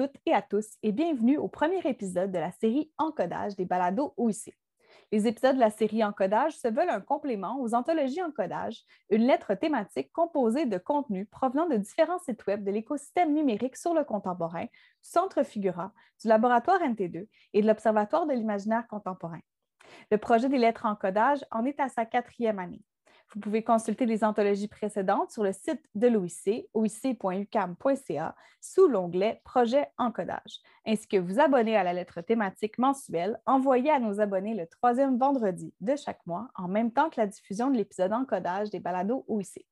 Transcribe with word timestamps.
Toutes 0.00 0.16
et 0.24 0.32
à 0.32 0.40
tous 0.40 0.78
et 0.82 0.92
bienvenue 0.92 1.36
au 1.36 1.46
premier 1.46 1.86
épisode 1.86 2.32
de 2.32 2.38
la 2.38 2.52
série 2.52 2.90
Encodage 2.96 3.54
des 3.56 3.66
balados 3.66 4.14
OIC. 4.16 4.56
Les 5.12 5.26
épisodes 5.26 5.56
de 5.56 5.60
la 5.60 5.68
série 5.68 6.02
Encodage 6.02 6.56
se 6.56 6.68
veulent 6.68 6.88
un 6.88 7.02
complément 7.02 7.60
aux 7.60 7.74
anthologies 7.74 8.22
Encodage, 8.22 8.82
une 9.10 9.26
lettre 9.26 9.52
thématique 9.52 10.10
composée 10.10 10.64
de 10.64 10.78
contenus 10.78 11.28
provenant 11.30 11.66
de 11.66 11.76
différents 11.76 12.18
sites 12.18 12.46
web 12.46 12.64
de 12.64 12.70
l'écosystème 12.70 13.34
numérique 13.34 13.76
sur 13.76 13.92
le 13.92 14.04
contemporain, 14.04 14.64
du 14.64 14.70
Centre 15.02 15.42
Figura, 15.42 15.92
du 16.22 16.28
laboratoire 16.28 16.80
NT2 16.80 17.26
et 17.52 17.60
de 17.60 17.66
l'Observatoire 17.66 18.24
de 18.24 18.32
l'imaginaire 18.32 18.88
contemporain. 18.88 19.40
Le 20.10 20.16
projet 20.16 20.48
des 20.48 20.56
lettres 20.56 20.86
Encodage 20.86 21.44
en 21.50 21.66
est 21.66 21.78
à 21.78 21.90
sa 21.90 22.06
quatrième 22.06 22.58
année. 22.58 22.80
Vous 23.32 23.40
pouvez 23.40 23.62
consulter 23.62 24.06
les 24.06 24.24
anthologies 24.24 24.66
précédentes 24.66 25.30
sur 25.30 25.44
le 25.44 25.52
site 25.52 25.80
de 25.94 26.08
l'OIC, 26.08 26.68
oic.ucam.ca, 26.74 28.34
sous 28.60 28.88
l'onglet 28.88 29.40
Projet 29.44 29.86
encodage, 29.98 30.58
ainsi 30.84 31.06
que 31.06 31.16
vous 31.16 31.38
abonner 31.38 31.76
à 31.76 31.84
la 31.84 31.92
lettre 31.92 32.22
thématique 32.22 32.76
mensuelle 32.78 33.40
envoyée 33.46 33.92
à 33.92 34.00
nos 34.00 34.20
abonnés 34.20 34.54
le 34.54 34.66
troisième 34.66 35.16
vendredi 35.16 35.72
de 35.80 35.94
chaque 35.94 36.26
mois, 36.26 36.48
en 36.56 36.66
même 36.66 36.90
temps 36.90 37.08
que 37.08 37.20
la 37.20 37.28
diffusion 37.28 37.70
de 37.70 37.76
l'épisode 37.76 38.12
encodage 38.12 38.70
des 38.70 38.80
balados 38.80 39.24
OIC. 39.28 39.64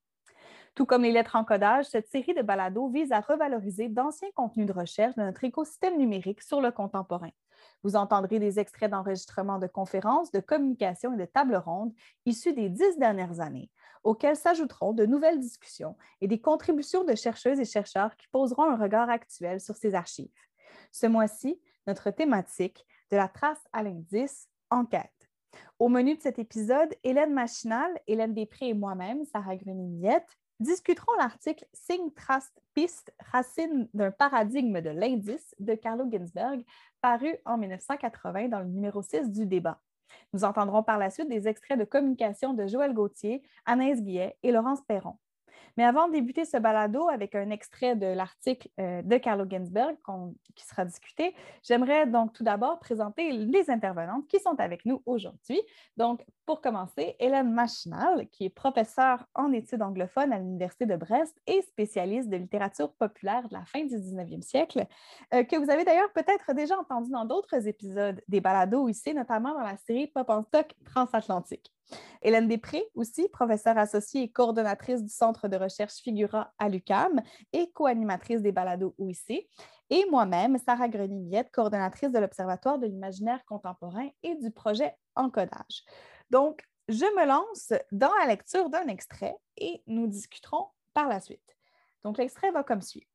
Tout 0.77 0.87
comme 0.87 1.03
les 1.03 1.11
lettres 1.11 1.35
encodage, 1.35 1.87
cette 1.87 2.09
série 2.09 2.35
de 2.35 2.43
balados 2.43 2.91
vise 2.91 3.11
à 3.11 3.19
revaloriser 3.19 3.89
d'anciens 3.89 4.31
contenus 4.37 4.69
de 4.69 4.73
recherche 4.73 5.17
de 5.17 5.23
notre 5.23 5.43
écosystème 5.43 5.99
numérique 5.99 6.43
sur 6.43 6.61
le 6.61 6.71
contemporain. 6.71 7.31
Vous 7.83 7.97
entendrez 7.97 8.39
des 8.39 8.59
extraits 8.59 8.91
d'enregistrements 8.91 9.59
de 9.59 9.67
conférences, 9.67 10.31
de 10.33 10.41
communications 10.41 11.15
et 11.15 11.19
de 11.19 11.25
tables 11.25 11.57
rondes 11.57 11.93
issus 12.27 12.53
des 12.53 12.69
dix 12.69 12.99
dernières 12.99 13.41
années, 13.41 13.71
auxquels 14.05 14.37
s'ajouteront 14.37 14.93
de 14.93 15.07
nouvelles 15.07 15.41
discussions 15.41 15.97
et 16.21 16.29
des 16.29 16.41
contributions 16.41 17.05
de 17.05 17.15
chercheuses 17.15 17.61
et 17.61 17.65
chercheurs 17.65 18.17
qui 18.17 18.29
poseront 18.29 18.65
un 18.65 18.77
regard 18.77 19.11
actuel 19.11 19.61
sur 19.61 19.77
ces 19.77 19.95
archives. 19.95 20.29
Ce 20.93 21.07
mois-ci, 21.07 21.61
notre 21.87 22.11
thématique 22.11 22.87
de 23.11 23.17
la 23.17 23.29
trace 23.29 23.63
à 23.73 23.83
l'indice, 23.83 24.49
enquête. 24.71 25.13
Au 25.79 25.89
menu 25.89 26.17
de 26.17 26.23
cet 26.23 26.39
épisode, 26.39 26.95
Hélène 27.05 27.33
Machinal, 27.33 27.91
Hélène 28.07 28.35
Després 28.35 28.69
et 28.69 28.75
moi-même, 28.75 29.25
Sarah 29.25 29.57
Grenier-Miette, 29.57 30.38
discuterons 30.61 31.15
l'article 31.19 31.65
Signe, 31.73 32.11
trace, 32.13 32.53
piste, 32.75 33.13
racine 33.33 33.89
d'un 33.95 34.11
paradigme 34.11 34.81
de 34.81 34.91
l'indice 34.91 35.55
de 35.59 35.75
Carlo 35.75 36.05
Ginsberg, 36.11 36.65
paru 37.01 37.37
en 37.45 37.59
1980 37.59 38.49
dans 38.49 38.61
le 38.61 38.67
numéro 38.67 39.03
6 39.03 39.31
du 39.31 39.47
débat. 39.47 39.81
Nous 40.33 40.45
entendrons 40.45 40.83
par 40.83 40.99
la 40.99 41.11
suite 41.11 41.29
des 41.29 41.49
extraits 41.49 41.79
de 41.79 41.85
communication 41.85 42.55
de 42.55 42.67
Joël 42.67 42.95
Gauthier, 42.95 43.43
Anaïs 43.67 44.03
Guillet 44.03 44.37
et 44.43 44.53
Laurence 44.53 44.83
Perron. 44.83 45.17
Mais 45.79 45.85
avant 45.85 46.09
de 46.09 46.13
débuter 46.15 46.45
ce 46.45 46.57
balado 46.57 47.09
avec 47.09 47.37
un 47.37 47.51
extrait 47.51 47.95
de 47.95 48.07
l'article 48.07 48.69
euh, 48.81 49.01
de 49.01 49.17
Carlo 49.17 49.45
Ginsberg 49.49 49.97
qui 50.57 50.67
sera 50.67 50.85
discuté, 50.85 51.37
j'aimerais 51.63 52.05
donc 52.09 52.33
tout 52.33 52.43
d'abord 52.43 52.81
présenter 52.81 53.31
les 53.31 53.71
intervenantes 53.71 54.27
qui 54.27 54.41
sont 54.41 54.59
avec 54.59 54.85
nous 54.87 55.05
aujourd'hui. 55.07 55.63
Donc, 55.97 56.27
pour 56.47 56.61
commencer, 56.61 57.15
Hélène 57.21 57.53
Machinal, 57.53 58.27
qui 58.33 58.47
est 58.47 58.51
professeure 58.51 59.25
en 59.37 59.53
études 59.53 59.83
anglophones 59.83 60.33
à 60.33 60.39
l'Université 60.39 60.85
de 60.85 60.97
Brest 60.97 61.41
et 61.47 61.63
spécialiste 61.63 62.29
de 62.29 62.39
littérature 62.39 62.93
populaire 62.95 63.49
de 63.49 63.55
la 63.55 63.65
fin 63.65 63.85
du 63.85 63.95
19e 63.95 64.43
siècle, 64.43 64.85
euh, 65.33 65.45
que 65.45 65.55
vous 65.55 65.71
avez 65.71 65.85
d'ailleurs 65.85 66.13
peut-être 66.13 66.55
déjà 66.55 66.77
entendu 66.77 67.13
dans 67.13 67.25
d'autres 67.25 67.69
épisodes 67.69 68.21
des 68.27 68.41
balados 68.41 68.89
ici, 68.89 69.15
notamment 69.15 69.55
dans 69.55 69.63
la 69.63 69.77
série 69.77 70.09
Pop 70.09 70.29
en 70.29 70.43
stock 70.43 70.75
transatlantique. 70.85 71.73
Hélène 72.23 72.49
Després, 72.49 72.89
aussi 72.95 73.29
professeure 73.29 73.79
associée 73.79 74.23
et 74.23 74.29
coordonnatrice 74.31 75.03
du 75.03 75.09
Centre 75.09 75.49
de 75.49 75.57
recherche 75.57 75.95
Figura 75.95 76.53
à 76.59 76.69
l'UCAM 76.69 77.23
et 77.53 77.71
co-animatrice 77.73 78.43
des 78.43 78.53
balados 78.53 78.95
OIC. 78.99 79.49
Et 79.91 80.05
moi-même, 80.11 80.59
Sarah 80.59 80.89
Grenier-Miette, 80.89 81.51
coordonnatrice 81.51 82.11
de 82.11 82.19
l'Observatoire 82.19 82.79
de 82.79 82.87
l'imaginaire 82.87 83.45
contemporain 83.47 84.09
et 84.23 84.35
du 84.35 84.51
projet 84.51 84.95
Encodage. 85.15 85.85
Donc, 86.31 86.63
je 86.89 87.05
me 87.05 87.27
lance 87.27 87.73
dans 87.93 88.13
la 88.21 88.27
lecture 88.27 88.71
d'un 88.71 88.87
extrait 88.89 89.37
et 89.57 89.83
nous 89.87 90.07
discuterons 90.07 90.67
par 90.95 91.09
la 91.09 91.21
suite. 91.21 91.57
Donc, 92.03 92.19
l'extrait 92.19 92.51
va 92.51 92.63
comme 92.63 92.83
suit. 92.83 93.07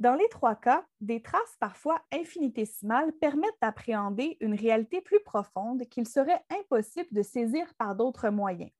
Dans 0.00 0.16
les 0.16 0.28
trois 0.28 0.56
cas, 0.56 0.84
des 1.00 1.22
traces 1.22 1.56
parfois 1.60 2.00
infinitésimales 2.12 3.12
permettent 3.12 3.60
d'appréhender 3.62 4.36
une 4.40 4.54
réalité 4.54 5.00
plus 5.00 5.20
profonde 5.20 5.84
qu'il 5.88 6.08
serait 6.08 6.44
impossible 6.50 7.08
de 7.12 7.22
saisir 7.22 7.72
par 7.78 7.94
d'autres 7.94 8.28
moyens. 8.30 8.72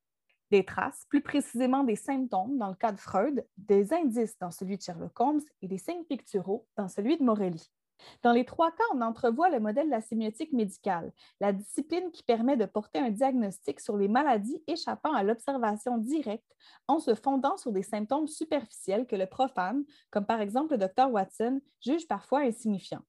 Des 0.51 0.65
traces, 0.65 1.07
plus 1.09 1.23
précisément 1.23 1.85
des 1.85 1.97
symptômes 1.97 2.59
dans 2.59 2.69
le 2.69 2.75
cas 2.75 2.93
de 2.93 2.99
Freud, 2.99 3.47
des 3.57 3.93
indices 3.93 4.37
dans 4.39 4.51
celui 4.51 4.77
de 4.77 4.83
Sherlock 4.83 5.19
Holmes 5.21 5.41
et 5.63 5.69
des 5.69 5.79
signes 5.79 6.05
picturaux 6.05 6.67
dans 6.77 6.89
celui 6.89 7.17
de 7.17 7.23
Morelli. 7.23 7.71
Dans 8.23 8.33
les 8.33 8.45
trois 8.45 8.71
cas, 8.71 8.85
on 8.93 9.01
entrevoit 9.01 9.51
le 9.51 9.61
modèle 9.61 9.87
de 9.87 9.91
la 9.91 10.01
sémiotique 10.01 10.53
médicale, 10.53 11.13
la 11.41 11.53
discipline 11.53 12.11
qui 12.13 12.23
permet 12.23 12.57
de 12.57 12.67
porter 12.67 12.99
un 12.99 13.11
diagnostic 13.11 13.81
sur 13.81 13.97
les 13.97 14.09
maladies 14.09 14.63
échappant 14.67 15.13
à 15.13 15.23
l'observation 15.23 15.99
directe 15.99 16.57
en 16.89 16.99
se 16.99 17.15
fondant 17.15 17.57
sur 17.57 17.73
des 17.73 17.83
symptômes 17.83 18.29
superficiels 18.29 19.07
que 19.07 19.17
le 19.17 19.27
profane, 19.27 19.85
comme 20.11 20.27
par 20.27 20.41
exemple 20.41 20.73
le 20.73 20.79
docteur 20.79 21.11
Watson, 21.11 21.61
juge 21.81 22.07
parfois 22.09 22.41
insignifiants. 22.41 23.03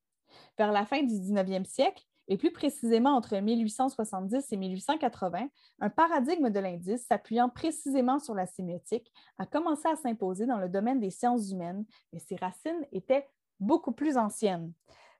Vers 0.58 0.72
la 0.72 0.86
fin 0.86 1.02
du 1.02 1.14
19e 1.14 1.66
siècle, 1.66 2.04
et 2.28 2.38
plus 2.38 2.52
précisément 2.52 3.16
entre 3.16 3.38
1870 3.38 4.52
et 4.52 4.58
1880, 4.58 5.48
un 5.80 5.90
paradigme 5.90 6.50
de 6.50 6.60
l'indice 6.60 7.06
s'appuyant 7.06 7.50
précisément 7.50 8.20
sur 8.20 8.34
la 8.34 8.48
sémiotique 8.48 9.12
a 9.38 9.46
commencé 9.46 9.88
à 9.88 9.96
s'imposer 9.96 10.46
dans 10.46 10.58
le 10.58 10.70
domaine 10.70 11.00
des 11.00 11.12
sciences 11.12 11.52
humaines, 11.52 11.86
mais 12.12 12.20
ses 12.20 12.36
racines 12.36 12.86
étaient 12.92 13.28
beaucoup 13.60 13.92
plus 13.92 14.18
ancienne. 14.18 14.74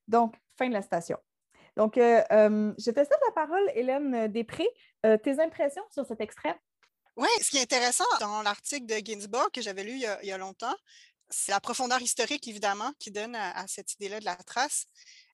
Donc, 0.08 0.36
fin 0.58 0.68
de 0.68 0.74
la 0.74 0.82
station. 0.82 1.18
Donc, 1.76 1.98
euh, 1.98 2.22
euh, 2.32 2.74
je 2.78 2.92
te 2.92 3.00
cède 3.00 3.20
la 3.26 3.32
parole, 3.34 3.72
Hélène 3.76 4.28
Després. 4.28 4.70
Euh, 5.06 5.18
tes 5.18 5.40
impressions 5.42 5.84
sur 5.92 6.06
cet 6.06 6.22
extrait? 6.22 6.58
Oui, 7.18 7.28
ce 7.42 7.50
qui 7.50 7.58
est 7.58 7.62
intéressant 7.62 8.06
dans 8.20 8.42
l'article 8.42 8.86
de 8.86 8.96
Ginsburg 9.06 9.50
que 9.54 9.62
j'avais 9.62 9.84
lu 9.84 9.92
il 9.92 10.28
y, 10.28 10.32
a, 10.32 10.38
longtemps, 10.38 10.76
c'est 11.30 11.52
la 11.52 11.60
profondeur 11.60 12.02
historique, 12.02 12.48
évidemment, 12.48 12.92
qui 13.00 13.12
donne 13.12 13.36
à, 13.36 13.66
cette 13.68 13.94
idée-là 13.94 14.20
de 14.20 14.26
la 14.26 14.36
trace. 14.36 14.86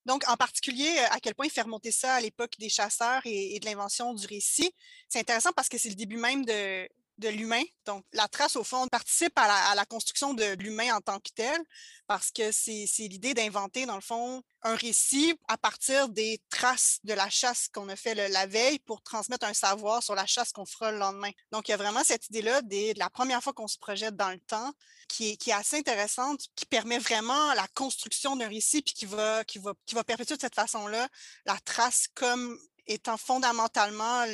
Donc, 0.05 0.27
en 0.27 0.35
particulier, 0.35 0.97
à 1.11 1.19
quel 1.19 1.35
point 1.35 1.45
il 1.45 1.51
fait 1.51 1.61
remonter 1.61 1.91
ça 1.91 2.15
à 2.15 2.21
l'époque 2.21 2.53
des 2.59 2.69
chasseurs 2.69 3.21
et 3.25 3.59
de 3.59 3.65
l'invention 3.65 4.13
du 4.13 4.25
récit. 4.27 4.73
C'est 5.09 5.19
intéressant 5.19 5.51
parce 5.55 5.69
que 5.69 5.77
c'est 5.77 5.89
le 5.89 5.95
début 5.95 6.17
même 6.17 6.43
de, 6.43 6.87
de 7.17 7.29
l'humain. 7.29 7.63
Donc, 7.85 8.05
la 8.13 8.27
trace, 8.27 8.55
au 8.55 8.63
fond, 8.63 8.87
participe 8.87 9.33
à 9.37 9.75
la, 9.75 9.85
construction 9.85 10.33
de 10.33 10.55
l'humain 10.55 10.95
en 10.95 11.01
tant 11.01 11.19
que 11.19 11.31
tel, 11.35 11.59
parce 12.07 12.31
que 12.31 12.51
c'est 12.51 12.87
l'idée 12.99 13.33
d'inventer, 13.33 13.85
dans 13.85 13.95
le 13.95 14.01
fond, 14.01 14.43
un 14.63 14.75
récit 14.75 15.35
à 15.47 15.57
partir 15.57 16.09
des 16.09 16.41
traces 16.49 16.99
de 17.03 17.13
la 17.13 17.29
chasse 17.29 17.67
qu'on 17.73 17.89
a 17.89 17.95
fait 17.95 18.15
la 18.15 18.45
veille 18.45 18.79
pour 18.79 19.01
transmettre 19.01 19.45
un 19.45 19.53
savoir 19.53 20.03
sur 20.03 20.15
la 20.15 20.25
chasse 20.25 20.51
qu'on 20.51 20.65
fera 20.65 20.91
le 20.91 20.97
lendemain. 20.97 21.31
Donc, 21.51 21.67
il 21.67 21.71
y 21.71 21.73
a 21.73 21.77
vraiment 21.77 22.03
cette 22.03 22.27
idée-là 22.29 22.61
de 22.61 22.97
la 22.97 23.09
première 23.09 23.41
fois 23.41 23.53
qu'on 23.53 23.67
se 23.67 23.77
projette 23.77 24.15
dans 24.15 24.29
le 24.29 24.39
temps, 24.39 24.71
qui 25.07 25.31
est, 25.31 25.37
qui 25.37 25.49
est 25.49 25.53
assez 25.53 25.77
intéressante, 25.77 26.47
qui 26.55 26.65
permet 26.65 26.99
vraiment 26.99 27.53
la 27.53 27.67
construction 27.75 28.35
d'un 28.35 28.47
récit, 28.47 28.81
puis 28.81 28.93
qui 28.93 29.05
va, 29.05 29.43
qui, 29.43 29.59
va, 29.59 29.73
qui 29.85 29.95
va 29.95 30.03
perpétuer 30.03 30.35
de 30.35 30.41
cette 30.41 30.55
façon-là 30.55 31.07
la 31.45 31.57
trace 31.59 32.07
comme 32.13 32.57
étant 32.87 33.17
fondamentalement 33.17 34.25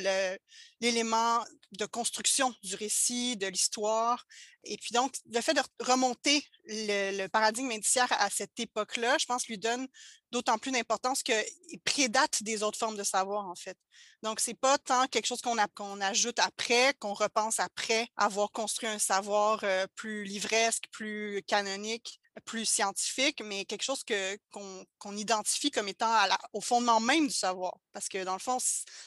l'élément 0.80 1.44
de 1.72 1.86
construction 1.86 2.54
du 2.64 2.76
récit, 2.76 3.38
de 3.38 3.48
l'histoire. 3.48 4.26
Et 4.64 4.78
puis 4.78 4.94
donc, 4.94 5.14
le 5.34 5.42
fait 5.42 5.54
de 5.54 5.62
remonter 5.80 6.46
le, 6.66 7.28
paradigme 7.28 7.72
indiciaire 7.72 8.12
à 8.20 8.30
cette 8.30 8.60
époque-là, 8.60 9.18
je 9.20 9.26
pense, 9.26 9.48
lui 9.48 9.58
donne 9.58 9.88
d'autant 10.32 10.58
plus 10.58 10.72
d'importance 10.72 11.24
qu'il 11.24 11.80
prédate 11.86 12.44
des 12.44 12.64
autres 12.64 12.78
formes 12.78 12.98
de 12.98 13.04
savoir, 13.04 13.48
en 13.48 13.56
fait. 13.56 13.78
Donc, 14.24 14.40
c'est 14.40 14.54
pas 14.54 14.78
tant 14.78 15.08
quelque 15.08 15.26
chose 15.26 15.42
qu'on 15.42 16.02
ajoute 16.02 16.40
après, 16.40 16.94
qu'on 17.00 17.14
repense 17.14 17.60
après 17.60 18.10
avoir 18.18 18.52
construit 18.52 18.90
un 18.90 19.00
savoir 19.00 19.60
euh, 19.64 19.88
plus 19.96 20.24
livresque, 20.24 20.86
plus 20.92 21.44
canonique, 21.48 22.20
plus 22.46 22.66
scientifique, 22.66 23.42
mais 23.44 23.66
quelque 23.66 23.84
chose 23.84 24.04
que, 24.04 24.38
qu'on, 24.52 25.18
identifie 25.18 25.72
comme 25.72 25.88
étant 25.88 26.14
au 26.54 26.62
fondement 26.62 27.00
même 27.00 27.28
du 27.28 27.34
savoir. 27.34 27.78
Parce 27.94 28.10
que 28.10 28.24
dans 28.24 28.34
le 28.34 28.40
fond, 28.40 28.58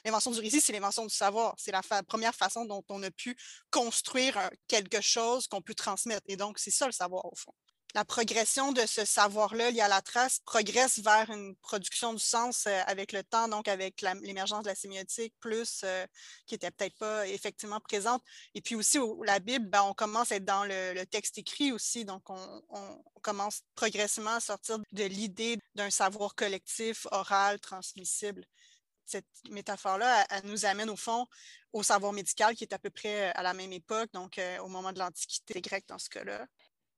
l'invention 0.05 0.31
du 0.31 0.41
récit, 0.41 0.61
c'est 0.61 0.73
l'invention 0.73 1.05
du 1.05 1.15
savoir. 1.15 1.55
C'est 1.59 1.73
la 1.73 1.83
première 2.03 2.35
façon 2.35 2.65
dont 2.65 2.85
on 2.89 3.03
a 3.03 3.11
pu 3.11 3.37
construire 3.71 4.51
quelque 4.67 5.01
chose 5.01 5.47
qu'on 5.47 5.63
peut 5.63 5.75
transmettre. 5.75 6.23
Et 6.27 6.37
donc, 6.37 6.59
c'est 6.59 6.71
ça 6.71 6.87
le 6.87 6.93
savoir 6.93 7.25
au 7.27 7.35
fond. 7.37 7.53
La 7.95 8.05
progression 8.05 8.73
de 8.73 8.87
ce 8.87 9.05
savoir-là 9.05 9.71
lié 9.71 9.81
à 9.81 9.89
la 9.89 10.01
trace 10.01 10.41
progresse 10.41 11.01
vers 11.01 11.31
une 11.31 11.57
production 11.57 12.15
du 12.15 12.23
sens 12.23 12.67
euh, 12.67 12.81
avec 12.87 13.13
le 13.13 13.23
temps, 13.25 13.49
donc 13.49 13.69
avec 13.69 14.03
l'émergence 14.23 14.63
de 14.63 14.69
la 14.69 14.75
sémiotique 14.75 15.35
plus, 15.41 15.81
euh, 15.85 16.07
qui 16.47 16.55
n'était 16.55 16.71
peut-être 16.71 16.97
pas 16.99 17.27
effectivement 17.27 17.81
présente. 17.81 18.23
Et 18.55 18.61
puis 18.61 18.75
aussi, 18.75 18.99
la 19.25 19.41
Bible, 19.41 19.67
ben, 19.67 19.83
on 19.83 19.95
commence 19.95 20.31
à 20.31 20.37
être 20.37 20.45
dans 20.45 20.65
le, 20.65 21.05
texte 21.05 21.39
écrit 21.39 21.73
aussi, 21.73 22.05
donc 22.05 22.23
on, 22.29 23.03
commence 23.23 23.63
progressivement 23.75 24.35
à 24.37 24.41
sortir 24.41 24.79
de 24.93 25.05
l'idée 25.05 25.59
d'un 25.75 25.91
savoir 25.91 26.35
collectif, 26.35 27.07
oral, 27.11 27.59
transmissible. 27.61 28.47
Cette 29.05 29.27
métaphore-là, 29.51 30.27
elle, 30.31 30.47
nous 30.47 30.65
amène 30.65 30.89
au 30.89 30.97
fond 30.97 31.27
au 31.73 31.83
savoir 31.83 32.13
médical 32.13 32.55
qui 32.55 32.65
est 32.65 32.73
à 32.73 32.79
peu 32.79 32.91
près 32.91 33.31
à 33.33 33.43
la 33.43 33.53
même 33.53 33.73
époque, 33.73 34.11
donc 34.15 34.41
au 34.63 34.69
moment 34.69 34.93
de 34.93 34.99
l'Antiquité 34.99 35.61
grecque 35.61 35.87
dans 35.89 35.99
ce 35.99 36.09
cas-là. 36.09 36.47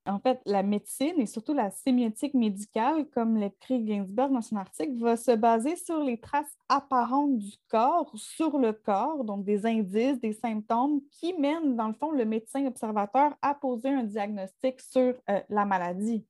En 0.04 0.18
fait, 0.18 0.40
la 0.46 0.64
médecine 0.64 1.14
et 1.18 1.26
surtout 1.26 1.54
la 1.54 1.70
sémiotique 1.70 2.34
médicale, 2.34 3.06
comme 3.14 3.36
l'écrit 3.36 3.86
Ginsberg 3.86 4.32
dans 4.32 4.42
son 4.42 4.56
article, 4.56 4.98
va 4.98 5.16
se 5.16 5.30
baser 5.30 5.76
sur 5.76 6.02
les 6.02 6.18
traces 6.18 6.56
apparentes 6.68 7.38
du 7.38 7.54
corps, 7.68 8.10
sur 8.16 8.58
le 8.58 8.72
corps, 8.72 9.22
donc 9.22 9.44
des 9.44 9.64
indices, 9.64 10.20
des 10.20 10.32
symptômes 10.32 11.00
qui 11.12 11.34
mènent, 11.34 11.76
dans 11.76 11.86
le 11.86 11.94
fond, 11.94 12.10
le 12.10 12.24
médecin 12.24 12.66
observateur 12.66 13.32
à 13.42 13.54
poser 13.54 13.90
un 13.90 14.02
diagnostic 14.02 14.80
sur 14.80 15.14
euh, 15.30 15.40
la 15.48 15.64
maladie. 15.64 16.24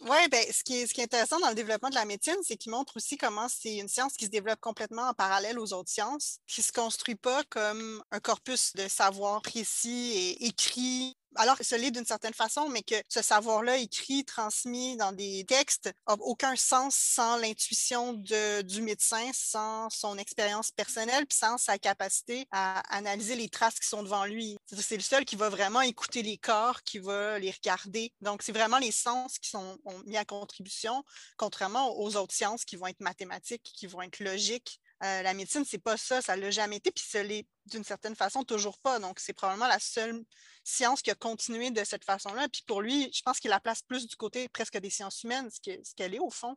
Oui, 0.00 0.16
ben, 0.30 0.42
ce, 0.50 0.62
qui 0.62 0.76
est, 0.76 0.86
ce 0.86 0.94
qui 0.94 1.00
est 1.00 1.04
intéressant 1.04 1.38
dans 1.40 1.48
le 1.48 1.54
développement 1.54 1.90
de 1.90 1.94
la 1.94 2.04
médecine, 2.04 2.36
c'est 2.42 2.56
qu'il 2.56 2.72
montre 2.72 2.96
aussi 2.96 3.16
comment 3.16 3.48
c'est 3.48 3.76
une 3.76 3.88
science 3.88 4.14
qui 4.14 4.24
se 4.24 4.30
développe 4.30 4.60
complètement 4.60 5.08
en 5.08 5.14
parallèle 5.14 5.58
aux 5.58 5.72
autres 5.74 5.90
sciences, 5.90 6.38
qui 6.46 6.60
ne 6.60 6.64
se 6.64 6.72
construit 6.72 7.16
pas 7.16 7.42
comme 7.50 8.02
un 8.10 8.20
corpus 8.20 8.72
de 8.74 8.88
savoir 8.88 9.42
précis 9.42 10.12
et 10.14 10.46
écrit 10.46 11.14
alors 11.36 11.56
se 11.60 11.74
lit 11.74 11.90
d'une 11.90 12.04
certaine 12.04 12.34
façon, 12.34 12.68
mais 12.68 12.82
que 12.82 12.94
ce 13.08 13.22
savoir-là 13.22 13.78
écrit, 13.78 14.24
transmis 14.24 14.96
dans 14.96 15.12
des 15.12 15.44
textes, 15.46 15.90
n'a 16.06 16.14
aucun 16.20 16.56
sens 16.56 16.94
sans 16.94 17.36
l'intuition 17.36 18.12
du 18.12 18.82
médecin, 18.82 19.30
sans 19.32 19.90
son 19.90 20.18
expérience 20.18 20.70
personnelle, 20.70 21.26
puis 21.26 21.38
sans 21.38 21.58
sa 21.58 21.78
capacité 21.78 22.46
à 22.50 22.80
analyser 22.94 23.36
les 23.36 23.48
traces 23.48 23.78
qui 23.78 23.88
sont 23.88 24.02
devant 24.02 24.24
lui. 24.24 24.56
C'est 24.66 24.96
le 24.96 25.02
seul 25.02 25.24
qui 25.24 25.36
va 25.36 25.48
vraiment 25.48 25.80
écouter 25.80 26.22
les 26.22 26.38
corps, 26.38 26.82
qui 26.82 26.98
va 26.98 27.38
les 27.38 27.50
regarder. 27.50 28.12
Donc, 28.20 28.42
c'est 28.42 28.52
vraiment 28.52 28.78
les 28.78 28.92
sens 28.92 29.38
qui 29.38 29.50
sont 29.50 29.78
mis 30.06 30.16
à 30.16 30.24
contribution, 30.24 31.04
contrairement 31.36 31.98
aux 31.98 32.16
autres 32.16 32.34
sciences 32.34 32.64
qui 32.64 32.76
vont 32.76 32.86
être 32.86 33.00
mathématiques, 33.00 33.72
qui 33.74 33.86
vont 33.86 34.02
être 34.02 34.20
logiques, 34.20 34.80
euh, 35.02 35.22
la 35.22 35.34
médecine, 35.34 35.64
c'est 35.64 35.78
pas 35.78 35.96
ça, 35.96 36.22
ça 36.22 36.36
l'a 36.36 36.50
jamais 36.50 36.76
été, 36.76 36.90
puis 36.90 37.04
ce 37.06 37.18
l'est 37.18 37.46
d'une 37.66 37.84
certaine 37.84 38.14
façon 38.14 38.44
toujours 38.44 38.78
pas. 38.78 38.98
Donc, 38.98 39.18
c'est 39.18 39.32
probablement 39.32 39.66
la 39.66 39.78
seule 39.78 40.22
science 40.62 41.02
qui 41.02 41.10
a 41.10 41.14
continué 41.14 41.70
de 41.70 41.84
cette 41.84 42.04
façon-là. 42.04 42.48
Puis 42.48 42.62
pour 42.66 42.80
lui, 42.80 43.10
je 43.12 43.22
pense 43.22 43.40
qu'il 43.40 43.50
la 43.50 43.60
place 43.60 43.82
plus 43.82 44.06
du 44.06 44.16
côté 44.16 44.48
presque 44.48 44.78
des 44.78 44.90
sciences 44.90 45.22
humaines, 45.22 45.50
ce 45.50 45.94
qu'elle 45.94 46.14
est 46.14 46.20
au 46.20 46.30
fond 46.30 46.56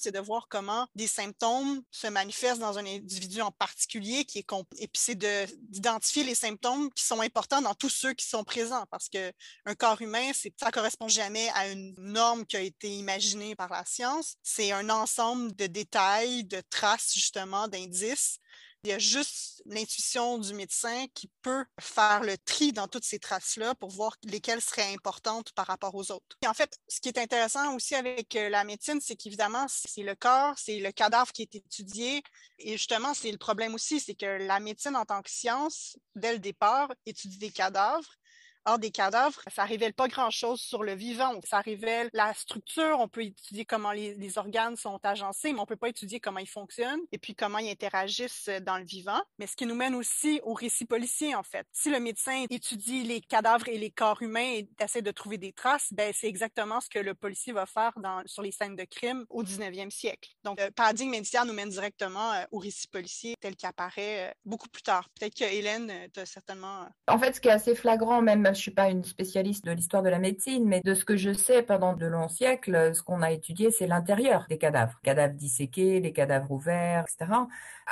c'est 0.00 0.12
de 0.12 0.18
voir 0.18 0.48
comment 0.48 0.86
des 0.94 1.06
symptômes 1.06 1.82
se 1.90 2.06
manifestent 2.06 2.60
dans 2.60 2.78
un 2.78 2.86
individu 2.86 3.40
en 3.40 3.50
particulier 3.50 4.24
qui 4.24 4.38
est 4.38 4.46
et 4.78 4.88
puis 4.88 5.00
c'est 5.00 5.14
d'identifier 5.14 6.24
les 6.24 6.34
symptômes 6.34 6.90
qui 6.92 7.04
sont 7.04 7.20
importants 7.20 7.62
dans 7.62 7.74
tous 7.74 7.88
ceux 7.88 8.14
qui 8.14 8.26
sont 8.26 8.42
présents 8.42 8.84
parce 8.90 9.08
que 9.08 9.32
un 9.66 9.74
corps 9.74 10.00
humain 10.00 10.30
c'est 10.34 10.52
ça 10.58 10.70
correspond 10.70 11.08
jamais 11.08 11.48
à 11.54 11.68
une 11.68 11.94
norme 11.98 12.44
qui 12.46 12.56
a 12.56 12.60
été 12.60 12.88
imaginée 12.88 13.54
par 13.54 13.70
la 13.70 13.84
science. 13.84 14.36
C'est 14.42 14.72
un 14.72 14.90
ensemble 14.90 15.54
de 15.54 15.66
détails 15.66 16.44
de 16.44 16.60
traces 16.70 17.12
justement 17.14 17.68
d'indices 17.68 18.38
il 18.84 18.90
y 18.90 18.92
a 18.92 18.98
juste 18.98 19.62
l'intuition 19.66 20.38
du 20.38 20.54
médecin 20.54 21.06
qui 21.14 21.30
peut 21.42 21.64
faire 21.78 22.22
le 22.22 22.38
tri 22.38 22.72
dans 22.72 22.88
toutes 22.88 23.04
ces 23.04 23.18
traces-là 23.18 23.74
pour 23.74 23.90
voir 23.90 24.16
lesquelles 24.24 24.62
seraient 24.62 24.92
importantes 24.94 25.52
par 25.52 25.66
rapport 25.66 25.94
aux 25.94 26.10
autres. 26.10 26.36
Et 26.42 26.46
en 26.46 26.54
fait, 26.54 26.78
ce 26.88 27.00
qui 27.00 27.08
est 27.08 27.18
intéressant 27.18 27.74
aussi 27.74 27.94
avec 27.94 28.34
euh, 28.36 28.48
la 28.48 28.64
médecine, 28.64 29.00
c'est 29.00 29.16
qu'évidemment, 29.16 29.66
c'est 29.68 30.02
le 30.02 30.14
corps, 30.14 30.58
c'est 30.58 30.78
le 30.78 30.92
cadavre 30.92 31.32
qui 31.32 31.42
est 31.42 31.54
étudié. 31.54 32.22
Et 32.58 32.72
justement, 32.72 33.12
c'est 33.14 33.30
le 33.30 33.38
problème 33.38 33.74
aussi, 33.74 34.00
c'est 34.00 34.14
que 34.14 34.38
la 34.46 34.60
médecine 34.60 34.96
en 34.96 35.04
tant 35.04 35.20
que 35.22 35.30
science, 35.30 35.98
dès 36.14 36.32
le 36.32 36.38
départ, 36.38 36.90
étudie 37.06 37.38
des 37.38 37.50
cadavres 37.50 38.19
Or, 38.66 38.78
des 38.78 38.90
cadavres, 38.90 39.40
ça 39.54 39.64
révèle 39.64 39.94
pas 39.94 40.08
grand-chose 40.08 40.60
sur 40.60 40.82
le 40.82 40.94
vivant. 40.94 41.32
Ça 41.44 41.60
révèle 41.60 42.10
la 42.12 42.34
structure, 42.34 42.98
on 42.98 43.08
peut 43.08 43.24
étudier 43.24 43.64
comment 43.64 43.92
les, 43.92 44.38
organes 44.38 44.76
sont 44.76 45.00
agencés, 45.02 45.52
mais 45.52 45.60
on 45.60 45.66
peut 45.66 45.76
pas 45.76 45.88
étudier 45.88 46.20
comment 46.20 46.38
ils 46.38 46.48
fonctionnent 46.48 47.00
et 47.10 47.18
puis 47.18 47.34
comment 47.34 47.58
ils 47.58 47.70
interagissent 47.70 48.48
dans 48.62 48.78
le 48.78 48.84
vivant. 48.84 49.20
Mais 49.38 49.46
ce 49.46 49.56
qui 49.56 49.66
nous 49.66 49.74
mène 49.74 49.94
aussi 49.94 50.40
au 50.44 50.54
récit 50.54 50.84
policier, 50.84 51.34
en 51.34 51.42
fait. 51.42 51.66
Si 51.72 51.90
le 51.90 51.98
médecin 51.98 52.44
étudie 52.48 53.02
les 53.02 53.20
cadavres 53.20 53.68
et 53.68 53.78
les 53.78 53.90
corps 53.90 54.22
humains 54.22 54.40
et 54.40 54.68
essaie 54.80 55.02
de 55.02 55.10
trouver 55.10 55.38
des 55.38 55.52
traces, 55.52 55.88
ben 55.92 56.12
c'est 56.14 56.28
exactement 56.28 56.80
ce 56.80 56.88
que 56.88 56.98
le 56.98 57.14
policier 57.14 57.52
va 57.52 57.66
faire 57.66 57.92
sur 58.26 58.42
les 58.42 58.52
scènes 58.52 58.76
de 58.76 58.84
crime 58.84 59.24
au 59.30 59.42
19e 59.42 59.90
siècle. 59.90 60.30
Donc, 60.44 60.60
le 60.60 60.70
paradigme 60.70 61.10
médical 61.10 61.46
nous 61.46 61.52
mène 61.52 61.68
directement 61.68 62.32
euh, 62.32 62.44
au 62.52 62.58
récit 62.58 62.88
policier 62.88 63.34
tel 63.40 63.56
qu'il 63.56 63.68
apparaît 63.68 64.28
euh, 64.28 64.32
beaucoup 64.44 64.68
plus 64.68 64.82
tard. 64.82 65.08
Peut-être 65.18 65.34
que 65.34 65.44
Hélène, 65.44 65.90
euh, 65.90 66.08
tu 66.12 66.20
as 66.20 66.26
certainement... 66.26 66.86
En 67.08 67.18
fait, 67.18 67.34
ce 67.34 67.40
qui 67.40 67.48
est 67.48 67.52
assez 67.52 67.74
flagrant, 67.74 68.22
même 68.22 68.42
je 68.52 68.60
suis 68.60 68.70
pas 68.70 68.90
une 68.90 69.04
spécialiste 69.04 69.64
de 69.64 69.72
l'histoire 69.72 70.02
de 70.02 70.08
la 70.08 70.18
médecine, 70.18 70.64
mais 70.66 70.80
de 70.84 70.94
ce 70.94 71.04
que 71.04 71.16
je 71.16 71.32
sais 71.32 71.62
pendant 71.62 71.94
de 71.94 72.06
longs 72.06 72.28
siècles, 72.28 72.94
ce 72.94 73.02
qu'on 73.02 73.22
a 73.22 73.30
étudié, 73.30 73.70
c'est 73.70 73.86
l'intérieur 73.86 74.46
des 74.48 74.58
cadavres, 74.58 74.98
cadavres 75.02 75.34
disséqués, 75.34 76.00
les 76.00 76.12
cadavres 76.12 76.50
ouverts, 76.50 77.04
etc. 77.08 77.32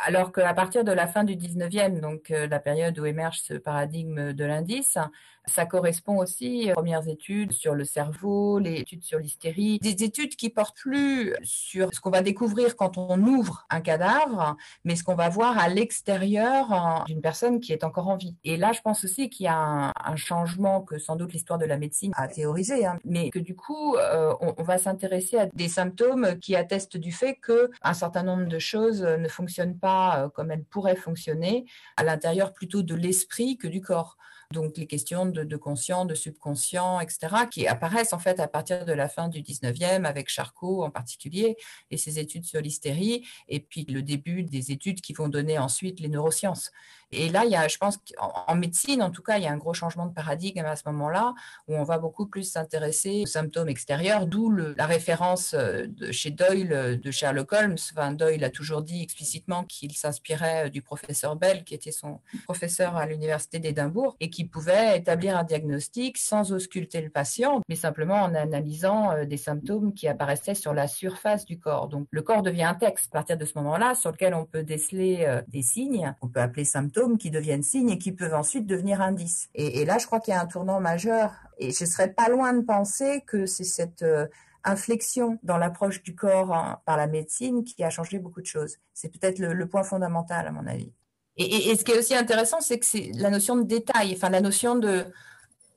Alors 0.06 0.32
qu'à 0.32 0.54
partir 0.54 0.84
de 0.84 0.92
la 0.92 1.06
fin 1.06 1.24
du 1.24 1.34
19e, 1.34 2.00
donc 2.00 2.30
euh, 2.30 2.46
la 2.46 2.60
période 2.60 2.98
où 2.98 3.06
émerge 3.06 3.40
ce 3.40 3.54
paradigme 3.54 4.32
de 4.32 4.44
l'indice, 4.44 4.98
ça 5.48 5.66
correspond 5.66 6.18
aussi 6.18 6.70
aux 6.70 6.74
premières 6.74 7.08
études 7.08 7.52
sur 7.52 7.74
le 7.74 7.84
cerveau, 7.84 8.58
les 8.58 8.80
études 8.80 9.04
sur 9.04 9.18
l'hystérie, 9.18 9.78
des 9.80 10.04
études 10.04 10.36
qui 10.36 10.50
portent 10.50 10.76
plus 10.76 11.34
sur 11.42 11.92
ce 11.92 12.00
qu'on 12.00 12.10
va 12.10 12.22
découvrir 12.22 12.76
quand 12.76 12.98
on 12.98 13.20
ouvre 13.22 13.66
un 13.70 13.80
cadavre, 13.80 14.56
mais 14.84 14.96
ce 14.96 15.04
qu'on 15.04 15.14
va 15.14 15.28
voir 15.28 15.58
à 15.58 15.68
l'extérieur 15.68 17.04
d'une 17.06 17.20
personne 17.20 17.60
qui 17.60 17.72
est 17.72 17.84
encore 17.84 18.08
en 18.08 18.16
vie. 18.16 18.36
Et 18.44 18.56
là, 18.56 18.72
je 18.72 18.80
pense 18.80 19.04
aussi 19.04 19.30
qu'il 19.30 19.44
y 19.44 19.48
a 19.48 19.92
un, 19.94 20.16
changement 20.16 20.82
que 20.82 20.98
sans 20.98 21.14
doute 21.14 21.32
l'histoire 21.32 21.60
de 21.60 21.64
la 21.64 21.78
médecine 21.78 22.12
a 22.16 22.26
théorisé, 22.26 22.84
hein, 22.84 22.98
mais 23.04 23.30
que 23.30 23.38
du 23.38 23.54
coup, 23.54 23.94
euh, 23.94 24.34
on, 24.40 24.52
on, 24.58 24.62
va 24.64 24.78
s'intéresser 24.78 25.38
à 25.38 25.46
des 25.46 25.68
symptômes 25.68 26.38
qui 26.40 26.56
attestent 26.56 26.96
du 26.96 27.12
fait 27.12 27.36
que 27.36 27.70
un 27.82 27.94
certain 27.94 28.24
nombre 28.24 28.46
de 28.46 28.58
choses 28.58 29.02
ne 29.02 29.28
fonctionnent 29.28 29.78
pas 29.78 30.24
euh, 30.24 30.28
comme 30.28 30.50
elles 30.50 30.64
pourraient 30.64 30.96
fonctionner 30.96 31.66
à 31.96 32.02
l'intérieur 32.02 32.52
plutôt 32.52 32.82
de 32.82 32.94
l'esprit 32.94 33.56
que 33.56 33.68
du 33.68 33.80
corps 33.80 34.18
donc 34.52 34.78
les 34.78 34.86
questions 34.86 35.26
de, 35.26 35.56
conscient, 35.56 36.06
de 36.06 36.14
subconscient, 36.14 37.00
etc., 37.00 37.18
qui 37.50 37.66
apparaissent 37.66 38.14
en 38.14 38.18
fait 38.18 38.40
à 38.40 38.48
partir 38.48 38.86
de 38.86 38.92
la 38.92 39.08
fin 39.08 39.28
du 39.28 39.42
19e 39.42 40.04
avec 40.04 40.30
Charcot 40.30 40.84
en 40.84 40.90
particulier 40.90 41.56
et 41.90 41.98
ses 41.98 42.18
études 42.18 42.44
sur 42.44 42.60
l'hystérie, 42.60 43.26
et 43.48 43.60
puis 43.60 43.84
le 43.84 44.02
début 44.02 44.44
des 44.44 44.72
études 44.72 45.02
qui 45.02 45.12
vont 45.12 45.28
donner 45.28 45.58
ensuite 45.58 46.00
les 46.00 46.08
neurosciences. 46.08 46.70
Et 47.10 47.30
là, 47.30 47.44
il 47.44 47.50
y 47.50 47.56
a, 47.56 47.68
je 47.68 47.78
pense 47.78 47.96
qu'en 47.96 48.54
médecine, 48.54 49.02
en 49.02 49.10
tout 49.10 49.22
cas, 49.22 49.38
il 49.38 49.44
y 49.44 49.46
a 49.46 49.52
un 49.52 49.56
gros 49.56 49.72
changement 49.72 50.06
de 50.06 50.12
paradigme 50.12 50.64
à 50.64 50.76
ce 50.76 50.82
moment-là, 50.86 51.34
où 51.66 51.74
on 51.74 51.82
va 51.82 51.98
beaucoup 51.98 52.26
plus 52.26 52.42
s'intéresser 52.42 53.22
aux 53.22 53.26
symptômes 53.26 53.68
extérieurs, 53.68 54.26
d'où 54.26 54.50
la 54.50 54.86
référence 54.86 55.54
euh, 55.54 55.86
de 55.86 56.12
chez 56.12 56.30
Doyle 56.30 56.72
euh, 56.72 56.96
de 56.96 57.10
Sherlock 57.10 57.52
Holmes. 57.52 57.76
Enfin, 57.92 58.12
Doyle 58.12 58.44
a 58.44 58.50
toujours 58.50 58.82
dit 58.82 59.02
explicitement 59.02 59.64
qu'il 59.64 59.92
s'inspirait 59.92 60.66
euh, 60.66 60.68
du 60.68 60.82
professeur 60.82 61.36
Bell, 61.36 61.64
qui 61.64 61.74
était 61.74 61.92
son 61.92 62.20
professeur 62.44 62.96
à 62.96 63.06
l'université 63.06 63.58
d'Édimbourg, 63.58 64.16
et 64.20 64.28
qui 64.28 64.37
pouvait 64.44 64.98
établir 64.98 65.36
un 65.36 65.44
diagnostic 65.44 66.18
sans 66.18 66.52
ausculter 66.52 67.00
le 67.00 67.10
patient, 67.10 67.60
mais 67.68 67.76
simplement 67.76 68.22
en 68.22 68.34
analysant 68.34 69.24
des 69.24 69.36
symptômes 69.36 69.92
qui 69.94 70.08
apparaissaient 70.08 70.54
sur 70.54 70.74
la 70.74 70.86
surface 70.88 71.44
du 71.44 71.58
corps. 71.58 71.88
Donc, 71.88 72.06
le 72.10 72.22
corps 72.22 72.42
devient 72.42 72.64
un 72.64 72.74
texte 72.74 73.08
à 73.12 73.18
partir 73.18 73.36
de 73.36 73.44
ce 73.44 73.58
moment-là, 73.58 73.94
sur 73.94 74.10
lequel 74.10 74.34
on 74.34 74.44
peut 74.44 74.62
déceler 74.62 75.40
des 75.48 75.62
signes, 75.62 76.14
on 76.22 76.28
peut 76.28 76.40
appeler 76.40 76.64
symptômes 76.64 77.18
qui 77.18 77.30
deviennent 77.30 77.62
signes 77.62 77.90
et 77.90 77.98
qui 77.98 78.12
peuvent 78.12 78.34
ensuite 78.34 78.66
devenir 78.66 79.00
indices. 79.00 79.48
Et, 79.54 79.84
là, 79.84 79.98
je 79.98 80.06
crois 80.06 80.20
qu'il 80.20 80.34
y 80.34 80.36
a 80.36 80.40
un 80.40 80.46
tournant 80.46 80.80
majeur. 80.80 81.32
Et 81.58 81.72
je 81.72 81.84
serais 81.84 82.12
pas 82.12 82.28
loin 82.28 82.52
de 82.52 82.62
penser 82.62 83.22
que 83.26 83.46
c'est 83.46 83.64
cette 83.64 84.02
euh, 84.02 84.26
inflexion 84.64 85.38
dans 85.42 85.58
l'approche 85.58 86.02
du 86.02 86.14
corps 86.14 86.80
par 86.84 86.96
la 86.96 87.06
médecine 87.06 87.64
qui 87.64 87.82
a 87.82 87.90
changé 87.90 88.18
beaucoup 88.18 88.40
de 88.40 88.46
choses. 88.46 88.78
C'est 88.94 89.08
peut-être 89.08 89.38
le, 89.38 89.68
point 89.68 89.82
fondamental, 89.82 90.46
à 90.46 90.52
mon 90.52 90.66
avis. 90.66 90.92
Et, 91.38 91.76
ce 91.76 91.84
qui 91.84 91.92
est 91.92 91.98
aussi 91.98 92.14
intéressant, 92.14 92.60
c'est 92.60 92.78
que 92.78 92.86
c'est 92.86 93.12
la 93.14 93.30
notion 93.30 93.56
de 93.56 93.62
détail, 93.62 94.12
enfin 94.14 94.28
la 94.28 94.40
notion 94.40 94.80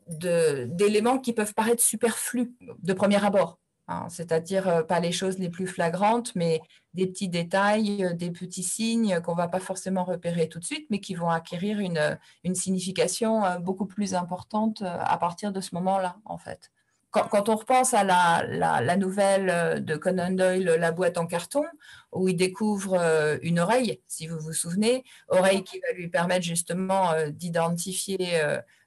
d'éléments 0.08 1.20
qui 1.20 1.34
peuvent 1.34 1.53
paraître 1.53 1.84
superflus 1.84 2.51
de 2.82 2.94
premier 2.94 3.24
abord. 3.24 3.60
Hein, 3.91 4.08
c'est-à-dire 4.10 4.68
euh, 4.70 4.84
pas 4.84 5.00
les 5.00 5.12
choses 5.12 5.38
les 5.38 5.50
plus 5.50 5.68
flagrantes, 5.68 6.34
mais 6.36 6.62
des 6.94 7.08
petits 7.08 7.27
détails, 7.27 8.06
euh, 8.06 8.13
des 8.13 8.32
petits 8.32 8.63
signes 8.63 9.20
qu'on 9.22 9.34
ne 9.34 9.38
va 9.38 9.50
pas 9.50 9.60
forcément 9.60 10.03
repérer 10.06 10.48
tout 10.48 10.60
de 10.60 10.63
suite, 10.63 10.88
mais 10.89 11.00
qui 11.00 11.13
vont 11.13 11.30
acquérir 11.30 11.80
une, 11.80 11.98
euh, 11.98 12.53
signification 12.53 13.41
beaucoup 13.60 13.86
plus 13.86 14.13
importante 14.13 14.82
à 14.84 15.18
partir 15.18 15.51
de 15.51 15.62
ce 15.62 15.75
moment-là, 15.75 16.18
en 16.25 16.38
fait. 16.38 16.72
Quand, 17.12 17.50
on 17.50 17.56
repense 17.56 17.94
à 17.94 18.03
la, 18.03 18.98
nouvelle 18.98 19.84
de 19.84 19.96
Conan 19.98 20.32
Doyle, 20.32 20.75
La 20.80 20.91
boîte 20.91 21.18
en 21.18 21.27
carton, 21.27 21.63
où 22.13 22.30
il 22.30 22.36
découvre 22.36 22.98
une 23.41 23.60
oreille, 23.60 24.01
si 24.08 24.27
vous 24.27 24.39
vous 24.39 24.53
souvenez, 24.53 25.03
oreille 25.27 25.63
qui 25.63 25.80
va 25.80 25.94
lui 25.94 26.08
permettre 26.08 26.46
justement 26.46 27.12
d'identifier 27.30 28.41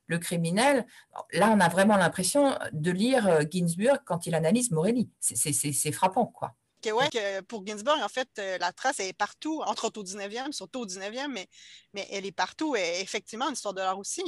le 0.07 0.19
criminel. 0.19 0.87
Là, 1.33 1.51
on 1.51 1.61
a 1.61 1.69
vraiment 1.69 1.97
l'impression 1.97 2.57
de 2.73 2.91
lire 2.91 3.27
euh, 3.29 3.43
Ginsburg 3.51 3.99
quand 4.05 4.27
il 4.27 4.35
analyse 4.35 4.71
Morelli. 4.71 5.11
C'est 5.21 5.93
frappant, 5.93 6.27
quoi. 6.27 6.55
Ouais, 6.93 7.09
que 7.11 7.41
pour 7.43 7.67
Ginsburg, 7.67 8.01
en 8.03 8.09
fait, 8.09 8.29
euh, 8.39 8.59
la 8.59 8.73
trace 8.73 9.01
est 9.01 9.13
partout, 9.13 9.63
entre 9.67 9.87
autres 9.87 10.01
au 10.01 10.05
19e, 10.05 10.53
surtout 10.53 10.81
au 10.81 10.87
19e, 10.87 11.29
mais, 11.29 11.49
mais 11.93 12.07
elle 12.11 12.27
est 12.27 12.33
partout. 12.33 12.77
Et 12.77 13.01
effectivement, 13.01 13.47
en 13.47 13.53
histoire 13.53 13.75
de 13.75 13.81
l'art 13.81 13.99
aussi. 13.99 14.23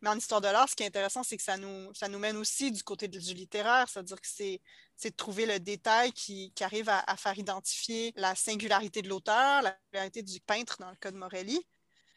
Mais 0.00 0.08
en 0.08 0.16
histoire 0.16 0.40
de 0.40 0.48
l'art, 0.48 0.68
ce 0.68 0.76
qui 0.76 0.82
est 0.82 0.86
intéressant, 0.86 1.22
c'est 1.22 1.36
que 1.36 1.42
ça 1.42 1.56
nous, 1.56 1.92
ça 1.94 2.08
nous 2.08 2.18
mène 2.18 2.36
aussi 2.36 2.72
du 2.72 2.82
côté 2.82 3.08
du 3.08 3.18
littéraire, 3.18 3.88
c'est-à-dire 3.88 4.20
que 4.20 4.28
c'est 4.28 4.60
de 5.04 5.08
trouver 5.16 5.46
le 5.46 5.58
détail 5.58 6.12
qui, 6.12 6.52
qui 6.54 6.64
arrive 6.64 6.88
à, 6.88 7.02
à, 7.06 7.16
faire 7.16 7.38
identifier 7.38 8.12
la 8.16 8.34
singularité 8.34 9.02
de 9.02 9.08
l'auteur, 9.08 9.62
la 9.62 9.76
singularité 9.86 10.22
du 10.22 10.40
peintre 10.40 10.76
dans 10.80 10.90
le 10.90 10.96
cas 10.96 11.10
de 11.10 11.16
Morelli. 11.16 11.60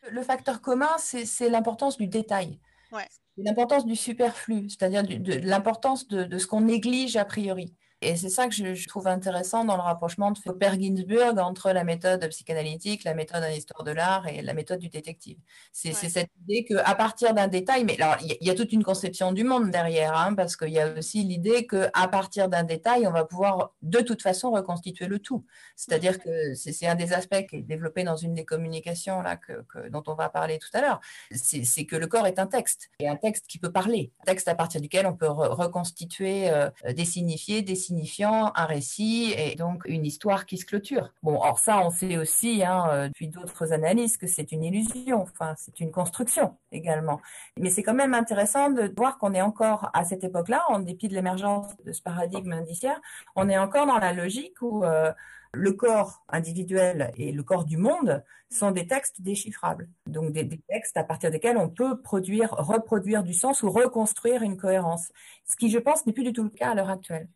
Le 0.10 0.24
facteur 0.24 0.62
commun, 0.62 0.96
c'est 0.98 1.50
l'importance 1.50 1.98
du 1.98 2.08
détail. 2.08 2.60
Ouais. 2.92 3.08
L'importance 3.38 3.86
du 3.86 3.96
superflu, 3.96 4.70
c'est-à-dire 4.70 5.04
l'importance 5.44 6.08
de, 6.08 6.24
de, 6.24 6.38
ce 6.38 6.48
qu'on 6.48 6.62
néglige 6.62 7.18
a 7.18 7.26
priori. 7.26 7.76
Et 8.02 8.16
c'est 8.16 8.30
ça 8.30 8.48
que 8.48 8.54
je, 8.54 8.88
trouve 8.88 9.08
intéressant 9.08 9.64
dans 9.64 9.76
le 9.76 9.82
rapprochement 9.82 10.32
de 10.32 10.40
Popper 10.40 10.72
Ginsburg 10.80 11.40
entre 11.40 11.72
la 11.72 11.84
méthode 11.84 12.28
psychanalytique, 12.30 13.04
la 13.04 13.14
méthode 13.14 13.44
en 13.44 13.48
histoire 13.48 13.84
de 13.84 13.92
l'art 13.92 14.28
et 14.28 14.42
la 14.42 14.54
méthode 14.54 14.80
du 14.80 14.90
détective. 14.90 15.38
C'est 15.72 15.94
cette 15.94 16.30
idée 16.44 16.66
qu'à 16.66 16.96
partir 16.96 17.34
d'un 17.34 17.48
détail, 17.48 17.86
mais 17.86 18.00
alors 18.00 18.18
il 18.22 18.38
y, 18.42 18.50
a 18.50 18.56
toute 18.56 18.74
une 18.74 18.84
conception 18.84 19.32
du 19.32 19.44
monde 19.44 19.72
derrière, 19.72 20.16
hein, 20.16 20.36
parce 20.36 20.58
qu'il 20.58 20.70
y 20.70 20.80
a 20.80 20.94
aussi 20.94 21.24
l'idée 21.24 21.66
qu'à 21.68 22.08
partir 22.12 22.50
d'un 22.50 22.64
détail, 22.64 23.08
on 23.08 23.12
va 23.12 23.26
pouvoir 23.26 23.74
de 23.82 24.00
toute 24.00 24.22
façon 24.22 24.52
reconstituer 24.52 25.08
le 25.08 25.20
tout. 25.20 25.46
C'est-à-dire 25.76 26.20
que 26.20 26.54
c'est 26.54 26.88
un 26.88 26.96
des 26.96 27.14
aspects 27.14 27.48
qui 27.48 27.58
est 27.58 27.62
développé 27.62 28.04
dans 28.04 28.18
une 28.18 28.34
des 28.34 28.46
communications 28.46 29.22
là, 29.22 29.38
que, 29.38 29.90
dont 29.90 30.04
on 30.08 30.16
va 30.16 30.30
parler 30.30 30.60
tout 30.60 30.70
à 30.74 30.82
l'heure. 30.82 31.00
C'est 31.32 31.86
que 31.86 31.96
le 31.96 32.08
corps 32.08 32.28
est 32.28 32.40
un 32.40 32.48
texte, 32.48 32.90
et 33.00 33.08
un 33.08 33.16
texte 33.16 33.48
qui 33.48 33.58
peut 33.58 33.72
parler, 33.72 34.12
un 34.22 34.26
texte 34.26 34.48
à 34.48 34.56
partir 34.56 34.82
duquel 34.82 35.08
on 35.08 35.16
peut 35.16 35.30
reconstituer 35.30 36.50
euh, 36.50 36.70
des 36.94 37.06
signifiés, 37.06 37.62
des 37.62 37.76
signifiant 37.86 38.52
un 38.56 38.66
récit 38.66 39.34
et 39.38 39.56
donc 39.56 39.84
une 39.86 40.06
histoire 40.06 40.46
qui 40.46 40.58
se 40.58 40.66
clôture. 40.66 41.14
Bon, 41.24 41.36
or 41.36 41.60
ça, 41.60 41.80
on 41.80 41.90
sait 41.90 42.18
aussi 42.18 42.64
hein, 42.64 42.88
euh, 42.90 43.08
depuis 43.08 43.28
d'autres 43.28 43.74
analyses 43.74 44.18
que 44.18 44.28
c'est 44.28 44.52
une 44.52 44.64
illusion, 44.64 45.22
enfin 45.22 45.54
c'est 45.58 45.80
une 45.80 45.92
construction 45.92 46.58
également. 46.72 47.22
Mais 47.60 47.70
c'est 47.70 47.84
quand 47.84 47.94
même 47.94 48.14
intéressant 48.14 48.70
de 48.70 48.92
voir 48.96 49.18
qu'on 49.18 49.34
est 49.34 49.42
encore 49.42 49.90
à 49.94 50.04
cette 50.04 50.24
époque-là, 50.24 50.64
en 50.70 50.80
dépit 50.80 51.08
de 51.08 51.14
l'émergence 51.14 51.68
de 51.86 51.92
ce 51.92 52.02
paradigme 52.02 52.54
indiciaire, 52.54 53.00
on 53.36 53.50
est 53.50 53.58
encore 53.58 53.88
dans 53.88 53.98
la 53.98 54.14
logique 54.14 54.62
où 54.62 54.84
euh, 54.84 55.12
le 55.56 55.72
corps 55.74 56.24
individuel 56.30 57.12
et 57.18 57.32
le 57.32 57.44
corps 57.44 57.66
du 57.66 57.78
monde 57.78 58.24
sont 58.50 58.72
des 58.72 58.88
textes 58.88 59.22
déchiffrables. 59.22 59.90
Donc 60.06 60.32
des, 60.32 60.44
des, 60.44 60.60
textes 60.70 60.98
à 60.98 61.04
partir 61.04 61.32
desquels 61.32 61.58
on 61.58 61.70
peut 61.70 62.00
produire, 62.02 62.52
reproduire 62.52 63.24
du 63.24 63.34
sens 63.34 63.64
ou 63.64 63.72
reconstruire 63.72 64.44
une 64.44 64.58
cohérence. 64.58 65.12
Ce 65.46 65.56
qui, 65.56 65.70
je 65.70 65.80
pense, 65.80 66.06
n'est 66.06 66.14
plus 66.14 66.24
du 66.24 66.34
tout 66.34 66.44
le 66.44 66.50
cas 66.50 66.72
à 66.72 66.76
l'heure 66.76 66.90
actuelle. 66.90 67.28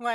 Oui. 0.00 0.12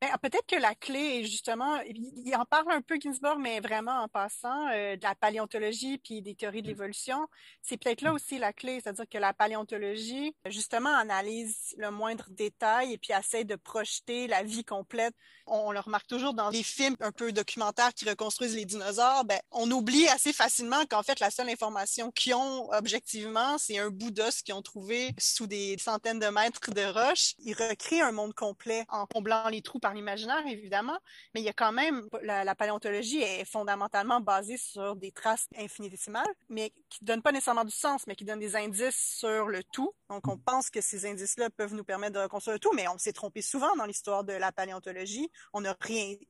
Ah, 0.00 0.16
peut-être 0.18 0.46
que 0.46 0.56
la 0.56 0.76
clé 0.76 1.20
est 1.20 1.24
justement, 1.24 1.80
il 1.80 2.36
en 2.36 2.44
parle 2.44 2.70
un 2.70 2.80
peu 2.80 2.96
Ginsburg, 3.00 3.38
mais 3.40 3.58
vraiment 3.58 4.02
en 4.02 4.08
passant, 4.08 4.68
euh, 4.68 4.94
de 4.96 5.02
la 5.02 5.16
paléontologie 5.16 5.98
puis 5.98 6.22
des 6.22 6.36
théories 6.36 6.62
de 6.62 6.68
mmh. 6.68 6.70
l'évolution. 6.70 7.26
C'est 7.60 7.76
peut-être 7.76 8.02
là 8.02 8.12
mmh. 8.12 8.14
aussi 8.14 8.38
la 8.38 8.52
clé, 8.52 8.80
c'est-à-dire 8.80 9.06
que 9.10 9.18
la 9.18 9.32
paléontologie, 9.32 10.36
justement, 10.46 10.94
analyse 10.94 11.74
le 11.78 11.90
moindre 11.90 12.26
détail 12.30 12.92
et 12.92 12.98
puis 12.98 13.12
essaie 13.12 13.44
de 13.44 13.56
projeter 13.56 14.28
la 14.28 14.44
vie 14.44 14.64
complète. 14.64 15.14
On, 15.46 15.72
le 15.72 15.80
remarque 15.80 16.06
toujours 16.06 16.32
dans 16.32 16.50
les 16.50 16.62
films 16.62 16.96
un 17.00 17.12
peu 17.12 17.32
documentaires 17.32 17.92
qui 17.92 18.08
reconstruisent 18.08 18.54
les 18.54 18.64
dinosaures, 18.64 19.24
ben, 19.24 19.40
on 19.50 19.70
oublie 19.70 20.06
assez 20.08 20.32
facilement 20.32 20.86
qu'en 20.86 21.02
fait, 21.02 21.20
la 21.20 21.30
seule 21.30 21.50
information 21.50 22.10
qu'ils 22.12 22.34
ont 22.34 22.70
objectivement, 22.72 23.58
c'est 23.58 23.78
un 23.78 23.90
bout 23.90 24.10
d'os 24.10 24.42
qu'ils 24.42 24.54
ont 24.54 24.62
trouvé 24.62 25.12
sous 25.18 25.46
des 25.46 25.76
centaines 25.78 26.18
de 26.18 26.26
mètres 26.28 26.70
de 26.70 26.84
roches. 26.84 27.34
Ils 27.40 27.54
recréent 27.54 28.06
un 28.06 28.12
monde 28.12 28.34
complet 28.34 28.86
en 28.88 29.06
blanc 29.24 29.48
les 29.48 29.62
trous 29.62 29.80
par 29.80 29.92
l'imaginaire, 29.94 30.46
évidemment, 30.46 30.98
mais 31.34 31.40
il 31.40 31.44
y 31.44 31.48
a 31.48 31.52
quand 31.52 31.72
même, 31.72 32.08
la, 32.22 32.54
paléontologie 32.54 33.20
est 33.20 33.44
fondamentalement 33.44 34.20
basée 34.20 34.56
sur 34.56 34.94
des 34.94 35.10
traces 35.10 35.48
infinitésimales, 35.58 36.32
mais 36.48 36.72
qui 36.88 37.02
ne 37.02 37.08
donnent 37.08 37.22
pas 37.22 37.32
nécessairement 37.32 37.64
du 37.64 37.74
sens, 37.74 38.06
mais 38.06 38.14
qui 38.14 38.24
donnent 38.24 38.38
des 38.38 38.54
indices 38.54 39.16
sur 39.18 39.48
le 39.48 39.64
tout. 39.64 39.92
Donc, 40.14 40.28
on 40.28 40.38
pense 40.38 40.70
que 40.70 40.80
ces 40.80 41.06
indices-là 41.06 41.50
peuvent 41.50 41.74
nous 41.74 41.82
permettre 41.82 42.12
de 42.12 42.20
reconstruire 42.20 42.54
le 42.54 42.60
tout, 42.60 42.72
mais 42.72 42.86
on 42.86 42.98
s'est 42.98 43.12
trompé 43.12 43.42
souvent 43.42 43.74
dans 43.74 43.84
l'histoire 43.84 44.22
de 44.22 44.32
la 44.32 44.52
paléontologie. 44.52 45.28
On 45.52 45.64
a 45.64 45.74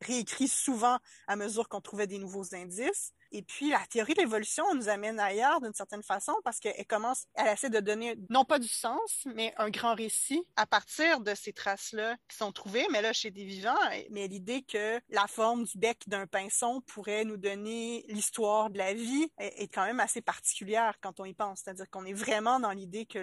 réécrit 0.00 0.48
souvent 0.48 0.98
à 1.26 1.36
mesure 1.36 1.68
qu'on 1.68 1.82
trouvait 1.82 2.06
des 2.06 2.16
nouveaux 2.16 2.54
indices. 2.54 3.12
Et 3.30 3.42
puis, 3.42 3.70
la 3.70 3.84
théorie 3.90 4.14
de 4.14 4.20
l'évolution 4.20 4.64
nous 4.74 4.88
amène 4.88 5.18
ailleurs 5.18 5.60
d'une 5.60 5.74
certaine 5.74 6.04
façon 6.04 6.32
parce 6.44 6.60
qu'elle 6.60 6.86
commence, 6.86 7.26
elle 7.34 7.48
essaie 7.48 7.68
de 7.68 7.80
donner 7.80 8.16
non 8.30 8.44
pas 8.44 8.60
du 8.60 8.68
sens, 8.68 9.26
mais 9.26 9.52
un 9.56 9.70
grand 9.70 9.94
récit 9.94 10.46
à 10.56 10.66
partir 10.66 11.20
de 11.20 11.34
ces 11.34 11.52
traces-là 11.52 12.16
qui 12.28 12.36
sont 12.36 12.52
trouvées, 12.52 12.86
mais 12.92 13.02
là, 13.02 13.12
chez 13.12 13.32
des 13.32 13.44
vivants. 13.44 13.74
Mais 14.10 14.28
l'idée 14.28 14.62
que 14.62 15.00
la 15.08 15.26
forme 15.26 15.64
du 15.64 15.76
bec 15.76 16.04
d'un 16.06 16.28
pinson 16.28 16.80
pourrait 16.86 17.24
nous 17.24 17.36
donner 17.36 18.04
l'histoire 18.08 18.70
de 18.70 18.78
la 18.78 18.94
vie 18.94 19.28
est 19.38 19.66
quand 19.66 19.84
même 19.84 20.00
assez 20.00 20.22
particulière 20.22 20.94
quand 21.02 21.18
on 21.18 21.24
y 21.24 21.34
pense. 21.34 21.62
C'est-à-dire 21.64 21.90
qu'on 21.90 22.06
est 22.06 22.14
vraiment 22.14 22.60
dans 22.60 22.70
l'idée 22.70 23.04
que 23.04 23.18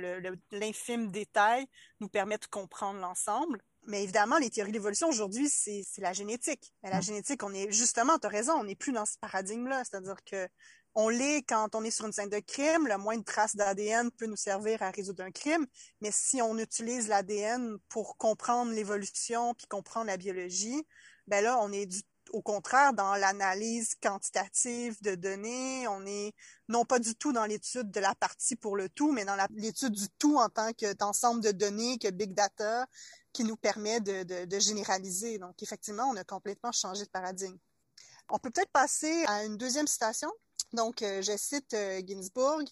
l'infime 0.51 1.11
détail 1.11 1.65
nous 1.99 2.09
permet 2.09 2.37
de 2.37 2.45
comprendre 2.45 2.99
l'ensemble. 2.99 3.61
Mais 3.87 4.03
évidemment, 4.03 4.37
les 4.37 4.49
théories 4.49 4.71
d'évolution 4.71 5.09
aujourd'hui, 5.09 5.49
c'est 5.49 5.83
la 5.97 6.13
génétique. 6.13 6.73
Mais 6.83 6.89
la 6.89 6.99
mm. 6.99 7.03
génétique, 7.03 7.43
on 7.43 7.53
est 7.53 7.71
justement, 7.71 8.19
tu 8.19 8.27
as 8.27 8.29
raison, 8.29 8.53
on 8.53 8.63
n'est 8.63 8.75
plus 8.75 8.91
dans 8.91 9.05
ce 9.05 9.17
paradigme-là. 9.17 9.83
C'est-à-dire 9.83 10.23
que 10.23 10.47
on 10.93 11.09
l'est 11.09 11.43
quand 11.43 11.73
on 11.73 11.83
est 11.83 11.91
sur 11.91 12.05
une 12.05 12.11
scène 12.11 12.29
de 12.29 12.39
crime, 12.39 12.87
le 12.87 12.97
moins 12.97 13.17
de 13.17 13.23
traces 13.23 13.55
d'ADN 13.55 14.11
peut 14.11 14.25
nous 14.25 14.35
servir 14.35 14.81
à 14.81 14.91
résoudre 14.91 15.23
un 15.23 15.31
crime, 15.31 15.65
mais 16.01 16.09
si 16.11 16.41
on 16.41 16.57
utilise 16.57 17.07
l'ADN 17.07 17.77
pour 17.87 18.17
comprendre 18.17 18.73
l'évolution 18.73 19.53
puis 19.53 19.67
comprendre 19.67 20.07
la 20.07 20.17
biologie, 20.17 20.85
ben 21.27 21.43
là, 21.43 21.59
on 21.61 21.71
est 21.71 21.85
du 21.85 22.01
au 22.31 22.41
contraire, 22.41 22.93
dans 22.93 23.15
l'analyse 23.15 23.95
quantitative 24.01 25.01
de 25.01 25.15
données, 25.15 25.87
on 25.87 26.05
est 26.05 26.33
non 26.69 26.85
pas 26.85 26.99
du 26.99 27.15
tout 27.15 27.33
dans 27.33 27.45
l'étude 27.45 27.91
de 27.91 27.99
la 27.99 28.15
partie 28.15 28.55
pour 28.55 28.75
le 28.77 28.89
tout, 28.89 29.11
mais 29.11 29.25
dans 29.25 29.35
l'étude 29.53 29.93
du 29.93 30.07
tout 30.17 30.37
en 30.37 30.49
tant 30.49 30.71
qu'ensemble 30.73 31.41
de 31.41 31.51
données, 31.51 31.97
que 31.97 32.09
big 32.09 32.33
data, 32.33 32.87
qui 33.33 33.43
nous 33.43 33.57
permet 33.57 33.99
de, 33.99 34.59
généraliser. 34.59 35.39
Donc, 35.39 35.61
effectivement, 35.61 36.05
on 36.05 36.15
a 36.15 36.23
complètement 36.23 36.71
changé 36.71 37.03
de 37.03 37.09
paradigme. 37.09 37.57
On 38.29 38.39
peut 38.39 38.49
peut-être 38.49 38.71
passer 38.71 39.25
à 39.27 39.43
une 39.43 39.57
deuxième 39.57 39.87
citation. 39.87 40.31
Donc, 40.73 41.01
euh, 41.01 41.21
je 41.21 41.35
cite 41.35 41.73
euh, 41.73 42.01
Ginsburg. 42.05 42.63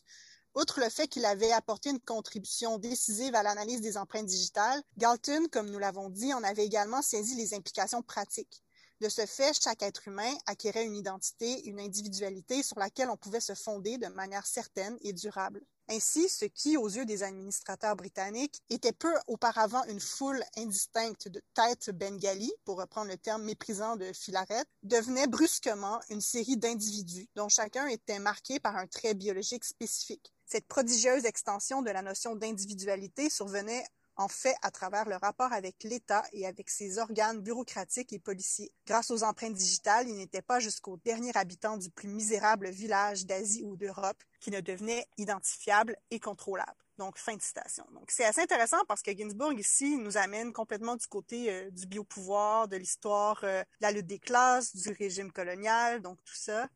Outre 0.55 0.79
le 0.79 0.89
fait 0.89 1.07
qu'il 1.07 1.25
avait 1.25 1.51
apporté 1.51 1.89
une 1.89 1.99
contribution 1.99 2.77
décisive 2.77 3.35
à 3.35 3.43
l'analyse 3.43 3.81
des 3.81 3.97
empreintes 3.97 4.25
digitales, 4.25 4.81
Galton, 4.97 5.47
comme 5.51 5.69
nous 5.69 5.79
l'avons 5.79 6.09
dit, 6.09 6.33
en 6.33 6.43
avait 6.43 6.65
également 6.65 7.01
saisi 7.01 7.35
les 7.35 7.53
implications 7.53 8.01
pratiques. 8.01 8.63
De 9.01 9.07
ce 9.07 9.25
fait, 9.25 9.57
chaque 9.57 9.81
être 9.81 10.09
humain 10.09 10.33
acquérait 10.45 10.83
une 10.83 10.95
identité, 10.95 11.65
une 11.65 11.79
individualité 11.79 12.63
sur 12.63 12.77
laquelle 12.77 13.09
on 13.09 13.15
pouvait 13.15 13.39
se 13.39 13.55
fonder 13.55 13.97
de 13.97 14.07
manière 14.07 14.45
certaine 14.45 14.97
et 15.01 15.13
durable. 15.13 15.61
Ainsi, 15.87 16.27
ce 16.27 16.43
qui, 16.45 16.75
aux 16.75 16.89
yeux 16.89 17.05
des 17.05 17.23
administrateurs 17.23 17.95
britanniques, 17.95 18.61
était 18.69 18.91
peu 18.91 19.13
auparavant 19.27 19.83
une 19.85 20.01
foule 20.01 20.43
indistincte 20.57 21.29
de 21.29 21.41
têtes 21.53 21.89
bengali, 21.91 22.51
pour 22.65 22.77
reprendre 22.77 23.09
le 23.09 23.17
terme 23.17 23.43
méprisant 23.43 23.95
de 23.95 24.11
Philaret, 24.11 24.65
devenait 24.83 25.27
brusquement 25.27 26.01
une 26.09 26.21
série 26.21 26.57
d'individus 26.57 27.27
dont 27.35 27.49
chacun 27.49 27.87
était 27.87 28.19
marqué 28.19 28.59
par 28.59 28.75
un 28.75 28.85
trait 28.85 29.13
biologique 29.13 29.63
spécifique. 29.63 30.33
Cette 30.45 30.67
prodigieuse 30.67 31.25
extension 31.25 31.81
de 31.81 31.89
la 31.89 32.01
notion 32.01 32.35
d'individualité 32.35 33.29
survenait 33.29 33.85
en 34.19 34.27
fait 34.27 34.55
à 34.61 34.69
travers 34.69 35.07
le 35.07 35.15
rapport 35.15 35.53
avec 35.53 35.81
l'État 35.83 36.25
et 36.33 36.45
avec 36.45 36.69
ses 36.69 36.99
organes 36.99 37.39
bureaucratiques 37.39 38.11
et 38.11 38.19
policiers. 38.19 38.71
Grâce 38.85 39.11
aux 39.11 39.23
empreintes 39.23 39.53
digitales, 39.53 40.09
il 40.09 40.17
n'était 40.17 40.41
pas 40.41 40.59
jusqu'au 40.59 40.97
dernier 40.97 41.31
habitant 41.35 41.77
du 41.77 41.89
plus 41.89 42.09
misérable 42.09 42.69
village 42.69 43.25
d'Asie 43.25 43.63
ou 43.63 43.77
d'Europe 43.77 44.21
qui 44.41 44.51
ne 44.51 44.59
devenait 44.59 45.07
identifiable 45.17 45.95
et 46.11 46.19
contrôlable. 46.19 46.75
Donc, 46.97 47.17
fin 47.17 47.33
de 47.37 47.41
citation. 47.41 47.85
Donc, 47.93 48.11
c'est 48.11 48.25
assez 48.25 48.41
intéressant 48.41 48.83
parce 48.89 49.01
que 49.01 49.11
Ginsburg, 49.17 49.57
ici, 49.57 49.95
nous 49.95 50.17
amène 50.17 50.51
complètement 50.51 50.97
du 50.97 51.07
côté 51.07 51.49
euh, 51.49 51.71
du 51.71 51.87
biopouvoir, 51.87 52.67
de 52.67 52.75
l'histoire 52.75 53.39
euh, 53.45 53.61
de 53.61 53.65
la 53.79 53.91
lutte 53.93 54.05
des 54.07 54.19
classes, 54.19 54.75
du 54.75 54.91
régime 54.91 55.31
colonial, 55.31 56.01
donc 56.01 56.21
tout 56.25 56.35
ça. 56.35 56.67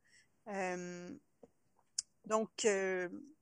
Euh, 0.47 1.09
donc, 2.25 2.65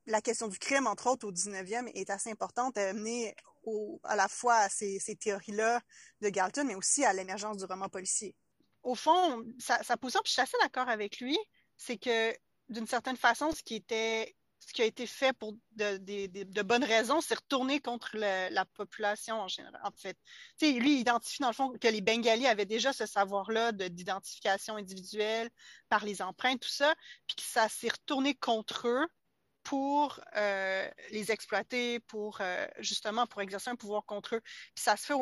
la 0.07 0.21
question 0.21 0.47
du 0.47 0.57
crime, 0.57 0.87
entre 0.87 1.05
autres, 1.05 1.27
au 1.27 1.31
19e, 1.31 1.91
est 1.93 2.09
assez 2.09 2.31
importante 2.31 2.79
à 2.79 2.89
amener 2.89 3.35
à 4.03 4.15
la 4.15 4.27
fois 4.27 4.55
à 4.55 4.69
ces, 4.69 4.99
théories-là 5.19 5.81
de 6.21 6.29
Galton, 6.29 6.65
mais 6.65 6.75
aussi 6.75 7.05
à 7.05 7.13
l'émergence 7.13 7.57
du 7.57 7.65
roman 7.65 7.89
policier. 7.89 8.35
Au 8.83 8.95
fond, 8.95 9.43
sa, 9.59 9.83
sa 9.83 9.97
position, 9.97 10.21
puis 10.23 10.29
je 10.29 10.33
suis 10.33 10.41
assez 10.41 10.57
d'accord 10.61 10.89
avec 10.89 11.19
lui, 11.19 11.37
c'est 11.77 11.97
que 11.97 12.35
d'une 12.69 12.87
certaine 12.87 13.17
façon, 13.17 13.51
ce 13.51 13.61
qui 13.61 13.75
était 13.75 14.35
ce 14.67 14.73
qui 14.73 14.81
a 14.81 14.85
été 14.85 15.07
fait 15.07 15.33
pour 15.33 15.53
de, 15.71 16.61
bonnes 16.61 16.83
raisons, 16.83 17.19
c'est 17.19 17.35
retourner 17.35 17.79
contre 17.79 18.15
la 18.15 18.65
population 18.65 19.41
en 19.41 19.47
général. 19.47 19.81
En 19.83 19.91
fait, 19.91 20.17
lui, 20.61 20.93
il 20.93 20.99
identifie 20.99 21.41
dans 21.41 21.49
le 21.49 21.53
fond 21.53 21.73
que 21.79 21.87
les 21.87 22.01
Bengalis 22.01 22.47
avaient 22.47 22.65
déjà 22.65 22.93
ce 22.93 23.05
savoir-là 23.05 23.71
d'identification 23.71 24.75
individuelle 24.75 25.49
par 25.89 26.05
les 26.05 26.21
empreintes, 26.21 26.61
tout 26.61 26.69
ça, 26.69 26.93
puis 27.27 27.37
que 27.37 27.43
ça 27.43 27.67
s'est 27.69 27.89
retourné 27.89 28.35
contre 28.35 28.87
eux 28.87 29.07
pour 29.63 30.19
euh, 30.35 30.89
les 31.11 31.31
exploiter, 31.31 31.99
pour 31.99 32.39
euh, 32.41 32.67
justement 32.79 33.27
pour 33.27 33.41
exercer 33.41 33.69
un 33.69 33.75
pouvoir 33.75 34.05
contre 34.05 34.35
eux. 34.35 34.41
Puis 34.73 34.83
ça 34.83 34.97
se 34.97 35.05
fait 35.05 35.13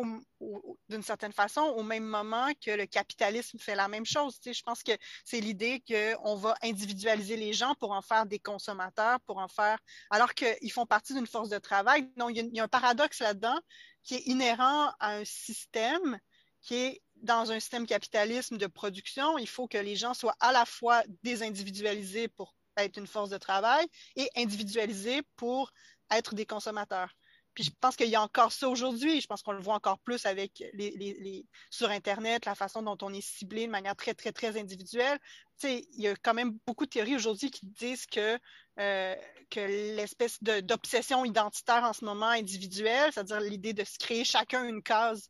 d'une 0.89 1.03
certaine 1.03 1.33
façon 1.33 1.61
au 1.61 1.83
même 1.83 2.05
moment 2.05 2.47
que 2.65 2.71
le 2.71 2.85
capitalisme 2.85 3.59
fait 3.59 3.75
la 3.75 3.87
même 3.87 4.05
chose. 4.05 4.39
Tu 4.39 4.49
sais, 4.49 4.53
je 4.53 4.63
pense 4.63 4.83
que 4.83 4.93
c'est 5.25 5.41
l'idée 5.41 5.83
qu'on 5.87 6.35
va 6.35 6.55
individualiser 6.63 7.35
les 7.35 7.53
gens 7.53 7.75
pour 7.75 7.91
en 7.91 8.01
faire 8.01 8.25
des 8.25 8.39
consommateurs, 8.39 9.19
pour 9.21 9.37
en 9.37 9.47
faire, 9.47 9.77
alors 10.09 10.33
qu'ils 10.33 10.71
font 10.71 10.85
partie 10.85 11.13
d'une 11.13 11.27
force 11.27 11.49
de 11.49 11.57
travail. 11.57 12.09
Donc, 12.15 12.31
il 12.33 12.55
y, 12.55 12.59
a, 12.59 12.63
un 12.63 12.67
paradoxe 12.67 13.19
là-dedans 13.19 13.59
qui 14.03 14.15
est 14.15 14.27
inhérent 14.27 14.93
à 14.99 15.15
un 15.15 15.25
système 15.25 16.19
qui 16.61 16.75
est 16.75 17.01
dans 17.15 17.51
un 17.51 17.59
système 17.59 17.85
capitalisme 17.85 18.57
de 18.57 18.67
production, 18.67 19.37
il 19.37 19.47
faut 19.47 19.67
que 19.67 19.77
les 19.77 19.95
gens 19.95 20.13
soient 20.13 20.35
à 20.39 20.51
la 20.51 20.65
fois 20.65 21.03
désindividualisés 21.23 22.27
pour 22.29 22.55
être 22.83 22.97
une 22.97 23.07
force 23.07 23.29
de 23.29 23.37
travail 23.37 23.85
et 24.15 24.29
individualisé 24.35 25.21
pour 25.35 25.71
être 26.11 26.35
des 26.35 26.45
consommateurs. 26.45 27.13
Puis 27.53 27.63
je 27.63 27.71
pense 27.81 27.95
qu'il 27.95 28.07
y 28.07 28.15
a 28.15 28.21
encore 28.21 28.51
ça 28.51 28.69
aujourd'hui. 28.69 29.21
Je 29.21 29.27
pense 29.27 29.41
qu'on 29.41 29.51
le 29.51 29.61
voit 29.61 29.73
encore 29.73 29.99
plus 29.99 30.25
avec 30.25 30.63
les, 30.73 31.45
sur 31.69 31.89
Internet, 31.89 32.45
la 32.45 32.55
façon 32.55 32.81
dont 32.81 32.97
on 33.01 33.13
est 33.13 33.21
ciblé 33.21 33.65
de 33.65 33.71
manière 33.71 33.95
très, 33.95 34.13
très, 34.13 34.31
très 34.31 34.57
individuelle. 34.57 35.19
Tu 35.59 35.67
sais, 35.67 35.87
il 35.91 36.01
y 36.01 36.07
a 36.07 36.15
quand 36.15 36.33
même 36.33 36.57
beaucoup 36.65 36.85
de 36.85 36.89
théories 36.89 37.15
aujourd'hui 37.15 37.51
qui 37.51 37.65
disent 37.65 38.05
que, 38.05 38.39
euh, 38.79 39.15
que 39.49 39.59
l'espèce 39.59 40.41
d'obsession 40.41 41.25
identitaire 41.25 41.83
en 41.83 41.93
ce 41.93 42.05
moment 42.05 42.27
individuelle, 42.29 43.11
c'est-à-dire 43.11 43.41
l'idée 43.41 43.73
de 43.73 43.83
se 43.83 43.97
créer 43.97 44.23
chacun 44.23 44.63
une 44.63 44.81
case 44.81 45.29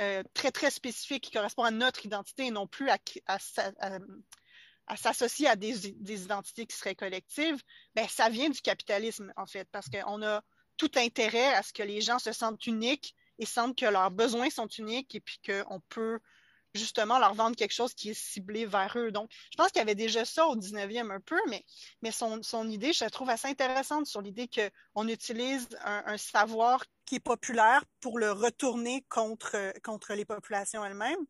euh, 0.00 0.22
très, 0.34 0.52
très 0.52 0.70
spécifique 0.70 1.24
qui 1.24 1.30
correspond 1.30 1.64
à 1.64 1.70
notre 1.70 2.04
identité 2.04 2.46
et 2.46 2.50
non 2.50 2.66
plus 2.66 2.90
à 2.90 2.98
s'associer 4.94 5.48
à 5.48 5.56
des, 5.56 5.88
identités 5.88 6.66
qui 6.66 6.76
seraient 6.76 6.94
collectives, 6.94 7.60
ben, 7.94 8.06
ça 8.08 8.28
vient 8.28 8.48
du 8.48 8.60
capitalisme, 8.60 9.32
en 9.36 9.46
fait, 9.46 9.68
parce 9.72 9.88
qu'on 9.88 10.22
a 10.22 10.42
tout 10.76 10.90
intérêt 10.96 11.54
à 11.54 11.62
ce 11.62 11.72
que 11.72 11.82
les 11.82 12.00
gens 12.00 12.18
se 12.18 12.32
sentent 12.32 12.66
uniques 12.66 13.16
et 13.38 13.46
sentent 13.46 13.76
que 13.76 13.86
leurs 13.86 14.10
besoins 14.10 14.50
sont 14.50 14.68
uniques 14.68 15.14
et 15.14 15.20
puis 15.20 15.40
qu'on 15.44 15.80
peut 15.88 16.20
justement 16.74 17.18
leur 17.18 17.34
vendre 17.34 17.56
quelque 17.56 17.72
chose 17.72 17.94
qui 17.94 18.10
est 18.10 18.14
ciblé 18.14 18.66
vers 18.66 18.92
eux. 18.96 19.10
Donc, 19.10 19.30
je 19.50 19.56
pense 19.56 19.68
qu'il 19.68 19.78
y 19.78 19.82
avait 19.82 19.94
déjà 19.94 20.24
ça 20.24 20.46
au 20.46 20.56
19e 20.56 21.10
un 21.10 21.20
peu, 21.20 21.40
mais, 21.48 21.64
mais 22.02 22.12
son, 22.12 22.42
son 22.42 22.68
idée, 22.68 22.92
je 22.92 23.02
la 23.02 23.10
trouve 23.10 23.30
assez 23.30 23.48
intéressante 23.48 24.06
sur 24.06 24.20
l'idée 24.20 24.48
qu'on 24.48 25.08
utilise 25.08 25.66
un, 25.84 26.02
un, 26.06 26.18
savoir 26.18 26.84
qui 27.06 27.16
est 27.16 27.20
populaire 27.20 27.84
pour 28.00 28.18
le 28.18 28.30
retourner 28.30 29.04
contre, 29.08 29.72
contre 29.82 30.14
les 30.14 30.24
populations 30.24 30.84
elles-mêmes. 30.84 31.24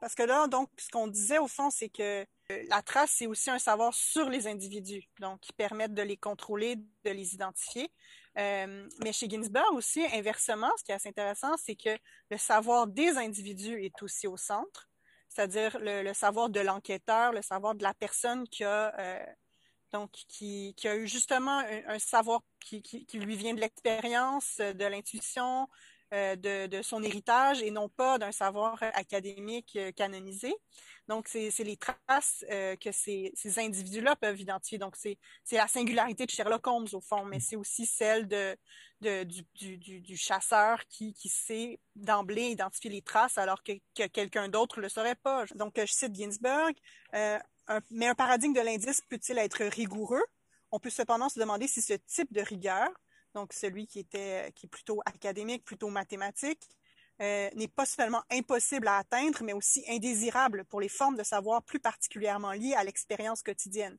Parce 0.00 0.14
que 0.14 0.22
là, 0.22 0.46
donc, 0.46 0.70
ce 0.78 0.88
qu'on 0.88 1.08
disait 1.08 1.38
au 1.38 1.48
fond, 1.48 1.70
c'est 1.70 1.88
que 1.88 2.24
la 2.48 2.82
trace, 2.82 3.12
c'est 3.16 3.26
aussi 3.26 3.50
un 3.50 3.58
savoir 3.58 3.94
sur 3.94 4.28
les 4.28 4.46
individus, 4.46 5.08
donc 5.20 5.40
qui 5.40 5.52
permettent 5.52 5.94
de 5.94 6.02
les 6.02 6.16
contrôler, 6.16 6.76
de 6.76 7.10
les 7.10 7.34
identifier. 7.34 7.90
Euh, 8.36 8.88
mais 9.02 9.12
chez 9.12 9.28
Ginsberg 9.28 9.72
aussi, 9.72 10.04
inversement, 10.12 10.70
ce 10.76 10.84
qui 10.84 10.92
est 10.92 10.94
assez 10.94 11.08
intéressant, 11.08 11.56
c'est 11.56 11.76
que 11.76 11.96
le 12.30 12.36
savoir 12.36 12.86
des 12.86 13.16
individus 13.16 13.82
est 13.82 14.02
aussi 14.02 14.26
au 14.26 14.36
centre, 14.36 14.88
c'est-à-dire 15.28 15.78
le, 15.80 16.12
savoir 16.12 16.50
de 16.50 16.60
l'enquêteur, 16.60 17.32
le 17.32 17.42
savoir 17.42 17.74
de 17.74 17.82
la 17.82 17.94
personne 17.94 18.46
qui 18.48 18.64
a 18.64 18.94
euh, 18.98 19.24
donc 19.92 20.10
qui, 20.10 20.74
a 20.84 20.96
eu 20.96 21.06
justement 21.06 21.62
un, 21.86 21.98
savoir 22.00 22.40
qui, 22.58 23.06
lui 23.14 23.36
vient 23.36 23.54
de 23.54 23.60
l'expérience, 23.60 24.56
de 24.58 24.84
l'intuition, 24.84 25.62
euh, 25.62 25.66
de, 26.14 26.66
de, 26.66 26.82
son 26.82 27.02
héritage 27.02 27.62
et 27.62 27.70
non 27.70 27.88
pas 27.88 28.18
d'un 28.18 28.32
savoir 28.32 28.78
académique 28.80 29.76
euh, 29.76 29.90
canonisé. 29.92 30.54
Donc, 31.08 31.28
c'est 31.28 31.50
les 31.58 31.76
traces 31.76 32.44
euh, 32.50 32.76
que 32.76 32.90
ces, 32.92 33.32
individus-là 33.56 34.16
peuvent 34.16 34.40
identifier. 34.40 34.78
Donc, 34.78 34.96
c'est 34.96 35.18
la 35.52 35.68
singularité 35.68 36.24
de 36.24 36.30
Sherlock 36.30 36.66
Holmes, 36.66 36.88
au 36.92 37.00
fond, 37.00 37.24
mais 37.24 37.40
c'est 37.40 37.56
aussi 37.56 37.84
celle 37.84 38.26
du, 39.00 40.16
chasseur 40.16 40.86
qui, 40.88 41.14
sait 41.28 41.78
d'emblée 41.94 42.50
identifier 42.50 42.90
les 42.90 43.02
traces 43.02 43.36
alors 43.36 43.62
que, 43.62 43.72
que 43.94 44.06
quelqu'un 44.06 44.48
d'autre 44.48 44.80
le 44.80 44.88
saurait 44.88 45.14
pas. 45.16 45.44
Donc, 45.56 45.74
je 45.76 45.92
cite 45.92 46.14
Ginsberg, 46.14 46.74
euh, 47.14 47.38
mais 47.90 48.06
un 48.06 48.14
paradigme 48.14 48.54
de 48.54 48.60
l'indice 48.60 49.02
peut-il 49.10 49.38
être 49.38 49.64
rigoureux? 49.64 50.24
On 50.70 50.78
peut 50.78 50.90
cependant 50.90 51.28
se 51.28 51.38
demander 51.38 51.68
si 51.68 51.82
ce 51.82 51.94
type 51.94 52.32
de 52.32 52.40
rigueur 52.40 52.88
donc 53.34 53.52
celui 53.52 53.86
qui 53.86 53.98
était 53.98 54.52
qui 54.54 54.66
est 54.66 54.68
plutôt 54.68 55.00
académique, 55.06 55.64
plutôt 55.64 55.88
mathématique, 55.88 56.68
euh, 57.22 57.48
n'est 57.54 57.68
pas 57.68 57.86
seulement 57.86 58.22
impossible 58.30 58.88
à 58.88 58.98
atteindre, 58.98 59.42
mais 59.42 59.52
aussi 59.52 59.84
indésirable 59.88 60.64
pour 60.64 60.80
les 60.80 60.88
formes 60.88 61.16
de 61.16 61.22
savoir 61.22 61.62
plus 61.62 61.78
particulièrement 61.78 62.52
liées 62.52 62.74
à 62.74 62.82
l'expérience 62.82 63.42
quotidienne, 63.42 63.96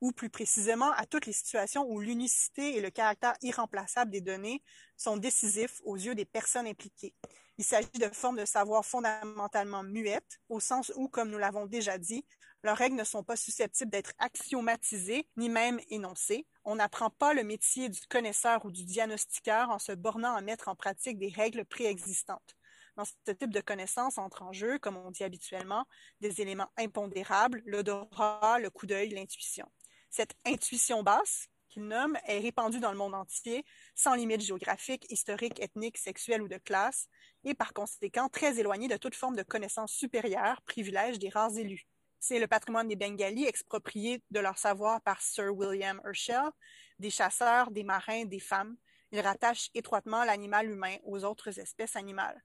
ou 0.00 0.10
plus 0.12 0.30
précisément 0.30 0.90
à 0.92 1.06
toutes 1.06 1.26
les 1.26 1.32
situations 1.32 1.84
où 1.88 2.00
l'unicité 2.00 2.76
et 2.76 2.80
le 2.80 2.90
caractère 2.90 3.34
irremplaçable 3.42 4.10
des 4.10 4.20
données 4.20 4.62
sont 4.96 5.16
décisifs 5.16 5.80
aux 5.84 5.96
yeux 5.96 6.14
des 6.14 6.24
personnes 6.24 6.66
impliquées. 6.66 7.14
Il 7.58 7.64
s'agit 7.64 7.88
de 7.94 8.08
formes 8.08 8.36
de 8.36 8.44
savoir 8.44 8.84
fondamentalement 8.84 9.82
muettes, 9.82 10.40
au 10.48 10.60
sens 10.60 10.92
où, 10.96 11.08
comme 11.08 11.30
nous 11.30 11.38
l'avons 11.38 11.66
déjà 11.66 11.98
dit, 11.98 12.26
leurs 12.66 12.76
règles 12.76 12.96
ne 12.96 13.04
sont 13.04 13.22
pas 13.22 13.36
susceptibles 13.36 13.92
d'être 13.92 14.12
axiomatisées 14.18 15.28
ni 15.36 15.48
même 15.48 15.80
énoncées. 15.88 16.48
On 16.64 16.74
n'apprend 16.74 17.10
pas 17.10 17.32
le 17.32 17.44
métier 17.44 17.88
du 17.88 18.00
connaisseur 18.08 18.64
ou 18.64 18.72
du 18.72 18.84
diagnostiqueur 18.84 19.70
en 19.70 19.78
se 19.78 19.92
bornant 19.92 20.34
à 20.34 20.40
mettre 20.40 20.66
en 20.66 20.74
pratique 20.74 21.16
des 21.16 21.28
règles 21.28 21.64
préexistantes. 21.64 22.56
Dans 22.96 23.04
ce 23.04 23.30
type 23.30 23.52
de 23.52 23.60
connaissance 23.60 24.18
entre 24.18 24.42
en 24.42 24.52
jeu, 24.52 24.80
comme 24.80 24.96
on 24.96 25.12
dit 25.12 25.22
habituellement, 25.22 25.84
des 26.20 26.40
éléments 26.40 26.70
impondérables, 26.76 27.62
l'odorat, 27.66 28.58
le 28.58 28.68
coup 28.68 28.86
d'œil, 28.86 29.10
l'intuition. 29.10 29.70
Cette 30.10 30.34
intuition 30.44 31.04
basse, 31.04 31.46
qu'il 31.68 31.84
nomme, 31.84 32.18
est 32.26 32.40
répandue 32.40 32.80
dans 32.80 32.90
le 32.90 32.98
monde 32.98 33.14
entier, 33.14 33.64
sans 33.94 34.14
limite 34.14 34.40
géographique, 34.40 35.06
historique, 35.08 35.60
ethnique, 35.60 35.98
sexuelle 35.98 36.42
ou 36.42 36.48
de 36.48 36.58
classe, 36.58 37.06
et 37.44 37.54
par 37.54 37.72
conséquent 37.72 38.28
très 38.28 38.58
éloignée 38.58 38.88
de 38.88 38.96
toute 38.96 39.14
forme 39.14 39.36
de 39.36 39.44
connaissance 39.44 39.92
supérieure, 39.92 40.62
privilège 40.62 41.20
des 41.20 41.28
rares 41.28 41.56
élus. 41.56 41.86
C'est 42.18 42.38
le 42.38 42.46
patrimoine 42.46 42.88
des 42.88 42.96
Bengalis 42.96 43.46
exproprié 43.46 44.22
de 44.30 44.40
leur 44.40 44.58
savoir 44.58 45.00
par 45.02 45.20
Sir 45.20 45.54
William 45.54 46.00
Herschel, 46.04 46.50
des 46.98 47.10
chasseurs, 47.10 47.70
des 47.70 47.84
marins, 47.84 48.24
des 48.24 48.40
femmes. 48.40 48.76
Il 49.12 49.20
rattache 49.20 49.70
étroitement 49.74 50.24
l'animal 50.24 50.70
humain 50.70 50.96
aux 51.04 51.24
autres 51.24 51.58
espèces 51.58 51.96
animales. 51.96 52.42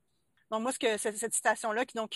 Donc 0.52 0.64
moi, 0.64 0.74
ce 0.74 0.80
que 0.80 0.98
cette, 0.98 1.18
citation-là, 1.34 1.86
qui 1.86 1.96
donc 1.96 2.12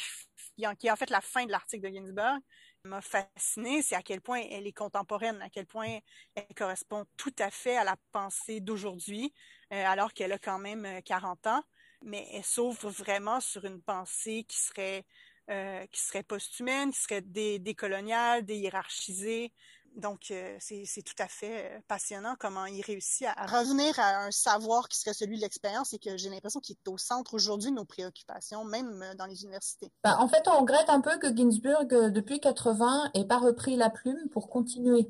qui 0.56 0.88
est 0.88 0.92
en 0.92 0.96
fait 0.96 1.10
la 1.10 1.22
fin 1.22 1.46
de 1.46 1.52
l'article 1.52 1.90
de 1.90 1.96
Ginsberg, 1.96 2.42
m'a 2.84 3.02
fasciné, 3.02 3.82
c'est 3.82 3.96
à 3.96 4.04
quel 4.04 4.22
point 4.22 4.42
elle 4.52 4.68
est 4.68 4.74
contemporaine, 4.74 5.42
à 5.42 5.50
quel 5.50 5.66
point 5.66 6.00
elle 6.36 6.56
correspond 6.56 7.06
tout 7.18 7.34
à 7.40 7.50
fait 7.50 7.78
à 7.78 7.84
la 7.84 7.96
pensée 8.12 8.60
d'aujourd'hui, 8.60 9.34
euh, 9.74 9.86
alors 9.86 10.14
qu'elle 10.14 10.32
a 10.34 10.38
quand 10.38 10.60
même 10.60 11.02
40 11.04 11.48
euh, 11.48 11.50
ans, 11.52 11.64
mais 12.02 12.28
elle 12.32 12.44
s'ouvre 12.44 12.90
vraiment 12.90 13.40
sur 13.40 13.66
une 13.66 13.82
pensée 13.82 14.46
qui 14.48 14.58
serait 14.58 15.06
euh, 15.50 15.86
qui 15.92 16.02
serait 16.02 16.24
post-humaine, 16.24 16.92
qui 16.92 17.00
serait 17.02 17.22
dé 17.22 17.60
décoloniale, 17.60 18.46
déhiérarchisée. 18.46 19.52
Donc, 19.96 20.32
euh, 20.32 20.56
c'est 20.60 21.04
tout 21.04 21.16
à 21.20 21.28
fait 21.28 21.66
euh, 21.66 21.80
passionnant 21.88 22.36
comment 22.40 22.66
il 22.66 22.82
réussit 22.82 23.28
à, 23.36 23.46
revenir 23.46 23.98
à 24.00 24.26
un 24.26 24.32
savoir 24.32 24.90
qui 24.90 25.00
serait 25.00 25.14
celui 25.14 25.38
de 25.38 25.42
l'expérience 25.42 25.94
et 25.94 26.00
que 26.00 26.18
j'ai 26.18 26.30
l'impression 26.30 26.60
qu'il 26.60 26.76
est 26.76 26.90
au 26.90 26.98
centre 26.98 27.34
aujourd'hui 27.34 27.72
de 27.72 27.76
nos 27.76 27.86
préoccupations, 27.86 28.66
même 28.66 29.04
dans 29.18 29.26
les 29.26 29.44
universités. 29.44 29.92
Bah, 30.04 30.18
en 30.20 30.28
fait, 30.28 30.48
on 30.48 30.60
regrette 30.60 30.90
un 30.90 31.02
peu 31.02 31.18
que 31.18 31.36
Ginsburg, 31.36 31.88
depuis 32.12 32.40
80, 32.40 33.12
ait 33.14 33.26
pas 33.26 33.38
repris 33.38 33.76
la 33.76 33.90
plume 33.90 34.30
pour 34.32 34.50
continuer 34.50 35.08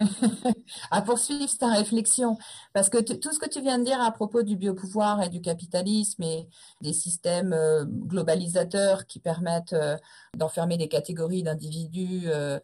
à 0.90 1.02
poursuivre 1.02 1.48
sa 1.48 1.68
réflexion. 1.68 2.38
Parce 2.72 2.88
que 2.88 2.98
tout 2.98 3.32
ce 3.32 3.38
que 3.38 3.48
tu 3.48 3.60
viens 3.60 3.78
de 3.78 3.84
dire 3.84 4.00
à 4.00 4.10
propos 4.12 4.42
du 4.42 4.56
biopouvoir 4.56 5.22
et 5.22 5.28
du 5.28 5.40
capitalisme 5.40 6.22
et 6.22 6.48
des 6.80 6.92
systèmes 6.92 7.52
euh, 7.52 7.84
globalisateurs 7.84 9.06
qui 9.06 9.20
permettent 9.20 9.72
euh, 9.72 9.96
d'enfermer 10.36 10.76
des 10.76 10.88
catégories 10.88 11.42
d'individus 11.42 12.24
euh, 12.26 12.58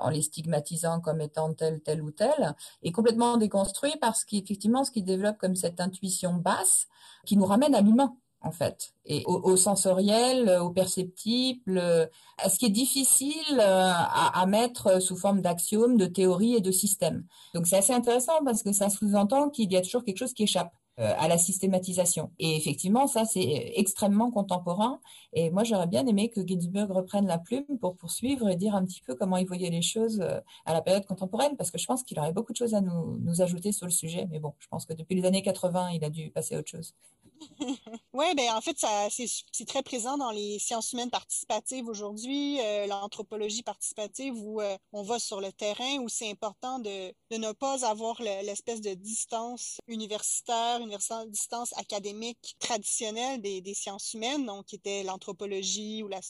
en 0.00 0.10
les 0.10 0.22
stigmatisant 0.22 1.00
comme 1.00 1.20
étant 1.20 1.52
tel, 1.54 1.80
tel 1.80 2.02
ou 2.02 2.10
tel, 2.10 2.54
est 2.82 2.92
complètement 2.92 3.36
déconstruit 3.36 3.94
parce 4.00 4.24
qu'effectivement, 4.24 4.84
ce 4.84 4.90
qui 4.90 5.02
développe 5.02 5.38
comme 5.38 5.56
cette 5.56 5.80
intuition 5.80 6.34
basse 6.34 6.86
qui 7.26 7.36
nous 7.36 7.46
ramène 7.46 7.74
à 7.74 7.80
l'humain 7.80 8.14
en 8.42 8.52
fait, 8.52 8.94
et 9.04 9.22
au, 9.26 9.54
sensoriel, 9.56 10.58
au 10.62 10.70
perceptible, 10.70 11.78
à 12.38 12.48
ce 12.48 12.58
qui 12.58 12.66
est 12.66 12.70
difficile 12.70 13.60
à, 13.60 14.40
à 14.40 14.46
mettre 14.46 15.00
sous 15.02 15.16
forme 15.16 15.42
d'axiomes, 15.42 15.98
de 15.98 16.06
théories 16.06 16.54
et 16.54 16.62
de 16.62 16.70
systèmes. 16.70 17.26
Donc 17.54 17.66
c'est 17.66 17.76
assez 17.76 17.92
intéressant 17.92 18.42
parce 18.42 18.62
que 18.62 18.72
ça 18.72 18.88
sous-entend 18.88 19.50
qu'il 19.50 19.70
y 19.70 19.76
a 19.76 19.82
toujours 19.82 20.04
quelque 20.04 20.16
chose 20.16 20.32
qui 20.32 20.44
échappe. 20.44 20.72
Euh, 20.98 21.14
à 21.18 21.28
la 21.28 21.38
systématisation. 21.38 22.30
Et 22.38 22.56
effectivement, 22.56 23.06
ça, 23.06 23.24
c'est 23.24 23.72
extrêmement 23.76 24.30
contemporain. 24.30 25.00
Et 25.32 25.48
moi, 25.50 25.64
j'aurais 25.64 25.86
bien 25.86 26.06
aimé 26.06 26.28
que 26.28 26.46
Ginsburg 26.46 26.90
reprenne 26.90 27.26
la 27.26 27.38
plume 27.38 27.64
pour 27.80 27.96
poursuivre 27.96 28.50
et 28.50 28.56
dire 28.56 28.74
un 28.74 28.84
petit 28.84 29.00
peu 29.00 29.14
comment 29.14 29.38
il 29.38 29.46
voyait 29.46 29.70
les 29.70 29.80
choses 29.80 30.20
euh, 30.20 30.40
à 30.66 30.74
la 30.74 30.82
période 30.82 31.06
contemporaine, 31.06 31.56
parce 31.56 31.70
que 31.70 31.78
je 31.78 31.86
pense 31.86 32.02
qu'il 32.02 32.18
aurait 32.18 32.34
beaucoup 32.34 32.52
de 32.52 32.58
choses 32.58 32.74
à 32.74 32.82
nous, 32.82 33.16
nous 33.20 33.40
ajouter 33.40 33.72
sur 33.72 33.86
le 33.86 33.92
sujet. 33.92 34.26
Mais 34.30 34.40
bon, 34.40 34.52
je 34.58 34.66
pense 34.68 34.84
que 34.84 34.92
depuis 34.92 35.14
les 35.14 35.24
années 35.24 35.42
80, 35.42 35.90
il 35.92 36.04
a 36.04 36.10
dû 36.10 36.30
passer 36.32 36.56
à 36.56 36.58
autre 36.58 36.68
chose. 36.68 36.92
oui, 38.12 38.34
ben 38.36 38.52
en 38.52 38.60
fait, 38.60 38.78
ça 38.78 39.08
c'est 39.10 39.66
très 39.66 39.82
présent 39.82 40.18
dans 40.18 40.30
les 40.30 40.58
sciences 40.58 40.92
humaines 40.92 41.10
participatives 41.10 41.86
aujourd'hui, 41.86 42.60
euh, 42.60 42.86
l'anthropologie 42.86 43.62
participative 43.62 44.34
où 44.36 44.60
euh, 44.60 44.76
on 44.92 45.02
va 45.02 45.18
sur 45.18 45.40
le 45.40 45.52
terrain, 45.52 45.98
où 46.00 46.08
c'est 46.08 46.30
important 46.30 46.78
de, 46.78 47.12
de 47.30 47.36
ne 47.36 47.52
pas 47.52 47.86
avoir 47.86 48.20
l'espèce 48.20 48.80
de 48.80 48.92
distance 48.94 49.78
universitaire, 49.88 50.80
une 50.80 50.96
distance 51.28 51.72
académique 51.78 52.56
traditionnelle 52.58 53.40
des, 53.40 53.60
des 53.60 53.74
sciences 53.74 54.12
humaines, 54.12 54.44
donc 54.44 54.66
qui 54.66 54.76
était 54.76 55.02
l'anthropologie 55.02 56.02
ou 56.02 56.08
la 56.08 56.20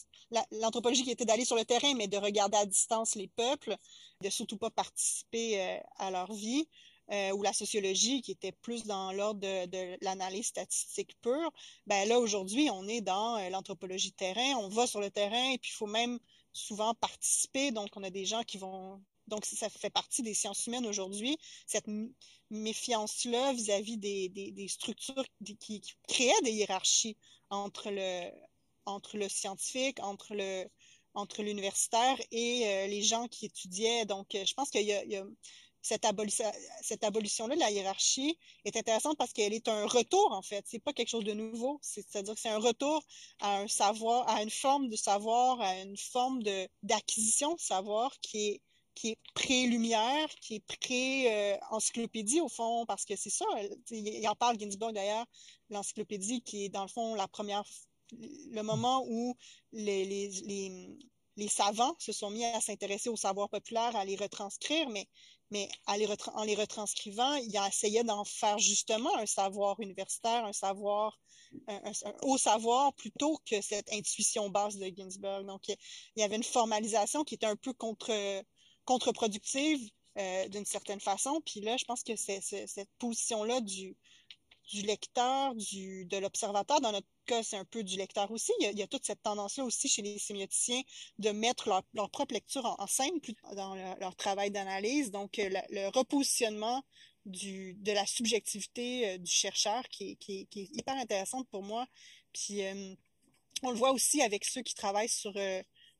l'anthropologie 0.51 1.03
qui 1.03 1.11
était 1.11 1.25
d'aller 1.25 1.45
sur 1.45 1.55
le 1.55 1.65
terrain, 1.65 1.93
mais 1.95 2.07
de 2.07 2.17
regarder 2.17 2.57
à 2.57 2.65
distance 2.65 3.15
les 3.15 3.27
peuples, 3.27 3.75
de 4.21 4.29
surtout 4.29 4.57
pas 4.57 4.69
participer 4.69 5.61
euh, 5.61 5.77
à 5.97 6.11
leur 6.11 6.31
vie. 6.33 6.67
Euh, 7.11 7.31
ou 7.31 7.43
la 7.43 7.51
sociologie 7.51 8.21
qui 8.21 8.31
était 8.31 8.53
plus 8.53 8.85
dans 8.85 9.11
l'ordre 9.11 9.41
de, 9.41 9.97
l'analyse 10.01 10.47
statistique 10.47 11.19
pure, 11.21 11.51
ben 11.85 12.07
là 12.07 12.17
aujourd'hui 12.19 12.69
on 12.71 12.87
est 12.87 13.01
dans 13.01 13.37
euh, 13.37 13.49
l'anthropologie 13.49 14.11
de 14.11 14.15
terrain, 14.15 14.55
on 14.59 14.69
va 14.69 14.87
sur 14.87 15.01
le 15.01 15.11
terrain 15.11 15.51
et 15.51 15.57
puis 15.57 15.71
il 15.71 15.75
faut 15.75 15.87
même 15.87 16.19
souvent 16.53 16.93
participer, 16.93 17.71
donc 17.71 17.89
on 17.97 18.03
a 18.03 18.09
des 18.09 18.23
gens 18.23 18.43
qui 18.43 18.57
vont 18.57 19.01
donc 19.27 19.45
ça 19.45 19.69
fait 19.69 19.89
partie 19.89 20.21
des 20.21 20.33
sciences 20.33 20.67
humaines 20.67 20.85
aujourd'hui, 20.85 21.37
cette 21.65 21.87
méfiance-là 22.49 23.53
vis-à-vis 23.53 23.97
des, 23.97 24.67
structures 24.67 25.25
qui, 25.59 25.81
créaient 26.07 26.41
des 26.43 26.51
hiérarchies 26.51 27.17
entre 27.49 27.89
le 27.91 29.29
scientifique, 29.29 29.99
entre 30.01 31.43
l'universitaire 31.43 32.17
et 32.31 32.67
euh, 32.67 32.87
les 32.87 33.01
gens 33.01 33.27
qui 33.27 33.45
étudiaient. 33.45 34.05
Donc, 34.05 34.27
je 34.33 34.53
pense 34.53 34.69
qu'il 34.69 34.85
y 34.85 34.93
a, 34.93 35.23
cette, 35.81 36.05
abolition-là 36.05 37.55
de 37.55 37.59
la 37.59 37.71
hiérarchie 37.71 38.37
est 38.65 38.77
intéressante 38.77 39.17
parce 39.17 39.33
qu'elle 39.33 39.53
est 39.53 39.67
un 39.67 39.85
retour, 39.87 40.31
en 40.31 40.41
fait. 40.41 40.63
C'est 40.67 40.79
pas 40.79 40.93
quelque 40.93 41.09
chose 41.09 41.23
de 41.23 41.33
nouveau. 41.33 41.79
C'est-à-dire 41.81 42.35
que 42.35 42.39
c'est 42.39 42.49
un 42.49 42.59
retour 42.59 43.03
à 43.39 43.59
un 43.59 43.67
savoir, 43.67 44.27
à 44.29 44.43
une 44.43 44.49
forme 44.49 44.89
de 44.89 44.95
savoir, 44.95 45.59
à 45.61 45.79
une 45.79 45.97
forme 45.97 46.43
de, 46.43 46.67
d'acquisition 46.83 47.55
de 47.55 47.59
savoir 47.59 48.17
qui 48.21 48.49
est, 48.49 48.61
qui 48.93 49.09
est 49.11 49.17
pré-lumière, 49.33 50.29
qui 50.41 50.55
est 50.55 50.79
pré-encyclopédie, 50.79 52.41
au 52.41 52.49
fond, 52.49 52.85
parce 52.85 53.05
que 53.05 53.15
c'est 53.15 53.29
ça. 53.29 53.45
Il 53.89 54.27
en 54.27 54.35
parle 54.35 54.59
Ginsburg, 54.59 54.93
d'ailleurs, 54.93 55.25
l'encyclopédie 55.69 56.41
qui 56.41 56.65
est, 56.65 56.69
dans 56.69 56.83
le 56.83 56.89
fond, 56.89 57.15
la 57.15 57.27
première, 57.27 57.63
le 58.11 58.61
moment 58.61 59.03
où 59.07 59.35
les, 59.71 60.05
les, 60.05 60.29
les 60.45 60.97
les 61.37 61.47
savants 61.47 61.95
se 61.97 62.11
sont 62.11 62.29
mis 62.29 62.45
à 62.45 62.61
s'intéresser 62.61 63.09
au 63.09 63.15
savoir 63.15 63.49
populaire, 63.49 63.95
à 63.95 64.05
les 64.05 64.15
retranscrire, 64.15 64.89
mais 64.89 65.07
mais 65.51 65.69
en 65.85 65.95
les, 65.95 66.55
retranscrivant, 66.55 67.35
il 67.35 67.55
a 67.57 67.67
essayé 67.67 68.03
d'en 68.03 68.23
faire 68.23 68.57
justement 68.57 69.15
un 69.17 69.25
savoir 69.25 69.79
universitaire, 69.79 70.45
un 70.45 70.53
savoir, 70.53 71.19
un, 71.67 71.91
haut 72.23 72.37
savoir 72.37 72.93
plutôt 72.93 73.37
que 73.45 73.61
cette 73.61 73.91
intuition 73.91 74.49
basse 74.49 74.77
de 74.77 74.87
Ginsberg. 74.87 75.45
Donc, 75.45 75.67
il 75.67 75.77
y 76.15 76.23
avait 76.23 76.37
une 76.37 76.43
formalisation 76.43 77.23
qui 77.23 77.35
était 77.35 77.45
un 77.45 77.57
peu 77.57 77.73
contre, 77.73 78.43
contre-productive 78.85 79.79
euh, 80.17 80.47
d'une 80.47 80.65
certaine 80.65 81.01
façon. 81.01 81.41
Puis 81.45 81.59
là, 81.61 81.77
je 81.77 81.85
pense 81.85 82.03
que 82.03 82.15
c'est 82.15 82.41
cette 82.41 82.89
position-là 82.97 83.61
du, 83.61 83.95
du 84.69 84.81
lecteur, 84.83 85.55
du, 85.55 86.05
de 86.05 86.17
l'observateur. 86.17 86.81
Dans 86.81 86.91
notre 86.91 87.07
cas, 87.25 87.43
c'est 87.43 87.57
un 87.57 87.65
peu 87.65 87.83
du 87.83 87.97
lecteur 87.97 88.31
aussi. 88.31 88.51
Il 88.59 88.77
y 88.77 88.83
a, 88.83 88.87
toute 88.87 89.05
cette 89.05 89.21
tendance-là 89.21 89.63
aussi 89.63 89.87
chez 89.87 90.01
les 90.01 90.19
sémioticiens 90.19 90.81
de 91.19 91.29
mettre 91.31 91.69
leur, 91.93 92.09
propre 92.09 92.33
lecture 92.33 92.65
en, 92.65 92.87
scène 92.87 93.19
dans 93.55 93.75
leur, 93.75 94.15
travail 94.15 94.51
d'analyse. 94.51 95.11
Donc, 95.11 95.39
euh, 95.39 95.49
le, 95.69 95.87
repositionnement 95.89 96.83
du, 97.25 97.75
de 97.75 97.91
la 97.91 98.05
subjectivité 98.05 99.09
euh, 99.09 99.17
du 99.17 99.31
chercheur 99.31 99.87
qui, 99.89 100.17
qui, 100.17 100.47
qui, 100.47 100.61
est 100.61 100.69
hyper 100.73 100.95
intéressante 100.95 101.47
pour 101.49 101.63
moi. 101.63 101.85
Puis, 102.33 102.63
euh, 102.63 102.95
on 103.63 103.71
le 103.71 103.77
voit 103.77 103.91
aussi 103.91 104.21
avec 104.21 104.45
ceux 104.45 104.61
qui 104.61 104.73
travaillent 104.73 105.09
sur 105.09 105.33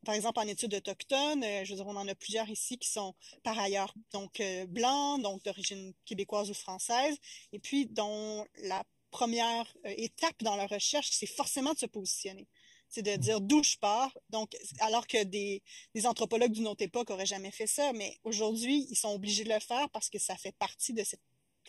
par 0.06 0.16
exemple 0.16 0.40
en 0.40 0.48
études 0.48 0.74
autochtones, 0.74 1.44
euh, 1.44 1.64
je 1.64 1.72
veux 1.72 1.76
dire, 1.76 1.88
on 1.88 1.96
en 1.96 2.08
a 2.08 2.16
plusieurs 2.16 2.50
ici 2.50 2.78
qui 2.78 2.90
sont 2.90 3.14
par 3.44 3.58
ailleurs 3.60 3.94
donc 4.12 4.40
euh, 4.40 4.66
blancs, 4.66 5.22
donc 5.22 5.44
d'origine 5.44 5.94
québécoise 6.06 6.50
ou 6.50 6.54
française, 6.54 7.18
et 7.54 7.60
puis 7.60 7.86
dont 7.86 8.46
la 8.64 8.84
première 9.12 9.66
euh, 9.86 9.94
étape 9.98 10.42
dans 10.42 10.56
leur 10.56 10.70
recherche, 10.70 11.10
c'est 11.12 11.28
forcément 11.28 11.74
de 11.74 11.80
se 11.80 11.86
positionner. 11.86 12.48
C'est 12.90 13.04
de 13.04 13.16
dire 13.16 13.40
d'où 13.40 13.64
je 13.64 13.78
pars. 13.78 14.18
Donc, 14.30 14.56
alors 14.80 15.08
que 15.08 15.24
des, 15.24 15.64
des 15.96 16.06
anthropologues 16.06 16.52
d'une 16.52 16.68
autre 16.68 16.84
époque 16.84 17.10
auraient 17.10 17.26
jamais 17.26 17.52
fait 17.52 17.68
ça, 17.68 17.94
mais 17.94 18.18
aujourd'hui, 18.24 18.88
ils 18.90 18.98
sont 18.98 19.14
obligés 19.14 19.46
de 19.46 19.54
le 19.54 19.60
faire 19.60 19.90
parce 19.92 20.10
que 20.10 20.20
ça 20.20 20.36
fait 20.36 20.52
partie 20.54 20.94
de 20.94 21.04
cette 21.04 21.22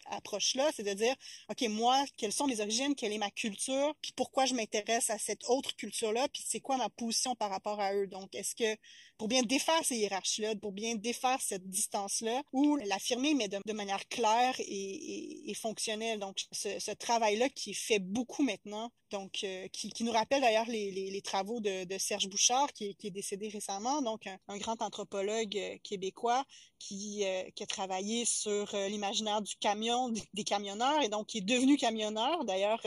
approche-là, 0.06 0.70
c'est 0.74 0.82
de 0.82 0.92
dire, 0.92 1.14
OK, 1.50 1.62
moi, 1.68 2.04
quelles 2.16 2.32
sont 2.32 2.46
mes 2.46 2.60
origines, 2.60 2.94
quelle 2.94 3.12
est 3.12 3.18
ma 3.18 3.30
culture, 3.30 3.94
puis 4.02 4.12
pourquoi 4.16 4.46
je 4.46 4.54
m'intéresse 4.54 5.10
à 5.10 5.18
cette 5.18 5.44
autre 5.48 5.74
culture-là, 5.76 6.28
puis 6.32 6.42
c'est 6.46 6.60
quoi 6.60 6.76
ma 6.76 6.88
position 6.88 7.34
par 7.34 7.50
rapport 7.50 7.80
à 7.80 7.94
eux? 7.94 8.06
Donc, 8.06 8.34
est-ce 8.34 8.54
que 8.54 8.78
pour 9.22 9.28
bien 9.28 9.44
défaire 9.44 9.84
ces 9.84 9.98
hiérarchies-là, 9.98 10.56
pour 10.56 10.72
bien 10.72 10.96
défaire 10.96 11.40
cette 11.40 11.68
distance-là, 11.70 12.42
ou 12.52 12.74
l'affirmer, 12.86 13.34
mais 13.34 13.46
de, 13.46 13.72
manière 13.72 14.04
claire 14.08 14.56
et, 14.58 15.54
fonctionnelle. 15.54 16.18
Donc, 16.18 16.38
ce, 16.50 16.90
travail-là 16.92 17.48
qui 17.48 17.72
fait 17.72 18.00
beaucoup 18.00 18.42
maintenant, 18.42 18.90
donc 19.12 19.44
euh, 19.44 19.68
qui, 19.68 20.02
nous 20.02 20.10
rappelle 20.10 20.40
d'ailleurs 20.40 20.66
les, 20.66 21.22
travaux 21.22 21.60
de, 21.60 21.86
Serge 21.98 22.28
Bouchard, 22.28 22.72
qui, 22.72 22.96
est 23.00 23.10
décédé 23.10 23.46
récemment, 23.46 24.02
donc 24.02 24.26
un, 24.48 24.58
grand 24.58 24.82
anthropologue 24.82 25.56
euh, 25.56 25.76
québécois 25.84 26.40
euh, 26.40 26.44
qui 26.80 27.24
a 27.24 27.66
travaillé 27.68 28.24
sur 28.24 28.74
l'imaginaire 28.74 29.40
du 29.40 29.54
camion, 29.54 30.12
des, 30.34 30.42
camionneurs, 30.42 31.00
et 31.00 31.08
donc 31.08 31.28
qui 31.28 31.38
est 31.38 31.42
devenu 31.42 31.76
camionneur. 31.76 32.44
D'ailleurs, 32.44 32.84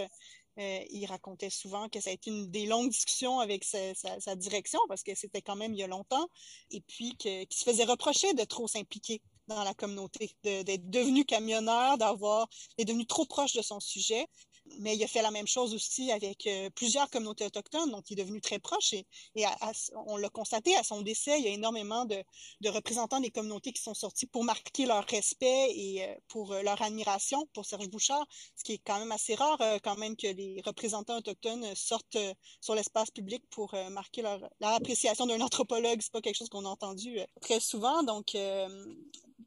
euh, 0.58 0.80
il 0.90 1.06
racontait 1.06 1.50
souvent 1.50 1.90
que 1.90 2.00
ça 2.00 2.10
a 2.10 2.14
été 2.14 2.30
une 2.30 2.50
des 2.50 2.66
longues 2.66 2.90
discussions 2.90 3.40
avec 3.40 3.64
sa, 3.64 4.36
direction 4.36 4.80
parce 4.88 5.04
que 5.04 5.14
c'était 5.14 5.42
quand 5.42 5.56
même 5.56 5.74
il 5.74 5.80
y 5.80 5.84
a 5.84 5.88
longtemps 5.88 6.30
et 6.72 6.82
puis 6.82 7.16
qu'il 7.18 7.48
se 7.50 7.64
faisait 7.64 7.84
reprocher 7.84 8.34
de 8.34 8.44
trop 8.44 8.68
s'impliquer 8.68 9.22
dans 9.48 9.64
la 9.64 9.74
communauté, 9.74 10.32
d'être 10.44 10.90
devenu 10.90 11.24
camionneur, 11.26 11.98
d'avoir, 11.98 12.48
d'être 12.78 12.88
devenu 12.88 13.06
trop 13.06 13.26
proche 13.26 13.54
de 13.54 13.62
son 13.62 13.80
sujet 13.80 14.26
mais 14.80 14.96
il 14.96 15.04
a 15.04 15.08
fait 15.08 15.22
la 15.22 15.32
même 15.32 15.48
chose 15.48 15.74
aussi 15.74 16.12
avec 16.12 16.48
euh, 16.48 16.70
plusieurs 16.72 17.10
communautés 17.10 17.46
autochtones, 17.46 17.92
donc 17.92 18.10
il 18.10 18.20
est 18.20 18.24
devenu 18.24 18.42
très 18.42 18.60
proche 18.60 18.94
et, 18.94 19.06
on 20.08 20.18
l'a 20.18 20.30
constaté 20.30 20.76
à 20.76 20.84
son 20.84 21.02
décès, 21.02 21.40
il 21.40 21.46
y 21.46 21.48
a 21.48 21.52
énormément 21.52 22.06
de, 22.06 22.24
représentants 22.68 23.20
des 23.20 23.32
communautés 23.32 23.72
qui 23.72 23.82
sont 23.82 23.94
sortis 23.94 24.26
pour 24.26 24.44
marquer 24.44 24.86
leur 24.86 25.06
respect 25.06 25.72
et 25.76 26.04
euh, 26.04 26.16
pour 26.28 26.54
euh, 26.54 26.62
leur 26.62 26.82
admiration 26.82 27.48
pour 27.54 27.66
Serge 27.66 27.90
Bouchard, 27.90 28.26
ce 28.56 28.64
qui 28.64 28.74
est 28.74 28.82
quand 28.86 29.00
même 29.00 29.12
assez 29.12 29.36
rare 29.36 29.60
quand 29.84 29.98
même 29.98 30.16
que 30.16 30.28
les 30.28 30.62
représentants 30.66 31.18
autochtones 31.18 31.76
sortent 31.76 32.18
sur 32.62 32.76
l'espace 32.76 33.12
public 33.12 33.44
pour 33.50 33.74
marquer 33.90 34.22
leur, 34.22 34.40
leur 34.60 34.72
appréciation 34.72 35.26
d'un 35.26 35.42
anthropologue, 35.42 36.00
c'est 36.02 36.12
pas 36.12 36.22
quelque 36.22 36.38
chose 36.38 36.50
qu'on 36.50 36.66
a 36.66 36.70
entendu 36.70 37.20
très 37.42 37.60
souvent, 37.60 38.04
donc 38.04 38.36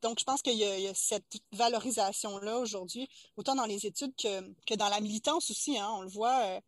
donc, 0.03 0.19
je 0.19 0.25
pense 0.25 0.43
qu'il 0.43 0.57
y, 0.57 0.65
a 0.65 0.95
cette 0.95 1.41
valorisation-là 1.53 2.59
aujourd'hui, 2.59 3.09
autant 3.37 3.55
dans 3.55 3.67
les 3.67 3.87
études 3.87 4.15
que, 4.17 4.75
dans 4.75 4.89
la 4.89 5.01
militance 5.01 5.51
aussi. 5.51 5.79
Hein, 5.79 5.91
on 5.95 6.03
le 6.03 6.09
voit, 6.09 6.41
euh, 6.45 6.61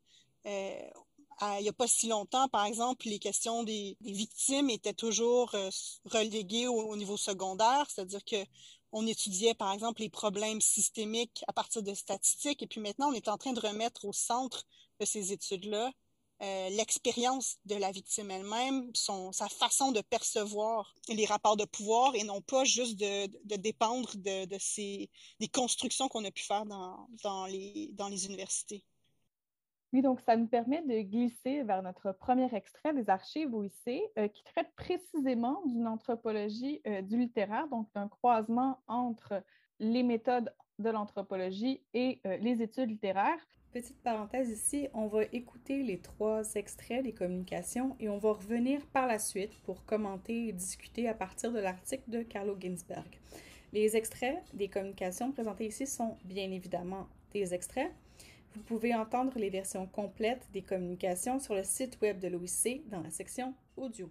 euh, 0.47 1.57
il 1.59 1.63
n'y 1.63 1.69
a 1.69 1.73
pas 1.73 1.89
si 1.89 2.09
longtemps, 2.09 2.49
par 2.49 2.65
exemple, 2.65 3.07
les 3.07 3.19
questions 3.19 3.63
des, 3.65 3.97
victimes 4.01 4.71
étaient 4.71 4.95
toujours 4.95 5.55
euh, 5.55 5.71
reléguées 6.07 6.69
au, 6.69 6.97
niveau 6.97 7.17
secondaire, 7.17 7.87
c'est-à-dire 7.89 8.25
que 8.25 8.45
on 8.93 9.07
étudiait, 9.07 9.55
par 9.55 9.73
exemple, 9.73 10.01
les 10.01 10.09
problèmes 10.09 10.61
systémiques 10.61 11.45
à 11.47 11.53
partir 11.53 11.83
de 11.83 11.95
statistiques, 11.95 12.63
et 12.63 12.67
puis 12.67 12.81
maintenant, 12.81 13.11
on 13.11 13.13
est 13.13 13.29
en 13.29 13.39
train 13.39 13.53
de 13.53 13.61
remettre 13.61 14.05
au 14.05 14.13
centre 14.13 14.67
de 14.99 15.05
ces 15.05 15.33
études-là 15.33 15.93
euh, 16.43 16.71
l'expérience 16.71 17.59
de 17.67 17.75
la 17.75 17.91
victime 17.91 18.31
elle-même, 18.31 18.91
sa 18.95 19.49
façon 19.49 19.93
de 19.93 20.01
percevoir 20.01 20.95
les 21.09 21.27
rapports 21.27 21.57
de 21.57 21.67
pouvoir 21.67 22.15
et 22.15 22.25
non 22.25 22.41
pas 22.41 22.65
juste 22.65 22.99
de, 22.99 23.57
dépendre 23.57 24.11
de, 24.17 24.47
ces 24.59 25.11
des 25.39 25.49
constructions 25.49 26.09
qu'on 26.09 26.25
a 26.25 26.31
pu 26.31 26.43
faire 26.43 26.65
dans, 26.65 27.09
dans, 27.23 27.45
les, 27.45 27.91
dans 27.93 28.09
les 28.09 28.25
universités. 28.25 28.83
Oui, 29.93 30.01
donc 30.01 30.21
ça 30.21 30.37
nous 30.37 30.47
permet 30.47 30.81
de 30.83 31.03
glisser 31.03 31.63
vers 31.63 31.83
notre 31.83 32.13
premier 32.13 32.49
extrait 32.55 32.95
des 32.95 33.11
archives 33.11 33.53
OIC 33.53 33.73
euh, 34.17 34.29
qui 34.29 34.43
traite 34.45 34.73
précisément 34.77 35.61
d'une 35.67 35.89
anthropologie 35.89 36.81
euh, 36.87 37.03
du 37.03 37.19
littéraire, 37.19 37.69
donc 37.69 37.89
d'un 37.95 38.09
croisement 38.09 38.79
entre 38.87 39.43
les 39.79 40.03
méthodes 40.03 40.55
de 40.79 40.89
l'anthropologie 40.89 41.83
et 41.93 42.23
les 42.25 42.63
études 42.63 42.89
littéraires. 42.89 43.47
Petite 43.73 44.03
parenthèse 44.03 44.51
ici, 44.51 44.89
on 44.95 45.07
va 45.07 45.23
écouter 45.33 45.85
les 45.85 46.01
trois 46.01 46.57
extraits 46.57 47.05
des 47.05 47.13
communications 47.13 47.95
et 48.01 48.09
on 48.09 48.19
va 48.19 48.33
revenir 48.33 48.85
par 48.87 49.07
la 49.07 49.21
suite 49.21 49.57
pour 49.63 49.85
commenter 49.85 50.49
et 50.49 50.53
discuter 50.53 51.09
à 51.09 51.15
partir 51.15 51.53
de 51.53 51.61
l'article 51.61 52.03
de 52.09 52.23
Carlo 52.25 52.57
Ginsberg. 52.59 53.07
Les 53.73 53.97
extraits 53.97 54.43
des 54.55 54.67
communications 54.67 55.31
présentés 55.31 55.69
ici 55.69 55.87
sont 55.87 56.19
bien 56.25 56.51
évidemment 56.51 57.07
des 57.33 57.55
extraits. 57.55 57.93
Vous 58.55 58.63
pouvez 58.63 58.93
entendre 58.93 59.39
les 59.39 59.51
versions 59.51 59.87
complètes 59.87 60.49
des 60.53 60.63
communications 60.63 61.39
sur 61.39 61.55
le 61.55 61.63
site 61.63 61.97
web 62.03 62.19
de 62.19 62.27
l'OIC 62.27 62.89
dans 62.89 63.03
la 63.03 63.11
section 63.11 63.55
audio. 63.77 64.11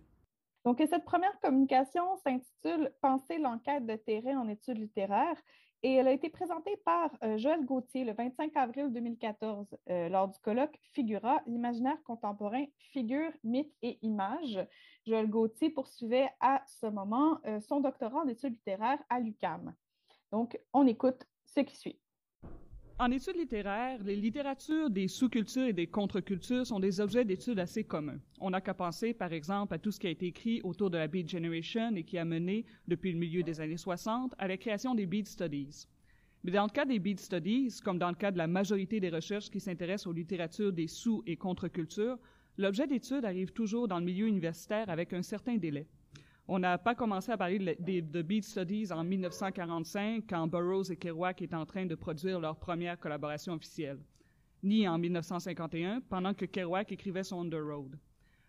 Donc, 0.64 0.78
cette 0.90 1.04
première 1.04 1.38
communication 1.42 2.04
s'intitule 2.24 2.94
Penser 3.02 3.38
l'enquête 3.38 3.86
de 3.86 3.98
terrain 3.98 4.40
en 4.40 4.48
études 4.48 4.78
littéraires 4.78 5.42
et 5.84 5.94
elle 5.94 6.08
a 6.08 6.12
été 6.12 6.30
présentée 6.30 6.76
par 6.84 7.10
euh, 7.24 7.38
Joël 7.38 7.66
Gauthier 7.66 8.04
le 8.04 8.14
25 8.14 8.56
avril 8.56 8.92
2014 8.92 9.68
euh, 9.90 10.10
lors 10.10 10.28
du 10.28 10.38
colloque 10.40 10.78
Figura, 10.94 11.42
l'imaginaire 11.48 12.02
contemporain, 12.04 12.66
figure, 12.92 13.32
mythe 13.44 13.74
et 13.82 13.98
images. 14.02 14.60
Joël 15.06 15.30
Gauthier 15.30 15.70
poursuivait 15.70 16.30
à 16.42 16.62
ce 16.68 16.88
moment 16.88 17.40
euh, 17.46 17.60
son 17.62 17.80
doctorat 17.80 18.24
en 18.24 18.28
études 18.28 18.54
littéraires 18.54 19.02
à 19.10 19.20
l'UCAM. 19.20 19.74
Donc, 20.32 20.60
on 20.74 20.86
écoute 20.86 21.26
ce 21.46 21.62
qui 21.62 21.76
suit. 21.76 22.00
En 23.02 23.12
études 23.12 23.38
littéraires, 23.38 24.04
les 24.04 24.18
littératures 24.18 24.90
des 24.90 25.08
sous-cultures 25.08 25.68
et 25.68 25.72
des 25.72 25.88
contre-cultures 25.88 26.68
sont 26.68 26.82
des 26.82 27.00
objets 27.00 27.24
d'études 27.24 27.60
assez 27.60 27.86
communs. 27.86 28.20
On 28.42 28.50
n'a 28.50 28.60
qu'à 28.60 28.74
penser, 28.74 29.14
par 29.14 29.32
exemple, 29.32 29.74
à 29.74 29.80
tout 29.80 29.90
ce 29.90 30.02
qui 30.02 30.08
a 30.08 30.10
été 30.10 30.26
écrit 30.26 30.60
autour 30.66 30.90
de 30.90 30.98
la 30.98 31.08
Beat 31.08 31.30
Generation 31.30 31.96
et 31.96 32.04
qui 32.04 32.18
a 32.18 32.26
mené, 32.26 32.66
depuis 32.90 33.14
le 33.14 33.18
milieu 33.18 33.42
des 33.42 33.62
années 33.62 33.78
60, 33.78 34.36
à 34.38 34.50
la 34.50 34.58
création 34.58 34.96
des 34.96 35.06
Beat 35.06 35.30
Studies. 35.30 35.88
Mais 36.44 36.52
dans 36.52 36.66
le 36.66 36.70
cas 36.72 36.84
des 36.84 37.00
Beat 37.00 37.22
Studies, 37.22 37.80
comme 37.86 38.00
dans 38.00 38.10
le 38.10 38.16
cas 38.16 38.32
de 38.32 38.38
la 38.38 38.48
majorité 38.48 39.00
des 39.00 39.10
recherches 39.10 39.50
qui 39.50 39.62
s'intéressent 39.62 40.08
aux 40.08 40.14
littératures 40.14 40.74
des 40.74 40.88
sous- 40.88 41.24
et 41.26 41.38
contre-cultures, 41.38 42.18
l'objet 42.58 42.86
d'étude 42.86 43.24
arrive 43.24 43.54
toujours 43.54 43.88
dans 43.88 44.00
le 44.00 44.06
milieu 44.06 44.28
universitaire 44.28 44.90
avec 44.90 45.14
un 45.14 45.22
certain 45.22 45.56
délai. 45.56 45.88
On 46.52 46.58
n'a 46.58 46.80
pas 46.80 46.96
commencé 46.96 47.32
à 47.32 47.38
parler 47.38 47.60
de, 47.60 48.22
Beat 48.24 48.44
Studies 48.44 48.92
en 48.92 49.04
1945, 49.04 50.24
quand 50.28 50.48
Burroughs 50.48 50.90
et 50.90 50.96
Kerouac 50.96 51.44
étaient 51.44 51.56
en 51.56 51.68
train 51.68 51.86
de 51.86 51.94
produire 51.94 52.40
leur 52.40 52.56
première 52.56 53.00
collaboration 53.00 53.54
officielle, 53.54 54.00
ni 54.64 54.88
en 54.88 54.98
1951, 54.98 56.02
pendant 56.10 56.34
que 56.34 56.46
Kerouac 56.46 56.92
écrivait 56.92 57.22
son 57.22 57.46
On 57.46 57.50
the 57.52 57.62
Road. 57.62 58.00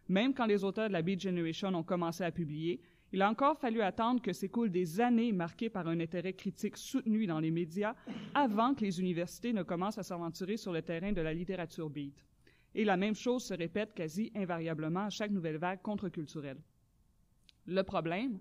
Même 0.09 0.33
quand 0.33 0.47
les 0.47 0.65
auteurs 0.65 0.89
de 0.89 0.95
la 0.95 1.03
Beat 1.03 1.21
Generation 1.21 1.75
ont 1.75 1.83
commencé 1.83 2.25
à 2.25 2.31
publier, 2.31 2.81
il 3.13 3.21
a 3.21 3.29
encore 3.29 3.59
fallu 3.59 3.83
attendre 3.83 4.23
que 4.23 4.33
s'écoulent 4.33 4.71
des 4.71 4.99
années 4.99 5.33
marquées 5.33 5.69
par 5.69 5.87
un 5.87 6.01
intérêt 6.01 6.33
critique 6.33 6.79
soutenu 6.79 7.27
dans 7.27 7.41
les 7.41 7.51
médias 7.51 7.95
avant 8.33 8.75
que 8.75 8.81
les 8.83 8.99
universités 8.99 9.53
ne 9.53 9.63
commencent 9.63 9.99
à 9.99 10.03
s'aventurer 10.03 10.57
sur 10.57 10.73
le 10.73 10.81
terrain 10.81 11.13
de 11.13 11.21
la 11.21 11.35
littérature 11.35 11.91
beat. 11.91 12.25
Et 12.75 12.87
la 12.87 12.97
même 12.97 13.15
chose 13.15 13.45
se 13.45 13.53
répète 13.53 13.93
quasi 13.93 14.33
invariablement 14.35 15.05
à 15.05 15.11
chaque 15.11 15.33
nouvelle 15.33 15.59
vague 15.59 15.83
contre-culturelle. 15.83 16.63
Le 17.71 17.85
problème, 17.85 18.41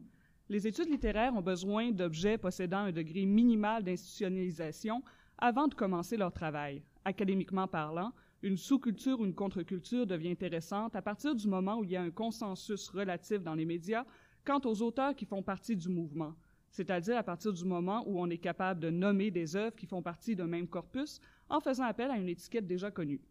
les 0.49 0.65
études 0.65 0.89
littéraires 0.89 1.35
ont 1.35 1.43
besoin 1.43 1.91
d'objets 1.91 2.39
possédant 2.39 2.79
un 2.79 2.91
degré 2.91 3.27
minimal 3.27 3.83
d'institutionnalisation 3.83 5.03
avant 5.37 5.67
de 5.67 5.75
commencer 5.75 6.17
leur 6.17 6.33
travail. 6.33 6.81
Académiquement 7.05 7.67
parlant, 7.67 8.11
une 8.41 8.57
sous-culture 8.57 9.19
ou 9.19 9.25
une 9.25 9.35
contre-culture 9.35 10.07
devient 10.07 10.31
intéressante 10.31 10.95
à 10.95 11.03
partir 11.03 11.35
du 11.35 11.47
moment 11.47 11.77
où 11.77 11.83
il 11.83 11.91
y 11.91 11.95
a 11.95 12.01
un 12.01 12.09
consensus 12.09 12.89
relatif 12.89 13.43
dans 13.43 13.53
les 13.53 13.65
médias 13.65 14.03
quant 14.43 14.61
aux 14.65 14.81
auteurs 14.81 15.15
qui 15.15 15.27
font 15.27 15.43
partie 15.43 15.75
du 15.75 15.89
mouvement, 15.89 16.33
c'est-à-dire 16.71 17.15
à 17.15 17.23
partir 17.23 17.53
du 17.53 17.65
moment 17.65 18.03
où 18.07 18.19
on 18.19 18.31
est 18.31 18.39
capable 18.39 18.79
de 18.79 18.89
nommer 18.89 19.29
des 19.29 19.55
œuvres 19.55 19.75
qui 19.75 19.85
font 19.85 20.01
partie 20.01 20.35
d'un 20.35 20.47
même 20.47 20.67
corpus 20.67 21.19
en 21.49 21.59
faisant 21.59 21.83
appel 21.83 22.09
à 22.09 22.17
une 22.17 22.29
étiquette 22.29 22.65
déjà 22.65 22.89
connue. 22.89 23.21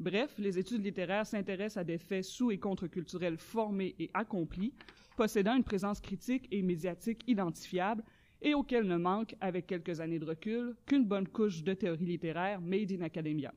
Bref, 0.00 0.34
les 0.38 0.58
études 0.58 0.82
littéraires 0.82 1.26
s'intéressent 1.26 1.82
à 1.82 1.84
des 1.84 1.98
faits 1.98 2.24
sous- 2.24 2.50
et 2.50 2.58
contre-culturels 2.58 3.36
formés 3.36 3.94
et 3.98 4.10
accomplis, 4.14 4.72
possédant 5.16 5.56
une 5.56 5.64
présence 5.64 6.00
critique 6.00 6.48
et 6.50 6.62
médiatique 6.62 7.22
identifiable 7.26 8.02
et 8.40 8.54
auquel 8.54 8.86
ne 8.86 8.96
manque, 8.96 9.36
avec 9.40 9.66
quelques 9.66 10.00
années 10.00 10.18
de 10.18 10.24
recul, 10.24 10.74
qu'une 10.86 11.04
bonne 11.04 11.28
couche 11.28 11.62
de 11.62 11.74
théorie 11.74 12.04
littéraire 12.04 12.60
made 12.60 12.90
in 12.92 13.02
academia. 13.02 13.54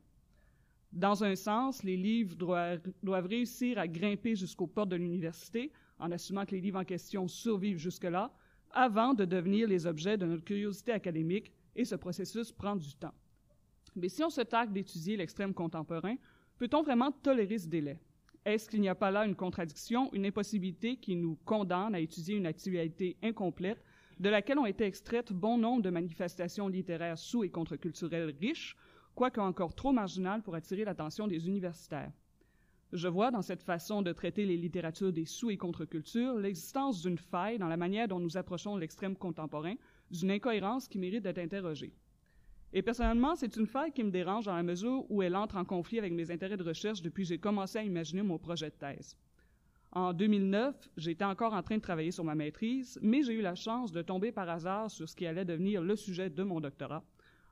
Dans 0.91 1.23
un 1.23 1.35
sens, 1.35 1.83
les 1.83 1.97
livres 1.97 2.35
doivent, 2.35 3.27
réussir 3.27 3.79
à 3.79 3.87
grimper 3.87 4.35
jusqu'aux 4.35 4.67
portes 4.67 4.89
de 4.89 4.95
l'université, 4.95 5.71
en 5.99 6.11
assumant 6.11 6.45
que 6.45 6.51
les 6.51 6.61
livres 6.61 6.79
en 6.79 6.85
question 6.85 7.27
survivent 7.27 7.79
jusque-là, 7.79 8.31
avant 8.71 9.13
de 9.13 9.25
devenir 9.25 9.67
les 9.67 9.87
objets 9.87 10.17
de 10.17 10.25
notre 10.25 10.43
curiosité 10.43 10.91
académique, 10.91 11.51
et 11.75 11.85
ce 11.85 11.95
processus 11.95 12.51
prend 12.51 12.75
du 12.75 12.93
temps. 12.95 13.13
Mais 13.95 14.09
si 14.09 14.23
on 14.23 14.29
se 14.29 14.41
targue 14.41 14.71
d'étudier 14.71 15.17
l'extrême 15.17 15.53
contemporain, 15.53 16.15
Peut-on 16.57 16.83
vraiment 16.83 17.11
tolérer 17.11 17.57
ce 17.57 17.67
délai? 17.67 17.99
Est-ce 18.45 18.69
qu'il 18.69 18.81
n'y 18.81 18.89
a 18.89 18.95
pas 18.95 19.09
là 19.09 19.25
une 19.25 19.35
contradiction, 19.35 20.13
une 20.13 20.27
impossibilité 20.27 20.97
qui 20.97 21.15
nous 21.15 21.35
condamne 21.45 21.95
à 21.95 21.99
étudier 21.99 22.35
une 22.35 22.45
actualité 22.45 23.17
incomplète 23.23 23.83
de 24.19 24.29
laquelle 24.29 24.59
ont 24.59 24.67
été 24.67 24.85
extraites 24.85 25.33
bon 25.33 25.57
nombre 25.57 25.81
de 25.81 25.89
manifestations 25.89 26.67
littéraires 26.67 27.17
sous- 27.17 27.43
et 27.43 27.49
contre-culturelles 27.49 28.35
riches, 28.39 28.77
quoique 29.15 29.39
encore 29.41 29.73
trop 29.73 29.91
marginales 29.91 30.43
pour 30.43 30.53
attirer 30.53 30.85
l'attention 30.85 31.25
des 31.27 31.47
universitaires? 31.47 32.11
Je 32.93 33.07
vois 33.07 33.31
dans 33.31 33.41
cette 33.41 33.63
façon 33.63 34.03
de 34.03 34.13
traiter 34.13 34.45
les 34.45 34.57
littératures 34.57 35.11
des 35.11 35.25
sous- 35.25 35.49
et 35.49 35.57
contre-cultures 35.57 36.35
l'existence 36.35 37.01
d'une 37.01 37.17
faille 37.17 37.57
dans 37.57 37.67
la 37.67 37.77
manière 37.77 38.07
dont 38.07 38.19
nous 38.19 38.37
approchons 38.37 38.77
l'extrême 38.77 39.15
contemporain, 39.15 39.73
d'une 40.11 40.29
incohérence 40.29 40.87
qui 40.87 40.99
mérite 40.99 41.23
d'être 41.23 41.39
interrogée. 41.39 41.93
Et 42.73 42.81
personnellement, 42.81 43.35
c'est 43.35 43.55
une 43.55 43.67
faille 43.67 43.91
qui 43.91 44.03
me 44.03 44.11
dérange 44.11 44.45
dans 44.45 44.55
la 44.55 44.63
mesure 44.63 45.09
où 45.09 45.21
elle 45.21 45.35
entre 45.35 45.57
en 45.57 45.65
conflit 45.65 45.99
avec 45.99 46.13
mes 46.13 46.31
intérêts 46.31 46.57
de 46.57 46.63
recherche 46.63 47.01
depuis 47.01 47.23
que 47.23 47.29
j'ai 47.29 47.37
commencé 47.37 47.77
à 47.77 47.83
imaginer 47.83 48.21
mon 48.21 48.37
projet 48.37 48.69
de 48.69 48.75
thèse. 48.75 49.15
En 49.91 50.11
2009, 50.11 50.75
j'étais 50.97 51.23
encore 51.23 51.53
en 51.53 51.63
train 51.63 51.77
de 51.77 51.81
travailler 51.81 52.11
sur 52.11 52.25
ma 52.25 52.35
maîtrise, 52.35 52.99
mais 53.01 53.23
j'ai 53.23 53.33
eu 53.33 53.41
la 53.41 53.55
chance 53.55 53.93
de 53.93 54.01
tomber 54.01 54.33
par 54.33 54.49
hasard 54.49 54.91
sur 54.91 55.07
ce 55.07 55.15
qui 55.15 55.25
allait 55.25 55.45
devenir 55.45 55.81
le 55.81 55.95
sujet 55.95 56.29
de 56.29 56.43
mon 56.43 56.59
doctorat. 56.59 57.01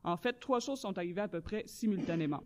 En 0.04 0.18
fait, 0.18 0.40
trois 0.42 0.60
choses 0.60 0.82
sont 0.82 0.98
arrivées 0.98 1.22
à 1.22 1.30
peu 1.30 1.40
près 1.40 1.64
simultanément. 1.66 2.44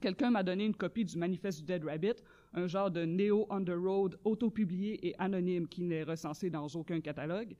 Quelqu'un 0.00 0.30
m'a 0.30 0.44
donné 0.44 0.66
une 0.66 0.76
copie 0.76 1.04
du 1.04 1.18
manifeste 1.18 1.60
du 1.60 1.64
Dead 1.64 1.84
Rabbit, 1.84 2.22
un 2.52 2.68
genre 2.68 2.90
de 2.90 3.04
néo-underroad 3.04 4.18
auto-publié 4.24 5.08
et 5.08 5.14
anonyme 5.18 5.66
qui 5.66 5.82
n'est 5.82 6.04
recensé 6.04 6.50
dans 6.50 6.66
aucun 6.68 7.00
catalogue. 7.00 7.56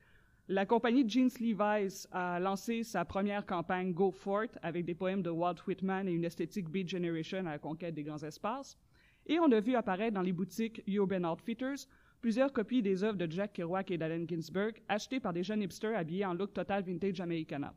La 0.49 0.67
compagnie 0.67 1.09
Jeans 1.09 1.31
Levi's 1.41 2.07
a 2.13 2.39
lancé 2.39 2.83
sa 2.83 3.07
première 3.07 3.47
campagne 3.47 3.95
Go 3.95 4.11
Fort 4.11 4.59
avec 4.61 4.85
des 4.85 4.95
poèmes 4.95 5.23
de 5.23 5.31
Walt 5.31 5.55
Whitman 5.67 6.07
et 6.07 6.13
une 6.13 6.27
esthétique 6.27 6.69
Beat 6.69 6.87
Generation 6.87 7.39
à 7.47 7.53
la 7.53 7.59
conquête 7.59 7.95
des 7.95 8.03
grands 8.03 8.23
espaces. 8.23 8.77
Et 9.25 9.41
on 9.41 9.51
a 9.53 9.61
vu 9.61 9.75
apparaître 9.75 10.13
dans 10.13 10.21
les 10.21 10.35
boutiques 10.35 10.83
Urban 10.87 11.25
Outfitters 11.25 11.89
plusieurs 12.21 12.53
copies 12.53 12.83
des 12.83 13.03
œuvres 13.03 13.17
de 13.17 13.31
Jack 13.31 13.55
Kerouac 13.55 13.91
et 13.91 13.97
d'Allen 13.97 14.29
Ginsberg 14.29 14.83
achetées 14.87 15.19
par 15.19 15.33
des 15.33 15.43
jeunes 15.43 15.63
hipsters 15.63 15.97
habillés 15.97 16.27
en 16.27 16.35
look 16.35 16.53
total 16.53 16.83
vintage 16.83 17.23
americana. 17.23 17.75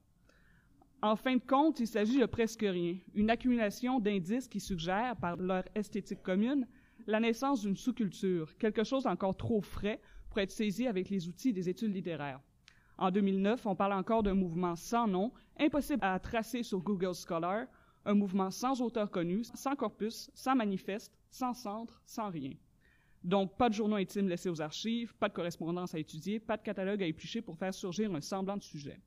En 1.02 1.16
fin 1.16 1.38
de 1.38 1.42
compte, 1.42 1.80
il 1.80 1.88
s'agit 1.88 2.20
de 2.20 2.26
presque 2.26 2.66
rien, 2.68 2.98
une 3.16 3.30
accumulation 3.30 4.02
d'indices 4.02 4.50
qui 4.50 4.60
suggèrent, 4.60 5.16
par 5.16 5.38
leur 5.38 5.64
esthétique 5.74 6.22
commune, 6.22 6.68
la 7.06 7.22
naissance 7.22 7.62
d'une 7.62 7.78
sous-culture, 7.78 8.58
quelque 8.58 8.84
chose 8.84 9.04
d'encore 9.04 9.38
trop 9.38 9.62
frais 9.62 10.02
pour 10.30 10.40
être 10.40 10.52
saisi 10.52 10.86
avec 10.86 11.10
les 11.10 11.30
outils 11.30 11.54
des 11.54 11.70
études 11.70 11.96
littéraires. 11.96 12.42
En 12.98 13.12
2009, 13.12 13.66
on 13.66 13.76
parle 13.76 13.94
encore 13.94 14.24
d'un 14.24 14.34
mouvement 14.34 14.76
sans 14.76 15.08
nom, 15.08 15.32
impossible 15.60 16.04
à 16.04 16.20
tracer 16.20 16.64
sur 16.64 16.80
Google 16.80 17.14
Scholar, 17.14 17.68
un 18.06 18.14
mouvement 18.16 18.50
sans 18.50 18.82
auteur 18.82 19.12
connu, 19.12 19.44
sans 19.44 19.76
corpus, 19.76 20.32
sans 20.34 20.56
manifeste, 20.56 21.14
sans 21.30 21.54
centre, 21.54 22.02
sans 22.06 22.30
rien. 22.30 22.54
Donc, 23.24 23.56
pas 23.58 23.70
de 23.70 23.74
journaux 23.74 23.98
intimes 23.98 24.30
laissés 24.30 24.50
aux 24.50 24.62
archives, 24.62 25.14
pas 25.16 25.30
de 25.30 25.34
correspondance 25.34 25.94
à 25.94 26.00
étudier, 26.00 26.40
pas 26.40 26.58
de 26.58 26.64
catalogue 26.64 27.04
à 27.04 27.06
éplucher 27.06 27.42
pour 27.42 27.58
faire 27.58 27.74
surgir 27.74 28.14
un 28.16 28.22
semblant 28.22 28.58
de 28.58 28.64
sujet. 28.64 29.00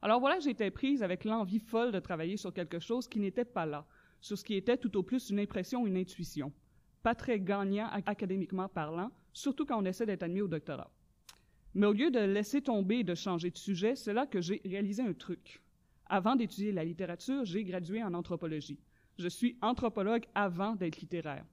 Alors 0.00 0.20
voilà, 0.20 0.38
j'étais 0.40 0.70
prise 0.70 1.02
avec 1.02 1.24
l'envie 1.24 1.58
folle 1.58 1.92
de 1.92 2.00
travailler 2.00 2.36
sur 2.36 2.52
quelque 2.52 2.78
chose 2.78 3.06
qui 3.06 3.20
n'était 3.20 3.44
pas 3.44 3.66
là, 3.66 3.84
sur 4.20 4.38
ce 4.38 4.44
qui 4.44 4.54
était 4.54 4.76
tout 4.76 4.96
au 4.96 5.02
plus 5.02 5.30
une 5.30 5.40
impression, 5.40 5.86
une 5.86 5.96
intuition. 5.96 6.52
Pas 7.02 7.14
très 7.14 7.38
gagnant 7.38 7.88
académiquement 8.06 8.68
parlant, 8.68 9.10
surtout 9.32 9.66
quand 9.66 9.80
on 9.80 9.84
essaie 9.84 10.06
d'être 10.06 10.22
admis 10.22 10.40
au 10.40 10.48
doctorat. 10.48 10.90
Mais 11.78 11.86
au 11.86 11.92
lieu 11.92 12.10
de 12.10 12.18
laisser 12.18 12.60
tomber 12.60 12.96
et 12.96 13.04
de 13.04 13.14
changer 13.14 13.52
de 13.52 13.56
sujet, 13.56 13.94
c'est 13.94 14.12
là 14.12 14.26
que 14.26 14.40
j'ai 14.40 14.60
réalisé 14.64 15.00
un 15.00 15.12
truc. 15.12 15.62
Avant 16.06 16.34
d'étudier 16.34 16.72
la 16.72 16.82
littérature, 16.82 17.44
j'ai 17.44 17.62
gradué 17.62 18.02
en 18.02 18.14
anthropologie. 18.14 18.80
Je 19.16 19.28
suis 19.28 19.56
anthropologue 19.62 20.24
avant 20.34 20.74
d'être 20.74 21.00
littéraire. 21.00 21.44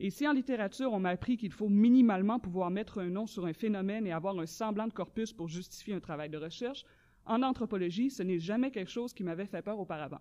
Et 0.00 0.10
si 0.10 0.26
en 0.26 0.32
littérature, 0.32 0.92
on 0.92 0.98
m'a 0.98 1.10
appris 1.10 1.36
qu'il 1.36 1.52
faut 1.52 1.68
minimalement 1.68 2.40
pouvoir 2.40 2.68
mettre 2.68 2.98
un 2.98 3.10
nom 3.10 3.28
sur 3.28 3.46
un 3.46 3.52
phénomène 3.52 4.08
et 4.08 4.12
avoir 4.12 4.36
un 4.40 4.46
semblant 4.46 4.88
de 4.88 4.92
corpus 4.92 5.32
pour 5.32 5.46
justifier 5.46 5.94
un 5.94 6.00
travail 6.00 6.30
de 6.30 6.38
recherche, 6.38 6.84
en 7.24 7.40
anthropologie, 7.44 8.10
ce 8.10 8.24
n'est 8.24 8.40
jamais 8.40 8.72
quelque 8.72 8.90
chose 8.90 9.12
qui 9.12 9.22
m'avait 9.22 9.46
fait 9.46 9.62
peur 9.62 9.78
auparavant. 9.78 10.20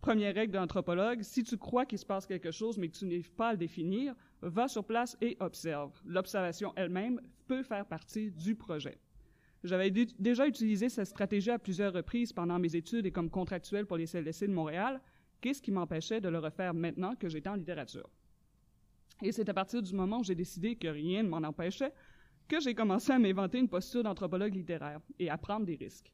Première 0.00 0.36
règle 0.36 0.52
d'anthropologue, 0.52 1.22
si 1.22 1.42
tu 1.42 1.56
crois 1.56 1.84
qu'il 1.84 1.98
se 1.98 2.06
passe 2.06 2.26
quelque 2.26 2.52
chose 2.52 2.78
mais 2.78 2.88
que 2.88 2.96
tu 2.96 3.06
n'arrives 3.06 3.32
pas 3.32 3.48
à 3.48 3.52
le 3.52 3.58
définir, 3.58 4.14
va 4.42 4.68
sur 4.68 4.84
place 4.84 5.16
et 5.20 5.36
observe. 5.40 5.92
L'observation 6.04 6.72
elle-même 6.76 7.20
peut 7.46 7.62
faire 7.62 7.86
partie 7.86 8.30
du 8.30 8.54
projet. 8.54 8.98
J'avais 9.64 9.90
déjà 9.90 10.46
utilisé 10.46 10.88
cette 10.88 11.06
stratégie 11.06 11.50
à 11.50 11.58
plusieurs 11.58 11.92
reprises 11.92 12.32
pendant 12.32 12.58
mes 12.58 12.76
études 12.76 13.06
et 13.06 13.10
comme 13.10 13.30
contractuel 13.30 13.86
pour 13.86 13.96
les 13.96 14.06
CLSC 14.06 14.46
de 14.46 14.52
Montréal. 14.52 15.00
Qu'est-ce 15.40 15.62
qui 15.62 15.72
m'empêchait 15.72 16.20
de 16.20 16.28
le 16.28 16.38
refaire 16.38 16.74
maintenant 16.74 17.14
que 17.16 17.28
j'étais 17.28 17.48
en 17.48 17.54
littérature? 17.54 18.08
Et 19.22 19.32
c'est 19.32 19.48
à 19.48 19.54
partir 19.54 19.82
du 19.82 19.92
moment 19.94 20.20
où 20.20 20.24
j'ai 20.24 20.36
décidé 20.36 20.76
que 20.76 20.86
rien 20.86 21.24
ne 21.24 21.28
m'en 21.28 21.38
empêchait 21.38 21.92
que 22.46 22.60
j'ai 22.60 22.74
commencé 22.74 23.12
à 23.12 23.18
m'inventer 23.18 23.58
une 23.58 23.68
posture 23.68 24.02
d'anthropologue 24.02 24.54
littéraire 24.54 25.00
et 25.18 25.28
à 25.28 25.36
prendre 25.36 25.66
des 25.66 25.74
risques. 25.74 26.12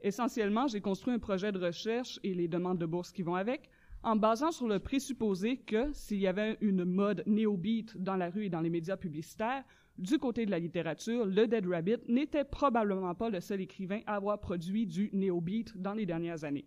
Essentiellement, 0.00 0.68
j'ai 0.68 0.80
construit 0.80 1.14
un 1.14 1.18
projet 1.18 1.50
de 1.50 1.58
recherche 1.58 2.20
et 2.22 2.34
les 2.34 2.48
demandes 2.48 2.78
de 2.78 2.86
bourse 2.86 3.10
qui 3.10 3.22
vont 3.22 3.34
avec, 3.34 3.68
en 4.02 4.16
basant 4.16 4.50
sur 4.50 4.66
le 4.66 4.78
présupposé 4.78 5.58
que 5.58 5.92
s'il 5.92 6.18
y 6.18 6.26
avait 6.26 6.58
une 6.60 6.84
mode 6.84 7.22
néo-beat 7.26 7.96
dans 8.02 8.16
la 8.16 8.30
rue 8.30 8.46
et 8.46 8.50
dans 8.50 8.60
les 8.60 8.70
médias 8.70 8.96
publicitaires, 8.96 9.64
du 9.98 10.18
côté 10.18 10.46
de 10.46 10.50
la 10.50 10.58
littérature, 10.58 11.26
le 11.26 11.46
Dead 11.46 11.66
Rabbit 11.66 11.98
n'était 12.08 12.44
probablement 12.44 13.14
pas 13.14 13.30
le 13.30 13.40
seul 13.40 13.60
écrivain 13.60 14.00
à 14.06 14.16
avoir 14.16 14.40
produit 14.40 14.86
du 14.86 15.10
néo-beat 15.12 15.76
dans 15.80 15.94
les 15.94 16.06
dernières 16.06 16.44
années. 16.44 16.64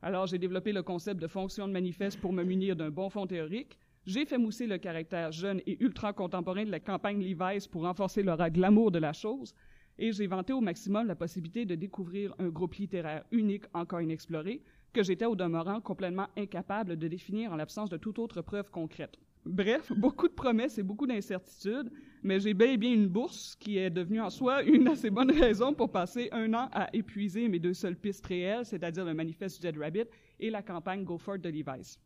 Alors 0.00 0.26
j'ai 0.26 0.38
développé 0.38 0.72
le 0.72 0.82
concept 0.82 1.20
de 1.20 1.26
fonction 1.26 1.66
de 1.66 1.72
manifeste 1.72 2.20
pour 2.20 2.32
me 2.32 2.44
munir 2.44 2.76
d'un 2.76 2.90
bon 2.90 3.10
fond 3.10 3.26
théorique, 3.26 3.78
j'ai 4.06 4.24
fait 4.24 4.38
mousser 4.38 4.68
le 4.68 4.78
caractère 4.78 5.32
jeune 5.32 5.60
et 5.66 5.82
ultra 5.82 6.12
contemporain 6.12 6.64
de 6.64 6.70
la 6.70 6.78
campagne 6.78 7.20
Levi's 7.20 7.66
pour 7.66 7.82
renforcer 7.82 8.22
l'aura 8.22 8.50
glamour 8.50 8.92
de 8.92 9.00
la 9.00 9.12
chose, 9.12 9.52
et 9.98 10.12
j'ai 10.12 10.28
vanté 10.28 10.52
au 10.52 10.60
maximum 10.60 11.08
la 11.08 11.16
possibilité 11.16 11.64
de 11.64 11.74
découvrir 11.74 12.32
un 12.38 12.48
groupe 12.48 12.74
littéraire 12.74 13.24
unique 13.32 13.64
encore 13.74 14.00
inexploré, 14.00 14.62
que 14.92 15.02
j'étais 15.02 15.26
au 15.26 15.36
demeurant 15.36 15.80
complètement 15.80 16.28
incapable 16.36 16.96
de 16.96 17.08
définir 17.08 17.52
en 17.52 17.56
l'absence 17.56 17.90
de 17.90 17.96
toute 17.96 18.18
autre 18.18 18.42
preuve 18.42 18.70
concrète. 18.70 19.18
Bref, 19.44 19.92
beaucoup 19.96 20.26
de 20.26 20.32
promesses 20.32 20.78
et 20.78 20.82
beaucoup 20.82 21.06
d'incertitudes, 21.06 21.90
mais 22.22 22.40
j'ai 22.40 22.54
bel 22.54 22.70
et 22.70 22.76
bien 22.76 22.92
une 22.92 23.06
bourse 23.06 23.54
qui 23.56 23.78
est 23.78 23.90
devenue 23.90 24.20
en 24.20 24.30
soi 24.30 24.62
une 24.64 24.88
assez 24.88 25.10
bonne 25.10 25.30
raison 25.40 25.72
pour 25.72 25.92
passer 25.92 26.28
un 26.32 26.52
an 26.54 26.68
à 26.72 26.88
épuiser 26.92 27.48
mes 27.48 27.60
deux 27.60 27.74
seules 27.74 27.96
pistes 27.96 28.26
réelles, 28.26 28.66
c'est-à-dire 28.66 29.04
le 29.04 29.14
manifeste 29.14 29.60
du 29.60 29.66
Dead 29.66 29.78
Rabbit 29.78 30.06
et 30.40 30.50
la 30.50 30.62
campagne 30.62 31.04
Go 31.04 31.16
For 31.16 31.38
de 31.38 31.48
Levi's. 31.48 32.00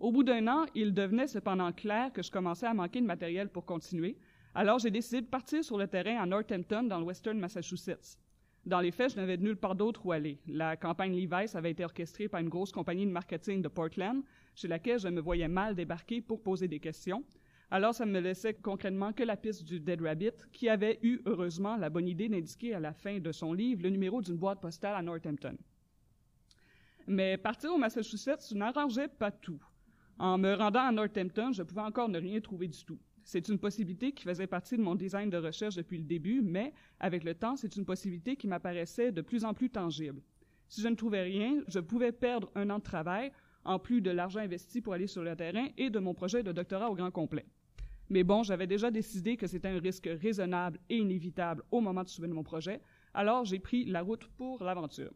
Au 0.00 0.10
bout 0.10 0.24
d'un 0.24 0.48
an, 0.48 0.64
il 0.74 0.94
devenait 0.94 1.28
cependant 1.28 1.72
clair 1.72 2.12
que 2.12 2.22
je 2.22 2.30
commençais 2.30 2.66
à 2.66 2.74
manquer 2.74 3.00
de 3.00 3.06
matériel 3.06 3.48
pour 3.50 3.66
continuer, 3.66 4.16
alors 4.54 4.78
j'ai 4.78 4.90
décidé 4.90 5.20
de 5.20 5.26
partir 5.26 5.62
sur 5.62 5.78
le 5.78 5.86
terrain 5.86 6.22
à 6.22 6.26
Northampton, 6.26 6.82
dans 6.82 6.98
le 6.98 7.04
Western 7.04 7.38
Massachusetts. 7.38 8.18
Dans 8.64 8.80
les 8.80 8.92
faits, 8.92 9.12
je 9.12 9.16
n'avais 9.16 9.36
nulle 9.38 9.56
part 9.56 9.74
d'autre 9.74 10.06
où 10.06 10.12
aller. 10.12 10.38
La 10.46 10.76
campagne 10.76 11.16
Levi's 11.16 11.56
avait 11.56 11.72
été 11.72 11.84
orchestrée 11.84 12.28
par 12.28 12.40
une 12.40 12.48
grosse 12.48 12.70
compagnie 12.70 13.06
de 13.06 13.10
marketing 13.10 13.60
de 13.60 13.66
Portland, 13.68 14.22
chez 14.54 14.68
laquelle 14.68 15.00
je 15.00 15.08
me 15.08 15.20
voyais 15.20 15.48
mal 15.48 15.74
débarquer 15.74 16.20
pour 16.20 16.40
poser 16.40 16.68
des 16.68 16.78
questions. 16.78 17.24
Alors, 17.72 17.94
ça 17.94 18.06
me 18.06 18.20
laissait 18.20 18.54
concrètement 18.54 19.12
que 19.12 19.24
la 19.24 19.36
piste 19.36 19.64
du 19.64 19.80
Dead 19.80 20.00
Rabbit, 20.00 20.46
qui 20.52 20.68
avait 20.68 21.00
eu, 21.02 21.20
heureusement, 21.26 21.76
la 21.76 21.90
bonne 21.90 22.06
idée 22.06 22.28
d'indiquer 22.28 22.74
à 22.74 22.80
la 22.80 22.92
fin 22.92 23.18
de 23.18 23.32
son 23.32 23.52
livre 23.52 23.82
le 23.82 23.90
numéro 23.90 24.20
d'une 24.20 24.36
boîte 24.36 24.60
postale 24.60 24.94
à 24.94 25.02
Northampton. 25.02 25.56
Mais 27.08 27.36
partir 27.36 27.72
au 27.72 27.78
Massachusetts 27.78 28.52
n'arrangeait 28.52 29.08
pas 29.08 29.32
tout. 29.32 29.60
En 30.18 30.38
me 30.38 30.54
rendant 30.54 30.86
à 30.86 30.92
Northampton, 30.92 31.50
je 31.52 31.64
pouvais 31.64 31.80
encore 31.80 32.08
ne 32.08 32.20
rien 32.20 32.40
trouver 32.40 32.68
du 32.68 32.84
tout. 32.84 32.98
C'est 33.24 33.48
une 33.48 33.58
possibilité 33.58 34.12
qui 34.12 34.24
faisait 34.24 34.46
partie 34.46 34.76
de 34.76 34.82
mon 34.82 34.94
design 34.94 35.30
de 35.30 35.36
recherche 35.36 35.76
depuis 35.76 35.98
le 35.98 36.04
début, 36.04 36.42
mais 36.42 36.72
avec 37.00 37.24
le 37.24 37.34
temps, 37.34 37.56
c'est 37.56 37.76
une 37.76 37.84
possibilité 37.84 38.36
qui 38.36 38.46
m'apparaissait 38.46 39.12
de 39.12 39.20
plus 39.20 39.44
en 39.44 39.54
plus 39.54 39.70
tangible. 39.70 40.20
Si 40.68 40.80
je 40.80 40.88
ne 40.88 40.94
trouvais 40.94 41.22
rien, 41.22 41.62
je 41.68 41.80
pouvais 41.80 42.12
perdre 42.12 42.50
un 42.54 42.70
an 42.70 42.78
de 42.78 42.82
travail, 42.82 43.32
en 43.64 43.78
plus 43.78 44.00
de 44.00 44.10
l'argent 44.10 44.40
investi 44.40 44.80
pour 44.80 44.94
aller 44.94 45.06
sur 45.06 45.22
le 45.22 45.36
terrain 45.36 45.68
et 45.76 45.90
de 45.90 45.98
mon 45.98 46.14
projet 46.14 46.42
de 46.42 46.50
doctorat 46.50 46.90
au 46.90 46.94
grand 46.94 47.10
complet. 47.10 47.46
Mais 48.08 48.24
bon, 48.24 48.42
j'avais 48.42 48.66
déjà 48.66 48.90
décidé 48.90 49.36
que 49.36 49.46
c'était 49.46 49.68
un 49.68 49.78
risque 49.78 50.08
raisonnable 50.20 50.78
et 50.88 50.96
inévitable 50.96 51.62
au 51.70 51.80
moment 51.80 52.02
de 52.02 52.08
soumettre 52.08 52.34
mon 52.34 52.42
projet, 52.42 52.80
alors 53.14 53.44
j'ai 53.44 53.58
pris 53.58 53.84
la 53.84 54.02
route 54.02 54.26
pour 54.36 54.62
l'aventure. 54.64 55.12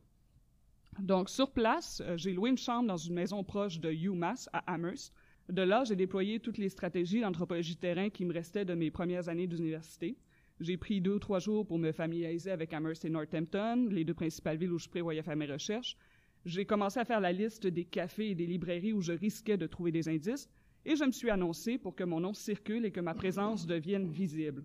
Donc, 0.99 1.29
sur 1.29 1.51
place, 1.53 2.01
euh, 2.05 2.17
j'ai 2.17 2.33
loué 2.33 2.51
une 2.51 2.57
chambre 2.57 2.89
dans 2.89 2.97
une 2.97 3.15
maison 3.15 3.45
proche 3.45 3.81
de 3.81 3.91
UMass 3.91 4.49
à 4.53 4.59
Amherst. 4.73 5.13
De 5.49 5.63
là, 5.63 5.85
j'ai 5.85 5.95
déployé 5.95 6.41
toutes 6.41 6.59
les 6.59 6.69
stratégies 6.69 7.21
d'anthropologie 7.21 7.77
terrain 7.77 8.11
qui 8.11 8.25
me 8.25 8.33
restaient 8.33 8.65
de 8.65 8.75
mes 8.75 8.91
premières 8.91 9.29
années 9.29 9.47
d'université. 9.47 10.17
J'ai 10.59 10.77
pris 10.77 11.01
deux 11.01 11.15
ou 11.15 11.19
trois 11.21 11.39
jours 11.39 11.65
pour 11.65 11.79
me 11.79 11.93
familiariser 11.93 12.51
avec 12.51 12.73
Amherst 12.73 13.05
et 13.05 13.11
Northampton, 13.11 13.89
les 13.91 14.05
deux 14.05 14.15
principales 14.15 14.57
villes 14.57 14.73
où 14.73 14.79
je 14.79 14.89
prévoyais 14.89 15.23
faire 15.23 15.37
mes 15.37 15.47
recherches. 15.47 15.97
J'ai 16.45 16.65
commencé 16.65 16.99
à 16.99 17.05
faire 17.05 17.21
la 17.21 17.31
liste 17.31 17.67
des 17.67 17.85
cafés 17.85 18.31
et 18.31 18.35
des 18.35 18.47
librairies 18.47 18.93
où 18.93 19.01
je 19.01 19.13
risquais 19.13 19.57
de 19.57 19.67
trouver 19.67 19.93
des 19.93 20.09
indices, 20.09 20.49
et 20.85 20.97
je 20.97 21.05
me 21.05 21.13
suis 21.13 21.31
annoncé 21.31 21.79
pour 21.79 21.95
que 21.95 22.05
mon 22.05 22.21
nom 22.21 22.33
circule 22.33 22.85
et 22.85 22.91
que 22.91 23.01
ma 23.01 23.15
présence 23.15 23.67
devienne 23.67 24.09
visible. 24.09 24.65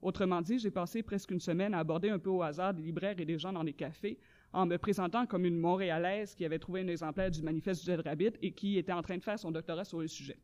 Autrement 0.00 0.42
dit, 0.42 0.58
j'ai 0.58 0.70
passé 0.70 1.02
presque 1.02 1.30
une 1.30 1.40
semaine 1.40 1.74
à 1.74 1.78
aborder 1.78 2.10
un 2.10 2.18
peu 2.18 2.30
au 2.30 2.42
hasard 2.42 2.74
des 2.74 2.82
libraires 2.82 3.18
et 3.18 3.24
des 3.24 3.38
gens 3.38 3.52
dans 3.52 3.62
les 3.62 3.72
cafés 3.72 4.18
en 4.54 4.66
me 4.66 4.78
présentant 4.78 5.26
comme 5.26 5.44
une 5.44 5.58
Montréalaise 5.58 6.34
qui 6.34 6.44
avait 6.44 6.60
trouvé 6.60 6.80
un 6.80 6.88
exemplaire 6.88 7.30
du 7.30 7.42
manifeste 7.42 7.84
du 7.84 7.90
Dead 7.90 8.00
Rabbit 8.00 8.32
et 8.40 8.52
qui 8.52 8.78
était 8.78 8.92
en 8.92 9.02
train 9.02 9.18
de 9.18 9.22
faire 9.22 9.38
son 9.38 9.50
doctorat 9.50 9.84
sur 9.84 10.00
le 10.00 10.06
sujet. 10.06 10.38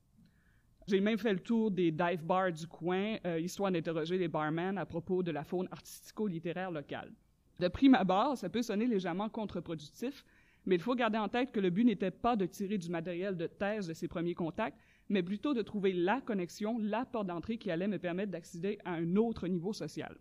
J'ai 0.88 1.01
même 1.01 1.18
fait 1.18 1.33
le 1.33 1.38
tour 1.38 1.70
des 1.70 1.92
dive 1.92 2.25
bars 2.25 2.53
du 2.53 2.66
coin, 2.66 3.16
euh, 3.25 3.38
histoire 3.38 3.70
d'interroger 3.70 4.18
les 4.18 4.27
barmen 4.27 4.77
à 4.77 4.85
propos 4.85 5.23
de 5.23 5.31
la 5.31 5.44
faune 5.44 5.68
artistico-littéraire 5.70 6.73
locale. 6.73 7.12
De 7.61 7.68
prime 7.68 7.94
abord, 7.94 8.37
ça 8.37 8.49
peut 8.49 8.62
sonner 8.62 8.87
légèrement 8.87 9.29
contre-productif, 9.29 10.25
mais 10.66 10.75
il 10.75 10.81
faut 10.81 10.96
garder 10.96 11.18
en 11.18 11.29
tête 11.29 11.53
que 11.53 11.61
le 11.61 11.70
but 11.70 11.85
n'était 11.85 12.11
pas 12.11 12.35
de 12.35 12.46
tirer 12.46 12.79
du 12.79 12.90
matériel 12.90 13.37
de 13.37 13.46
thèse 13.46 13.87
de 13.87 13.94
ces 13.94 14.09
premiers 14.09 14.35
contacts, 14.35 14.79
mais 15.09 15.23
plutôt 15.23 15.55
de 15.55 15.62
trouver 15.62 15.92
la 15.92 16.20
connexion, 16.20 16.79
la 16.79 17.05
porte 17.05 17.29
d'entrée 17.29 17.59
qui 17.59 17.70
allait 17.70 17.87
me 17.87 17.99
permettre 17.99 18.33
d'accéder 18.33 18.79
à 18.85 18.94
un 18.94 19.14
autre 19.16 19.46
niveau 19.46 19.73
social. 19.73 20.16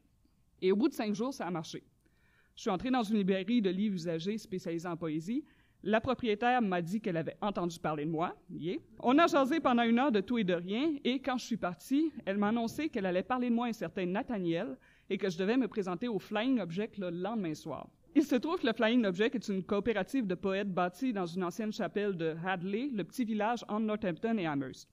Et 0.61 0.71
au 0.71 0.75
bout 0.75 0.89
de 0.89 0.93
cinq 0.93 1.15
jours, 1.15 1.33
ça 1.33 1.47
a 1.47 1.51
marché. 1.51 1.83
Je 2.59 2.63
suis 2.63 2.71
entré 2.71 2.91
dans 2.91 3.03
une 3.03 3.15
librairie 3.15 3.61
de 3.61 3.69
livres 3.69 3.95
usagés 3.95 4.37
spécialisés 4.37 4.89
en 4.89 4.97
poésie. 4.97 5.45
La 5.81 6.01
propriétaire 6.01 6.61
m'a 6.61 6.81
dit 6.81 6.99
qu'elle 6.99 7.15
avait 7.15 7.37
entendu 7.39 7.79
parler 7.79 8.03
de 8.03 8.11
moi. 8.11 8.35
On 9.01 9.17
a 9.17 9.27
jasé 9.27 9.61
pendant 9.61 9.83
une 9.83 9.97
heure 9.97 10.11
de 10.11 10.19
tout 10.19 10.39
et 10.39 10.43
de 10.43 10.55
rien, 10.55 10.91
et 11.05 11.21
quand 11.21 11.37
je 11.37 11.45
suis 11.45 11.55
parti, 11.55 12.11
elle 12.25 12.37
m'a 12.37 12.49
annoncé 12.49 12.89
qu'elle 12.89 13.05
allait 13.05 13.23
parler 13.23 13.49
de 13.49 13.55
moi 13.55 13.67
à 13.67 13.69
un 13.69 13.71
certain 13.71 14.05
Nathaniel 14.05 14.77
et 15.09 15.17
que 15.17 15.29
je 15.29 15.37
devais 15.37 15.55
me 15.55 15.69
présenter 15.69 16.09
au 16.09 16.19
Flying 16.19 16.59
Object 16.59 16.97
le 16.97 17.11
lendemain 17.11 17.53
soir. 17.53 17.87
Il 18.13 18.23
se 18.23 18.35
trouve 18.35 18.59
que 18.59 18.67
le 18.67 18.73
Flying 18.73 19.05
Object 19.05 19.35
est 19.35 19.47
une 19.47 19.63
coopérative 19.63 20.27
de 20.27 20.35
poètes 20.35 20.73
bâtie 20.73 21.13
dans 21.13 21.27
une 21.27 21.45
ancienne 21.45 21.71
chapelle 21.71 22.17
de 22.17 22.35
Hadley, 22.45 22.89
le 22.91 23.05
petit 23.05 23.23
village 23.23 23.63
entre 23.69 23.85
Northampton 23.85 24.37
et 24.37 24.45
Amherst. 24.45 24.89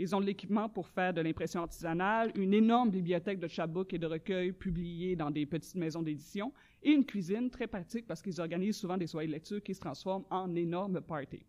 Ils 0.00 0.16
ont 0.16 0.20
l'équipement 0.20 0.66
pour 0.66 0.88
faire 0.88 1.12
de 1.12 1.20
l'impression 1.20 1.60
artisanale, 1.60 2.32
une 2.34 2.54
énorme 2.54 2.90
bibliothèque 2.90 3.38
de 3.38 3.46
chapbooks 3.46 3.92
et 3.92 3.98
de 3.98 4.06
recueils 4.06 4.50
publiés 4.50 5.14
dans 5.14 5.30
des 5.30 5.44
petites 5.44 5.74
maisons 5.74 6.00
d'édition, 6.00 6.54
et 6.82 6.92
une 6.92 7.04
cuisine 7.04 7.50
très 7.50 7.66
pratique 7.66 8.06
parce 8.06 8.22
qu'ils 8.22 8.40
organisent 8.40 8.78
souvent 8.78 8.96
des 8.96 9.06
soirées 9.06 9.26
de 9.26 9.32
lecture 9.32 9.62
qui 9.62 9.74
se 9.74 9.80
transforment 9.80 10.24
en 10.30 10.54
énormes 10.54 11.02
parties. 11.02 11.44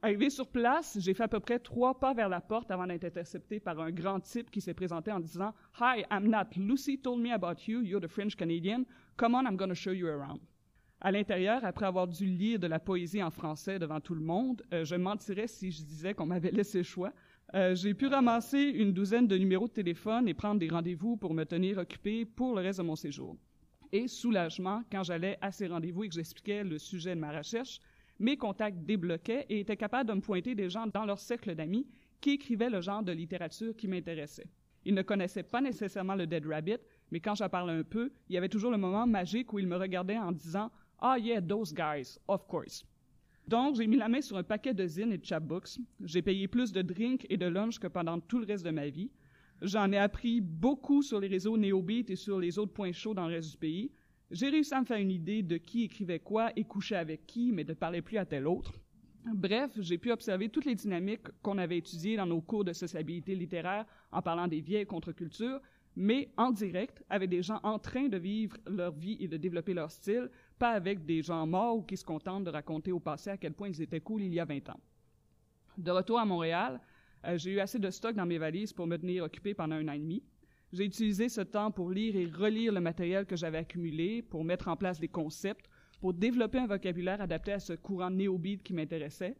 Arrivé 0.00 0.30
sur 0.30 0.48
place, 0.48 0.96
j'ai 0.98 1.12
fait 1.12 1.24
à 1.24 1.28
peu 1.28 1.38
près 1.38 1.58
trois 1.58 2.00
pas 2.00 2.14
vers 2.14 2.30
la 2.30 2.40
porte 2.40 2.70
avant 2.70 2.86
d'être 2.86 3.04
intercepté 3.04 3.60
par 3.60 3.78
un 3.78 3.90
grand 3.90 4.20
type 4.20 4.50
qui 4.50 4.62
s'est 4.62 4.72
présenté 4.72 5.12
en 5.12 5.20
disant 5.20 5.52
Hi, 5.78 6.02
I'm 6.10 6.28
Nat. 6.28 6.48
Lucy 6.56 6.98
told 6.98 7.20
me 7.20 7.30
about 7.30 7.68
you. 7.68 7.82
You're 7.82 8.00
the 8.00 8.08
French 8.08 8.34
Canadian. 8.34 8.84
Come 9.18 9.34
on, 9.34 9.44
I'm 9.44 9.58
going 9.58 9.68
to 9.68 9.74
show 9.74 9.92
you 9.92 10.08
around. 10.08 10.40
À 11.04 11.10
l'intérieur, 11.10 11.64
après 11.64 11.84
avoir 11.84 12.06
dû 12.06 12.24
lire 12.26 12.60
de 12.60 12.68
la 12.68 12.78
poésie 12.78 13.22
en 13.22 13.30
français 13.30 13.80
devant 13.80 14.00
tout 14.00 14.14
le 14.14 14.20
monde, 14.20 14.62
euh, 14.72 14.84
je 14.84 14.94
mentirais 14.94 15.48
si 15.48 15.72
je 15.72 15.82
disais 15.82 16.14
qu'on 16.14 16.26
m'avait 16.26 16.52
laissé 16.52 16.78
le 16.78 16.84
choix. 16.84 17.12
Euh, 17.54 17.74
j'ai 17.74 17.92
pu 17.92 18.06
ramasser 18.06 18.60
une 18.60 18.92
douzaine 18.92 19.26
de 19.26 19.36
numéros 19.36 19.68
de 19.68 19.72
téléphone 19.72 20.26
et 20.26 20.32
prendre 20.32 20.58
des 20.58 20.68
rendez-vous 20.68 21.18
pour 21.18 21.34
me 21.34 21.44
tenir 21.44 21.76
occupé 21.76 22.24
pour 22.24 22.54
le 22.54 22.62
reste 22.62 22.78
de 22.78 22.84
mon 22.84 22.96
séjour. 22.96 23.36
Et 23.92 24.08
soulagement, 24.08 24.82
quand 24.90 25.02
j'allais 25.02 25.36
à 25.42 25.52
ces 25.52 25.66
rendez-vous 25.66 26.04
et 26.04 26.08
que 26.08 26.14
j'expliquais 26.14 26.64
le 26.64 26.78
sujet 26.78 27.14
de 27.14 27.20
ma 27.20 27.30
recherche, 27.30 27.78
mes 28.18 28.38
contacts 28.38 28.78
débloquaient 28.78 29.44
et 29.50 29.60
étaient 29.60 29.76
capables 29.76 30.08
de 30.08 30.14
me 30.14 30.22
pointer 30.22 30.54
des 30.54 30.70
gens 30.70 30.86
dans 30.86 31.04
leur 31.04 31.18
cercle 31.18 31.54
d'amis 31.54 31.86
qui 32.22 32.30
écrivaient 32.30 32.70
le 32.70 32.80
genre 32.80 33.02
de 33.02 33.12
littérature 33.12 33.76
qui 33.76 33.86
m'intéressait. 33.86 34.46
Ils 34.86 34.94
ne 34.94 35.02
connaissaient 35.02 35.42
pas 35.42 35.60
nécessairement 35.60 36.14
le 36.14 36.26
Dead 36.26 36.46
Rabbit, 36.46 36.78
mais 37.10 37.20
quand 37.20 37.34
j'en 37.34 37.50
parlais 37.50 37.74
un 37.74 37.82
peu, 37.82 38.10
il 38.30 38.34
y 38.34 38.38
avait 38.38 38.48
toujours 38.48 38.70
le 38.70 38.78
moment 38.78 39.06
magique 39.06 39.52
où 39.52 39.58
ils 39.58 39.66
me 39.66 39.76
regardaient 39.76 40.18
en 40.18 40.32
disant 40.32 40.70
Ah 40.98 41.18
yeah, 41.18 41.42
those 41.42 41.74
guys, 41.74 42.18
of 42.28 42.46
course. 42.46 42.82
Donc, 43.48 43.76
j'ai 43.76 43.86
mis 43.86 43.96
la 43.96 44.08
main 44.08 44.20
sur 44.20 44.36
un 44.36 44.42
paquet 44.42 44.72
de 44.72 44.86
zines 44.86 45.12
et 45.12 45.18
de 45.18 45.24
chapbooks. 45.24 45.78
J'ai 46.04 46.22
payé 46.22 46.48
plus 46.48 46.72
de 46.72 46.82
drinks 46.82 47.26
et 47.28 47.36
de 47.36 47.46
lunch 47.46 47.78
que 47.78 47.88
pendant 47.88 48.20
tout 48.20 48.38
le 48.38 48.46
reste 48.46 48.64
de 48.64 48.70
ma 48.70 48.88
vie. 48.88 49.10
J'en 49.60 49.92
ai 49.92 49.98
appris 49.98 50.40
beaucoup 50.40 51.02
sur 51.02 51.20
les 51.20 51.28
réseaux 51.28 51.56
Neobeat 51.56 52.10
et 52.10 52.16
sur 52.16 52.38
les 52.40 52.58
autres 52.58 52.72
points 52.72 52.92
chauds 52.92 53.14
dans 53.14 53.28
le 53.28 53.34
reste 53.34 53.52
du 53.52 53.56
pays. 53.56 53.92
J'ai 54.30 54.48
réussi 54.48 54.74
à 54.74 54.80
me 54.80 54.86
faire 54.86 54.98
une 54.98 55.10
idée 55.10 55.42
de 55.42 55.56
qui 55.58 55.84
écrivait 55.84 56.18
quoi 56.18 56.50
et 56.56 56.64
couchait 56.64 56.96
avec 56.96 57.26
qui, 57.26 57.52
mais 57.52 57.64
ne 57.64 57.74
parlait 57.74 58.02
plus 58.02 58.16
à 58.16 58.24
tel 58.24 58.46
autre. 58.46 58.72
Bref, 59.26 59.70
j'ai 59.78 59.98
pu 59.98 60.10
observer 60.10 60.48
toutes 60.48 60.64
les 60.64 60.74
dynamiques 60.74 61.28
qu'on 61.42 61.58
avait 61.58 61.78
étudiées 61.78 62.16
dans 62.16 62.26
nos 62.26 62.40
cours 62.40 62.64
de 62.64 62.72
sociabilité 62.72 63.34
littéraire 63.34 63.86
en 64.10 64.20
parlant 64.20 64.48
des 64.48 64.60
vieilles 64.60 64.86
contre-cultures, 64.86 65.60
mais 65.94 66.30
en 66.36 66.50
direct, 66.50 67.04
avec 67.08 67.30
des 67.30 67.42
gens 67.42 67.60
en 67.62 67.78
train 67.78 68.08
de 68.08 68.16
vivre 68.16 68.56
leur 68.66 68.92
vie 68.92 69.16
et 69.20 69.28
de 69.28 69.36
développer 69.36 69.74
leur 69.74 69.90
style, 69.90 70.30
pas 70.62 70.70
avec 70.70 71.04
des 71.04 71.22
gens 71.22 71.44
morts 71.44 71.78
ou 71.78 71.82
qui 71.82 71.96
se 71.96 72.04
contentent 72.04 72.44
de 72.44 72.50
raconter 72.50 72.92
au 72.92 73.00
passé 73.00 73.30
à 73.30 73.36
quel 73.36 73.52
point 73.52 73.68
ils 73.68 73.82
étaient 73.82 74.00
cool 74.00 74.22
il 74.22 74.32
y 74.32 74.38
a 74.38 74.44
20 74.44 74.68
ans. 74.68 74.78
De 75.76 75.90
retour 75.90 76.20
à 76.20 76.24
Montréal, 76.24 76.80
euh, 77.24 77.36
j'ai 77.36 77.50
eu 77.50 77.58
assez 77.58 77.80
de 77.80 77.90
stock 77.90 78.14
dans 78.14 78.26
mes 78.26 78.38
valises 78.38 78.72
pour 78.72 78.86
me 78.86 78.96
tenir 78.96 79.24
occupé 79.24 79.54
pendant 79.54 79.74
un 79.74 79.88
an 79.88 79.92
et 79.94 79.98
demi. 79.98 80.22
J'ai 80.72 80.84
utilisé 80.84 81.28
ce 81.28 81.40
temps 81.40 81.72
pour 81.72 81.90
lire 81.90 82.14
et 82.14 82.26
relire 82.26 82.72
le 82.72 82.80
matériel 82.80 83.26
que 83.26 83.34
j'avais 83.34 83.58
accumulé, 83.58 84.22
pour 84.22 84.44
mettre 84.44 84.68
en 84.68 84.76
place 84.76 85.00
des 85.00 85.08
concepts, 85.08 85.68
pour 86.00 86.14
développer 86.14 86.60
un 86.60 86.68
vocabulaire 86.68 87.20
adapté 87.20 87.54
à 87.54 87.58
ce 87.58 87.72
courant 87.72 88.10
néo-beat 88.10 88.62
qui 88.62 88.72
m'intéressait. 88.72 89.36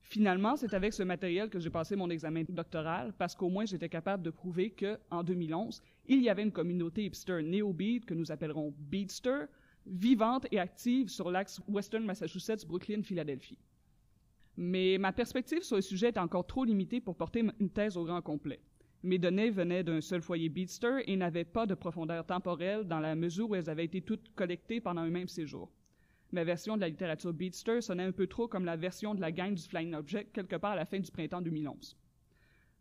Finalement, 0.00 0.56
c'est 0.56 0.72
avec 0.72 0.94
ce 0.94 1.02
matériel 1.02 1.50
que 1.50 1.60
j'ai 1.60 1.68
passé 1.68 1.96
mon 1.96 2.08
examen 2.08 2.44
doctoral, 2.48 3.12
parce 3.18 3.34
qu'au 3.34 3.50
moins 3.50 3.66
j'étais 3.66 3.90
capable 3.90 4.22
de 4.22 4.30
prouver 4.30 4.70
que, 4.70 4.98
en 5.10 5.22
2011, 5.22 5.82
il 6.06 6.22
y 6.22 6.30
avait 6.30 6.42
une 6.42 6.50
communauté 6.50 7.04
hipster 7.04 7.42
néo-beat 7.42 8.06
que 8.06 8.14
nous 8.14 8.32
appellerons 8.32 8.72
Beatster, 8.78 9.48
vivante 9.86 10.46
et 10.50 10.58
active 10.58 11.08
sur 11.08 11.30
l'axe 11.30 11.60
Western 11.68 12.04
Massachusetts, 12.04 12.66
Brooklyn, 12.66 13.02
Philadelphie. 13.02 13.58
Mais 14.56 14.98
ma 14.98 15.12
perspective 15.12 15.62
sur 15.62 15.76
le 15.76 15.82
sujet 15.82 16.08
est 16.08 16.18
encore 16.18 16.46
trop 16.46 16.64
limitée 16.64 17.00
pour 17.00 17.16
porter 17.16 17.44
une 17.58 17.70
thèse 17.70 17.96
au 17.96 18.04
grand 18.04 18.22
complet. 18.22 18.60
Mes 19.02 19.18
données 19.18 19.50
venaient 19.50 19.82
d'un 19.82 20.00
seul 20.00 20.22
foyer 20.22 20.48
Beatster 20.48 20.98
et 21.06 21.16
n'avaient 21.16 21.44
pas 21.44 21.66
de 21.66 21.74
profondeur 21.74 22.24
temporelle 22.24 22.84
dans 22.84 23.00
la 23.00 23.16
mesure 23.16 23.50
où 23.50 23.54
elles 23.54 23.70
avaient 23.70 23.86
été 23.86 24.00
toutes 24.00 24.32
collectées 24.34 24.80
pendant 24.80 25.00
un 25.00 25.10
même 25.10 25.28
séjour. 25.28 25.72
Ma 26.30 26.44
version 26.44 26.76
de 26.76 26.82
la 26.82 26.88
littérature 26.88 27.32
Beatster 27.32 27.80
sonnait 27.80 28.04
un 28.04 28.12
peu 28.12 28.26
trop 28.26 28.46
comme 28.46 28.64
la 28.64 28.76
version 28.76 29.14
de 29.14 29.20
la 29.20 29.32
gang 29.32 29.54
du 29.54 29.62
Flying 29.62 29.94
Object 29.94 30.32
quelque 30.32 30.56
part 30.56 30.72
à 30.72 30.76
la 30.76 30.86
fin 30.86 31.00
du 31.00 31.10
printemps 31.10 31.42
2011. 31.42 31.96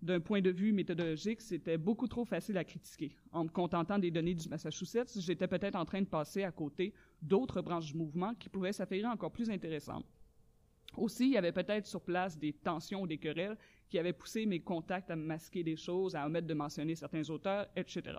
D'un 0.02 0.20
point 0.20 0.42
de 0.42 0.50
vue 0.50 0.74
méthodologique, 0.74 1.42
c'était 1.42 1.78
beaucoup 1.78 2.08
trop 2.08 2.26
facile 2.26 2.58
à 2.58 2.64
critiquer. 2.64 3.16
En 3.32 3.44
me 3.44 3.50
contentant 3.50 4.00
des 4.00 4.10
données 4.10 4.34
du 4.34 4.50
Massachusetts, 4.50 5.20
j'étais 5.20 5.48
peut-être 5.48 5.76
en 5.76 5.86
train 5.86 6.02
de 6.02 6.08
passer 6.08 6.44
à 6.44 6.52
côté 6.52 6.94
d'autres 7.22 7.62
branches 7.62 7.92
du 7.92 7.98
mouvement 7.98 8.34
qui 8.34 8.50
pouvaient 8.50 8.74
s'affairer 8.74 9.06
encore 9.06 9.32
plus 9.32 9.52
intéressantes. 9.52 10.06
Aussi, 10.98 11.28
il 11.28 11.34
y 11.34 11.38
avait 11.38 11.52
peut-être 11.52 11.86
sur 11.86 12.02
place 12.02 12.38
des 12.38 12.52
tensions 12.52 13.04
ou 13.04 13.08
des 13.08 13.20
querelles 13.20 13.58
qui 13.90 14.00
avaient 14.00 14.12
poussé 14.12 14.48
mes 14.48 14.60
contacts 14.60 15.12
à 15.12 15.16
masquer 15.16 15.64
des 15.64 15.76
choses, 15.76 16.16
à 16.16 16.26
omettre 16.26 16.48
de 16.48 16.54
mentionner 16.56 16.96
certains 16.96 17.30
auteurs, 17.30 17.68
etc. 17.76 18.18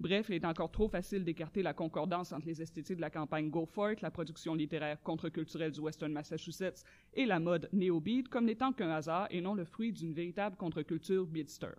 Bref, 0.00 0.30
il 0.30 0.36
est 0.36 0.46
encore 0.46 0.70
trop 0.70 0.88
facile 0.88 1.24
d'écarter 1.24 1.62
la 1.62 1.74
concordance 1.74 2.32
entre 2.32 2.46
les 2.46 2.62
esthétiques 2.62 2.96
de 2.96 3.02
la 3.02 3.10
campagne 3.10 3.50
Go 3.50 3.66
For 3.66 3.90
la 4.00 4.10
production 4.10 4.54
littéraire 4.54 4.98
contre-culturelle 5.02 5.72
du 5.72 5.80
Western 5.80 6.10
Massachusetts 6.10 6.84
et 7.12 7.26
la 7.26 7.38
mode 7.38 7.68
néo-beat 7.74 8.30
comme 8.30 8.46
n'étant 8.46 8.72
qu'un 8.72 8.88
hasard 8.88 9.26
et 9.30 9.42
non 9.42 9.52
le 9.52 9.66
fruit 9.66 9.92
d'une 9.92 10.14
véritable 10.14 10.56
contre-culture 10.56 11.26
beatster. 11.26 11.74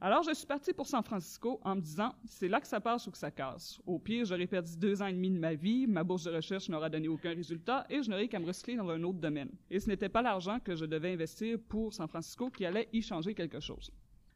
Alors, 0.00 0.22
je 0.22 0.32
suis 0.32 0.46
parti 0.46 0.72
pour 0.72 0.86
San 0.86 1.02
Francisco 1.02 1.60
en 1.64 1.74
me 1.74 1.80
disant, 1.80 2.14
c'est 2.24 2.46
là 2.46 2.60
que 2.60 2.68
ça 2.68 2.80
passe 2.80 3.08
ou 3.08 3.10
que 3.10 3.18
ça 3.18 3.32
casse. 3.32 3.80
Au 3.84 3.98
pire, 3.98 4.24
j'aurais 4.24 4.46
perdu 4.46 4.76
deux 4.78 5.02
ans 5.02 5.08
et 5.08 5.12
demi 5.12 5.32
de 5.32 5.40
ma 5.40 5.54
vie, 5.54 5.88
ma 5.88 6.04
bourse 6.04 6.22
de 6.22 6.30
recherche 6.30 6.68
n'aura 6.68 6.88
donné 6.88 7.08
aucun 7.08 7.34
résultat 7.34 7.84
et 7.90 8.00
je 8.00 8.08
n'aurais 8.08 8.28
qu'à 8.28 8.38
me 8.38 8.46
recycler 8.46 8.76
dans 8.76 8.88
un 8.88 9.02
autre 9.02 9.18
domaine. 9.18 9.50
Et 9.70 9.80
ce 9.80 9.88
n'était 9.88 10.08
pas 10.08 10.22
l'argent 10.22 10.60
que 10.60 10.76
je 10.76 10.84
devais 10.84 11.14
investir 11.14 11.58
pour 11.68 11.92
San 11.92 12.06
Francisco 12.06 12.48
qui 12.48 12.64
allait 12.64 12.88
y 12.92 13.02
changer 13.02 13.34
quelque 13.34 13.58
chose. 13.58 13.90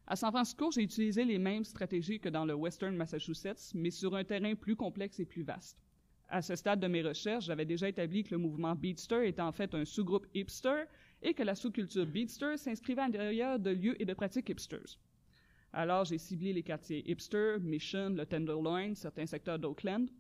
À 0.07 0.17
San 0.17 0.33
Francisco, 0.33 0.71
j'ai 0.73 0.83
utilisé 0.83 1.25
les 1.25 1.39
mêmes 1.39 1.65
stratégies 1.65 2.19
que 2.19 2.29
dans 2.29 2.45
le 2.45 2.55
Western 2.55 2.97
Massachusetts, 2.97 3.73
mais 3.75 3.91
sur 3.91 4.17
un 4.17 4.25
terrain 4.25 4.55
plus 4.55 4.75
complexe 4.75 5.21
et 5.21 5.25
plus 5.25 5.43
vaste. 5.43 5.79
À 6.29 6.43
ce 6.43 6.57
stade 6.57 6.81
de 6.81 6.89
mes 6.89 7.03
recherches, 7.03 7.45
j'avais 7.45 7.65
déjà 7.65 7.89
établi 7.89 8.25
que 8.25 8.33
le 8.33 8.39
mouvement 8.39 8.75
Beatster 8.75 9.29
était 9.29 9.43
en 9.43 9.53
fait 9.53 9.75
un 9.75 9.85
sous-groupe 9.85 10.27
hipster 10.35 10.85
et 11.23 11.35
que 11.35 11.43
la 11.43 11.55
sous-culture 11.55 12.07
Beatster 12.07 12.57
s'inscrivait 12.57 13.03
à 13.03 13.07
l'intérieur 13.07 13.59
de 13.59 13.71
lieux 13.71 14.01
et 14.01 14.05
de 14.05 14.15
pratiques 14.15 14.49
hipsters. 14.49 14.99
Alors, 15.73 16.05
j'ai 16.05 16.19
ciblé 16.19 16.53
les 16.53 16.63
quartiers 16.63 17.09
hipster, 17.09 17.59
Mission, 17.61 18.11
le 18.11 18.27
Tenderloin, 18.27 18.95
certains 18.95 19.27
secteurs 19.27 19.59
d'Oakland. 19.59 20.11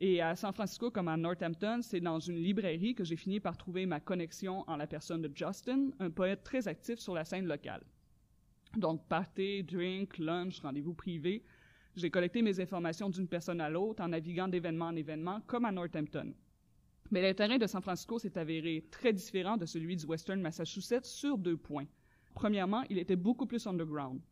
Et 0.00 0.20
à 0.20 0.34
San 0.34 0.52
Francisco, 0.52 0.90
comme 0.90 1.08
à 1.08 1.16
Northampton, 1.16 1.80
c'est 1.82 2.00
dans 2.00 2.18
une 2.18 2.42
librairie 2.42 2.94
que 2.94 3.04
j'ai 3.04 3.16
fini 3.16 3.40
par 3.40 3.56
trouver 3.56 3.84
ma 3.84 4.00
connexion 4.00 4.64
en 4.68 4.76
la 4.76 4.86
personne 4.86 5.22
de 5.22 5.30
Justin, 5.32 5.90
un 6.00 6.10
poète 6.10 6.42
très 6.42 6.66
actif 6.66 6.98
sur 6.98 7.14
la 7.14 7.24
scène 7.24 7.46
locale. 7.46 7.82
Donc, 8.76 9.06
party, 9.06 9.62
drink, 9.64 10.18
lunch, 10.18 10.60
rendez-vous 10.60 10.94
privé. 10.94 11.44
J'ai 11.94 12.10
collecté 12.10 12.40
mes 12.40 12.58
informations 12.58 13.10
d'une 13.10 13.28
personne 13.28 13.60
à 13.60 13.68
l'autre 13.68 14.02
en 14.02 14.08
naviguant 14.08 14.48
d'événement 14.48 14.86
en 14.86 14.96
événement, 14.96 15.42
comme 15.46 15.66
à 15.66 15.72
Northampton. 15.72 16.32
Mais 17.10 17.20
le 17.20 17.34
terrain 17.34 17.58
de 17.58 17.66
San 17.66 17.82
Francisco 17.82 18.18
s'est 18.18 18.38
avéré 18.38 18.86
très 18.90 19.12
différent 19.12 19.58
de 19.58 19.66
celui 19.66 19.96
du 19.96 20.06
Western 20.06 20.40
Massachusetts 20.40 21.04
sur 21.04 21.36
deux 21.36 21.58
points. 21.58 21.86
Premièrement, 22.32 22.82
il 22.88 22.96
était 22.96 23.16
beaucoup 23.16 23.44
plus 23.44 23.66
underground. 23.66 24.22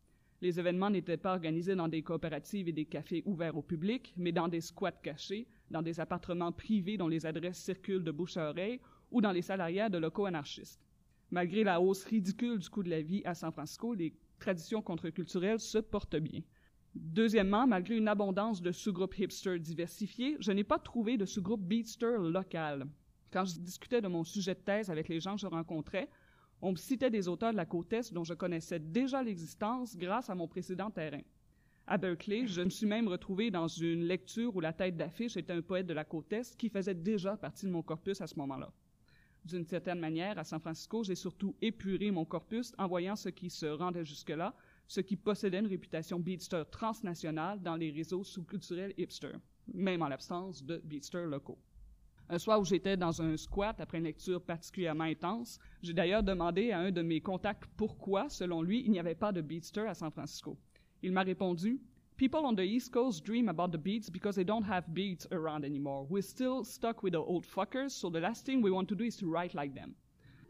Les 0.41 0.59
événements 0.59 0.89
n'étaient 0.89 1.17
pas 1.17 1.33
organisés 1.33 1.75
dans 1.75 1.87
des 1.87 2.01
coopératives 2.01 2.67
et 2.67 2.71
des 2.71 2.85
cafés 2.85 3.21
ouverts 3.27 3.55
au 3.55 3.61
public, 3.61 4.11
mais 4.17 4.31
dans 4.31 4.47
des 4.47 4.61
squats 4.61 4.91
cachés, 4.91 5.47
dans 5.69 5.83
des 5.83 5.99
appartements 5.99 6.51
privés 6.51 6.97
dont 6.97 7.07
les 7.07 7.27
adresses 7.27 7.59
circulent 7.59 8.03
de 8.03 8.09
bouche 8.09 8.37
à 8.37 8.49
oreille 8.49 8.79
ou 9.11 9.21
dans 9.21 9.31
les 9.31 9.43
salariats 9.43 9.89
de 9.89 9.99
locaux 9.99 10.25
anarchistes. 10.25 10.81
Malgré 11.29 11.63
la 11.63 11.79
hausse 11.79 12.03
ridicule 12.05 12.57
du 12.57 12.69
coût 12.69 12.81
de 12.81 12.89
la 12.89 13.03
vie 13.03 13.21
à 13.23 13.35
San 13.35 13.51
Francisco, 13.51 13.93
les 13.93 14.15
traditions 14.41 14.81
contre-culturelles 14.81 15.59
se 15.59 15.77
portent 15.77 16.17
bien. 16.17 16.41
Deuxièmement, 16.93 17.65
malgré 17.65 17.95
une 17.95 18.09
abondance 18.09 18.61
de 18.61 18.73
sous-groupes 18.73 19.17
hipsters 19.17 19.59
diversifiés, 19.59 20.35
je 20.41 20.51
n'ai 20.51 20.65
pas 20.65 20.79
trouvé 20.79 21.15
de 21.15 21.25
sous-groupe 21.25 21.61
beatster 21.61 22.17
local. 22.19 22.87
Quand 23.31 23.45
je 23.45 23.59
discutais 23.59 24.01
de 24.01 24.09
mon 24.09 24.25
sujet 24.25 24.55
de 24.55 24.59
thèse 24.59 24.89
avec 24.89 25.07
les 25.07 25.21
gens 25.21 25.35
que 25.35 25.41
je 25.41 25.47
rencontrais, 25.47 26.09
on 26.61 26.71
me 26.71 26.75
citait 26.75 27.09
des 27.09 27.29
auteurs 27.29 27.53
de 27.53 27.57
la 27.57 27.65
côte 27.65 27.93
Est 27.93 28.13
dont 28.13 28.25
je 28.25 28.33
connaissais 28.33 28.79
déjà 28.79 29.23
l'existence 29.23 29.95
grâce 29.95 30.29
à 30.29 30.35
mon 30.35 30.49
précédent 30.49 30.91
terrain. 30.91 31.21
À 31.87 31.97
Berkeley, 31.97 32.45
je 32.45 32.61
me 32.61 32.69
suis 32.69 32.85
même 32.85 33.07
retrouvé 33.07 33.51
dans 33.51 33.67
une 33.67 34.03
lecture 34.03 34.55
où 34.55 34.59
la 34.59 34.73
tête 34.73 34.97
d'affiche 34.97 35.37
était 35.37 35.53
un 35.53 35.61
poète 35.61 35.87
de 35.87 35.93
la 35.93 36.03
côte 36.03 36.31
Est 36.33 36.55
qui 36.57 36.69
faisait 36.69 36.93
déjà 36.93 37.37
partie 37.37 37.65
de 37.65 37.71
mon 37.71 37.81
corpus 37.81 38.21
à 38.21 38.27
ce 38.27 38.35
moment-là. 38.37 38.71
D'une 39.43 39.65
certaine 39.65 39.99
manière, 39.99 40.37
à 40.37 40.43
San 40.43 40.59
Francisco, 40.59 41.03
j'ai 41.03 41.15
surtout 41.15 41.55
épuré 41.61 42.11
mon 42.11 42.25
corpus 42.25 42.73
en 42.77 42.87
voyant 42.87 43.15
ce 43.15 43.29
qui 43.29 43.49
se 43.49 43.65
rendait 43.65 44.05
jusque-là, 44.05 44.53
ce 44.87 45.01
qui 45.01 45.15
possédait 45.15 45.59
une 45.59 45.67
réputation 45.67 46.19
beatster 46.19 46.63
transnationale 46.69 47.61
dans 47.61 47.75
les 47.75 47.89
réseaux 47.89 48.23
sous-culturels 48.23 48.93
hipster, 48.97 49.33
même 49.73 50.03
en 50.03 50.09
l'absence 50.09 50.63
de 50.63 50.79
beatsters 50.83 51.25
locaux. 51.25 51.57
Un 52.29 52.37
soir 52.37 52.59
où 52.59 52.65
j'étais 52.65 52.95
dans 52.95 53.21
un 53.21 53.35
squat 53.35 53.81
après 53.81 53.97
une 53.97 54.05
lecture 54.05 54.41
particulièrement 54.41 55.05
intense, 55.05 55.59
j'ai 55.81 55.93
d'ailleurs 55.93 56.23
demandé 56.23 56.71
à 56.71 56.79
un 56.79 56.91
de 56.91 57.01
mes 57.01 57.19
contacts 57.19 57.65
pourquoi, 57.75 58.29
selon 58.29 58.61
lui, 58.61 58.83
il 58.85 58.91
n'y 58.91 58.99
avait 58.99 59.15
pas 59.15 59.31
de 59.31 59.41
beatster 59.41 59.87
à 59.87 59.95
San 59.95 60.11
Francisco. 60.11 60.57
Il 61.01 61.11
m'a 61.11 61.23
répondu 61.23 61.81
People 62.21 62.45
on 62.45 62.53
the 62.53 62.61
East 62.61 62.91
Coast 62.91 63.23
dream 63.23 63.49
about 63.49 63.71
the 63.71 63.79
beats 63.79 64.07
because 64.07 64.35
they 64.35 64.43
don't 64.43 64.63
have 64.63 64.93
beats 64.93 65.25
around 65.31 65.65
anymore. 65.65 66.05
We're 66.07 66.21
still 66.21 66.63
stuck 66.63 67.01
with 67.01 67.13
the 67.13 67.19
old 67.19 67.47
fuckers, 67.47 67.93
so 67.93 68.11
the 68.11 68.19
last 68.19 68.45
thing 68.45 68.61
we 68.61 68.69
want 68.69 68.87
to 68.89 68.95
do 68.95 69.05
is 69.05 69.17
to 69.17 69.25
write 69.25 69.55
like 69.55 69.73
them. 69.73 69.95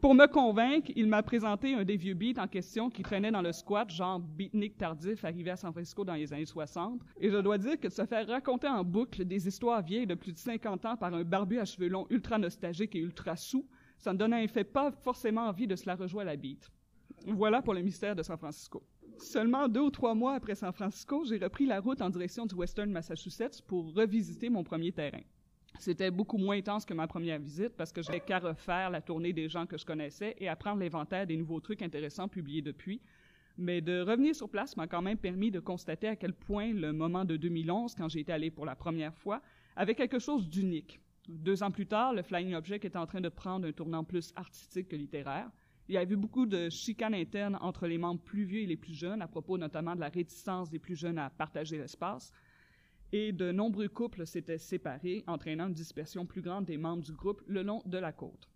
Pour 0.02 0.14
me 0.14 0.26
convaincre, 0.26 0.92
il 0.94 1.06
m'a 1.06 1.22
présenté 1.22 1.72
un 1.72 1.82
des 1.82 1.96
vieux 1.96 2.12
beats 2.12 2.38
en 2.38 2.46
question 2.46 2.90
qui 2.90 3.02
traînait 3.02 3.30
dans 3.30 3.40
le 3.40 3.52
squat, 3.52 3.88
genre 3.88 4.18
beatnik 4.20 4.76
tardif 4.76 5.24
arrivé 5.24 5.48
à 5.48 5.56
San 5.56 5.72
Francisco 5.72 6.04
dans 6.04 6.12
les 6.12 6.30
années 6.34 6.44
60. 6.44 7.00
Et 7.18 7.30
je 7.30 7.38
dois 7.38 7.56
dire 7.56 7.80
que 7.80 7.88
se 7.88 8.04
faire 8.04 8.28
raconter 8.28 8.68
en 8.68 8.84
boucle 8.84 9.24
des 9.24 9.48
histoires 9.48 9.80
vieilles 9.80 10.06
de 10.06 10.14
plus 10.14 10.34
de 10.34 10.38
50 10.38 10.84
ans 10.84 10.96
par 10.98 11.14
un 11.14 11.24
barbu 11.24 11.58
à 11.58 11.64
cheveux 11.64 11.88
longs 11.88 12.06
ultra 12.10 12.36
nostalgique 12.36 12.94
et 12.96 12.98
ultra 13.00 13.34
sous, 13.34 13.66
ça 13.96 14.12
me 14.12 14.18
donnait 14.18 14.44
en 14.44 14.48
fait 14.48 14.64
pas 14.64 14.90
forcément 14.90 15.46
envie 15.46 15.66
de 15.66 15.76
se 15.76 15.86
la 15.86 15.94
rejouer 15.94 16.20
à 16.20 16.26
la 16.26 16.36
beat. 16.36 16.70
Voilà 17.28 17.62
pour 17.62 17.72
le 17.72 17.80
mystère 17.80 18.14
de 18.14 18.22
San 18.22 18.36
Francisco. 18.36 18.82
Seulement 19.22 19.68
deux 19.68 19.80
ou 19.80 19.90
trois 19.90 20.14
mois 20.16 20.34
après 20.34 20.56
San 20.56 20.72
Francisco, 20.72 21.24
j'ai 21.24 21.38
repris 21.38 21.64
la 21.64 21.78
route 21.80 22.02
en 22.02 22.10
direction 22.10 22.44
du 22.44 22.56
Western 22.56 22.90
Massachusetts 22.90 23.62
pour 23.68 23.94
revisiter 23.94 24.50
mon 24.50 24.64
premier 24.64 24.90
terrain. 24.90 25.22
C'était 25.78 26.10
beaucoup 26.10 26.38
moins 26.38 26.56
intense 26.56 26.84
que 26.84 26.92
ma 26.92 27.06
première 27.06 27.38
visite 27.38 27.70
parce 27.76 27.92
que 27.92 28.02
j'avais 28.02 28.18
qu'à 28.18 28.40
refaire 28.40 28.90
la 28.90 29.00
tournée 29.00 29.32
des 29.32 29.48
gens 29.48 29.64
que 29.64 29.78
je 29.78 29.86
connaissais 29.86 30.34
et 30.38 30.48
apprendre 30.48 30.80
l'inventaire 30.80 31.24
des 31.24 31.36
nouveaux 31.36 31.60
trucs 31.60 31.82
intéressants 31.82 32.26
publiés 32.28 32.62
depuis. 32.62 33.00
Mais 33.56 33.80
de 33.80 34.00
revenir 34.00 34.34
sur 34.34 34.48
place 34.50 34.76
m'a 34.76 34.88
quand 34.88 35.02
même 35.02 35.18
permis 35.18 35.52
de 35.52 35.60
constater 35.60 36.08
à 36.08 36.16
quel 36.16 36.34
point 36.34 36.72
le 36.72 36.92
moment 36.92 37.24
de 37.24 37.36
2011, 37.36 37.94
quand 37.94 38.08
j'ai 38.08 38.20
été 38.20 38.32
allé 38.32 38.50
pour 38.50 38.66
la 38.66 38.74
première 38.74 39.14
fois, 39.14 39.40
avait 39.76 39.94
quelque 39.94 40.18
chose 40.18 40.48
d'unique. 40.48 41.00
Deux 41.28 41.62
ans 41.62 41.70
plus 41.70 41.86
tard, 41.86 42.12
le 42.12 42.22
Flying 42.22 42.54
Object 42.54 42.84
était 42.84 42.98
en 42.98 43.06
train 43.06 43.20
de 43.20 43.28
prendre 43.28 43.68
un 43.68 43.72
tournant 43.72 44.02
plus 44.02 44.32
artistique 44.34 44.88
que 44.88 44.96
littéraire. 44.96 45.48
Il 45.92 45.96
y 45.96 45.98
avait 45.98 46.16
beaucoup 46.16 46.46
de 46.46 46.70
chicanes 46.70 47.12
internes 47.12 47.58
entre 47.60 47.86
les 47.86 47.98
membres 47.98 48.22
plus 48.22 48.44
vieux 48.44 48.60
et 48.60 48.66
les 48.66 48.78
plus 48.78 48.94
jeunes, 48.94 49.20
à 49.20 49.28
propos 49.28 49.58
notamment 49.58 49.94
de 49.94 50.00
la 50.00 50.08
réticence 50.08 50.70
des 50.70 50.78
plus 50.78 50.96
jeunes 50.96 51.18
à 51.18 51.28
partager 51.28 51.76
l'espace 51.76 52.32
et 53.12 53.30
de 53.30 53.52
nombreux 53.52 53.90
couples 53.90 54.26
s'étaient 54.26 54.56
séparés, 54.56 55.22
entraînant 55.26 55.66
une 55.66 55.74
dispersion 55.74 56.24
plus 56.24 56.40
grande 56.40 56.64
des 56.64 56.78
membres 56.78 57.02
du 57.02 57.12
groupe 57.12 57.42
le 57.46 57.62
long 57.62 57.82
de 57.84 57.98
la 57.98 58.10
côte. 58.10 58.48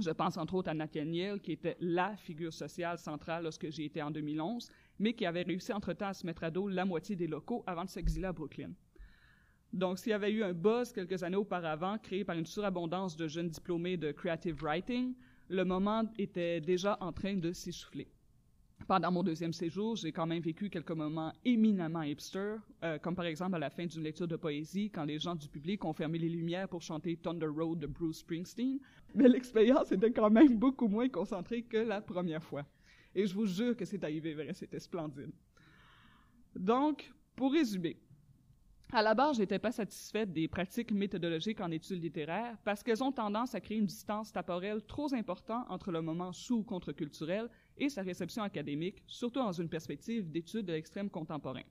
Je 0.00 0.10
pense 0.10 0.36
entre 0.38 0.54
autres 0.54 0.70
à 0.70 0.74
Nathaniel, 0.74 1.40
qui 1.40 1.52
était 1.52 1.76
la 1.78 2.16
figure 2.16 2.52
sociale 2.52 2.98
centrale 2.98 3.44
lorsque 3.44 3.70
j'y 3.70 3.84
étais 3.84 4.02
en 4.02 4.10
2011, 4.10 4.72
mais 4.98 5.12
qui 5.12 5.26
avait 5.26 5.42
réussi 5.42 5.72
entre-temps 5.72 6.08
à 6.08 6.14
se 6.14 6.26
mettre 6.26 6.42
à 6.42 6.50
dos 6.50 6.66
la 6.66 6.84
moitié 6.84 7.14
des 7.14 7.28
locaux 7.28 7.62
avant 7.64 7.84
de 7.84 7.90
s'exiler 7.90 8.26
à 8.26 8.32
Brooklyn. 8.32 8.72
Donc, 9.72 10.00
s'il 10.00 10.10
y 10.10 10.14
avait 10.14 10.32
eu 10.32 10.42
un 10.42 10.52
buzz 10.52 10.90
quelques 10.90 11.22
années 11.22 11.36
auparavant, 11.36 11.96
créé 11.98 12.24
par 12.24 12.36
une 12.36 12.46
surabondance 12.46 13.16
de 13.16 13.28
jeunes 13.28 13.50
diplômés 13.50 13.96
de 13.96 14.10
creative 14.10 14.60
writing, 14.64 15.14
le 15.50 15.64
moment 15.64 16.04
était 16.16 16.60
déjà 16.60 16.96
en 17.00 17.12
train 17.12 17.34
de 17.34 17.52
s'essouffler. 17.52 18.06
Pendant 18.86 19.10
mon 19.10 19.22
deuxième 19.22 19.52
séjour, 19.52 19.96
j'ai 19.96 20.12
quand 20.12 20.26
même 20.26 20.42
vécu 20.42 20.70
quelques 20.70 20.92
moments 20.92 21.32
éminemment 21.44 22.02
hipster, 22.02 22.56
euh, 22.84 22.98
comme 22.98 23.14
par 23.16 23.24
exemple 23.26 23.56
à 23.56 23.58
la 23.58 23.68
fin 23.68 23.84
d'une 23.84 24.02
lecture 24.02 24.28
de 24.28 24.36
poésie, 24.36 24.90
quand 24.90 25.04
les 25.04 25.18
gens 25.18 25.34
du 25.34 25.48
public 25.48 25.84
ont 25.84 25.92
fermé 25.92 26.18
les 26.18 26.28
lumières 26.28 26.68
pour 26.68 26.82
chanter 26.82 27.16
Thunder 27.16 27.46
Road 27.46 27.80
de 27.80 27.86
Bruce 27.86 28.18
Springsteen. 28.18 28.78
Mais 29.14 29.28
l'expérience 29.28 29.90
était 29.92 30.12
quand 30.12 30.30
même 30.30 30.56
beaucoup 30.56 30.88
moins 30.88 31.08
concentrée 31.08 31.62
que 31.62 31.78
la 31.78 32.00
première 32.00 32.42
fois. 32.42 32.64
Et 33.14 33.26
je 33.26 33.34
vous 33.34 33.46
jure 33.46 33.76
que 33.76 33.84
c'est 33.84 34.02
arrivé 34.04 34.36
c'était 34.54 34.78
splendide. 34.78 35.32
Donc, 36.54 37.12
pour 37.34 37.52
résumer, 37.52 37.96
à 38.92 39.02
la 39.02 39.14
base, 39.14 39.36
j'étais 39.36 39.58
pas 39.58 39.70
satisfaite 39.70 40.32
des 40.32 40.48
pratiques 40.48 40.90
méthodologiques 40.90 41.60
en 41.60 41.70
études 41.70 42.02
littéraires 42.02 42.56
parce 42.64 42.82
qu'elles 42.82 43.04
ont 43.04 43.12
tendance 43.12 43.54
à 43.54 43.60
créer 43.60 43.78
une 43.78 43.86
distance 43.86 44.32
temporelle 44.32 44.82
trop 44.82 45.12
importante 45.14 45.66
entre 45.68 45.92
le 45.92 46.02
moment 46.02 46.32
sous 46.32 46.64
contre-culturel 46.64 47.48
et 47.78 47.88
sa 47.88 48.02
réception 48.02 48.42
académique, 48.42 49.02
surtout 49.06 49.40
dans 49.40 49.52
une 49.52 49.68
perspective 49.68 50.30
d'études 50.30 50.66
de 50.66 50.72
l'extrême 50.72 51.08
contemporain. 51.08 51.62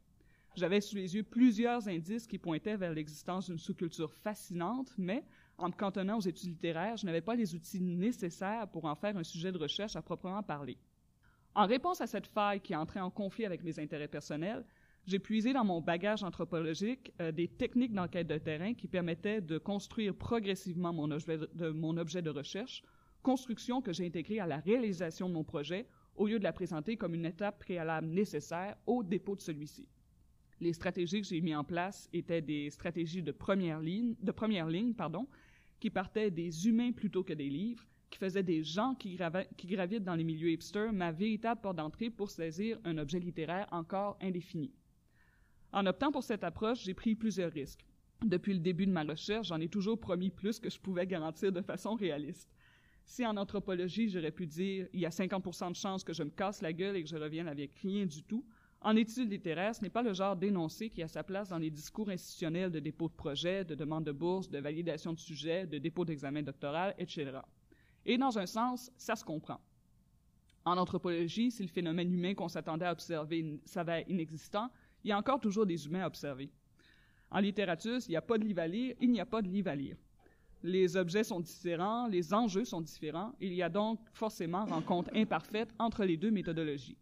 J'avais 0.56 0.82
sous 0.82 0.96
les 0.96 1.16
yeux 1.16 1.24
plusieurs 1.24 1.88
indices 1.88 2.26
qui 2.26 2.38
pointaient 2.38 2.78
vers 2.78 2.94
l'existence 2.94 3.48
d'une 3.48 3.60
sous-culture 3.60 4.14
fascinante, 4.14 4.94
mais 4.98 5.24
en 5.58 5.68
me 5.68 5.74
cantonnant 5.74 6.18
aux 6.18 6.22
études 6.22 6.50
littéraires, 6.50 6.98
je 6.98 7.06
n'avais 7.06 7.22
pas 7.22 7.36
les 7.36 7.54
outils 7.54 7.82
nécessaires 7.82 8.68
pour 8.68 8.86
en 8.86 8.96
faire 8.96 9.18
un 9.18 9.24
sujet 9.24 9.52
de 9.52 9.58
recherche 9.58 9.96
à 9.96 10.02
proprement 10.02 10.42
parler. 10.42 10.78
En 11.54 11.66
réponse 11.66 12.00
à 12.00 12.08
cette 12.08 12.28
faille 12.28 12.62
qui 12.62 12.76
entrait 12.76 13.00
en 13.00 13.10
conflit 13.10 13.46
avec 13.46 13.64
mes 13.64 13.80
intérêts 13.80 14.08
personnels, 14.08 14.64
j'ai 15.06 15.20
puisé 15.20 15.54
dans 15.54 15.66
mon 15.66 15.82
bagage 15.82 16.24
anthropologique 16.24 17.12
euh, 17.22 17.32
des 17.32 17.48
techniques 17.48 17.94
d'enquête 17.94 18.28
de 18.28 18.38
terrain 18.38 18.74
qui 18.74 18.88
permettaient 18.88 19.42
de 19.42 19.58
construire 19.58 20.14
progressivement 20.16 20.94
mon 20.94 21.10
objet 21.12 22.22
de, 22.22 22.30
recherche, 22.30 22.84
construction 23.24 23.82
que 23.82 23.94
j'ai 23.94 24.06
intégrée 24.06 24.40
à 24.40 24.48
la 24.48 24.58
réalisation 24.58 25.28
de 25.28 25.34
mon 25.34 25.44
projet 25.44 25.88
au 26.16 26.28
lieu 26.28 26.38
de 26.38 26.44
la 26.44 26.54
présenter 26.54 26.98
comme 26.98 27.16
une 27.16 27.26
étape 27.26 27.60
préalable 27.60 28.08
nécessaire 28.08 28.76
au 28.86 29.04
dépôt 29.04 29.36
de 29.36 29.42
celui-ci. 29.42 29.88
Les 30.62 30.74
stratégies 30.74 31.22
que 31.22 31.28
j'ai 31.28 31.42
mises 31.42 31.56
en 31.56 31.64
place 31.64 32.10
étaient 32.12 32.42
des 32.42 32.70
stratégies 32.70 33.24
de 33.24 33.32
première 33.32 33.80
ligne, 33.80 34.16
de 34.22 34.32
première 34.32 34.68
ligne 34.68 34.94
pardon, 34.94 35.28
qui 35.80 35.90
partaient 35.90 36.32
des 36.32 36.68
humains 36.68 36.92
plutôt 36.92 37.24
que 37.24 37.34
des 37.34 37.50
livres, 37.50 37.86
qui 38.10 38.20
faisaient 38.20 38.44
des 38.44 38.64
gens 38.64 38.96
qui, 38.96 39.18
qui 39.56 39.68
gravitent 39.68 40.04
dans 40.04 40.16
les 40.16 40.24
milieux 40.24 40.52
hipsters 40.52 40.92
ma 40.92 41.12
véritable 41.12 41.62
porte 41.62 41.78
d'entrée 41.78 42.10
pour 42.10 42.30
saisir 42.30 42.78
un 42.84 42.98
objet 42.98 43.20
littéraire 43.20 43.68
encore 43.72 44.18
indéfini. 44.22 44.74
En 45.72 45.86
optant 45.86 46.12
pour 46.12 46.24
cette 46.24 46.44
approche, 46.44 46.84
j'ai 46.84 46.94
pris 46.94 47.16
plusieurs 47.16 47.52
risques. 47.52 47.86
Depuis 48.24 48.54
le 48.54 48.60
début 48.60 48.86
de 48.86 48.92
ma 48.92 49.04
recherche, 49.04 49.48
j'en 49.48 49.60
ai 49.60 49.70
toujours 49.70 50.00
promis 50.00 50.30
plus 50.30 50.60
que 50.60 50.70
je 50.70 50.80
pouvais 50.80 51.08
garantir 51.08 51.52
de 51.52 51.62
façon 51.62 51.96
réaliste. 51.96 52.52
Si 53.06 53.26
en 53.26 53.38
anthropologie, 53.38 54.10
j'aurais 54.10 54.32
pu 54.32 54.46
dire 54.46 54.88
il 54.94 55.00
y 55.00 55.06
a 55.06 55.12
50 55.12 55.70
de 55.70 55.76
chances 55.76 56.04
que 56.04 56.14
je 56.14 56.24
me 56.24 56.30
casse 56.30 56.62
la 56.62 56.74
gueule 56.74 56.96
et 56.96 57.04
que 57.04 57.10
je 57.10 57.16
revienne 57.16 57.48
avec 57.48 57.74
rien 57.76 58.06
du 58.06 58.24
tout, 58.24 58.46
en 58.82 58.96
études 58.96 59.30
littéraires, 59.30 59.76
ce 59.76 59.82
n'est 59.82 59.90
pas 59.90 60.04
le 60.04 60.14
genre 60.14 60.38
d'énoncé 60.38 60.90
qui 60.90 61.04
a 61.04 61.08
sa 61.08 61.22
place 61.22 61.50
dans 61.50 61.58
les 61.58 61.70
discours 61.70 62.10
institutionnels 62.10 62.72
de 62.72 62.80
dépôt 62.80 63.10
de 63.10 63.14
projet, 63.14 63.66
de 63.66 63.76
demande 63.76 64.06
de 64.06 64.14
bourse, 64.14 64.50
de 64.50 64.58
validation 64.60 65.12
de 65.12 65.20
sujet, 65.20 65.68
de 65.68 65.78
dépôt 65.80 66.06
d'examen 66.06 66.44
doctoral, 66.44 66.96
etc. 66.98 67.40
Et 68.06 68.18
dans 68.18 68.40
un 68.40 68.46
sens, 68.46 68.90
ça 68.96 69.18
se 69.18 69.26
comprend. 69.26 69.60
En 70.64 70.78
anthropologie, 70.78 71.52
si 71.52 71.62
le 71.62 71.68
phénomène 71.68 72.14
humain 72.14 72.34
qu'on 72.36 72.48
s'attendait 72.48 72.86
à 72.86 72.94
observer 72.94 73.60
s'avère 73.66 74.08
inexistant, 74.10 74.70
il 75.04 75.10
y 75.10 75.12
a 75.12 75.18
encore 75.18 75.40
toujours 75.40 75.66
des 75.66 75.86
humains 75.86 76.04
à 76.04 76.08
observer. 76.08 76.52
En 77.32 77.40
littérature, 77.40 78.02
s'il 78.02 78.12
n'y 78.12 78.18
a 78.18 78.22
pas 78.22 78.38
de 78.38 78.44
livre 78.44 78.62
à 78.62 78.68
lire, 78.68 78.96
il 79.00 79.12
n'y 79.12 79.20
a 79.20 79.26
pas 79.26 79.42
de 79.42 79.48
livre 79.48 79.70
à 79.70 79.76
lire. 79.76 79.98
Les 80.64 80.98
objets 80.98 81.24
sont 81.24 81.40
différents, 81.40 82.08
les 82.08 82.34
enjeux 82.34 82.66
sont 82.66 82.82
différents, 82.82 83.34
il 83.40 83.54
y 83.54 83.62
a 83.62 83.70
donc 83.70 84.00
forcément 84.12 84.66
rencontre 84.66 85.10
imparfaite 85.16 85.74
entre 85.80 86.04
les 86.04 86.18
deux 86.18 86.32
méthodologies. 86.32 86.98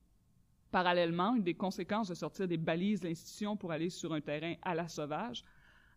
Parallèlement, 0.70 1.36
une 1.36 1.44
des 1.44 1.56
conséquences 1.56 2.10
de 2.10 2.14
sortir 2.14 2.48
des 2.48 2.58
balises 2.58 3.00
de 3.00 3.08
l'institution 3.08 3.56
pour 3.56 3.72
aller 3.72 3.90
sur 3.90 4.14
un 4.14 4.22
terrain 4.22 4.56
à 4.62 4.76
la 4.76 4.88
sauvage 4.88 5.44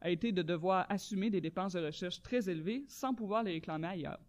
a 0.00 0.10
été 0.10 0.32
de 0.32 0.42
devoir 0.42 0.86
assumer 0.88 1.28
des 1.28 1.40
dépenses 1.40 1.74
de 1.74 1.84
recherche 1.84 2.22
très 2.22 2.48
élevées 2.48 2.84
sans 2.88 3.14
pouvoir 3.14 3.42
les 3.42 3.52
réclamer 3.52 3.88
ailleurs. 3.88 4.20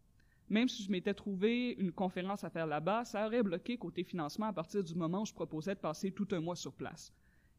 Même 0.49 0.67
si 0.67 0.84
je 0.84 0.91
m'étais 0.91 1.13
trouvé 1.13 1.76
une 1.78 1.93
conférence 1.93 2.43
à 2.43 2.49
faire 2.49 2.67
là-bas, 2.67 3.05
ça 3.05 3.26
aurait 3.26 3.43
bloqué 3.43 3.78
côté 3.78 4.03
financement 4.03 4.47
à 4.47 4.53
partir 4.53 4.84
du 4.84 4.95
moment 4.95 5.22
où 5.22 5.26
je 5.26 5.34
proposais 5.34 5.76
de 5.76 5.80
passer 5.80 6.11
tout 6.11 6.28
un 6.32 6.41
mois 6.41 6.57
sur 6.57 6.74
place. 6.74 7.13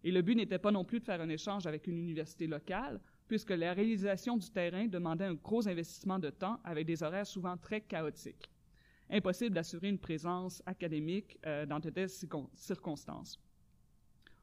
Et 0.04 0.10
le 0.10 0.22
but 0.22 0.34
n'était 0.34 0.58
pas 0.58 0.72
non 0.72 0.84
plus 0.84 1.00
de 1.00 1.04
faire 1.04 1.20
un 1.20 1.28
échange 1.28 1.66
avec 1.66 1.86
une 1.86 1.98
université 1.98 2.46
locale, 2.46 3.00
puisque 3.28 3.50
la 3.50 3.72
réalisation 3.72 4.36
du 4.36 4.50
terrain 4.50 4.86
demandait 4.86 5.24
un 5.24 5.34
gros 5.34 5.68
investissement 5.68 6.18
de 6.18 6.30
temps 6.30 6.60
avec 6.64 6.86
des 6.86 7.02
horaires 7.02 7.26
souvent 7.26 7.56
très 7.56 7.80
chaotiques 7.80 8.50
impossible 9.12 9.54
d'assurer 9.54 9.88
une 9.88 9.98
présence 9.98 10.62
académique 10.66 11.38
euh, 11.46 11.66
dans 11.66 11.78
de 11.78 11.90
telles 11.90 12.08
circonstances. 12.08 13.38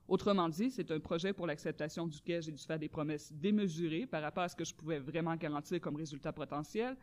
Autrement 0.08 0.50
dit, 0.50 0.72
c'est 0.72 0.90
un 0.92 1.00
projet 1.00 1.34
pour 1.34 1.48
l'acceptation 1.48 2.08
duquel 2.08 2.42
j'ai 2.42 2.52
dû 2.52 2.64
faire 2.64 2.80
des 2.80 2.90
promesses 2.90 3.32
démesurées 3.34 4.06
par 4.06 4.22
rapport 4.22 4.44
à 4.44 4.50
ce 4.50 4.56
que 4.56 4.66
je 4.66 4.74
pouvais 4.74 5.00
vraiment 5.00 5.36
garantir 5.36 5.80
comme 5.82 5.96
résultat 5.96 6.32
potentiel, 6.34 6.96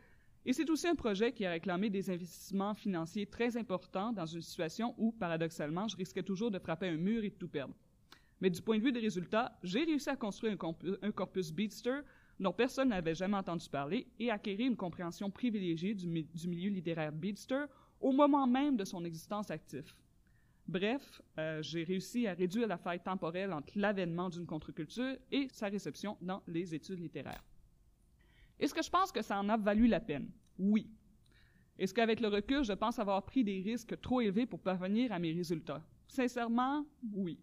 et 0.44 0.52
c'est 0.52 0.68
aussi 0.70 0.86
un 0.86 0.94
projet 0.94 1.32
qui 1.32 1.44
a 1.44 1.50
réclamé 1.50 1.90
des 1.90 2.08
investissements 2.08 2.74
financiers 2.74 3.26
très 3.26 3.56
importants 3.56 4.12
dans 4.12 4.26
une 4.26 4.42
situation 4.42 4.94
où, 4.96 5.10
paradoxalement, 5.10 5.88
je 5.88 5.96
risquais 5.96 6.22
toujours 6.22 6.52
de 6.52 6.58
frapper 6.60 6.86
un 6.86 6.96
mur 6.96 7.24
et 7.24 7.30
de 7.30 7.34
tout 7.34 7.48
perdre. 7.48 7.74
Mais 8.40 8.50
du 8.50 8.60
point 8.60 8.78
de 8.78 8.82
vue 8.82 8.92
des 8.92 9.00
résultats, 9.00 9.58
j'ai 9.62 9.84
réussi 9.84 10.10
à 10.10 10.16
construire 10.16 10.52
un, 10.52 11.10
corpus, 11.12 11.52
un 11.86 12.02
dont 12.38 12.52
personne 12.52 12.90
n'avait 12.90 13.14
jamais 13.14 13.36
entendu 13.36 13.68
parler 13.68 14.06
et 14.18 14.30
acquérir 14.30 14.66
une 14.66 14.76
compréhension 14.76 15.30
privilégiée 15.30 15.94
du, 15.94 16.06
milieu 16.06 16.70
littéraire 16.70 17.12
Beatster 17.12 17.64
au 18.00 18.12
moment 18.12 18.46
même 18.46 18.76
de 18.76 18.84
son 18.84 19.04
existence 19.04 19.50
active. 19.50 19.90
Bref, 20.68 21.22
euh, 21.38 21.62
j'ai 21.62 21.84
réussi 21.84 22.26
à 22.26 22.34
réduire 22.34 22.66
la 22.66 22.76
faille 22.76 23.02
temporelle 23.02 23.52
entre 23.52 23.72
l'avènement 23.76 24.28
d'une 24.28 24.46
contre-culture 24.46 25.16
et 25.30 25.48
sa 25.50 25.68
réception 25.68 26.18
dans 26.20 26.42
les 26.46 26.74
études 26.74 26.98
littéraires. 26.98 27.44
Est-ce 28.58 28.74
que 28.74 28.82
je 28.82 28.90
pense 28.90 29.12
que 29.12 29.22
ça 29.22 29.38
en 29.38 29.48
a 29.48 29.56
valu 29.56 29.86
la 29.86 30.00
peine? 30.00 30.28
Oui. 30.58 30.90
Est-ce 31.78 31.94
qu'avec 31.94 32.20
le 32.20 32.28
recul, 32.28 32.64
je 32.64 32.72
pense 32.72 32.98
avoir 32.98 33.24
pris 33.24 33.44
des 33.44 33.60
risques 33.60 34.00
trop 34.00 34.20
élevés 34.20 34.46
pour 34.46 34.60
parvenir 34.60 35.12
à 35.12 35.18
mes 35.18 35.32
résultats? 35.32 35.86
Sincèrement, 36.08 36.84
oui. 37.12 37.38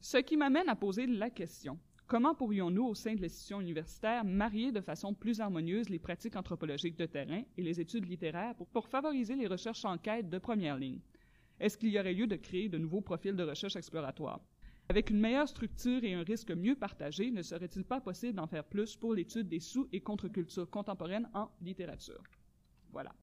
Ce 0.00 0.18
qui 0.18 0.36
m'amène 0.36 0.68
à 0.68 0.76
poser 0.76 1.06
la 1.06 1.30
question. 1.30 1.78
Comment 2.06 2.34
pourrions-nous, 2.34 2.84
au 2.84 2.94
sein 2.94 3.14
de 3.14 3.22
l'institution 3.22 3.60
universitaire, 3.60 4.24
marier 4.24 4.70
de 4.72 4.82
façon 4.82 5.14
plus 5.14 5.40
harmonieuse 5.40 5.88
les 5.88 5.98
pratiques 5.98 6.36
anthropologiques 6.36 6.98
de 6.98 7.06
terrain 7.06 7.42
et 7.56 7.62
les 7.62 7.80
études 7.80 8.06
littéraires 8.06 8.54
pour, 8.72 8.86
favoriser 8.88 9.34
les 9.34 9.46
recherches 9.46 9.86
en 9.86 9.96
quête 9.96 10.28
de 10.28 10.38
première 10.38 10.76
ligne? 10.76 11.00
Est-ce 11.58 11.78
qu'il 11.78 11.88
y 11.88 11.98
aurait 11.98 12.12
lieu 12.12 12.26
de 12.26 12.36
créer 12.36 12.68
de 12.68 12.76
nouveaux 12.76 13.00
profils 13.00 13.34
de 13.34 13.42
recherche 13.42 13.76
exploratoire? 13.76 14.40
Avec 14.90 15.08
une 15.08 15.20
meilleure 15.20 15.48
structure 15.48 16.04
et 16.04 16.12
un 16.12 16.22
risque 16.22 16.50
mieux 16.50 16.76
partagé, 16.76 17.30
ne 17.30 17.40
serait-il 17.40 17.84
pas 17.84 18.02
possible 18.02 18.34
d'en 18.34 18.46
faire 18.46 18.64
plus 18.64 18.96
pour 18.96 19.14
l'étude 19.14 19.48
des 19.48 19.60
sous- 19.60 19.88
et 19.92 20.00
contre-cultures 20.02 20.68
contemporaines 20.68 21.30
en 21.32 21.48
littérature? 21.62 22.22
Voilà. 22.92 23.14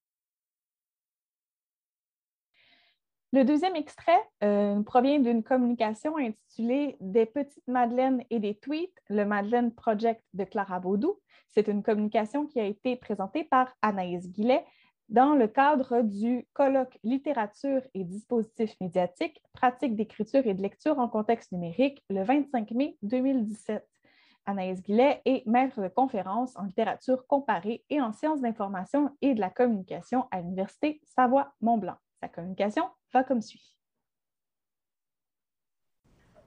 Le 3.34 3.44
deuxième 3.44 3.76
extrait 3.76 4.20
euh, 4.44 4.82
provient 4.82 5.18
d'une 5.18 5.42
communication 5.42 6.18
intitulée 6.18 6.98
Des 7.00 7.24
petites 7.24 7.66
madeleines 7.66 8.22
et 8.28 8.38
des 8.38 8.54
tweets, 8.54 8.92
le 9.08 9.24
Madeleine 9.24 9.72
Project 9.72 10.22
de 10.34 10.44
Clara 10.44 10.80
Baudou. 10.80 11.18
C'est 11.48 11.66
une 11.66 11.82
communication 11.82 12.46
qui 12.46 12.60
a 12.60 12.66
été 12.66 12.94
présentée 12.94 13.44
par 13.44 13.74
Anaïs 13.80 14.28
Guillet 14.28 14.62
dans 15.08 15.34
le 15.34 15.48
cadre 15.48 16.02
du 16.02 16.46
colloque 16.52 16.98
Littérature 17.04 17.80
et 17.94 18.04
dispositifs 18.04 18.76
médiatiques, 18.82 19.42
pratique 19.54 19.96
d'écriture 19.96 20.46
et 20.46 20.52
de 20.52 20.60
lecture 20.60 20.98
en 20.98 21.08
contexte 21.08 21.52
numérique, 21.52 22.04
le 22.10 22.24
25 22.24 22.70
mai 22.72 22.98
2017. 23.00 23.82
Anaïs 24.44 24.82
Guillet 24.82 25.22
est 25.24 25.46
maître 25.46 25.80
de 25.80 25.88
conférences 25.88 26.54
en 26.58 26.64
littérature 26.64 27.26
comparée 27.26 27.82
et 27.88 28.02
en 28.02 28.12
sciences 28.12 28.42
d'information 28.42 29.08
et 29.22 29.32
de 29.32 29.40
la 29.40 29.48
communication 29.48 30.26
à 30.30 30.42
l'Université 30.42 31.00
Savoie-Mont-Blanc. 31.16 31.96
Sa 32.20 32.28
communication 32.28 32.84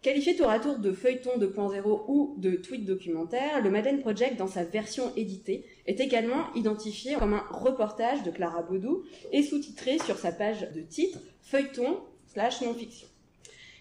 Qualifié 0.02 0.36
tour 0.36 0.50
à 0.50 0.60
tour 0.60 0.78
de 0.78 0.92
feuilleton 0.92 1.40
2.0 1.40 2.06
ou 2.08 2.36
de 2.38 2.56
tweet 2.56 2.86
documentaire, 2.86 3.62
le 3.64 3.72
Madeleine 3.72 4.02
Project, 4.02 4.38
dans 4.38 4.48
sa 4.48 4.64
version 4.64 5.12
éditée, 5.16 5.66
est 5.88 6.00
également 6.00 6.54
identifié 6.54 7.16
comme 7.16 7.34
un 7.34 7.44
reportage 7.50 8.22
de 8.24 8.32
Clara 8.32 8.62
Baudou 8.62 9.04
et 9.32 9.42
sous-titré 9.42 9.98
sur 10.00 10.18
sa 10.18 10.32
page 10.32 10.72
de 10.74 10.82
titre 10.82 11.20
Feuilleton 11.42 12.00
slash 12.28 12.62
non-fiction. 12.62 13.08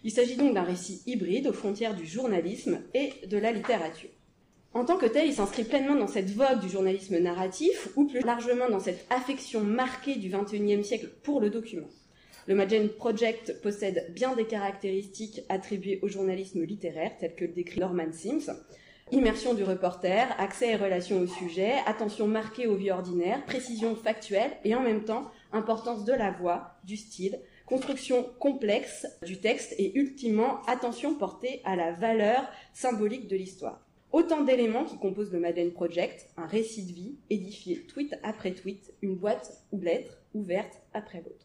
Il 0.02 0.10
s'agit 0.10 0.36
donc 0.36 0.54
d'un 0.54 0.62
récit 0.62 1.02
hybride 1.06 1.46
aux 1.46 1.52
frontières 1.52 1.94
du 1.94 2.06
journalisme 2.06 2.80
et 2.92 3.12
de 3.26 3.38
la 3.38 3.52
littérature. 3.52 4.10
En 4.74 4.84
tant 4.84 4.98
que 4.98 5.06
tel, 5.06 5.26
il 5.26 5.34
s'inscrit 5.34 5.64
pleinement 5.64 5.94
dans 5.94 6.06
cette 6.06 6.30
vogue 6.30 6.60
du 6.60 6.68
journalisme 6.68 7.18
narratif, 7.18 7.88
ou 7.96 8.06
plus 8.06 8.20
largement 8.20 8.68
dans 8.68 8.80
cette 8.80 9.06
affection 9.08 9.60
marquée 9.60 10.16
du 10.16 10.30
XXIe 10.30 10.84
siècle 10.84 11.10
pour 11.22 11.40
le 11.40 11.48
document. 11.48 11.88
Le 12.46 12.54
Magen 12.54 12.90
Project 12.90 13.62
possède 13.62 14.12
bien 14.14 14.36
des 14.36 14.44
caractéristiques 14.46 15.40
attribuées 15.48 16.00
au 16.02 16.08
journalisme 16.08 16.62
littéraire, 16.62 17.16
telles 17.18 17.34
que 17.34 17.46
le 17.46 17.52
décrit 17.52 17.80
Norman 17.80 18.12
Sims. 18.12 18.52
Immersion 19.12 19.54
du 19.54 19.64
reporter, 19.64 20.28
accès 20.38 20.72
et 20.72 20.76
relation 20.76 21.20
au 21.20 21.26
sujet, 21.26 21.72
attention 21.86 22.26
marquée 22.26 22.66
aux 22.66 22.76
vies 22.76 22.90
ordinaires, 22.90 23.42
précision 23.46 23.96
factuelle 23.96 24.50
et 24.62 24.74
en 24.74 24.82
même 24.82 25.04
temps 25.04 25.30
importance 25.52 26.04
de 26.04 26.12
la 26.12 26.32
voix, 26.32 26.76
du 26.84 26.98
style, 26.98 27.40
construction 27.64 28.26
complexe 28.38 29.06
du 29.24 29.38
texte 29.38 29.74
et 29.78 29.98
ultimement 29.98 30.60
attention 30.66 31.14
portée 31.14 31.62
à 31.64 31.76
la 31.76 31.92
valeur 31.92 32.46
symbolique 32.74 33.26
de 33.26 33.36
l'histoire. 33.36 33.80
Autant 34.12 34.42
d'éléments 34.42 34.84
qui 34.84 34.98
composent 34.98 35.32
le 35.32 35.40
Madeleine 35.40 35.72
Project, 35.72 36.28
un 36.36 36.46
récit 36.46 36.84
de 36.84 36.92
vie 36.92 37.16
édifié 37.30 37.86
tweet 37.86 38.14
après 38.22 38.52
tweet, 38.52 38.92
une 39.00 39.16
boîte 39.16 39.64
ou 39.72 39.80
lettre 39.80 40.18
ouverte 40.34 40.82
après 40.92 41.18
l'autre. 41.18 41.43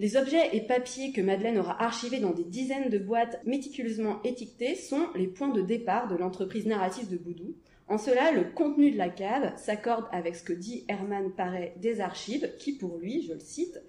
Les 0.00 0.16
objets 0.16 0.56
et 0.56 0.60
papiers 0.60 1.10
que 1.10 1.20
Madeleine 1.20 1.58
aura 1.58 1.82
archivés 1.82 2.20
dans 2.20 2.30
des 2.30 2.44
dizaines 2.44 2.88
de 2.88 2.98
boîtes 2.98 3.44
méticuleusement 3.44 4.22
étiquetées 4.22 4.76
sont 4.76 5.08
les 5.16 5.26
points 5.26 5.48
de 5.48 5.60
départ 5.60 6.06
de 6.06 6.14
l'entreprise 6.14 6.66
narrative 6.66 7.10
de 7.10 7.16
Boudou. 7.16 7.56
En 7.88 7.98
cela, 7.98 8.30
le 8.30 8.44
contenu 8.44 8.92
de 8.92 8.96
la 8.96 9.08
cave 9.08 9.52
s'accorde 9.56 10.06
avec 10.12 10.36
ce 10.36 10.44
que 10.44 10.52
dit 10.52 10.84
Herman 10.86 11.32
Paré 11.32 11.74
des 11.78 12.00
archives, 12.00 12.48
qui 12.60 12.74
pour 12.74 12.98
lui, 12.98 13.22
je 13.22 13.32
le 13.32 13.40
cite, 13.40 13.82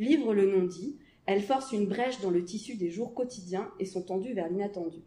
livre 0.00 0.34
le 0.34 0.50
non-dit, 0.50 0.98
elles 1.26 1.42
forcent 1.42 1.70
une 1.70 1.86
brèche 1.86 2.20
dans 2.20 2.30
le 2.30 2.44
tissu 2.44 2.74
des 2.74 2.90
jours 2.90 3.14
quotidiens 3.14 3.70
et 3.78 3.84
sont 3.84 4.02
tendues 4.02 4.34
vers 4.34 4.48
l'inattendu. 4.48 4.98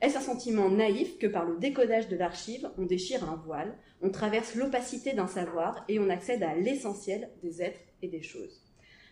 Est-ce 0.00 0.18
un 0.18 0.20
sentiment 0.20 0.70
naïf 0.70 1.18
que 1.18 1.26
par 1.26 1.46
le 1.46 1.58
décodage 1.58 2.06
de 2.06 2.16
l'archive, 2.16 2.70
on 2.78 2.84
déchire 2.84 3.28
un 3.28 3.42
voile, 3.44 3.76
on 4.02 4.10
traverse 4.10 4.54
l'opacité 4.54 5.14
d'un 5.14 5.26
savoir 5.26 5.84
et 5.88 5.98
on 5.98 6.10
accède 6.10 6.44
à 6.44 6.54
l'essentiel 6.54 7.28
des 7.42 7.60
êtres 7.60 7.80
et 8.02 8.08
des 8.08 8.22
choses? 8.22 8.65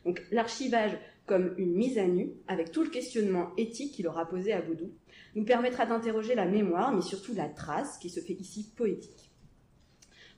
Donc 0.05 0.23
l'archivage 0.31 0.97
comme 1.27 1.55
une 1.57 1.75
mise 1.75 1.99
à 1.99 2.07
nu, 2.07 2.33
avec 2.49 2.71
tout 2.71 2.83
le 2.83 2.91
questionnement 2.91 3.51
éthique 3.57 3.93
qu'il 3.93 4.07
aura 4.07 4.29
posé 4.29 4.53
à 4.53 4.61
Baudou, 4.61 4.91
nous 5.35 5.45
permettra 5.45 5.87
d'interroger 5.87 6.35
la 6.35 6.45
mémoire, 6.45 6.93
mais 6.93 7.01
surtout 7.01 7.35
la 7.35 7.49
trace, 7.49 7.99
qui 7.99 8.11
se 8.11 8.21
fait 8.21 8.35
ici 8.35 8.71
poétique. 8.77 9.31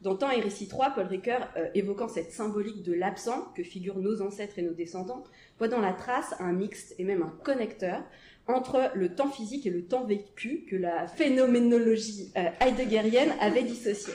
Dans 0.02 0.14
Temps 0.14 0.30
et 0.30 0.40
Récit 0.40 0.68
3, 0.68 0.90
Paul 0.90 1.06
Ricoeur, 1.06 1.48
euh, 1.56 1.68
évoquant 1.74 2.06
cette 2.06 2.30
symbolique 2.30 2.82
de 2.82 2.92
l'absent 2.92 3.48
que 3.56 3.64
figurent 3.64 3.98
nos 3.98 4.20
ancêtres 4.20 4.58
et 4.58 4.62
nos 4.62 4.74
descendants, 4.74 5.24
voit 5.58 5.68
dans 5.68 5.80
la 5.80 5.92
trace 5.92 6.34
un 6.38 6.52
mixte 6.52 6.94
et 6.98 7.04
même 7.04 7.22
un 7.22 7.34
connecteur 7.42 8.04
entre 8.46 8.92
le 8.94 9.14
temps 9.14 9.30
physique 9.30 9.66
et 9.66 9.70
le 9.70 9.86
temps 9.86 10.04
vécu 10.04 10.66
que 10.68 10.76
la 10.76 11.08
phénoménologie 11.08 12.30
euh, 12.36 12.48
heideggerienne 12.60 13.32
avait 13.40 13.64
dissocié. 13.64 14.14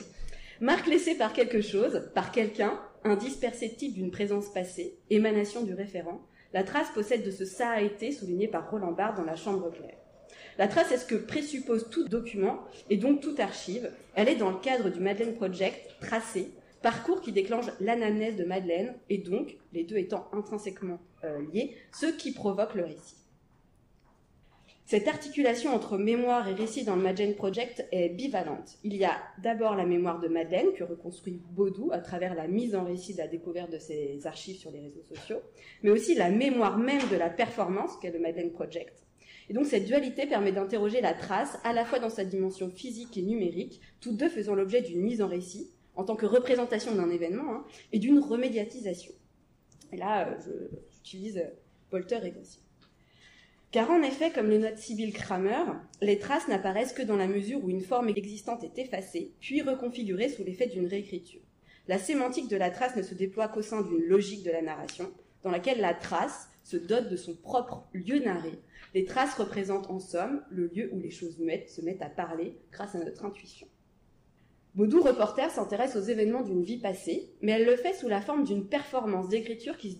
Marque 0.60 0.86
laissée 0.86 1.16
par 1.16 1.32
quelque 1.32 1.60
chose, 1.60 2.08
par 2.14 2.30
quelqu'un, 2.30 2.80
indice 3.04 3.36
perceptible 3.36 3.94
d'une 3.94 4.10
présence 4.10 4.52
passée, 4.52 4.96
émanation 5.10 5.62
du 5.62 5.74
référent, 5.74 6.20
la 6.52 6.64
trace 6.64 6.90
possède 6.90 7.24
de 7.24 7.30
ce 7.30 7.44
ça 7.44 7.70
a 7.70 7.80
été 7.80 8.12
souligné 8.12 8.48
par 8.48 8.70
Roland 8.70 8.92
Barthes 8.92 9.16
dans 9.16 9.24
La 9.24 9.36
Chambre 9.36 9.70
claire. 9.70 9.96
La 10.58 10.68
trace 10.68 10.92
est 10.92 10.98
ce 10.98 11.06
que 11.06 11.14
présuppose 11.14 11.88
tout 11.90 12.06
document 12.08 12.60
et 12.90 12.98
donc 12.98 13.20
toute 13.20 13.40
archive. 13.40 13.90
Elle 14.14 14.28
est 14.28 14.36
dans 14.36 14.50
le 14.50 14.58
cadre 14.58 14.90
du 14.90 15.00
Madeleine 15.00 15.34
Project 15.34 15.96
tracé, 16.00 16.50
parcours 16.82 17.22
qui 17.22 17.32
déclenche 17.32 17.66
l'anamnèse 17.80 18.36
de 18.36 18.44
Madeleine 18.44 18.94
et 19.08 19.18
donc, 19.18 19.56
les 19.72 19.84
deux 19.84 19.96
étant 19.96 20.28
intrinsèquement 20.32 21.00
euh, 21.24 21.40
liés, 21.52 21.74
ce 21.92 22.06
qui 22.06 22.32
provoque 22.32 22.74
le 22.74 22.84
récit. 22.84 23.21
Cette 24.84 25.08
articulation 25.08 25.74
entre 25.74 25.96
mémoire 25.96 26.48
et 26.48 26.54
récit 26.54 26.84
dans 26.84 26.96
le 26.96 27.02
Madeleine 27.02 27.34
Project 27.34 27.86
est 27.92 28.10
bivalente. 28.10 28.78
Il 28.84 28.96
y 28.96 29.04
a 29.04 29.16
d'abord 29.42 29.74
la 29.74 29.86
mémoire 29.86 30.20
de 30.20 30.28
Madeleine 30.28 30.72
que 30.76 30.84
reconstruit 30.84 31.40
Baudou 31.52 31.90
à 31.92 31.98
travers 31.98 32.34
la 32.34 32.48
mise 32.48 32.74
en 32.74 32.84
récit 32.84 33.14
de 33.14 33.18
la 33.18 33.28
découverte 33.28 33.70
de 33.70 33.78
ses 33.78 34.26
archives 34.26 34.56
sur 34.56 34.70
les 34.70 34.80
réseaux 34.80 35.02
sociaux, 35.02 35.40
mais 35.82 35.90
aussi 35.90 36.14
la 36.14 36.30
mémoire 36.30 36.78
même 36.78 37.08
de 37.10 37.16
la 37.16 37.30
performance 37.30 37.96
qu'est 38.02 38.10
le 38.10 38.18
Madeleine 38.18 38.52
Project. 38.52 39.06
Et 39.48 39.54
donc 39.54 39.66
cette 39.66 39.86
dualité 39.86 40.26
permet 40.26 40.52
d'interroger 40.52 41.00
la 41.00 41.14
trace 41.14 41.58
à 41.64 41.72
la 41.72 41.84
fois 41.84 41.98
dans 41.98 42.10
sa 42.10 42.24
dimension 42.24 42.68
physique 42.68 43.16
et 43.16 43.22
numérique, 43.22 43.80
toutes 44.00 44.16
deux 44.16 44.28
faisant 44.28 44.54
l'objet 44.54 44.82
d'une 44.82 45.00
mise 45.00 45.22
en 45.22 45.28
récit 45.28 45.70
en 45.94 46.04
tant 46.04 46.16
que 46.16 46.26
représentation 46.26 46.94
d'un 46.94 47.10
événement 47.10 47.52
hein, 47.52 47.64
et 47.92 47.98
d'une 47.98 48.18
remédiatisation. 48.18 49.12
Et 49.92 49.96
là, 49.96 50.28
euh, 50.28 50.68
j'utilise 50.90 51.44
Polter 51.90 52.20
et 52.24 52.30
Gossier. 52.30 52.61
Car 53.72 53.90
en 53.90 54.02
effet, 54.02 54.30
comme 54.30 54.50
le 54.50 54.58
note 54.58 54.76
Sibyl 54.76 55.14
Kramer, 55.14 55.64
les 56.02 56.18
traces 56.18 56.46
n'apparaissent 56.46 56.92
que 56.92 57.02
dans 57.02 57.16
la 57.16 57.26
mesure 57.26 57.64
où 57.64 57.70
une 57.70 57.80
forme 57.80 58.10
existante 58.10 58.62
est 58.64 58.78
effacée, 58.78 59.32
puis 59.40 59.62
reconfigurée 59.62 60.28
sous 60.28 60.44
l'effet 60.44 60.66
d'une 60.66 60.86
réécriture. 60.86 61.40
La 61.88 61.98
sémantique 61.98 62.48
de 62.48 62.56
la 62.58 62.70
trace 62.70 62.96
ne 62.96 63.02
se 63.02 63.14
déploie 63.14 63.48
qu'au 63.48 63.62
sein 63.62 63.80
d'une 63.80 64.04
logique 64.04 64.44
de 64.44 64.50
la 64.50 64.60
narration, 64.60 65.10
dans 65.42 65.50
laquelle 65.50 65.80
la 65.80 65.94
trace 65.94 66.50
se 66.64 66.76
dote 66.76 67.08
de 67.08 67.16
son 67.16 67.34
propre 67.34 67.88
lieu 67.94 68.18
narré. 68.18 68.52
Les 68.94 69.06
traces 69.06 69.36
représentent 69.36 69.90
en 69.90 70.00
somme 70.00 70.42
le 70.50 70.66
lieu 70.66 70.90
où 70.92 71.00
les 71.00 71.10
choses 71.10 71.38
muettes 71.38 71.70
se 71.70 71.80
mettent 71.80 72.02
à 72.02 72.10
parler 72.10 72.58
grâce 72.72 72.94
à 72.94 72.98
notre 72.98 73.24
intuition. 73.24 73.66
Baudou 74.74 75.00
reporter 75.00 75.50
s'intéresse 75.50 75.96
aux 75.96 76.02
événements 76.02 76.42
d'une 76.42 76.62
vie 76.62 76.78
passée, 76.78 77.30
mais 77.40 77.52
elle 77.52 77.64
le 77.64 77.76
fait 77.76 77.94
sous 77.94 78.08
la 78.08 78.20
forme 78.20 78.44
d'une 78.44 78.68
performance 78.68 79.28
d'écriture 79.28 79.78
qui 79.78 79.92
se 79.92 79.98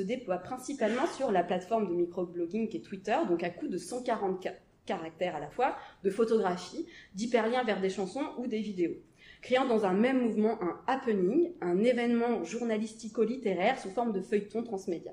déploie 0.00 0.38
principalement 0.38 1.06
sur 1.06 1.30
la 1.30 1.42
plateforme 1.42 1.88
de 1.88 1.94
microblogging 1.94 2.68
qui 2.68 2.78
est 2.78 2.80
Twitter, 2.80 3.16
donc 3.28 3.42
à 3.42 3.50
coup 3.50 3.68
de 3.68 3.78
140 3.78 4.46
caractères 4.86 5.36
à 5.36 5.40
la 5.40 5.50
fois, 5.50 5.76
de 6.02 6.10
photographies, 6.10 6.86
d'hyperliens 7.14 7.64
vers 7.64 7.80
des 7.80 7.90
chansons 7.90 8.24
ou 8.38 8.46
des 8.46 8.60
vidéos, 8.60 8.96
créant 9.40 9.66
dans 9.66 9.84
un 9.84 9.92
même 9.92 10.22
mouvement 10.22 10.60
un 10.62 10.80
happening, 10.86 11.52
un 11.60 11.82
événement 11.84 12.44
journalistico-littéraire 12.44 13.78
sous 13.78 13.90
forme 13.90 14.12
de 14.12 14.20
feuilleton 14.20 14.62
transmédia. 14.62 15.12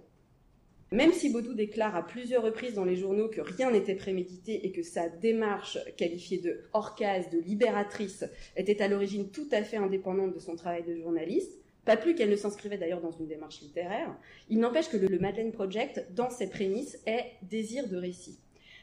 Même 0.91 1.13
si 1.13 1.29
Baudou 1.31 1.53
déclare 1.53 1.95
à 1.95 2.05
plusieurs 2.05 2.41
reprises 2.41 2.73
dans 2.73 2.85
les 2.85 2.95
journaux 2.95 3.27
que 3.27 3.41
rien 3.41 3.69
n'était 3.69 3.93
prémédité 3.93 4.65
et 4.65 4.71
que 4.71 4.81
sa 4.81 5.07
démarche, 5.07 5.77
qualifiée 5.97 6.39
de 6.39 6.61
orcase, 6.73 7.29
de 7.29 7.37
libératrice, 7.37 8.25
était 8.57 8.81
à 8.81 8.87
l'origine 8.87 9.29
tout 9.29 9.47
à 9.51 9.61
fait 9.61 9.77
indépendante 9.77 10.33
de 10.33 10.39
son 10.39 10.55
travail 10.55 10.83
de 10.83 10.95
journaliste, 10.95 11.58
pas 11.89 11.97
plus 11.97 12.13
qu'elle 12.13 12.29
ne 12.29 12.35
s'inscrivait 12.35 12.77
d'ailleurs 12.77 13.01
dans 13.01 13.09
une 13.09 13.25
démarche 13.25 13.61
littéraire. 13.61 14.15
Il 14.47 14.59
n'empêche 14.59 14.89
que 14.89 14.97
le, 14.97 15.17
Madeleine 15.17 15.51
Project, 15.51 16.05
dans 16.11 16.29
ses 16.29 16.47
prémices, 16.47 17.01
est 17.07 17.31
désir 17.41 17.87
de 17.87 17.97
récit. 17.97 18.37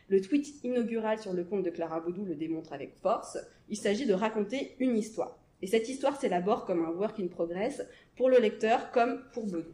Le 0.09 0.21
tweet 0.21 0.49
inaugural 0.65 1.21
sur 1.21 1.33
le 1.33 1.45
compte 1.45 1.63
de 1.63 1.71
Clara 1.71 2.01
Baudou 2.01 2.25
le 2.25 2.35
démontre 2.35 2.73
avec 2.73 2.97
force. 2.97 3.39
Il 3.69 3.77
s'agit 3.77 4.07
de 4.07 4.13
raconter 4.13 4.75
une 4.81 4.99
histoire. 4.99 5.39
Et 5.63 5.69
cette 5.69 5.89
histoire 5.89 6.21
s'élabore 6.21 6.65
comme 6.65 6.85
un 6.85 6.91
work 6.91 7.21
in 7.21 7.29
progress 7.29 7.81
pour 8.17 8.29
le 8.29 8.41
lecteur 8.41 8.91
comme 8.91 9.23
pour 9.33 9.47
Baudou. 9.47 9.71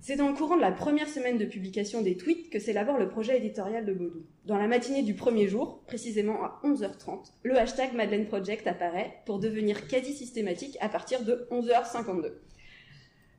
C'est 0.00 0.16
dans 0.16 0.28
le 0.28 0.34
courant 0.34 0.56
de 0.56 0.60
la 0.60 0.72
première 0.72 1.08
semaine 1.08 1.38
de 1.38 1.44
publication 1.44 2.02
des 2.02 2.16
tweets 2.16 2.50
que 2.50 2.58
s'élabore 2.58 2.98
le 2.98 3.08
projet 3.08 3.38
éditorial 3.38 3.84
de 3.84 3.92
Baudou. 3.92 4.24
Dans 4.44 4.56
la 4.56 4.68
matinée 4.68 5.02
du 5.02 5.14
premier 5.14 5.48
jour, 5.48 5.82
précisément 5.86 6.44
à 6.44 6.60
11h30, 6.64 7.32
le 7.42 7.56
hashtag 7.56 7.92
Madeleine 7.94 8.26
Project 8.26 8.66
apparaît 8.66 9.14
pour 9.26 9.38
devenir 9.38 9.88
quasi 9.88 10.12
systématique 10.12 10.76
à 10.80 10.88
partir 10.88 11.24
de 11.24 11.48
11h52. 11.50 12.34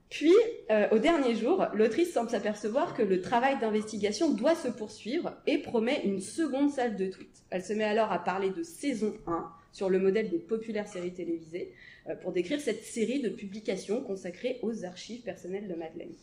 Puis, 0.10 0.34
euh, 0.72 0.88
au 0.92 1.00
dernier 1.00 1.36
jour, 1.36 1.68
l'autrice 1.74 2.14
semble 2.14 2.30
s'apercevoir 2.30 2.94
que 2.94 3.04
le 3.04 3.20
travail 3.22 3.60
d'investigation 3.60 4.34
doit 4.34 4.56
se 4.56 4.70
poursuivre 4.70 5.34
et 5.48 5.58
promet 5.58 6.02
une 6.06 6.22
seconde 6.22 6.72
salle 6.72 6.96
de 6.96 7.08
tweets. 7.08 7.44
Elle 7.50 7.64
se 7.64 7.74
met 7.74 7.84
alors 7.84 8.12
à 8.12 8.24
parler 8.24 8.50
de 8.52 8.64
saison 8.64 9.14
1 9.28 9.50
sur 9.74 9.90
le 9.90 10.00
modèle 10.00 10.30
des 10.30 10.40
populaires 10.40 10.88
séries 10.88 11.14
télévisées 11.14 11.74
euh, 12.08 12.16
pour 12.16 12.32
décrire 12.32 12.62
cette 12.62 12.84
série 12.84 13.22
de 13.22 13.30
publications 13.30 14.02
consacrées 14.02 14.60
aux 14.62 14.86
archives 14.86 15.24
personnelles 15.24 15.68
de 15.68 15.76
Madeleine. 15.76 16.16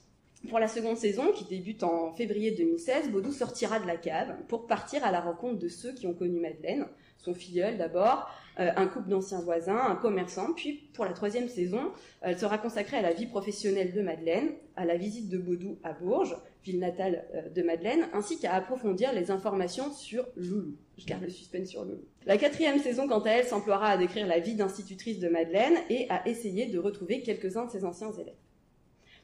Pour 0.49 0.59
la 0.59 0.69
seconde 0.69 0.99
saison, 0.99 1.33
qui 1.33 1.45
débute 1.45 1.83
en 1.83 2.13
février 2.13 2.51
2016, 2.51 3.11
Baudou 3.11 3.33
sortira 3.33 3.79
de 3.79 3.87
la 3.87 3.97
cave 3.97 4.37
pour 4.49 4.67
partir 4.67 5.03
à 5.05 5.11
la 5.11 5.21
rencontre 5.21 5.59
de 5.59 5.69
ceux 5.69 5.93
qui 5.93 6.07
ont 6.07 6.13
connu 6.13 6.39
Madeleine, 6.39 6.87
son 7.19 7.33
filleul 7.33 7.79
d'abord, 7.79 8.29
euh, 8.61 8.71
un 8.77 8.87
couple 8.87 9.09
d'anciens 9.09 9.41
voisins, 9.41 9.81
un 9.81 9.97
commerçant, 9.97 10.53
puis 10.53 10.91
pour 10.93 11.07
la 11.07 11.13
troisième 11.13 11.49
saison, 11.49 11.93
elle 12.21 12.39
sera 12.39 12.59
consacrée 12.59 12.99
à 12.99 13.03
la 13.03 13.13
vie 13.13 13.27
professionnelle 13.27 13.95
de 13.95 14.03
Madeleine, 14.03 14.51
à 14.77 14.85
la 14.85 14.97
visite 14.97 15.31
de 15.31 15.39
Baudou 15.39 15.79
à 15.83 15.93
Bourges, 15.93 16.37
ville 16.63 16.79
natale 16.79 17.25
euh, 17.35 17.49
de 17.49 17.63
Madeleine, 17.63 18.07
ainsi 18.13 18.39
qu'à 18.39 18.55
approfondir 18.55 19.13
les 19.13 19.31
informations 19.31 19.93
sur 19.93 20.27
Loulou. 20.37 20.77
Je 20.99 21.07
garde 21.07 21.23
le 21.23 21.31
suspense 21.31 21.69
sur 21.69 21.85
Loulou. 21.85 22.05
La 22.27 22.37
quatrième 22.37 22.79
saison, 22.79 23.09
quant 23.09 23.21
à 23.21 23.31
elle, 23.31 23.47
s'emploiera 23.47 23.89
à 23.89 23.97
décrire 23.97 24.27
la 24.27 24.41
vie 24.41 24.55
d'institutrice 24.55 25.19
de 25.21 25.29
Madeleine 25.29 25.79
et 25.89 26.07
à 26.11 26.29
essayer 26.29 26.67
de 26.67 26.79
retrouver 26.79 27.23
quelques-uns 27.23 27.65
de 27.65 27.71
ses 27.71 27.85
anciens 27.85 28.13
élèves. 28.13 28.35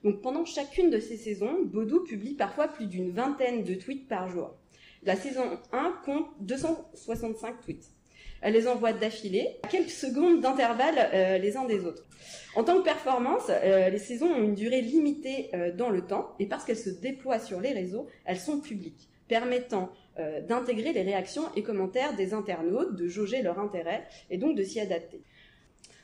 Donc 0.04 0.22
pendant 0.22 0.44
chacune 0.44 0.90
de 0.90 0.98
ces 0.98 1.16
saisons, 1.16 1.62
Baudou 1.64 2.04
publie 2.04 2.34
parfois 2.34 2.68
plus 2.68 2.86
d'une 2.86 3.10
vingtaine 3.10 3.64
de 3.64 3.74
tweets 3.74 4.08
par 4.08 4.28
jour. 4.28 4.54
La 5.02 5.16
saison 5.16 5.58
1 5.72 6.00
compte 6.04 6.26
265 6.40 7.60
tweets. 7.60 7.90
Elle 8.42 8.54
les 8.54 8.68
envoie 8.68 8.92
d'affilée, 8.92 9.58
à 9.62 9.68
quelques 9.68 9.90
secondes 9.90 10.40
d'intervalle 10.40 11.10
euh, 11.12 11.38
les 11.38 11.56
uns 11.56 11.66
des 11.66 11.84
autres. 11.84 12.06
En 12.54 12.64
tant 12.64 12.78
que 12.78 12.84
performance, 12.84 13.44
euh, 13.50 13.90
les 13.90 13.98
saisons 13.98 14.32
ont 14.32 14.42
une 14.42 14.54
durée 14.54 14.80
limitée 14.80 15.50
euh, 15.54 15.72
dans 15.72 15.90
le 15.90 16.06
temps, 16.06 16.34
et 16.38 16.46
parce 16.46 16.64
qu'elles 16.64 16.78
se 16.78 16.90
déploient 16.90 17.38
sur 17.38 17.60
les 17.60 17.72
réseaux, 17.72 18.06
elles 18.24 18.38
sont 18.38 18.60
publiques, 18.60 19.08
permettant 19.28 19.92
d'intégrer 20.48 20.92
les 20.92 21.00
réactions 21.00 21.44
et 21.56 21.62
commentaires 21.62 22.14
des 22.14 22.34
internautes, 22.34 22.94
de 22.94 23.08
jauger 23.08 23.40
leur 23.40 23.58
intérêt, 23.58 24.06
et 24.28 24.36
donc 24.36 24.54
de 24.54 24.62
s'y 24.62 24.78
adapter. 24.78 25.22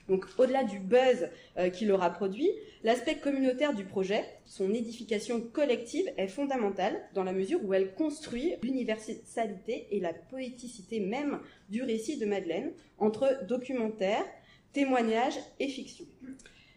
Donc 0.08 0.26
au-delà 0.38 0.64
du 0.64 0.78
buzz 0.78 1.28
euh, 1.58 1.68
qu'il 1.68 1.90
aura 1.90 2.10
produit, 2.10 2.48
l'aspect 2.84 3.16
communautaire 3.16 3.74
du 3.74 3.84
projet, 3.84 4.24
son 4.44 4.72
édification 4.72 5.40
collective 5.40 6.10
est 6.16 6.28
fondamentale 6.28 7.00
dans 7.14 7.24
la 7.24 7.32
mesure 7.32 7.64
où 7.64 7.74
elle 7.74 7.94
construit 7.94 8.54
l'universalité 8.62 9.88
et 9.90 10.00
la 10.00 10.12
poéticité 10.12 11.00
même 11.00 11.40
du 11.68 11.82
récit 11.82 12.18
de 12.18 12.26
Madeleine 12.26 12.72
entre 12.98 13.44
documentaire, 13.46 14.24
témoignage 14.72 15.38
et 15.58 15.68
fiction. 15.68 16.06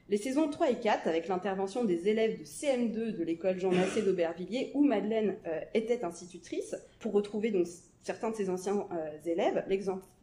Les 0.10 0.18
saisons 0.18 0.50
3 0.50 0.72
et 0.72 0.80
4, 0.80 1.08
avec 1.08 1.28
l'intervention 1.28 1.86
des 1.86 2.08
élèves 2.08 2.40
de 2.40 2.44
CM2 2.44 3.16
de 3.16 3.24
l'école 3.24 3.60
Jean 3.60 3.72
Massé 3.72 4.02
d'Aubervilliers, 4.02 4.72
où 4.74 4.84
Madeleine 4.84 5.36
euh, 5.46 5.60
était 5.76 6.04
institutrice, 6.04 6.76
pour 7.00 7.14
retrouver 7.14 7.52
donc 7.52 7.68
certains 8.02 8.32
de 8.32 8.36
ses 8.36 8.50
anciens 8.50 8.88
euh, 8.92 9.30
élèves, 9.30 9.64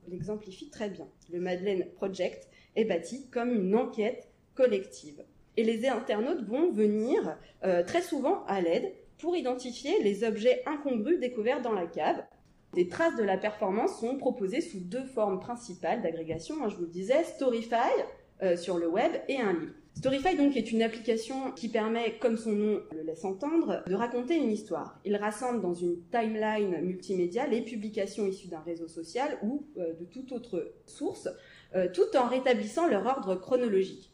l'exemplifie 0.09 0.70
très 0.70 0.90
bien. 0.90 1.07
Le 1.32 1.38
Madeleine 1.38 1.86
Project 1.94 2.48
est 2.77 2.85
bâti 2.85 3.29
comme 3.31 3.53
une 3.53 3.74
enquête 3.74 4.29
collective. 4.55 5.24
Et 5.57 5.64
les 5.64 5.87
internautes 5.89 6.45
vont 6.47 6.70
venir 6.70 7.37
euh, 7.64 7.83
très 7.83 8.03
souvent 8.03 8.45
à 8.47 8.61
l'aide 8.61 8.93
pour 9.18 9.37
identifier 9.37 10.03
les 10.03 10.24
objets 10.24 10.62
incongrus 10.66 11.18
découverts 11.18 11.62
dans 11.62 11.72
la 11.72 11.87
cave. 11.87 12.22
Des 12.74 12.89
traces 12.89 13.16
de 13.16 13.22
la 13.22 13.39
performance 13.39 13.99
sont 14.01 14.18
proposées 14.18 14.61
sous 14.61 14.81
deux 14.81 15.05
formes 15.05 15.41
principales 15.41 16.03
d'agrégation. 16.03 16.57
Hein, 16.62 16.68
je 16.68 16.77
vous 16.77 16.83
le 16.83 16.89
disais, 16.89 17.24
Storyfy 17.24 17.74
euh, 18.43 18.57
sur 18.57 18.77
le 18.77 18.87
web 18.87 19.12
et 19.29 19.39
un 19.39 19.55
livre. 19.55 19.72
Storyfy 19.95 20.37
donc 20.37 20.59
est 20.59 20.72
une 20.72 20.83
application 20.83 21.53
qui 21.53 21.70
permet, 21.70 22.18
comme 22.18 22.37
son 22.37 22.53
nom 22.53 22.83
le 22.93 23.01
laisse 23.01 23.24
entendre, 23.24 23.83
de 23.87 23.95
raconter 23.95 24.37
une 24.37 24.51
histoire. 24.51 25.01
Il 25.07 25.16
rassemble 25.16 25.62
dans 25.62 25.72
une 25.72 26.03
timeline 26.11 26.83
multimédia 26.83 27.47
les 27.47 27.62
publications 27.62 28.27
issues 28.27 28.49
d'un 28.49 28.61
réseau 28.61 28.89
social 28.89 29.39
ou 29.43 29.66
euh, 29.79 29.95
de 29.95 30.05
toute 30.05 30.33
autre 30.33 30.74
source 30.85 31.31
euh, 31.77 31.89
tout 31.93 32.16
en 32.16 32.27
rétablissant 32.27 32.89
leur 32.89 33.07
ordre 33.07 33.37
chronologique. 33.37 34.11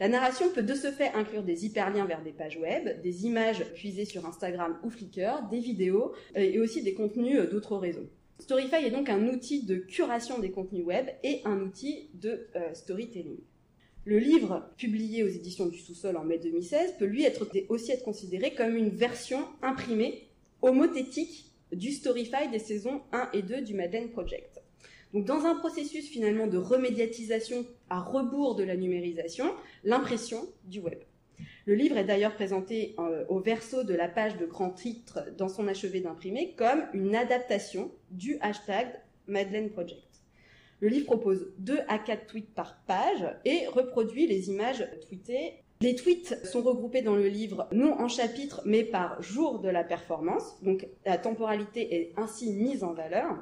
La 0.00 0.08
narration 0.08 0.50
peut 0.52 0.62
de 0.62 0.74
ce 0.74 0.90
fait 0.90 1.12
inclure 1.14 1.42
des 1.42 1.64
hyperliens 1.64 2.04
vers 2.04 2.22
des 2.22 2.32
pages 2.32 2.58
web, 2.58 3.00
des 3.02 3.24
images 3.26 3.64
puisées 3.74 4.04
sur 4.04 4.26
Instagram 4.26 4.76
ou 4.82 4.90
Flickr, 4.90 5.48
des 5.50 5.60
vidéos 5.60 6.12
et 6.34 6.58
aussi 6.58 6.82
des 6.82 6.94
contenus 6.94 7.38
d'autres 7.48 7.76
réseaux. 7.76 8.08
Storyfy 8.40 8.84
est 8.84 8.90
donc 8.90 9.08
un 9.08 9.28
outil 9.28 9.64
de 9.64 9.76
curation 9.76 10.40
des 10.40 10.50
contenus 10.50 10.84
web 10.84 11.06
et 11.22 11.42
un 11.44 11.60
outil 11.60 12.10
de 12.14 12.48
storytelling. 12.72 13.38
Le 14.06 14.18
livre, 14.18 14.68
publié 14.76 15.22
aux 15.22 15.28
éditions 15.28 15.66
du 15.66 15.78
Sous-sol 15.78 16.18
en 16.18 16.24
mai 16.24 16.38
2016, 16.38 16.96
peut 16.98 17.06
lui 17.06 17.24
être 17.24 17.48
aussi 17.70 17.90
être 17.90 18.04
considéré 18.04 18.52
comme 18.52 18.76
une 18.76 18.90
version 18.90 19.46
imprimée 19.62 20.28
homothétique 20.60 21.52
du 21.72 21.90
Storyfy 21.90 22.50
des 22.52 22.58
saisons 22.58 23.00
1 23.12 23.30
et 23.32 23.42
2 23.42 23.62
du 23.62 23.72
Madeleine 23.72 24.10
Project. 24.10 24.53
Donc, 25.14 25.24
dans 25.26 25.46
un 25.46 25.54
processus 25.54 26.08
finalement 26.08 26.48
de 26.48 26.58
remédiatisation 26.58 27.64
à 27.88 28.00
rebours 28.00 28.56
de 28.56 28.64
la 28.64 28.76
numérisation, 28.76 29.46
l'impression 29.84 30.48
du 30.64 30.80
web. 30.80 30.98
Le 31.66 31.74
livre 31.74 31.96
est 31.96 32.04
d'ailleurs 32.04 32.34
présenté 32.34 32.96
euh, 32.98 33.24
au 33.28 33.38
verso 33.38 33.84
de 33.84 33.94
la 33.94 34.08
page 34.08 34.36
de 34.36 34.44
grand 34.44 34.70
titre 34.70 35.20
dans 35.38 35.48
son 35.48 35.68
achevé 35.68 36.00
d'imprimer 36.00 36.54
comme 36.58 36.82
une 36.92 37.14
adaptation 37.14 37.92
du 38.10 38.38
hashtag 38.40 38.88
Madeleine 39.28 39.70
Project. 39.70 40.02
Le 40.80 40.88
livre 40.88 41.06
propose 41.06 41.46
2 41.58 41.78
à 41.88 41.98
4 41.98 42.26
tweets 42.26 42.52
par 42.52 42.76
page 42.86 43.24
et 43.44 43.66
reproduit 43.68 44.26
les 44.26 44.50
images 44.50 44.86
tweetées. 45.06 45.54
Les 45.80 45.94
tweets 45.94 46.44
sont 46.44 46.62
regroupés 46.62 47.02
dans 47.02 47.16
le 47.16 47.28
livre 47.28 47.68
non 47.72 47.92
en 48.00 48.08
chapitres 48.08 48.62
mais 48.64 48.82
par 48.82 49.22
jour 49.22 49.60
de 49.60 49.68
la 49.68 49.84
performance, 49.84 50.60
donc 50.62 50.88
la 51.06 51.18
temporalité 51.18 51.94
est 51.94 52.12
ainsi 52.16 52.52
mise 52.52 52.82
en 52.82 52.94
valeur. 52.94 53.36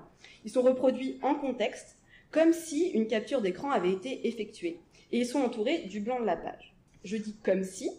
Ils 0.44 0.50
sont 0.50 0.62
reproduits 0.62 1.18
en 1.22 1.34
contexte 1.34 1.96
comme 2.30 2.52
si 2.52 2.88
une 2.90 3.06
capture 3.06 3.42
d'écran 3.42 3.70
avait 3.70 3.92
été 3.92 4.26
effectuée 4.26 4.80
et 5.12 5.18
ils 5.18 5.26
sont 5.26 5.40
entourés 5.40 5.82
du 5.84 6.00
blanc 6.00 6.20
de 6.20 6.26
la 6.26 6.36
page. 6.36 6.74
Je 7.04 7.16
dis 7.16 7.36
comme 7.42 7.64
si 7.64 7.90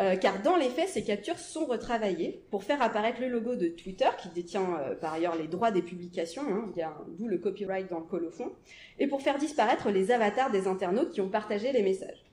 euh, 0.00 0.16
car 0.16 0.40
dans 0.40 0.56
les 0.56 0.70
faits, 0.70 0.88
ces 0.88 1.04
captures 1.04 1.38
sont 1.38 1.66
retravaillées 1.66 2.42
pour 2.50 2.64
faire 2.64 2.80
apparaître 2.80 3.20
le 3.20 3.28
logo 3.28 3.54
de 3.54 3.68
Twitter, 3.68 4.08
qui 4.18 4.30
détient 4.30 4.78
euh, 4.78 4.94
par 4.94 5.12
ailleurs 5.12 5.36
les 5.36 5.46
droits 5.46 5.70
des 5.70 5.82
publications, 5.82 6.42
hein, 6.48 6.72
d'où 7.18 7.28
le 7.28 7.36
copyright 7.36 7.90
dans 7.90 7.98
le 7.98 8.06
colophon, 8.06 8.50
et 8.98 9.06
pour 9.06 9.20
faire 9.20 9.36
disparaître 9.36 9.90
les 9.90 10.10
avatars 10.10 10.50
des 10.50 10.66
internautes 10.66 11.10
qui 11.10 11.20
ont 11.20 11.28
partagé 11.28 11.72
les 11.72 11.82
messages. 11.82 12.24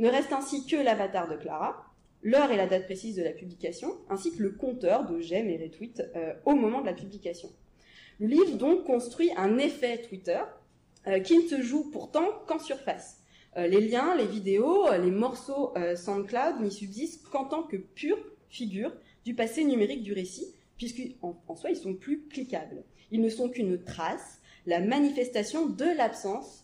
Ne 0.00 0.08
reste 0.08 0.32
ainsi 0.32 0.66
que 0.66 0.74
l'avatar 0.74 1.28
de 1.28 1.36
Clara, 1.36 1.86
l'heure 2.22 2.50
et 2.50 2.56
la 2.56 2.66
date 2.66 2.86
précise 2.86 3.14
de 3.14 3.22
la 3.22 3.30
publication, 3.30 3.96
ainsi 4.10 4.36
que 4.36 4.42
le 4.42 4.50
compteur 4.50 5.06
de 5.06 5.20
j'aime 5.20 5.48
et 5.48 5.56
retweets 5.56 6.02
euh, 6.16 6.32
au 6.44 6.56
moment 6.56 6.80
de 6.80 6.86
la 6.86 6.94
publication. 6.94 7.50
Le 8.20 8.26
livre 8.26 8.56
donc 8.56 8.84
construit 8.84 9.30
un 9.36 9.58
effet 9.58 10.02
Twitter 10.02 10.40
qui 11.24 11.36
ne 11.36 11.48
se 11.48 11.60
joue 11.60 11.90
pourtant 11.90 12.26
qu'en 12.46 12.58
surface. 12.58 13.24
Euh, 13.56 13.68
les 13.68 13.80
liens, 13.80 14.16
les 14.16 14.26
vidéos, 14.26 14.88
euh, 14.88 14.98
les 14.98 15.12
morceaux 15.12 15.72
euh, 15.76 15.94
SoundCloud 15.94 16.60
n'y 16.60 16.72
subsistent 16.72 17.28
qu'en 17.28 17.44
tant 17.44 17.62
que 17.62 17.76
pure 17.76 18.18
figure 18.48 18.92
du 19.24 19.34
passé 19.34 19.64
numérique 19.64 20.02
du 20.02 20.12
récit, 20.12 20.54
puisqu'en 20.76 21.40
en 21.46 21.54
soi, 21.54 21.70
ils 21.70 21.76
sont 21.76 21.94
plus 21.94 22.26
cliquables. 22.26 22.82
Ils 23.12 23.20
ne 23.20 23.28
sont 23.28 23.48
qu'une 23.48 23.82
trace, 23.82 24.40
la 24.66 24.80
manifestation 24.80 25.66
de 25.66 25.84
l'absence 25.96 26.62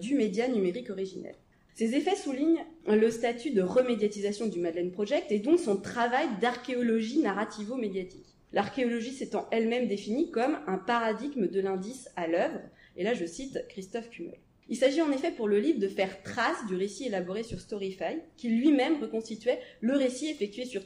du 0.00 0.14
média 0.14 0.48
numérique 0.48 0.88
originel. 0.88 1.34
Ces 1.74 1.94
effets 1.94 2.16
soulignent 2.16 2.64
le 2.88 3.10
statut 3.10 3.50
de 3.50 3.60
remédiatisation 3.60 4.46
du 4.46 4.58
Madeleine 4.58 4.90
Project 4.90 5.30
et 5.30 5.38
donc 5.38 5.58
son 5.58 5.76
travail 5.76 6.26
d'archéologie 6.40 7.20
narrativo-médiatique. 7.20 8.35
L'archéologie 8.52 9.12
s'étant 9.12 9.48
elle-même 9.50 9.88
définie 9.88 10.30
comme 10.30 10.58
un 10.66 10.78
paradigme 10.78 11.48
de 11.48 11.60
l'indice 11.60 12.08
à 12.16 12.26
l'œuvre, 12.26 12.60
et 12.96 13.04
là 13.04 13.14
je 13.14 13.26
cite 13.26 13.64
Christophe 13.68 14.10
Kummel. 14.10 14.38
Il 14.68 14.76
s'agit 14.76 15.02
en 15.02 15.12
effet 15.12 15.30
pour 15.30 15.46
le 15.46 15.60
livre 15.60 15.78
de 15.78 15.86
faire 15.86 16.22
trace 16.22 16.66
du 16.66 16.74
récit 16.74 17.06
élaboré 17.06 17.44
sur 17.44 17.60
Storyfy, 17.60 18.20
qui 18.36 18.48
lui-même 18.48 19.00
reconstituait 19.00 19.60
le 19.80 19.96
récit 19.96 20.28
effectué 20.28 20.64
sur, 20.64 20.84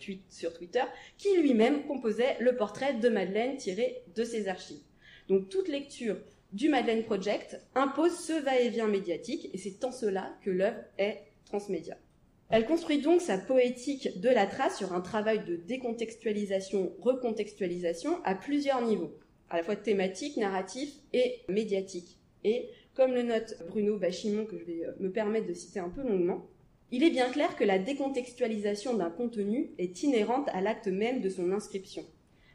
Twitter, 0.53 0.83
qui 1.17 1.35
lui-même 1.37 1.85
composait 1.87 2.37
le 2.41 2.57
portrait 2.57 2.95
de 2.95 3.09
Madeleine 3.09 3.57
tiré 3.57 4.03
de 4.15 4.25
ses 4.25 4.49
archives. 4.49 4.83
Donc 5.29 5.49
toute 5.49 5.69
lecture 5.69 6.17
du 6.53 6.69
Madeleine 6.69 7.05
Project 7.05 7.59
impose 7.75 8.19
ce 8.19 8.33
va-et-vient 8.33 8.89
médiatique, 8.89 9.49
et 9.55 9.59
c'est 9.59 9.83
en 9.85 9.93
cela 9.93 10.37
que 10.43 10.51
l'œuvre 10.51 10.81
est 10.99 11.23
transmédia. 11.47 11.97
Elle 12.51 12.67
construit 12.67 13.01
donc 13.01 13.21
sa 13.21 13.39
poétique 13.39 14.21
de 14.21 14.29
la 14.29 14.45
trace 14.45 14.77
sur 14.77 14.93
un 14.93 15.01
travail 15.01 15.45
de 15.45 15.55
décontextualisation, 15.55 16.93
recontextualisation 17.01 18.19
à 18.25 18.35
plusieurs 18.35 18.83
niveaux, 18.83 19.15
à 19.51 19.57
la 19.57 19.63
fois 19.63 19.77
thématique, 19.77 20.37
narratif 20.37 20.93
et 21.13 21.37
médiatique. 21.49 22.19
Et 22.43 22.69
comme 22.95 23.13
le 23.13 23.23
note 23.23 23.55
Bruno 23.69 23.99
Bachimon, 23.99 24.47
que 24.47 24.59
je 24.59 24.65
vais 24.65 24.85
euh, 24.85 24.93
me 24.99 25.13
permettre 25.13 25.47
de 25.47 25.55
citer 25.55 25.79
un 25.79 25.91
peu 25.91 26.03
longuement, 26.03 26.49
il 26.91 27.05
est 27.05 27.11
bien 27.11 27.31
clair 27.31 27.55
que 27.55 27.63
la 27.63 27.79
décontextualisation 27.79 28.95
d'un 28.95 29.11
contenu 29.11 29.71
est 29.79 30.03
inhérente 30.03 30.49
à 30.49 30.61
l'acte 30.61 30.89
même 30.89 31.21
de 31.21 31.29
son 31.29 31.53
inscription. 31.53 32.05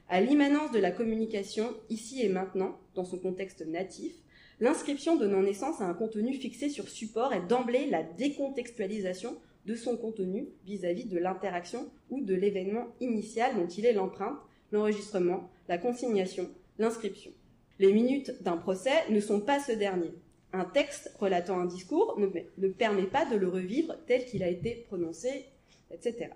À 0.09 0.19
l'immanence 0.19 0.73
de 0.73 0.79
la 0.79 0.91
communication, 0.91 1.73
ici 1.89 2.21
et 2.21 2.27
maintenant, 2.27 2.77
dans 2.95 3.05
son 3.05 3.17
contexte 3.17 3.65
natif, 3.65 4.13
l'inscription 4.59 5.15
donnant 5.15 5.41
naissance 5.41 5.79
à 5.79 5.85
un 5.85 5.93
contenu 5.93 6.33
fixé 6.33 6.67
sur 6.67 6.89
support 6.89 7.33
est 7.33 7.47
d'emblée 7.47 7.89
la 7.89 8.03
décontextualisation 8.03 9.37
de 9.65 9.75
son 9.75 9.97
contenu 9.97 10.47
vis-à-vis 10.65 11.05
-vis 11.05 11.09
de 11.09 11.17
l'interaction 11.17 11.89
ou 12.09 12.21
de 12.21 12.35
l'événement 12.35 12.87
initial 12.99 13.55
dont 13.55 13.67
il 13.67 13.85
est 13.85 13.93
l'empreinte, 13.93 14.39
l'enregistrement, 14.71 15.49
la 15.67 15.77
consignation, 15.77 16.49
l'inscription. 16.77 17.31
Les 17.79 17.91
minutes 17.91 18.41
d'un 18.41 18.57
procès 18.57 19.09
ne 19.09 19.19
sont 19.19 19.41
pas 19.41 19.59
ce 19.59 19.71
dernier. 19.73 20.13
Un 20.53 20.65
texte 20.65 21.13
relatant 21.19 21.59
un 21.59 21.65
discours 21.65 22.17
ne, 22.17 22.67
permet 22.69 23.07
pas 23.07 23.25
de 23.25 23.35
le 23.35 23.49
revivre 23.49 23.95
tel 24.07 24.25
qu'il 24.25 24.43
a 24.43 24.49
été 24.49 24.85
prononcé, 24.87 25.45
etc. 25.91 26.29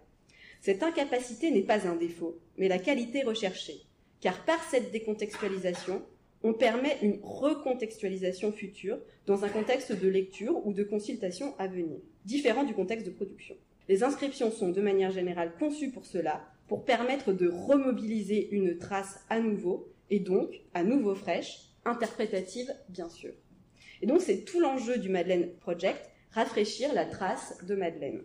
Cette 0.60 0.84
incapacité 0.84 1.52
n'est 1.52 1.62
pas 1.62 1.88
un 1.88 1.96
défaut, 1.96 2.38
mais 2.58 2.68
la 2.68 2.80
qualité 2.80 3.24
recherchée, 3.24 3.80
car 4.20 4.44
par 4.44 4.62
cette 4.70 4.92
décontextualisation, 4.92 6.02
on 6.44 6.54
permet 6.54 6.98
une 7.02 7.20
recontextualisation 7.24 8.52
future 8.52 9.00
dans 9.26 9.46
un 9.46 9.50
contexte 9.50 9.94
de 9.94 10.08
lecture 10.10 10.66
ou 10.66 10.74
de 10.74 10.84
consultation 10.84 11.54
à 11.58 11.68
venir, 11.68 12.00
différent 12.26 12.64
du 12.64 12.74
contexte 12.74 13.06
de 13.06 13.12
production. 13.12 13.56
Les 13.88 14.04
inscriptions 14.04 14.52
sont 14.52 14.70
de 14.70 14.82
manière 14.82 15.12
générale 15.12 15.54
conçues 15.58 15.92
pour 15.92 16.06
cela, 16.06 16.46
pour 16.68 16.86
permettre 16.86 17.34
de 17.34 17.48
remobiliser 17.48 18.50
une 18.52 18.78
trace 18.78 19.20
à 19.30 19.40
nouveau, 19.40 19.92
et 20.10 20.20
donc 20.20 20.62
à 20.74 20.84
nouveau 20.84 21.16
fraîche, 21.16 21.72
interprétative 21.86 22.74
bien 22.90 23.10
sûr. 23.10 23.32
Et 24.02 24.08
donc 24.08 24.22
c'est 24.22 24.46
tout 24.46 24.60
l'enjeu 24.60 24.98
du 24.98 25.10
Madeleine 25.10 25.50
Project, 25.60 26.10
rafraîchir 26.32 26.94
la 26.94 27.06
trace 27.06 27.58
de 27.66 27.76
Madeleine 27.76 28.22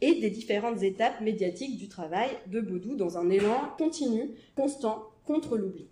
et 0.00 0.20
des 0.20 0.30
différentes 0.30 0.82
étapes 0.82 1.20
médiatiques 1.20 1.78
du 1.78 1.88
travail 1.88 2.30
de 2.46 2.60
Baudou 2.60 2.96
dans 2.96 3.18
un 3.18 3.30
élan 3.30 3.70
continu, 3.78 4.30
constant, 4.56 5.10
contre 5.24 5.56
l'oubli. 5.56 5.88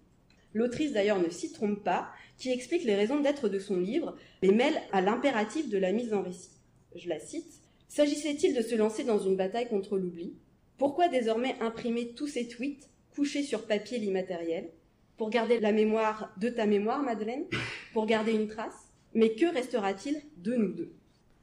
L'autrice 0.53 0.93
d'ailleurs 0.93 1.23
ne 1.23 1.31
s'y 1.31 1.53
trompe 1.53 1.85
pas, 1.85 2.09
qui 2.37 2.51
explique 2.51 2.85
les 2.85 2.97
raisons 2.97 3.21
d'être 3.21 3.49
de 3.49 3.59
son 3.59 3.79
livre, 3.79 4.17
les 4.43 4.51
mêle 4.51 4.81
à 4.93 5.01
l'impératif 5.01 5.69
de 5.69 5.79
la 5.79 5.93
mise 5.93 6.13
en 6.13 6.23
récit. 6.23 6.51
Je 6.95 7.09
la 7.09 7.21
cite. 7.21 7.61
S'agissait-il 7.89 8.55
de 8.55 8.63
se 8.63 8.75
lancer 8.75 9.05
dans 9.05 9.19
une 9.19 9.37
bataille 9.37 9.69
contre 9.69 9.97
l'oubli? 9.97 10.35
Pourquoi 10.79 11.09
désormais 11.09 11.57
imprimer 11.61 12.09
tous 12.15 12.27
ces 12.27 12.49
tweets 12.49 12.89
couchés 13.15 13.43
sur 13.43 13.67
papier 13.67 13.99
l'immatériel 13.99 14.71
Pour 15.17 15.31
garder 15.31 15.61
la 15.61 15.73
mémoire 15.73 16.33
de 16.39 16.49
ta 16.49 16.67
mémoire, 16.67 17.03
Madeleine? 17.03 17.45
Pour 17.93 18.07
garder 18.07 18.33
une 18.33 18.49
trace? 18.49 18.89
Mais 19.15 19.35
que 19.35 19.47
restera-t-il 19.47 20.21
de 20.39 20.55
nous 20.55 20.73
deux? 20.73 20.93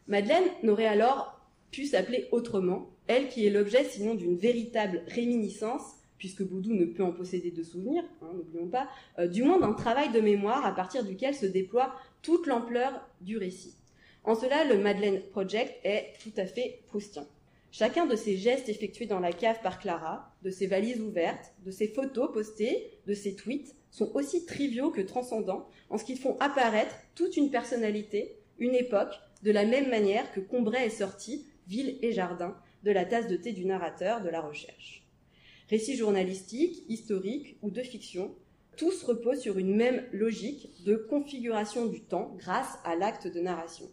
Madeleine 0.07 0.45
n'aurait 0.63 0.87
alors 0.87 1.39
pu 1.71 1.85
s'appeler 1.85 2.27
autrement, 2.31 2.89
elle 3.07 3.29
qui 3.29 3.45
est 3.45 3.49
l'objet 3.49 3.83
sinon 3.83 4.15
d'une 4.15 4.37
véritable 4.37 5.03
réminiscence, 5.07 5.83
puisque 6.17 6.43
Boudou 6.43 6.73
ne 6.73 6.85
peut 6.85 7.03
en 7.03 7.11
posséder 7.11 7.51
de 7.51 7.63
souvenirs, 7.63 8.03
hein, 8.21 8.31
n'oublions 8.33 8.67
pas, 8.67 8.87
euh, 9.19 9.27
du 9.27 9.43
moins 9.43 9.59
d'un 9.59 9.73
travail 9.73 10.11
de 10.11 10.19
mémoire 10.19 10.65
à 10.65 10.73
partir 10.73 11.03
duquel 11.03 11.35
se 11.35 11.45
déploie 11.45 11.93
toute 12.21 12.47
l'ampleur 12.47 13.07
du 13.21 13.37
récit. 13.37 13.76
En 14.27 14.35
cela, 14.35 14.65
le 14.65 14.77
Madeleine 14.77 15.21
Project 15.31 15.79
est 15.85 16.11
tout 16.21 16.33
à 16.35 16.45
fait 16.45 16.81
proustien. 16.87 17.25
Chacun 17.71 18.05
de 18.05 18.17
ces 18.17 18.35
gestes 18.35 18.67
effectués 18.67 19.05
dans 19.05 19.21
la 19.21 19.31
cave 19.31 19.61
par 19.63 19.79
Clara, 19.79 20.35
de 20.43 20.49
ses 20.49 20.67
valises 20.67 20.99
ouvertes, 20.99 21.53
de 21.63 21.71
ses 21.71 21.87
photos 21.87 22.33
postées, 22.33 22.91
de 23.07 23.13
ses 23.13 23.37
tweets, 23.37 23.73
sont 23.89 24.11
aussi 24.15 24.45
triviaux 24.45 24.91
que 24.91 24.99
transcendants 24.99 25.69
en 25.89 25.97
ce 25.97 26.03
qu'ils 26.03 26.19
font 26.19 26.35
apparaître 26.41 26.93
toute 27.15 27.37
une 27.37 27.51
personnalité, 27.51 28.35
une 28.59 28.75
époque, 28.75 29.13
de 29.43 29.51
la 29.51 29.63
même 29.63 29.89
manière 29.89 30.29
que 30.33 30.41
Combray 30.41 30.87
est 30.87 30.89
sorti, 30.89 31.45
ville 31.69 31.97
et 32.01 32.11
jardin, 32.11 32.57
de 32.83 32.91
la 32.91 33.05
tasse 33.05 33.29
de 33.29 33.37
thé 33.37 33.53
du 33.53 33.63
narrateur 33.63 34.21
de 34.21 34.29
la 34.29 34.41
recherche. 34.41 35.07
Récits 35.69 35.95
journalistiques, 35.95 36.83
historiques 36.89 37.55
ou 37.61 37.71
de 37.71 37.81
fiction, 37.81 38.35
tous 38.75 39.03
reposent 39.03 39.39
sur 39.39 39.57
une 39.57 39.73
même 39.73 40.03
logique 40.11 40.83
de 40.83 40.97
configuration 40.97 41.85
du 41.85 42.01
temps 42.01 42.35
grâce 42.37 42.77
à 42.83 42.97
l'acte 42.97 43.27
de 43.27 43.39
narration. 43.39 43.89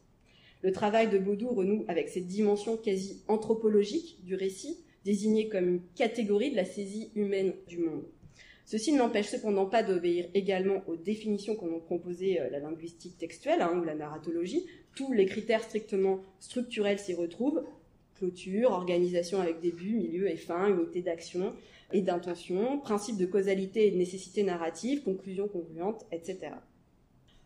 Le 0.65 0.73
travail 0.73 1.11
de 1.11 1.19
Baudou 1.19 1.51
renoue 1.51 1.85
avec 1.89 2.09
cette 2.09 2.27
dimension 2.27 2.79
quasi 2.79 3.23
anthropologique 3.29 4.25
du 4.25 4.35
récit, 4.35 4.79
désignée 5.05 5.51
comme 5.51 5.69
une 5.69 5.83
catégorie 5.95 6.53
de 6.53 6.57
la 6.57 6.65
saisie 6.65 7.11
humaine 7.15 7.53
du 7.69 7.77
monde. 7.77 8.07
Ceci 8.65 8.95
n'empêche 8.95 9.29
cependant 9.29 9.67
pas 9.67 9.83
d'obéir 9.83 10.27
également 10.33 10.83
aux 10.87 10.97
définitions 10.97 11.55
qu'ont 11.55 11.81
composées 11.81 12.41
euh, 12.41 12.49
la 12.49 12.61
linguistique 12.61 13.19
textuelle 13.19 13.61
hein, 13.61 13.79
ou 13.79 13.85
la 13.85 13.95
narratologie. 13.95 14.65
Tous 14.97 15.13
les 15.13 15.27
critères 15.27 15.63
strictement 15.63 16.21
structurels 16.41 16.99
s'y 16.99 17.13
retrouvent, 17.13 17.63
Clôture, 18.15 18.71
organisation 18.71 19.43
avec 19.43 19.61
début, 19.61 19.93
milieu 19.93 20.31
et 20.31 20.37
fin, 20.37 20.75
unité 20.75 21.03
d'action 21.03 21.53
et 21.93 22.01
d'intention, 22.01 22.79
principe 22.79 23.19
de 23.19 23.27
causalité 23.27 23.87
et 23.87 23.91
de 23.91 23.99
nécessité 23.99 24.43
narrative, 24.43 25.03
conclusion 25.03 25.47
congruente, 25.47 26.07
etc. 26.11 26.53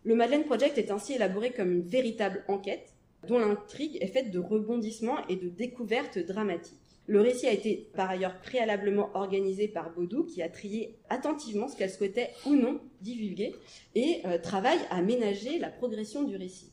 Le 0.05 0.15
Madeleine 0.15 0.45
Project 0.45 0.79
est 0.79 0.93
ainsi 0.93 1.15
élaboré 1.15 1.51
comme 1.51 1.73
une 1.73 1.83
véritable 1.83 2.45
enquête 2.47 2.95
dont 3.27 3.39
l'intrigue 3.39 3.99
est 4.01 4.09
faite 4.09 4.31
de 4.31 4.39
rebondissements 4.39 5.27
et 5.29 5.37
de 5.37 5.49
découvertes 5.49 6.19
dramatiques. 6.19 6.79
Le 7.09 7.23
récit 7.23 7.47
a 7.47 7.53
été 7.53 7.89
par 7.95 8.11
ailleurs 8.11 8.39
préalablement 8.41 9.11
organisé 9.15 9.67
par 9.67 9.95
Baudou, 9.95 10.25
qui 10.25 10.43
a 10.43 10.51
trié 10.51 10.99
attentivement 11.09 11.67
ce 11.67 11.75
qu'elle 11.75 11.91
souhaitait 11.91 12.31
ou 12.45 12.55
non 12.55 12.81
divulguer, 13.01 13.55
et 13.95 14.21
euh, 14.27 14.37
travaille 14.39 14.79
à 14.91 15.01
ménager 15.01 15.59
la 15.59 15.71
progression 15.71 16.23
du 16.23 16.37
récit. 16.37 16.71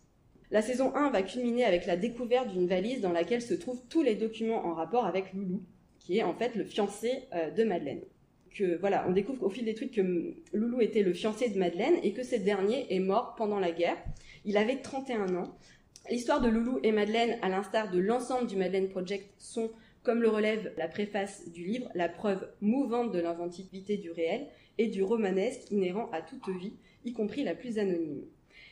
La 0.52 0.62
saison 0.62 0.94
1 0.94 1.10
va 1.10 1.24
culminer 1.24 1.64
avec 1.64 1.86
la 1.86 1.96
découverte 1.96 2.50
d'une 2.50 2.68
valise 2.68 3.00
dans 3.00 3.14
laquelle 3.14 3.42
se 3.42 3.54
trouvent 3.54 3.82
tous 3.90 4.04
les 4.04 4.16
documents 4.16 4.66
en 4.66 4.74
rapport 4.74 5.06
avec 5.06 5.34
Loulou, 5.34 5.64
qui 6.00 6.18
est 6.18 6.24
en 6.24 6.34
fait 6.34 6.56
le 6.56 6.66
fiancé 6.66 7.24
euh, 7.34 7.50
de 7.50 7.64
Madeleine. 7.64 8.02
Que, 8.54 8.78
voilà, 8.78 9.06
on 9.08 9.12
découvre 9.12 9.44
au 9.44 9.50
fil 9.50 9.64
des 9.64 9.74
tweets 9.74 9.94
que 9.94 10.36
Loulou 10.54 10.82
était 10.82 11.02
le 11.02 11.14
fiancé 11.14 11.50
de 11.50 11.58
Madeleine 11.58 11.96
et 12.04 12.12
que 12.12 12.24
ce 12.24 12.36
dernier 12.36 12.94
est 12.94 13.00
mort 13.00 13.36
pendant 13.38 13.60
la 13.60 13.72
guerre. 13.72 13.98
Il 14.46 14.58
avait 14.58 14.82
31 14.82 15.36
ans. 15.36 15.58
L'histoire 16.12 16.40
de 16.40 16.50
Loulou 16.50 16.80
et 16.84 16.92
Madeleine, 16.92 17.40
à 17.42 17.50
l'instar 17.50 17.90
de 17.90 17.98
l'ensemble 17.98 18.46
du 18.46 18.56
Madeleine 18.56 18.90
Project, 18.90 19.34
sont 19.40 19.72
comme 20.04 20.22
le 20.22 20.30
relève 20.30 20.72
la 20.78 20.88
préface 20.88 21.50
du 21.50 21.64
livre, 21.64 21.90
la 21.96 22.08
preuve 22.08 22.48
mouvante 22.62 23.12
de 23.12 23.20
l'inventivité 23.20 23.98
du 23.98 24.12
réel 24.12 24.46
et 24.78 24.86
du 24.86 25.02
romanesque 25.02 25.72
inhérent 25.72 26.08
à 26.12 26.22
toute 26.22 26.48
vie, 26.50 26.74
y 27.06 27.14
compris 27.14 27.44
la 27.44 27.56
plus 27.56 27.80
anonyme. 27.80 28.24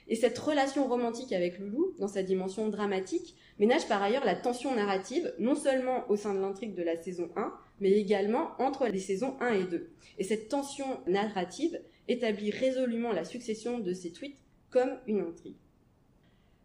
Et 0.08 0.16
cette 0.16 0.38
relation 0.38 0.88
romantique 0.88 1.34
avec 1.34 1.58
Loulou, 1.58 1.96
dans 1.98 2.08
sa 2.08 2.22
dimension 2.22 2.70
dramatique, 2.70 3.36
ménage 3.58 3.88
par 3.88 4.04
ailleurs 4.04 4.26
la 4.26 4.36
tension 4.36 4.76
narrative, 4.76 5.34
non 5.40 5.56
seulement 5.56 6.08
au 6.10 6.16
sein 6.16 6.36
de 6.36 6.40
l'intrigue 6.40 6.76
de 6.76 6.84
la 6.84 7.02
saison 7.02 7.32
1, 7.36 7.52
mais 7.80 7.94
également 7.94 8.52
entre 8.60 8.86
les 8.86 9.00
saisons 9.00 9.36
1 9.40 9.54
et 9.56 9.64
2. 9.64 9.90
Et 10.20 10.24
cette 10.24 10.50
tension 10.50 10.86
narrative 11.08 11.82
établit 12.08 12.52
résolument 12.52 13.12
la 13.12 13.26
succession 13.26 13.80
de 13.80 13.94
ces 13.94 14.12
tweets 14.12 14.38
comme 14.70 15.00
une 15.08 15.22
intrigue. 15.22 15.56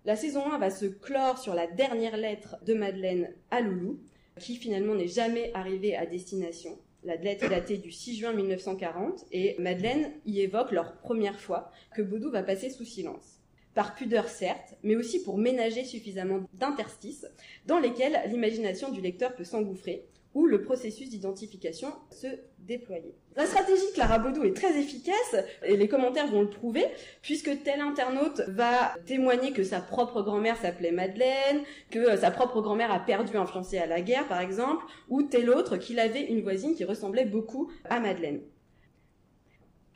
La 0.08 0.16
saison 0.16 0.50
1 0.50 0.56
va 0.56 0.70
se 0.70 0.86
clore 0.86 1.36
sur 1.36 1.52
la 1.52 1.66
dernière 1.66 2.16
lettre 2.16 2.56
de 2.64 2.72
Madeleine 2.72 3.30
à 3.50 3.60
Loulou, 3.60 4.00
qui 4.40 4.56
finalement 4.56 4.94
n'est 4.94 5.06
jamais 5.06 5.50
arrivé 5.52 5.94
à 5.94 6.06
destination. 6.06 6.78
La 7.04 7.16
lettre 7.16 7.44
est 7.44 7.50
datée 7.50 7.76
du 7.76 7.92
6 7.92 8.16
juin 8.16 8.32
1940 8.32 9.26
et 9.32 9.54
Madeleine 9.58 10.10
y 10.24 10.40
évoque 10.40 10.72
leur 10.72 10.96
première 10.96 11.38
fois 11.38 11.70
que 11.94 12.00
Baudou 12.00 12.30
va 12.30 12.42
passer 12.42 12.70
sous 12.70 12.86
silence. 12.86 13.42
Par 13.74 13.94
pudeur 13.94 14.30
certes, 14.30 14.76
mais 14.82 14.96
aussi 14.96 15.22
pour 15.22 15.36
ménager 15.36 15.84
suffisamment 15.84 16.40
d'interstices 16.54 17.26
dans 17.66 17.78
lesquels 17.78 18.18
l'imagination 18.30 18.90
du 18.90 19.02
lecteur 19.02 19.34
peut 19.34 19.44
s'engouffrer, 19.44 20.06
où 20.34 20.46
le 20.46 20.62
processus 20.62 21.08
d'identification 21.08 21.88
se 22.10 22.26
déployer. 22.58 23.14
La 23.36 23.46
stratégie 23.46 23.92
Clara 23.94 24.18
Baudou 24.18 24.44
est 24.44 24.54
très 24.54 24.78
efficace, 24.78 25.36
et 25.64 25.76
les 25.76 25.88
commentaires 25.88 26.26
vont 26.26 26.42
le 26.42 26.50
prouver, 26.50 26.84
puisque 27.22 27.62
tel 27.62 27.80
internaute 27.80 28.42
va 28.48 28.94
témoigner 29.06 29.52
que 29.52 29.62
sa 29.62 29.80
propre 29.80 30.22
grand-mère 30.22 30.56
s'appelait 30.56 30.92
Madeleine, 30.92 31.62
que 31.90 31.98
euh, 31.98 32.16
sa 32.16 32.30
propre 32.30 32.60
grand-mère 32.60 32.92
a 32.92 33.00
perdu 33.00 33.36
un 33.36 33.46
fiancé 33.46 33.78
à 33.78 33.86
la 33.86 34.00
guerre, 34.00 34.28
par 34.28 34.40
exemple, 34.40 34.84
ou 35.08 35.22
tel 35.22 35.50
autre 35.50 35.76
qu'il 35.76 35.98
avait 35.98 36.26
une 36.26 36.42
voisine 36.42 36.74
qui 36.74 36.84
ressemblait 36.84 37.24
beaucoup 37.24 37.70
à 37.84 38.00
Madeleine. 38.00 38.40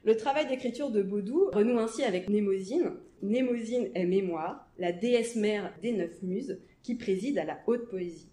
Le 0.05 0.17
travail 0.17 0.49
d'écriture 0.49 0.91
de 0.91 1.03
Baudou 1.03 1.51
renoue 1.53 1.79
ainsi 1.79 2.03
avec 2.03 2.29
Némosine. 2.29 2.95
Némosine 3.23 3.91
est 3.95 4.07
mémoire, 4.07 4.69
la 4.79 4.91
déesse 4.91 5.37
mère 5.37 5.73
des 5.81 5.93
neuf 5.93 6.23
muses, 6.23 6.59
qui 6.83 6.97
préside 6.97 7.39
à 7.39 7.45
la 7.45 7.61
haute 7.69 7.89
poésie. 7.89 8.32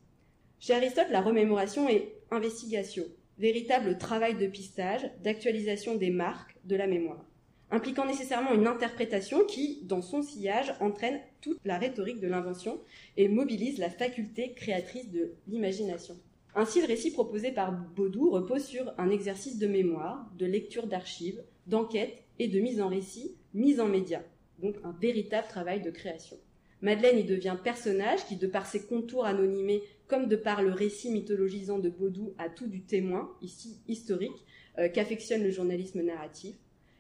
Chez 0.62 0.74
Aristote, 0.74 1.08
la 1.10 1.22
remémoration 1.22 1.88
est 1.88 2.12
investigation, 2.32 3.06
véritable 3.38 3.98
travail 3.98 4.36
de 4.36 4.46
pistage, 4.46 5.10
d'actualisation 5.24 5.96
des 5.96 6.10
marques 6.10 6.58
de 6.66 6.76
la 6.76 6.86
mémoire, 6.86 7.24
impliquant 7.72 8.06
nécessairement 8.06 8.52
une 8.52 8.68
interprétation 8.68 9.46
qui, 9.46 9.80
dans 9.84 10.02
son 10.02 10.22
sillage, 10.22 10.74
entraîne 10.82 11.22
toute 11.40 11.60
la 11.64 11.78
rhétorique 11.78 12.20
de 12.20 12.28
l'invention 12.28 12.82
et 13.16 13.30
mobilise 13.30 13.78
la 13.78 13.90
faculté 13.90 14.52
créatrice 14.52 15.10
de 15.10 15.32
l'imagination. 15.48 16.18
Ainsi, 16.56 16.82
le 16.82 16.88
récit 16.88 17.12
proposé 17.12 17.54
par 17.54 17.72
Baudou 17.72 18.30
repose 18.30 18.66
sur 18.66 18.94
un 18.98 19.12
exercice 19.12 19.60
de 19.60 19.68
mémoire, 19.68 20.30
de 20.38 20.46
lecture 20.46 20.88
d'archives, 20.88 21.42
d'enquête 21.68 22.18
et 22.38 22.50
de 22.50 22.60
mise 22.60 22.82
en 22.82 22.90
récit, 22.90 23.38
mise 23.54 23.80
en 23.80 23.88
média, 23.88 24.22
donc 24.62 24.76
un 24.84 24.92
véritable 25.00 25.48
travail 25.48 25.82
de 25.82 25.90
création. 25.90 26.36
Madeleine 26.82 27.20
y 27.20 27.24
devient 27.24 27.58
personnage 27.62 28.26
qui, 28.26 28.38
de 28.38 28.48
par 28.48 28.66
ses 28.66 28.86
contours 28.86 29.26
anonymés, 29.26 29.84
comme 30.10 30.28
de 30.28 30.36
par 30.36 30.62
le 30.62 30.74
récit 30.74 31.12
mythologisant 31.12 31.80
de 31.80 31.90
Baudou 31.90 32.34
à 32.38 32.50
tout 32.50 32.68
du 32.68 32.84
témoin, 32.84 33.32
ici 33.42 33.82
historique, 33.88 34.46
euh, 34.80 34.90
qu'affectionne 34.90 35.44
le 35.44 35.52
journalisme 35.52 36.02
narratif, 36.02 36.56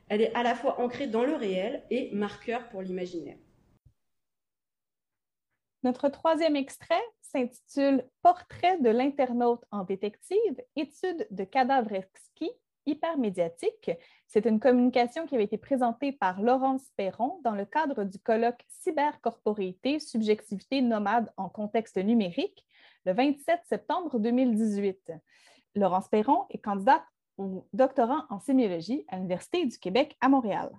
elle 0.07 0.21
est 0.21 0.33
à 0.35 0.43
la 0.43 0.55
fois 0.55 0.79
ancrée 0.79 1.07
dans 1.07 1.25
le 1.25 1.35
réel 1.35 1.83
et 1.89 2.11
marqueur 2.13 2.69
pour 2.69 2.81
l'imaginaire. 2.81 3.37
Notre 5.83 6.09
troisième 6.09 6.55
extrait 6.55 7.01
s'intitule 7.21 8.05
Portrait 8.21 8.79
de 8.79 8.89
l'internaute 8.89 9.63
en 9.71 9.83
détective, 9.83 10.61
étude 10.75 11.27
de 11.31 11.43
cadavres 11.43 11.93
exquis 11.93 12.51
hypermédiatique. 12.85 13.91
C'est 14.27 14.45
une 14.45 14.59
communication 14.59 15.25
qui 15.25 15.35
avait 15.35 15.43
été 15.43 15.57
présentée 15.57 16.11
par 16.11 16.41
Laurence 16.41 16.89
Perron 16.97 17.39
dans 17.43 17.55
le 17.55 17.65
cadre 17.65 18.03
du 18.03 18.19
colloque 18.19 18.65
Cybercorporéité, 18.67 19.99
subjectivité 19.99 20.81
nomade 20.81 21.31
en 21.37 21.49
contexte 21.49 21.97
numérique, 21.97 22.65
le 23.05 23.13
27 23.13 23.61
septembre 23.67 24.19
2018. 24.19 25.13
Laurence 25.75 26.07
Perron 26.09 26.45
est 26.49 26.59
candidate 26.59 27.03
au 27.37 27.67
doctorat 27.73 28.25
en 28.29 28.39
sémiologie 28.39 29.05
à 29.07 29.17
l'Université 29.17 29.65
du 29.65 29.77
Québec 29.77 30.17
à 30.21 30.29
Montréal. 30.29 30.71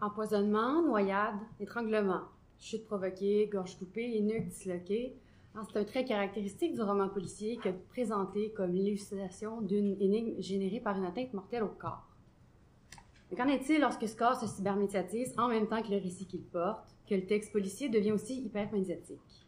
Empoisonnement, 0.00 0.82
noyade, 0.82 1.38
étranglement, 1.60 2.22
chute 2.58 2.84
provoquée, 2.84 3.48
gorge 3.52 3.78
coupée 3.78 4.16
et 4.16 4.20
nuque 4.20 4.48
disloquée 4.48 5.16
c'est 5.62 5.78
un 5.78 5.84
trait 5.84 6.04
caractéristique 6.04 6.74
du 6.74 6.82
roman 6.82 7.08
policier 7.08 7.56
que 7.58 7.68
de 7.68 7.78
présenter 7.90 8.50
comme 8.52 8.72
l'illustration 8.72 9.60
d'une 9.60 9.96
énigme 10.00 10.40
générée 10.40 10.80
par 10.80 10.98
une 10.98 11.04
atteinte 11.04 11.32
mortelle 11.32 11.62
au 11.62 11.68
corps. 11.68 12.08
Mais 13.30 13.36
qu'en 13.36 13.46
est-il 13.46 13.80
lorsque 13.80 14.08
ce 14.08 14.16
corps 14.16 14.34
se 14.34 14.48
cybermédiatise 14.48 15.32
en 15.38 15.48
même 15.48 15.68
temps 15.68 15.80
que 15.80 15.90
le 15.90 15.98
récit 15.98 16.26
qu'il 16.26 16.42
porte, 16.42 16.96
que 17.08 17.14
le 17.14 17.26
texte 17.26 17.52
policier 17.52 17.88
devient 17.88 18.12
aussi 18.12 18.42
hypermédiatique? 18.42 19.46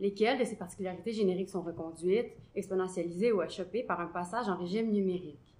Lesquelles 0.00 0.38
de 0.38 0.44
ces 0.44 0.56
particularités 0.56 1.12
génériques 1.12 1.50
sont 1.50 1.60
reconduites, 1.60 2.32
exponentialisées 2.54 3.32
ou 3.32 3.42
achoppées 3.42 3.82
par 3.82 4.00
un 4.00 4.06
passage 4.06 4.48
en 4.48 4.56
régime 4.56 4.90
numérique? 4.90 5.54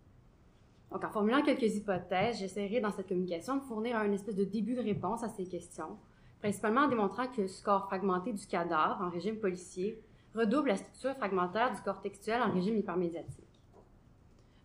Donc, 0.91 1.05
en 1.05 1.11
formulant 1.11 1.43
quelques 1.43 1.77
hypothèses, 1.77 2.39
j'essaierai 2.39 2.81
dans 2.81 2.91
cette 2.91 3.07
communication 3.07 3.57
de 3.57 3.63
fournir 3.63 3.97
un 3.97 4.11
espèce 4.13 4.37
de 4.37 4.45
début 4.45 4.75
de 4.75 4.81
réponse 4.81 5.23
à 5.23 5.29
ces 5.29 5.45
questions, 5.45 5.99
principalement 6.41 6.83
en 6.83 6.89
démontrant 6.89 7.29
que 7.29 7.43
le 7.43 7.49
score 7.49 7.87
fragmenté 7.87 8.33
du 8.33 8.47
cadavre 8.47 9.01
en 9.03 9.11
régime 9.11 9.37
policier 9.37 10.03
redouble 10.35 10.69
la 10.69 10.77
structure 10.77 11.15
fragmentaire 11.17 11.75
du 11.75 11.81
corps 11.83 12.01
textuel 12.01 12.43
en 12.43 12.51
régime 12.51 12.79
hypermédiatique. 12.79 13.45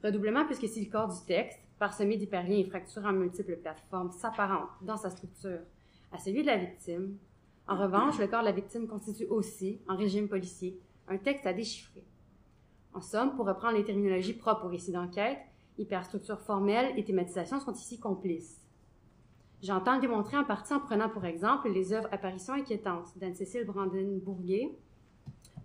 Redoublement 0.04 0.46
puisque 0.46 0.68
si 0.68 0.86
le 0.86 0.92
corps 0.92 1.10
du 1.10 1.26
texte, 1.28 1.60
parsemé 1.80 2.16
d'hyperliens 2.16 2.60
et 2.60 2.64
fracturé 2.64 3.08
en 3.08 3.14
multiples 3.14 3.58
plateformes, 3.58 4.12
s'apparente 4.12 4.70
dans 4.82 4.98
sa 4.98 5.10
structure 5.10 5.60
à 6.12 6.18
celui 6.18 6.42
de 6.44 6.48
la 6.48 6.58
victime, 6.58 7.18
en 7.68 7.78
revanche, 7.78 8.20
le 8.20 8.28
corps 8.28 8.42
de 8.42 8.46
la 8.46 8.52
victime 8.52 8.88
constitue 8.88 9.26
aussi, 9.26 9.80
en 9.88 9.96
régime 9.96 10.28
policier, 10.28 10.80
un 11.08 11.18
texte 11.18 11.48
à 11.48 11.54
déchiffrer. 11.54 12.04
En 12.94 13.02
somme, 13.02 13.36
pour 13.36 13.48
reprendre 13.48 13.78
les 13.78 13.84
terminologies 13.84 14.34
propres 14.34 14.66
au 14.66 14.70
récit 14.70 14.92
d'enquête, 14.92 15.40
hyperstructure 15.78 16.40
formelle 16.40 16.98
et 16.98 17.04
thématisation 17.04 17.60
sont 17.60 17.74
ici 17.74 18.00
complices. 18.00 18.62
J'entends 19.62 20.00
démontrer 20.00 20.38
en 20.38 20.44
partie 20.44 20.74
en 20.74 20.80
prenant 20.80 21.10
pour 21.10 21.26
exemple 21.26 21.70
les 21.70 21.92
œuvres 21.92 22.08
Apparitions 22.12 22.54
inquiétantes 22.54 23.18
d'Anne-Cécile 23.18 23.66
Brandon-Bourguet 23.66 24.70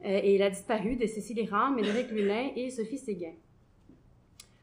euh, 0.04 0.20
et 0.22 0.38
La 0.38 0.48
disparue 0.48 0.96
de 0.96 1.06
Cécile 1.06 1.46
Rand, 1.50 1.70
Médéric 1.70 2.10
Lulin 2.10 2.50
et 2.56 2.70
Sophie 2.70 2.98
Séguin. 2.98 3.34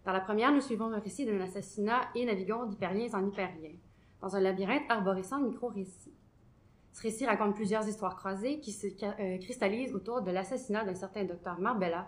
Dans 0.05 0.11
la 0.13 0.21
première, 0.21 0.51
nous 0.51 0.61
suivons 0.61 0.89
le 0.89 0.97
récit 0.97 1.25
d'un 1.25 1.39
assassinat 1.41 2.01
et 2.15 2.25
naviguons 2.25 2.65
d'hyperliens 2.65 3.13
en 3.13 3.27
hyperliens, 3.27 3.75
dans 4.21 4.35
un 4.35 4.39
labyrinthe 4.39 4.89
arborescent 4.89 5.39
de 5.39 5.49
micro-récits. 5.49 6.16
Ce 6.97 7.03
récit 7.03 7.27
raconte 7.27 7.53
plusieurs 7.53 7.87
histoires 7.87 8.15
croisées 8.15 8.59
qui 8.59 8.71
se 8.71 8.87
euh, 8.87 9.37
cristallisent 9.37 9.93
autour 9.93 10.23
de 10.23 10.31
l'assassinat 10.31 10.83
d'un 10.83 10.95
certain 10.95 11.25
docteur 11.25 11.59
Marbella, 11.59 12.07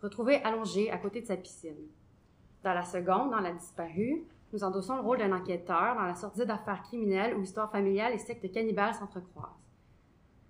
retrouvé 0.00 0.36
allongé 0.44 0.92
à 0.92 0.98
côté 0.98 1.20
de 1.20 1.26
sa 1.26 1.36
piscine. 1.36 1.74
Dans 2.62 2.72
la 2.72 2.84
seconde, 2.84 3.32
dans 3.32 3.40
La 3.40 3.50
disparue, 3.50 4.22
nous 4.52 4.62
endossons 4.62 4.94
le 4.94 5.00
rôle 5.00 5.18
d'un 5.18 5.32
enquêteur 5.32 5.96
dans 5.96 6.04
la 6.04 6.14
sortie 6.14 6.46
d'affaires 6.46 6.84
criminelles 6.84 7.34
où 7.36 7.42
histoire 7.42 7.72
familiale 7.72 8.12
et 8.12 8.18
sectes 8.18 8.48
cannibales 8.52 8.94
s'entrecroisent. 8.94 9.58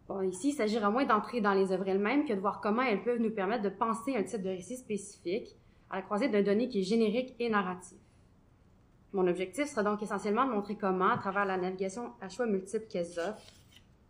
Bon, 0.06 0.20
ici, 0.20 0.50
il 0.50 0.52
s'agira 0.52 0.90
moins 0.90 1.06
d'entrer 1.06 1.40
dans 1.40 1.54
les 1.54 1.72
œuvres 1.72 1.88
elles-mêmes 1.88 2.26
que 2.26 2.34
de 2.34 2.40
voir 2.40 2.60
comment 2.60 2.82
elles 2.82 3.02
peuvent 3.02 3.22
nous 3.22 3.32
permettre 3.32 3.62
de 3.62 3.70
penser 3.70 4.14
un 4.16 4.22
type 4.22 4.42
de 4.42 4.50
récit 4.50 4.76
spécifique 4.76 5.56
à 5.88 5.96
la 5.96 6.02
croisée 6.02 6.28
d'un 6.28 6.42
donné 6.42 6.68
qui 6.68 6.80
est 6.80 6.84
générique 6.84 7.34
et 7.38 7.48
narratif. 7.48 7.96
Mon 9.14 9.26
objectif 9.26 9.64
sera 9.64 9.82
donc 9.82 10.02
essentiellement 10.02 10.44
de 10.44 10.52
montrer 10.52 10.76
comment, 10.76 11.08
à 11.08 11.16
travers 11.16 11.46
la 11.46 11.56
navigation 11.56 12.12
à 12.20 12.28
choix 12.28 12.44
multiples 12.44 12.86
qu'elles 12.86 13.18
offrent, 13.18 13.40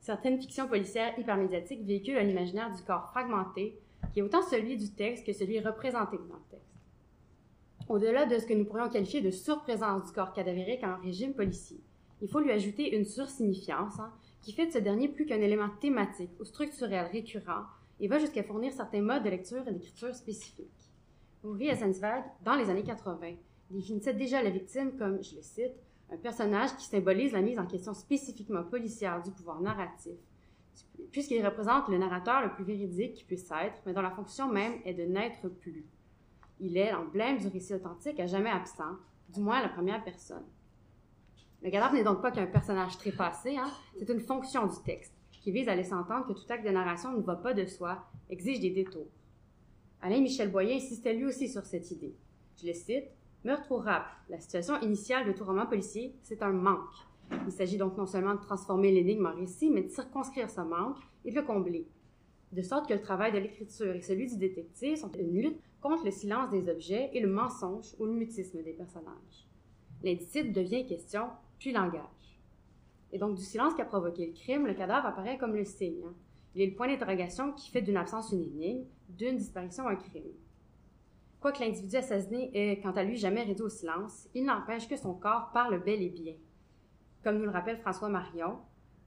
Certaines 0.09 0.41
fictions 0.41 0.67
policières 0.67 1.19
hypermédiatiques 1.19 1.85
véhiculent 1.85 2.17
un 2.17 2.27
imaginaire 2.27 2.75
du 2.75 2.83
corps 2.83 3.11
fragmenté, 3.11 3.79
qui 4.11 4.21
est 4.21 4.23
autant 4.23 4.41
celui 4.41 4.79
du 4.79 4.91
texte 4.95 5.27
que 5.27 5.35
celui 5.35 5.61
représenté 5.61 6.17
dans 6.17 6.37
le 6.37 6.51
texte. 6.51 6.81
Au-delà 7.91 8.25
de 8.25 8.39
ce 8.39 8.47
que 8.47 8.55
nous 8.55 8.65
pourrions 8.65 8.89
qualifier 8.89 9.21
de 9.21 9.31
surprésence 9.31 10.07
du 10.07 10.13
corps 10.13 10.33
cadavérique 10.33 10.83
en 10.83 10.97
régime 10.97 11.35
policier, 11.35 11.83
il 12.23 12.29
faut 12.31 12.41
lui 12.41 12.53
ajouter 12.53 12.97
une 12.97 13.05
sursignifiance 13.05 14.01
hein, 14.01 14.11
qui 14.41 14.55
fait 14.55 14.69
de 14.69 14.73
ce 14.73 14.79
dernier 14.79 15.09
plus 15.09 15.27
qu'un 15.27 15.43
élément 15.43 15.69
thématique 15.79 16.33
ou 16.41 16.45
structurel 16.47 17.11
récurrent 17.13 17.67
et 18.01 18.09
va 18.09 18.19
jusqu'à 18.19 18.43
fournir 18.43 18.73
certains 18.73 19.03
modes 19.03 19.25
de 19.25 19.29
lecture 19.29 19.69
et 19.69 19.73
d'écriture 19.73 20.15
spécifiques. 20.15 20.91
Essensberg, 21.61 22.25
dans 22.47 22.57
les 22.57 22.71
années 22.71 22.83
80, 22.83 23.35
définissait 23.71 24.15
déjà 24.15 24.43
la 24.43 24.49
victime 24.49 24.97
comme, 24.97 25.23
je 25.23 25.37
le 25.37 25.43
cite, 25.43 25.77
un 26.11 26.17
personnage 26.17 26.77
qui 26.77 26.87
symbolise 26.87 27.33
la 27.33 27.43
mise 27.43 27.59
en 27.59 27.67
question 27.67 27.95
spécifiquement 27.95 28.65
policière 28.65 29.23
du 29.23 29.31
pouvoir 29.31 29.61
narratif, 29.61 30.17
puisqu'il 31.11 31.45
représente 31.45 31.89
le 31.89 31.99
narrateur 31.99 32.43
le 32.43 32.53
plus 32.53 32.65
véridique 32.65 33.15
qui 33.15 33.25
puisse 33.25 33.51
être, 33.51 33.81
mais 33.85 33.93
dont 33.93 34.01
la 34.01 34.11
fonction 34.11 34.51
même 34.51 34.75
est 34.85 34.95
de 34.95 35.05
n'être 35.05 35.49
plus. 35.49 35.87
Il 36.61 36.77
est 36.77 36.93
l'emblème 36.93 37.39
du 37.39 37.49
récit 37.49 37.75
authentique 37.75 38.21
à 38.21 38.27
jamais 38.27 38.51
absent, 38.51 38.97
du 39.29 39.41
moins 39.41 39.59
à 39.59 39.63
la 39.63 39.69
première 39.69 40.03
personne. 40.03 40.45
Le 41.63 41.71
cadavre 41.71 41.95
n'est 41.95 42.05
donc 42.05 42.23
pas 42.23 42.31
qu'un 42.31 42.47
personnage 42.47 42.97
trépassé, 42.99 43.57
hein, 43.57 43.71
c'est 43.99 44.09
une 44.09 44.21
fonction 44.21 44.67
du 44.67 44.81
texte, 44.85 45.13
qui 45.31 45.53
vise 45.53 45.69
à 45.69 45.75
laisser 45.75 45.95
entendre 45.95 46.27
que 46.27 46.33
tout 46.33 46.51
acte 46.51 46.65
de 46.65 46.71
narration 46.71 47.13
ne 47.13 47.23
va 47.23 47.37
pas 47.37 47.55
de 47.55 47.67
soi, 47.67 48.07
exige 48.31 48.61
des 48.61 48.71
détours. 48.71 49.09
Alain 50.01 50.21
Michel 50.21 50.51
Boyer 50.51 50.77
insistait 50.77 51.15
lui 51.15 51.27
aussi 51.27 51.49
sur 51.49 51.65
cette 51.65 51.91
idée. 51.91 52.15
Je 52.61 52.67
le 52.67 52.73
cite 52.73 53.09
Meurtre 53.45 53.71
ou 53.71 53.77
rap, 53.77 54.05
la 54.29 54.41
situation 54.41 54.81
initiale 54.81 55.27
de 55.27 55.33
tout 55.33 55.45
roman 55.45 55.67
policier, 55.67 56.15
c'est 56.23 56.43
un 56.43 56.53
manque. 56.53 57.07
Il 57.47 57.53
s'agit 57.53 57.77
donc 57.77 57.97
non 57.97 58.07
seulement 58.07 58.35
de 58.35 58.41
transformer 58.41 58.91
l'énigme 58.91 59.27
en 59.27 59.35
récit, 59.35 59.71
mais 59.71 59.83
de 59.83 59.89
circonscrire 59.89 60.51
ce 60.51 60.61
manque 60.61 60.99
et 61.25 61.31
de 61.31 61.37
le 61.37 61.43
combler. 61.43 61.87
De 62.53 62.63
sorte 62.63 62.89
que 62.89 62.95
le 62.95 63.01
travail 63.01 63.33
de 63.33 63.39
l'écriture 63.39 63.95
et 63.95 64.01
celui 64.01 64.27
du 64.27 64.39
détective 64.39 64.97
sont 64.97 65.13
une 65.13 65.41
lutte 65.41 65.61
contre 65.81 66.05
le 66.05 66.11
silence 66.11 66.51
des 66.51 66.69
objets 66.69 67.11
et 67.13 67.21
le 67.21 67.29
mensonge 67.29 67.95
ou 67.99 68.07
le 68.07 68.13
mutisme 68.13 68.63
des 68.63 68.73
personnages. 68.73 69.47
L'indicible 70.03 70.53
devient 70.53 70.87
question, 70.87 71.29
puis 71.59 71.73
langage. 71.73 72.41
Et 73.13 73.19
donc, 73.19 73.37
du 73.37 73.43
silence 73.43 73.75
qui 73.75 73.83
a 73.83 73.87
provoqué 73.87 74.27
le 74.27 74.33
crime, 74.33 74.67
le 74.67 74.75
cadavre 74.75 75.07
apparaît 75.07 75.39
comme 75.39 75.55
le 75.55 75.65
signe. 75.65 76.03
Hein. 76.07 76.15
Il 76.55 76.63
est 76.63 76.67
le 76.67 76.75
point 76.75 76.89
d'interrogation 76.89 77.53
qui 77.53 77.71
fait 77.71 77.83
d'une 77.83 77.97
absence 77.97 78.33
une 78.33 78.43
énigme, 78.43 78.85
d'une 79.09 79.37
disparition 79.37 79.87
un 79.87 79.97
crime. 79.97 80.33
Quoique 81.41 81.61
l'individu 81.61 81.95
assassiné 81.95 82.51
ait, 82.53 82.81
quant 82.81 82.91
à 82.91 83.05
lui, 83.05 83.17
jamais 83.17 83.45
réduit 83.45 83.63
au 83.63 83.69
silence, 83.69 84.29
il 84.35 84.45
n'empêche 84.45 84.89
que 84.89 84.97
son 84.97 85.15
corps 85.15 85.51
parle 85.53 85.81
bel 85.83 86.03
et 86.03 86.09
bien. 86.09 86.35
Comme 87.23 87.39
nous 87.39 87.45
le 87.45 87.51
rappelle 87.51 87.79
François 87.79 88.09
Marion, 88.09 88.59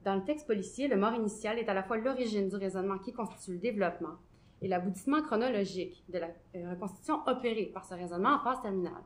dans 0.04 0.16
le 0.16 0.24
texte 0.24 0.46
policier, 0.46 0.88
le 0.88 0.96
mort 0.96 1.14
initial 1.14 1.58
est 1.58 1.68
à 1.68 1.74
la 1.74 1.82
fois 1.82 1.98
l'origine 1.98 2.48
du 2.48 2.56
raisonnement 2.56 2.98
qui 2.98 3.12
constitue 3.12 3.52
le 3.52 3.58
développement 3.58 4.16
et 4.62 4.68
l'aboutissement 4.68 5.20
chronologique 5.22 6.02
de 6.08 6.18
la 6.18 6.28
euh, 6.56 6.70
reconstitution 6.70 7.20
opérée 7.26 7.66
par 7.66 7.84
ce 7.84 7.94
raisonnement 7.94 8.36
en 8.36 8.38
phase 8.38 8.62
terminale. 8.62 9.02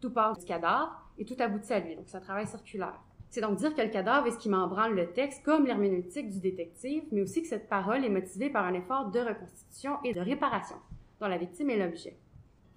Tout 0.00 0.10
part 0.10 0.36
du 0.36 0.44
cadavre 0.44 1.10
et 1.16 1.24
tout 1.24 1.36
aboutit 1.38 1.72
à 1.72 1.78
lui, 1.78 1.94
donc 1.94 2.06
c'est 2.08 2.16
un 2.16 2.20
travail 2.20 2.46
circulaire. 2.46 3.00
C'est 3.30 3.40
donc 3.40 3.56
dire 3.56 3.74
que 3.74 3.82
le 3.82 3.88
cadavre 3.88 4.26
est 4.26 4.32
ce 4.32 4.38
qui 4.38 4.48
m'embranle 4.48 4.94
le 4.94 5.12
texte 5.12 5.44
comme 5.44 5.66
l'herméneutique 5.66 6.28
du 6.28 6.40
détective, 6.40 7.04
mais 7.12 7.22
aussi 7.22 7.42
que 7.42 7.48
cette 7.48 7.68
parole 7.68 8.04
est 8.04 8.10
motivée 8.10 8.50
par 8.50 8.64
un 8.64 8.74
effort 8.74 9.10
de 9.10 9.20
reconstitution 9.20 9.98
et 10.04 10.12
de 10.12 10.20
réparation, 10.20 10.76
dont 11.20 11.28
la 11.28 11.38
victime 11.38 11.70
est 11.70 11.78
l'objet. 11.78 12.18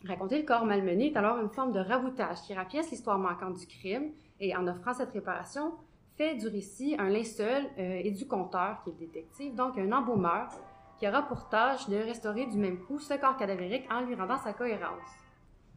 Raconter 0.08 0.40
le 0.40 0.46
corps 0.46 0.64
malmené 0.64 1.08
est 1.08 1.18
alors 1.18 1.38
une 1.40 1.50
forme 1.50 1.74
de 1.74 1.80
raboutage 1.80 2.42
qui 2.44 2.54
rapièce 2.54 2.90
l'histoire 2.92 3.18
manquante 3.18 3.58
du 3.58 3.68
crime 3.68 4.12
et, 4.40 4.56
en 4.56 4.66
offrant 4.68 4.94
cette 4.94 5.12
réparation, 5.12 5.74
fait 6.16 6.36
du 6.36 6.48
récit 6.48 6.96
un 6.98 7.10
linceul 7.10 7.66
euh, 7.78 8.02
et 8.04 8.12
du 8.12 8.26
conteur, 8.26 8.82
qui 8.84 8.90
est 8.90 8.94
le 8.94 9.00
détective, 9.00 9.54
donc 9.56 9.78
un 9.78 9.92
embaumeur, 9.92 10.48
qui 10.98 11.08
aura 11.08 11.24
pour 11.24 11.50
tâche 11.50 11.90
de 11.90 11.98
restaurer 11.98 12.46
du 12.46 12.58
même 12.58 12.80
coup 12.86 13.00
ce 13.00 13.16
corps 13.16 13.36
cadavérique 13.36 13.86
en 13.92 14.02
lui 14.02 14.16
rendant 14.16 14.38
sa 14.38 14.54
cohérence. 14.54 15.10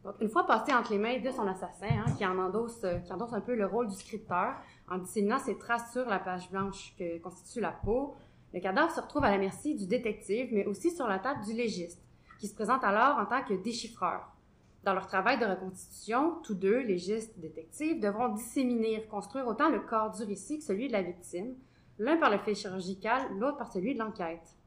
Donc, 0.03 0.15
une 0.21 0.29
fois 0.29 0.47
passé 0.47 0.73
entre 0.73 0.93
les 0.93 0.97
mains 0.97 1.19
de 1.19 1.29
son 1.29 1.45
assassin, 1.45 1.89
hein, 1.91 2.11
qui 2.17 2.25
en 2.25 2.37
endosse, 2.39 2.83
euh, 2.85 2.99
qui 2.99 3.11
endosse 3.11 3.33
un 3.33 3.41
peu 3.41 3.55
le 3.55 3.65
rôle 3.65 3.87
du 3.87 3.95
scripteur, 3.95 4.53
en 4.89 4.97
disséminant 4.97 5.39
ses 5.39 5.57
traces 5.57 5.91
sur 5.91 6.05
la 6.05 6.19
page 6.19 6.49
blanche 6.49 6.95
que 6.97 7.19
constitue 7.19 7.59
la 7.59 7.71
peau, 7.71 8.15
le 8.53 8.61
cadavre 8.61 8.91
se 8.91 9.01
retrouve 9.01 9.25
à 9.25 9.31
la 9.31 9.37
merci 9.37 9.75
du 9.75 9.87
détective, 9.87 10.49
mais 10.51 10.65
aussi 10.65 10.89
sur 10.89 11.07
la 11.07 11.19
table 11.19 11.43
du 11.45 11.53
légiste, 11.53 12.01
qui 12.41 12.47
se 12.47 12.55
présente 12.55 12.83
alors 12.83 13.19
en 13.19 13.25
tant 13.27 13.43
que 13.43 13.53
déchiffreur. 13.53 14.35
Dans 14.83 14.95
leur 14.95 15.05
travail 15.05 15.37
de 15.37 15.45
reconstitution, 15.45 16.39
tous 16.43 16.55
deux, 16.55 16.79
légistes 16.79 17.37
et 17.37 17.41
détectives, 17.41 18.01
devront 18.01 18.29
disséminer, 18.29 19.05
construire 19.11 19.45
autant 19.45 19.69
le 19.69 19.79
corps 19.79 20.09
du 20.09 20.23
récit 20.23 20.57
que 20.57 20.63
celui 20.63 20.87
de 20.87 20.93
la 20.93 21.03
victime, 21.03 21.53
l'un 21.99 22.17
par 22.17 22.31
le 22.31 22.39
fait 22.39 22.55
chirurgical, 22.55 23.21
l'autre 23.37 23.57
par 23.57 23.71
celui 23.71 23.93
de 23.93 23.99
l'enquête. 23.99 24.57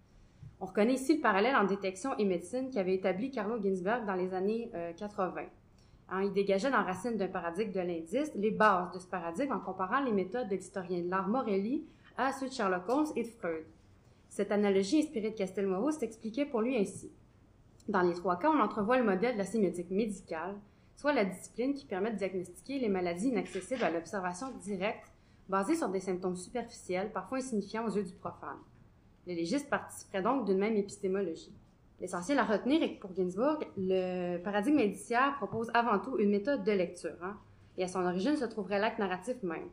On 0.60 0.66
reconnaît 0.66 0.94
ici 0.94 1.16
le 1.16 1.20
parallèle 1.20 1.56
en 1.56 1.64
détection 1.64 2.16
et 2.16 2.24
médecine 2.24 2.70
qu'avait 2.70 2.94
établi 2.94 3.32
Carlo 3.32 3.60
Ginzburg 3.60 4.06
dans 4.06 4.14
les 4.14 4.32
années 4.34 4.70
80. 4.96 5.34
Euh, 5.36 5.44
hein, 6.10 6.22
il 6.22 6.32
dégageait 6.32 6.70
dans 6.70 6.84
Racine 6.84 7.16
d'un 7.16 7.26
paradigme 7.26 7.72
de 7.72 7.80
l'indice 7.80 8.30
les 8.36 8.52
bases 8.52 8.92
de 8.92 9.00
ce 9.00 9.06
paradigme 9.08 9.52
en 9.52 9.58
comparant 9.58 10.00
les 10.04 10.12
méthodes 10.12 10.48
de 10.48 10.54
l'historien 10.54 11.02
de 11.02 11.10
l'art 11.10 11.26
Morelli 11.26 11.84
à 12.16 12.30
ceux 12.30 12.46
de 12.46 12.52
Sherlock 12.52 12.88
Holmes 12.88 13.12
et 13.16 13.24
de 13.24 13.28
Freud. 13.30 13.66
Cette 14.28 14.52
analogie 14.52 15.00
inspirée 15.00 15.30
de 15.30 15.36
Castelnuovo 15.36 15.90
s'expliquait 15.90 16.46
pour 16.46 16.60
lui 16.60 16.76
ainsi. 16.76 17.10
Dans 17.88 18.00
les 18.00 18.14
trois 18.14 18.36
cas, 18.36 18.50
on 18.50 18.60
entrevoit 18.60 18.96
le 18.96 19.04
modèle 19.04 19.34
de 19.34 19.38
la 19.38 19.44
sémiotique 19.44 19.90
médicale, 19.90 20.56
soit 20.96 21.12
la 21.12 21.24
discipline 21.24 21.74
qui 21.74 21.84
permet 21.84 22.12
de 22.12 22.16
diagnostiquer 22.16 22.78
les 22.78 22.88
maladies 22.88 23.28
inaccessibles 23.28 23.84
à 23.84 23.90
l'observation 23.90 24.46
directe, 24.62 25.12
basée 25.48 25.74
sur 25.74 25.90
des 25.90 26.00
symptômes 26.00 26.36
superficiels, 26.36 27.12
parfois 27.12 27.38
insignifiants 27.38 27.86
aux 27.86 27.94
yeux 27.94 28.04
du 28.04 28.14
profane. 28.14 28.58
Les 29.26 29.34
légistes 29.34 29.68
participeraient 29.68 30.22
donc 30.22 30.46
d'une 30.46 30.58
même 30.58 30.76
épistémologie. 30.76 31.54
L'essentiel 32.00 32.38
à 32.38 32.44
retenir 32.44 32.82
est 32.82 32.96
que 32.96 33.00
pour 33.00 33.14
Ginsburg, 33.14 33.58
le 33.76 34.38
paradigme 34.38 34.78
indiciaire 34.78 35.34
propose 35.36 35.70
avant 35.74 35.98
tout 35.98 36.18
une 36.18 36.30
méthode 36.30 36.64
de 36.64 36.72
lecture, 36.72 37.16
hein, 37.22 37.36
et 37.76 37.84
à 37.84 37.88
son 37.88 38.04
origine 38.04 38.36
se 38.36 38.44
trouverait 38.46 38.78
l'acte 38.78 38.98
narratif 38.98 39.42
même. 39.42 39.68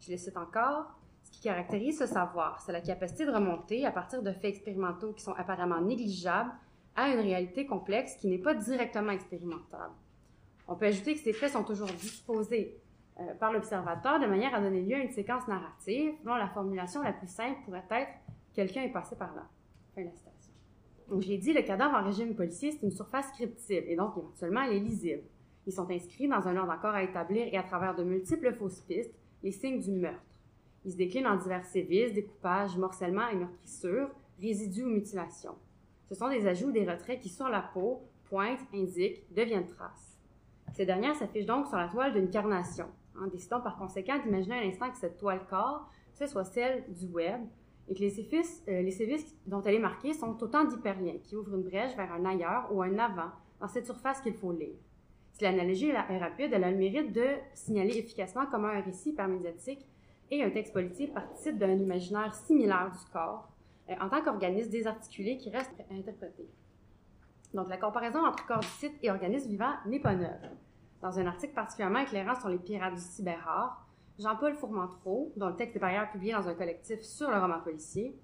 Je 0.00 0.10
le 0.10 0.16
cite 0.16 0.36
encore. 0.36 0.98
Ce 1.22 1.30
qui 1.30 1.40
caractérise 1.40 1.98
ce 1.98 2.06
savoir, 2.06 2.60
c'est 2.60 2.72
la 2.72 2.80
capacité 2.80 3.24
de 3.24 3.30
remonter, 3.30 3.86
à 3.86 3.92
partir 3.92 4.22
de 4.22 4.32
faits 4.32 4.56
expérimentaux 4.56 5.12
qui 5.12 5.22
sont 5.22 5.32
apparemment 5.32 5.80
négligeables, 5.80 6.50
à 6.96 7.08
une 7.08 7.20
réalité 7.20 7.66
complexe 7.66 8.16
qui 8.16 8.28
n'est 8.28 8.38
pas 8.38 8.54
directement 8.54 9.12
expérimentable. 9.12 9.94
On 10.68 10.76
peut 10.76 10.86
ajouter 10.86 11.14
que 11.14 11.20
ces 11.20 11.32
faits 11.32 11.52
sont 11.52 11.64
toujours 11.64 11.88
disposés 11.88 12.78
euh, 13.20 13.34
par 13.34 13.52
l'observateur 13.52 14.20
de 14.20 14.26
manière 14.26 14.54
à 14.54 14.60
donner 14.60 14.82
lieu 14.82 14.96
à 14.96 15.00
une 15.00 15.10
séquence 15.10 15.46
narrative 15.48 16.12
dont 16.24 16.34
la 16.34 16.48
formulation 16.48 17.02
la 17.02 17.12
plus 17.12 17.28
simple 17.28 17.58
pourrait 17.64 17.84
être 17.90 18.12
quelqu'un 18.54 18.82
est 18.82 18.92
passé 18.92 19.16
par 19.16 19.34
là. 19.34 19.46
Fin 19.94 20.02
de 20.02 20.06
la 20.06 20.12
citation. 20.12 20.52
Donc, 21.08 21.22
j'ai 21.22 21.36
dit, 21.36 21.52
le 21.52 21.62
cadavre 21.62 21.94
en 21.94 22.04
régime 22.04 22.34
policier, 22.34 22.72
c'est 22.72 22.82
une 22.82 22.90
surface 22.90 23.28
scriptive 23.28 23.84
et 23.86 23.96
donc 23.96 24.16
éventuellement 24.16 24.62
elle 24.62 24.76
est 24.76 24.80
lisible. 24.80 25.22
Ils 25.66 25.72
sont 25.72 25.90
inscrits 25.90 26.28
dans 26.28 26.46
un 26.48 26.56
ordre 26.56 26.72
encore 26.72 26.94
à 26.94 27.02
établir 27.02 27.48
et 27.52 27.56
à 27.56 27.62
travers 27.62 27.94
de 27.94 28.02
multiples 28.02 28.52
fausses 28.54 28.80
pistes, 28.80 29.14
les 29.42 29.52
signes 29.52 29.80
du 29.80 29.92
meurtre. 29.92 30.22
Ils 30.84 30.92
se 30.92 30.96
déclinent 30.96 31.26
en 31.26 31.36
divers 31.36 31.64
sévices, 31.64 32.12
découpages, 32.12 32.76
morcellement 32.76 33.28
et 33.28 33.36
meurtrissures, 33.36 34.10
résidus 34.40 34.84
ou 34.84 34.88
mutilations. 34.88 35.54
Ce 36.12 36.18
sont 36.18 36.28
des 36.28 36.46
ajouts 36.46 36.66
ou 36.66 36.72
des 36.72 36.84
retraits 36.84 37.20
qui, 37.20 37.30
sur 37.30 37.48
la 37.48 37.62
peau, 37.62 38.02
pointent, 38.24 38.60
indiquent, 38.74 39.24
deviennent 39.34 39.66
traces. 39.66 40.20
Ces 40.74 40.84
dernières 40.84 41.14
s'affichent 41.14 41.46
donc 41.46 41.66
sur 41.66 41.78
la 41.78 41.88
toile 41.88 42.12
d'une 42.12 42.28
carnation, 42.28 42.84
en 43.18 43.28
décidant 43.28 43.62
par 43.62 43.78
conséquent 43.78 44.18
d'imaginer 44.18 44.56
à 44.56 44.62
l'instant 44.62 44.90
que 44.90 44.98
cette 44.98 45.16
toile 45.16 45.40
corps, 45.48 45.88
ce 46.12 46.26
soit 46.26 46.44
celle 46.44 46.84
du 46.92 47.06
web, 47.06 47.40
et 47.88 47.94
que 47.94 48.00
les 48.00 48.10
sévices, 48.10 48.62
euh, 48.68 48.82
les 48.82 48.90
sévices 48.90 49.34
dont 49.46 49.62
elle 49.62 49.76
est 49.76 49.78
marquée 49.78 50.12
sont 50.12 50.36
autant 50.42 50.64
d'hyperliens 50.64 51.16
qui 51.22 51.34
ouvrent 51.34 51.54
une 51.54 51.62
brèche 51.62 51.96
vers 51.96 52.12
un 52.12 52.26
ailleurs 52.26 52.68
ou 52.70 52.82
un 52.82 52.98
avant 52.98 53.30
dans 53.58 53.68
cette 53.68 53.86
surface 53.86 54.20
qu'il 54.20 54.34
faut 54.34 54.52
lire. 54.52 54.76
Si 55.32 55.44
l'analogie 55.44 55.88
est 55.88 56.18
rapide, 56.18 56.52
elle 56.52 56.64
a 56.64 56.70
le 56.70 56.76
mérite 56.76 57.14
de 57.14 57.26
signaler 57.54 57.96
efficacement 57.96 58.44
comment 58.50 58.68
un 58.68 58.82
récit 58.82 59.12
hypermédiatique 59.12 59.86
et 60.30 60.44
un 60.44 60.50
texte 60.50 60.74
politique 60.74 61.14
participent 61.14 61.56
d'un 61.56 61.72
imaginaire 61.72 62.34
similaire 62.34 62.90
du 62.90 63.10
corps, 63.10 63.48
en 63.88 64.08
tant 64.08 64.22
qu'organisme 64.22 64.70
désarticulé 64.70 65.36
qui 65.38 65.50
reste 65.50 65.72
à 65.90 65.94
interpréter. 65.94 66.48
Donc, 67.54 67.68
la 67.68 67.76
comparaison 67.76 68.24
entre 68.24 68.64
site 68.64 68.94
et 69.02 69.10
organisme 69.10 69.50
vivant 69.50 69.74
n'est 69.86 70.00
pas 70.00 70.14
neuve. 70.14 70.50
Dans 71.02 71.18
un 71.18 71.26
article 71.26 71.52
particulièrement 71.52 71.98
éclairant 71.98 72.38
sur 72.38 72.48
les 72.48 72.58
pirates 72.58 72.94
du 72.94 73.00
cyberart, 73.00 73.86
Jean-Paul 74.18 74.54
Fourmentreau, 74.54 75.32
dont 75.36 75.48
le 75.48 75.56
texte 75.56 75.76
est 75.76 75.80
par 75.80 75.90
ailleurs 75.90 76.10
publié 76.10 76.32
dans 76.32 76.48
un 76.48 76.54
collectif 76.54 77.00
sur 77.02 77.30
le 77.30 77.38
roman 77.38 77.60
policier, 77.60 78.16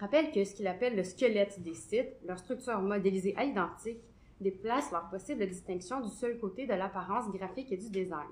rappelle 0.00 0.32
que 0.32 0.42
ce 0.44 0.54
qu'il 0.54 0.66
appelle 0.66 0.96
le 0.96 1.04
squelette 1.04 1.62
des 1.62 1.74
sites, 1.74 2.16
leur 2.24 2.38
structure 2.38 2.80
modélisée 2.80 3.34
à 3.36 3.44
l'identique, 3.44 4.00
déplace 4.40 4.90
leur 4.90 5.08
possible 5.10 5.46
distinction 5.46 6.00
du 6.00 6.08
seul 6.08 6.38
côté 6.38 6.66
de 6.66 6.74
l'apparence 6.74 7.30
graphique 7.30 7.70
et 7.70 7.76
du 7.76 7.90
design. 7.90 8.28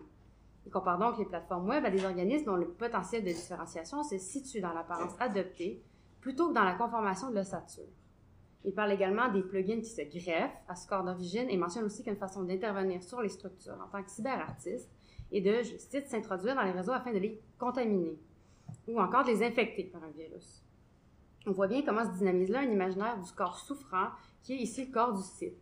Il 0.66 0.72
compare 0.72 0.98
donc 0.98 1.18
les 1.18 1.24
plateformes 1.24 1.68
web 1.68 1.84
à 1.84 1.90
des 1.90 2.04
organismes 2.04 2.46
dont 2.46 2.56
le 2.56 2.68
potentiel 2.68 3.22
de 3.22 3.28
différenciation 3.28 4.02
se 4.02 4.18
situe 4.18 4.60
dans 4.60 4.72
l'apparence 4.72 5.14
adoptée 5.20 5.82
plutôt 6.20 6.48
que 6.48 6.54
dans 6.54 6.64
la 6.64 6.74
conformation 6.74 7.30
de 7.30 7.36
l'ossature. 7.36 7.88
Il 8.64 8.74
parle 8.74 8.92
également 8.92 9.28
des 9.28 9.42
plugins 9.42 9.80
qui 9.80 9.88
se 9.88 10.02
greffent 10.02 10.60
à 10.68 10.76
ce 10.76 10.86
corps 10.86 11.02
d'origine 11.02 11.48
et 11.48 11.56
mentionne 11.56 11.84
aussi 11.84 12.02
qu'une 12.02 12.16
façon 12.16 12.42
d'intervenir 12.42 13.02
sur 13.02 13.22
les 13.22 13.30
structures 13.30 13.78
en 13.82 13.88
tant 13.88 14.02
que 14.02 14.10
cyberartiste 14.10 14.90
et 15.32 15.40
de, 15.40 15.62
je 15.62 15.76
cite, 15.78 16.08
s'introduire 16.08 16.54
dans 16.54 16.64
les 16.64 16.72
réseaux 16.72 16.92
afin 16.92 17.12
de 17.12 17.18
les 17.18 17.40
contaminer 17.58 18.18
ou 18.86 19.00
encore 19.00 19.24
de 19.24 19.30
les 19.30 19.42
infecter 19.42 19.84
par 19.84 20.02
un 20.04 20.10
virus. 20.10 20.62
On 21.46 21.52
voit 21.52 21.68
bien 21.68 21.82
comment 21.82 22.04
se 22.04 22.18
dynamise 22.18 22.50
là 22.50 22.60
un 22.60 22.70
imaginaire 22.70 23.18
du 23.18 23.32
corps 23.32 23.58
souffrant, 23.58 24.08
qui 24.42 24.54
est 24.54 24.58
ici 24.58 24.84
le 24.86 24.92
corps 24.92 25.14
du 25.14 25.22
site. 25.22 25.56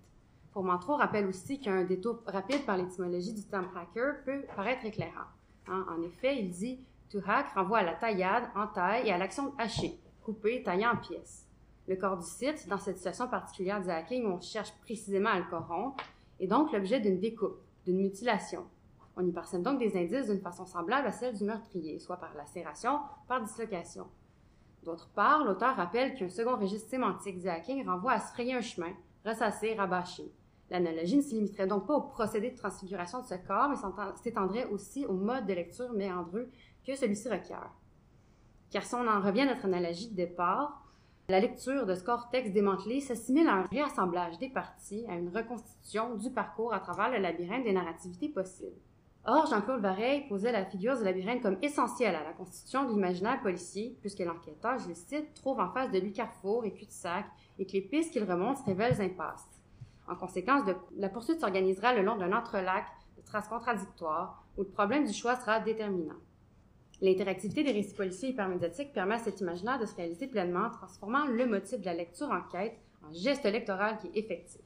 Fourmentreau 0.52 0.96
rappelle 0.96 1.26
aussi 1.26 1.60
qu'un 1.60 1.84
détour 1.84 2.22
rapide 2.26 2.66
par 2.66 2.76
l'étymologie 2.76 3.32
du 3.32 3.44
terme 3.44 3.68
hacker 3.76 4.24
peut 4.24 4.42
paraître 4.56 4.84
éclairant. 4.84 5.28
Hein. 5.68 5.86
En 5.88 6.02
effet, 6.02 6.40
il 6.40 6.50
dit 6.50 6.84
to 7.10 7.20
hack 7.26 7.52
renvoie 7.52 7.78
à 7.78 7.82
la 7.84 7.94
taillade, 7.94 8.44
en 8.56 8.66
taille 8.66 9.06
et 9.06 9.12
à 9.12 9.18
l'action 9.18 9.50
de 9.50 9.52
hacher, 9.58 10.00
couper, 10.28 10.62
tailler 10.62 10.86
en 10.86 10.96
pièces. 10.96 11.46
Le 11.86 11.96
corps 11.96 12.18
du 12.18 12.26
site, 12.26 12.68
dans 12.68 12.76
cette 12.76 12.98
situation 12.98 13.28
particulière 13.28 13.80
du 13.80 13.88
hacking 13.88 14.26
on 14.26 14.42
cherche 14.42 14.72
précisément 14.82 15.30
à 15.30 15.38
le 15.38 15.46
corrompre, 15.48 16.04
est 16.38 16.46
donc 16.46 16.70
l'objet 16.70 17.00
d'une 17.00 17.18
découpe, 17.18 17.56
d'une 17.86 17.96
mutilation. 17.96 18.66
On 19.16 19.26
y 19.26 19.32
parsème 19.32 19.62
donc 19.62 19.78
des 19.78 19.96
indices 19.96 20.26
d'une 20.26 20.42
façon 20.42 20.66
semblable 20.66 21.08
à 21.08 21.12
celle 21.12 21.34
du 21.34 21.44
meurtrier, 21.44 21.98
soit 21.98 22.18
par 22.18 22.34
lacération, 22.34 22.98
par 23.26 23.42
dislocation. 23.42 24.06
D'autre 24.84 25.08
part, 25.14 25.44
l'auteur 25.44 25.76
rappelle 25.76 26.14
qu'un 26.14 26.28
second 26.28 26.58
registre 26.58 26.90
sémantique 26.90 27.40
du 27.40 27.48
hacking 27.48 27.86
renvoie 27.86 28.12
à 28.12 28.20
se 28.20 28.32
frayer 28.32 28.52
un 28.52 28.60
chemin, 28.60 28.92
ressasser, 29.24 29.72
rabâcher. 29.72 30.30
L'analogie 30.68 31.16
ne 31.16 31.22
se 31.22 31.30
limiterait 31.30 31.66
donc 31.66 31.86
pas 31.86 31.94
au 31.94 32.02
procédé 32.02 32.50
de 32.50 32.56
transfiguration 32.56 33.22
de 33.22 33.26
ce 33.26 33.34
corps, 33.46 33.70
mais 33.70 33.76
s'étendrait 34.22 34.66
aussi 34.66 35.06
au 35.06 35.14
mode 35.14 35.46
de 35.46 35.54
lecture 35.54 35.90
méandreux 35.94 36.50
que 36.86 36.94
celui-ci 36.94 37.30
requiert. 37.30 37.70
Car 38.70 38.82
si 38.82 38.94
on 38.94 39.08
en 39.08 39.20
revient 39.20 39.42
à 39.42 39.54
notre 39.54 39.64
analogie 39.64 40.10
de 40.10 40.16
départ, 40.16 40.84
la 41.30 41.40
lecture 41.40 41.86
de 41.86 41.94
ce 41.94 42.04
corps 42.04 42.28
texte 42.30 42.52
démantelé 42.52 43.00
s'assimile 43.00 43.48
à 43.48 43.54
un 43.54 43.62
réassemblage 43.62 44.38
des 44.38 44.48
parties, 44.48 45.04
à 45.08 45.14
une 45.14 45.34
reconstitution 45.34 46.14
du 46.14 46.30
parcours 46.30 46.72
à 46.74 46.80
travers 46.80 47.10
le 47.10 47.18
labyrinthe 47.18 47.64
des 47.64 47.72
narrativités 47.72 48.28
possibles. 48.28 48.76
Or, 49.24 49.46
Jean-Claude 49.46 49.80
Vareille 49.80 50.26
posait 50.28 50.52
la 50.52 50.64
figure 50.64 50.96
du 50.96 51.04
labyrinthe 51.04 51.42
comme 51.42 51.58
essentielle 51.60 52.14
à 52.14 52.24
la 52.24 52.32
constitution 52.32 52.84
de 52.84 52.90
l'imaginaire 52.90 53.42
policier, 53.42 53.96
puisque 54.00 54.20
l'enquêteur, 54.20 54.78
je 54.78 54.88
le 54.88 54.94
cite, 54.94 55.34
trouve 55.34 55.60
en 55.60 55.70
face 55.70 55.90
de 55.90 55.98
lui 55.98 56.12
carrefour 56.12 56.64
et 56.64 56.72
cul-de-sac, 56.72 57.26
et 57.58 57.66
que 57.66 57.72
les 57.72 57.82
pistes 57.82 58.12
qu'il 58.12 58.24
remonte 58.24 58.64
révèlent 58.64 59.00
impasses. 59.00 59.48
En 60.08 60.16
conséquence, 60.16 60.62
la 60.96 61.08
poursuite 61.10 61.40
s'organisera 61.40 61.92
le 61.92 62.02
long 62.02 62.16
d'un 62.16 62.32
entrelac 62.32 62.86
de 63.18 63.22
traces 63.22 63.48
contradictoires, 63.48 64.44
où 64.56 64.62
le 64.62 64.68
problème 64.68 65.04
du 65.04 65.12
choix 65.12 65.36
sera 65.36 65.60
déterminant. 65.60 66.16
L'interactivité 67.00 67.62
des 67.62 67.72
récits 67.72 67.94
policiers 67.94 68.30
hypermédiatiques 68.30 68.92
permet 68.92 69.14
à 69.14 69.18
cet 69.18 69.40
imaginaire 69.40 69.78
de 69.78 69.86
se 69.86 69.94
réaliser 69.94 70.26
pleinement, 70.26 70.68
transformant 70.70 71.26
le 71.26 71.46
motif 71.46 71.80
de 71.80 71.86
la 71.86 71.94
lecture 71.94 72.30
en 72.30 72.42
quête 72.50 72.76
en 73.06 73.12
geste 73.12 73.44
électoral 73.44 73.98
qui 73.98 74.08
est 74.08 74.24
effectif. 74.24 74.60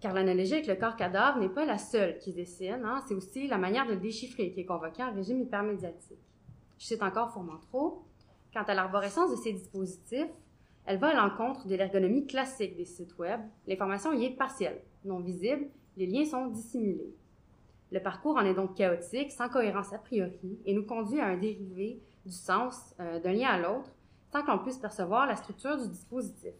Car 0.00 0.12
l'analogie 0.12 0.54
avec 0.54 0.66
le 0.66 0.76
corps 0.76 0.96
cadavre 0.96 1.40
n'est 1.40 1.48
pas 1.48 1.64
la 1.64 1.78
seule 1.78 2.18
qui 2.18 2.32
dessine, 2.32 2.82
hein, 2.84 3.02
c'est 3.08 3.14
aussi 3.14 3.48
la 3.48 3.58
manière 3.58 3.86
de 3.86 3.92
le 3.92 4.00
déchiffrer 4.00 4.52
qui 4.52 4.60
est 4.60 4.66
convoquée 4.66 5.02
en 5.02 5.12
régime 5.12 5.40
hypermédiatique. 5.40 6.18
Je 6.78 6.86
cite 6.86 7.02
encore 7.02 7.32
Fourmentreau. 7.32 8.04
Quant 8.52 8.62
à 8.62 8.74
l'arborescence 8.74 9.30
de 9.32 9.36
ces 9.36 9.52
dispositifs, 9.52 10.30
elle 10.86 10.98
va 10.98 11.08
à 11.08 11.14
l'encontre 11.14 11.66
de 11.66 11.74
l'ergonomie 11.74 12.26
classique 12.26 12.76
des 12.76 12.84
sites 12.84 13.18
Web. 13.18 13.40
L'information 13.66 14.12
y 14.12 14.26
est 14.26 14.36
partielle, 14.36 14.80
non 15.04 15.18
visible, 15.18 15.66
les 15.96 16.06
liens 16.06 16.24
sont 16.24 16.46
dissimulés. 16.48 17.14
Le 17.94 18.00
parcours 18.00 18.36
en 18.36 18.44
est 18.44 18.54
donc 18.54 18.74
chaotique, 18.74 19.30
sans 19.30 19.48
cohérence 19.48 19.92
a 19.92 19.98
priori, 19.98 20.58
et 20.66 20.74
nous 20.74 20.84
conduit 20.84 21.20
à 21.20 21.26
un 21.26 21.36
dérivé 21.36 22.02
du 22.26 22.32
sens 22.32 22.92
euh, 22.98 23.20
d'un 23.20 23.32
lien 23.32 23.50
à 23.50 23.58
l'autre, 23.60 23.94
sans 24.32 24.42
qu'on 24.42 24.58
puisse 24.58 24.78
percevoir 24.78 25.28
la 25.28 25.36
structure 25.36 25.80
du 25.80 25.86
dispositif. 25.86 26.54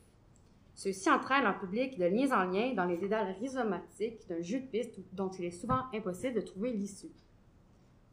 Ceux-ci 0.77 1.11
entraînent 1.11 1.49
en 1.49 1.59
public 1.59 1.99
de 1.99 2.05
liens 2.05 2.31
en 2.31 2.45
lien 2.45 2.73
dans 2.75 2.85
les 2.85 2.99
dédales 2.99 3.35
rhizomatiques 3.41 4.29
d'un 4.29 4.43
jeu 4.43 4.61
de 4.61 4.67
piste 4.67 5.01
dont 5.13 5.29
il 5.29 5.47
est 5.47 5.51
souvent 5.51 5.81
impossible 5.93 6.37
de 6.37 6.41
trouver 6.41 6.71
l'issue. 6.71 7.11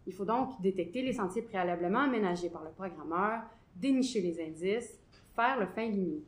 Il 0.07 0.13
faut 0.13 0.25
donc 0.25 0.59
détecter 0.59 1.03
les 1.03 1.13
sentiers 1.13 1.43
préalablement 1.43 1.99
aménagés 1.99 2.49
par 2.49 2.63
le 2.63 2.71
programmeur, 2.71 3.43
dénicher 3.75 4.21
les 4.21 4.43
indices, 4.43 4.99
faire 5.35 5.59
le 5.59 5.67
fin 5.67 5.87
limite. 5.87 6.25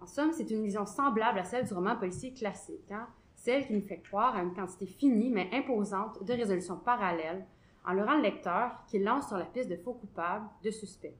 En 0.00 0.06
somme, 0.08 0.32
c'est 0.32 0.50
une 0.50 0.64
vision 0.64 0.84
semblable 0.84 1.38
à 1.38 1.44
celle 1.44 1.64
du 1.64 1.74
roman 1.74 1.94
policier 1.94 2.34
classique. 2.34 2.90
Hein? 2.90 3.06
Celle 3.48 3.66
qui 3.66 3.72
nous 3.72 3.80
fait 3.80 4.02
croire 4.02 4.36
à 4.36 4.42
une 4.42 4.52
quantité 4.52 4.84
finie 4.84 5.30
mais 5.30 5.48
imposante 5.54 6.22
de 6.22 6.34
résolutions 6.34 6.76
parallèles 6.76 7.46
en 7.86 7.94
leurrant 7.94 8.16
le 8.16 8.22
lecteur 8.22 8.72
qu'il 8.86 9.02
lance 9.02 9.28
sur 9.28 9.38
la 9.38 9.46
piste 9.46 9.70
de 9.70 9.76
faux 9.76 9.94
coupables, 9.94 10.46
de 10.62 10.70
suspects. 10.70 11.16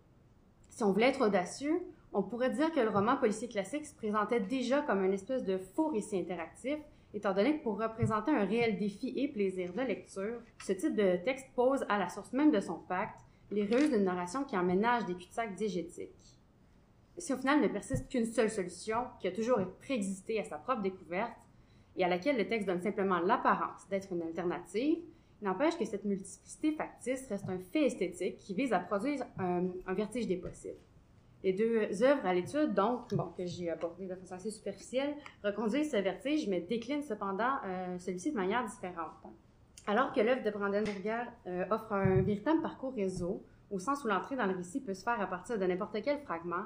Si 0.69 0.85
on 0.85 0.93
voulait 0.93 1.09
être 1.09 1.27
audacieux, 1.27 1.81
on 2.13 2.23
pourrait 2.23 2.51
dire 2.51 2.71
que 2.71 2.81
le 2.81 2.91
roman 2.91 3.17
policier 3.17 3.49
classique 3.49 3.87
se 3.87 3.95
présentait 3.95 4.41
déjà 4.41 4.83
comme 4.83 5.03
une 5.03 5.15
espèce 5.15 5.43
de 5.43 5.57
faux 5.57 5.89
récit 5.89 6.19
interactif, 6.19 6.77
étant 7.15 7.33
donné 7.33 7.57
que 7.57 7.63
pour 7.63 7.81
représenter 7.81 8.31
un 8.31 8.45
réel 8.45 8.79
défi 8.79 9.15
et 9.17 9.29
plaisir 9.29 9.73
de 9.73 9.81
lecture, 9.81 10.43
ce 10.63 10.75
type 10.75 10.97
de 10.97 11.17
texte 11.25 11.47
pose 11.55 11.87
à 11.89 11.99
la 11.99 12.11
source 12.11 12.35
même 12.35 12.51
de 12.51 12.61
son 12.61 12.77
pacte 12.77 13.21
les 13.51 13.65
ruses 13.65 13.91
d'une 13.91 14.05
narration 14.05 14.45
qui 14.45 14.55
emménage 14.55 15.07
des 15.07 15.15
cul-de-sac 15.15 15.55
diégétiques. 15.55 16.39
Si 17.17 17.33
au 17.33 17.39
final 17.39 17.63
ne 17.63 17.69
persiste 17.69 18.07
qu'une 18.11 18.27
seule 18.27 18.51
solution, 18.51 19.07
qui 19.19 19.29
a 19.29 19.33
toujours 19.33 19.61
préexisté 19.81 20.39
à 20.39 20.45
sa 20.45 20.59
propre 20.59 20.83
découverte, 20.83 21.33
et 21.99 22.05
à 22.05 22.09
laquelle 22.09 22.39
le 22.39 22.47
texte 22.47 22.67
donne 22.67 22.81
simplement 22.81 23.19
l'apparence 23.19 23.87
d'être 23.91 24.13
une 24.13 24.23
alternative, 24.23 24.99
il 25.41 25.45
n'empêche 25.45 25.77
que 25.77 25.85
cette 25.85 26.05
multiplicité 26.05 26.73
factice 26.73 27.29
reste 27.29 27.49
un 27.49 27.59
fait 27.59 27.87
esthétique 27.87 28.39
qui 28.39 28.55
vise 28.55 28.73
à 28.73 28.79
produire 28.79 29.25
un, 29.39 29.95
vertige 29.95 30.27
des 30.27 30.37
possibles. 30.37 30.79
Les 31.45 31.53
deux 31.53 32.03
œuvres 32.03 32.27
à 32.27 32.35
l'étude, 32.35 32.75
donc, 32.75 33.15
bon, 33.15 33.33
que 33.37 33.47
j'ai 33.47 33.71
abordées 33.71 34.07
de 34.07 34.15
façon 34.17 34.35
assez 34.35 34.51
superficielle, 34.51 35.15
reconduisent 35.45 35.93
ce 35.93 35.97
vertige, 35.97 36.49
mais 36.49 36.61
déclinent 36.61 37.03
cependant 37.03 37.59
euh, 37.65 37.99
celui-ci 37.99 38.33
de 38.33 38.37
manière 38.37 38.65
différente. 38.65 39.13
Alors 39.87 40.13
que 40.13 40.21
l'œuvre 40.21 40.43
de 40.43 40.51
Brandenburger 40.51 41.25
euh, 41.47 41.65
offre 41.71 41.93
un 41.93 42.23
véritable 42.23 42.61
parcours 42.61 42.93
réseau, 42.95 43.45
au 43.71 43.79
sens 43.79 44.05
où 44.05 44.09
l'entrée 44.09 44.35
dans 44.35 44.47
le 44.47 44.57
récit 44.57 44.81
peut 44.81 44.95
se 44.95 45.05
faire 45.05 45.21
à 45.21 45.27
partir 45.27 45.59
de 45.59 45.65
n'importe 45.65 45.97
quel 46.03 46.19
fragment, 46.19 46.65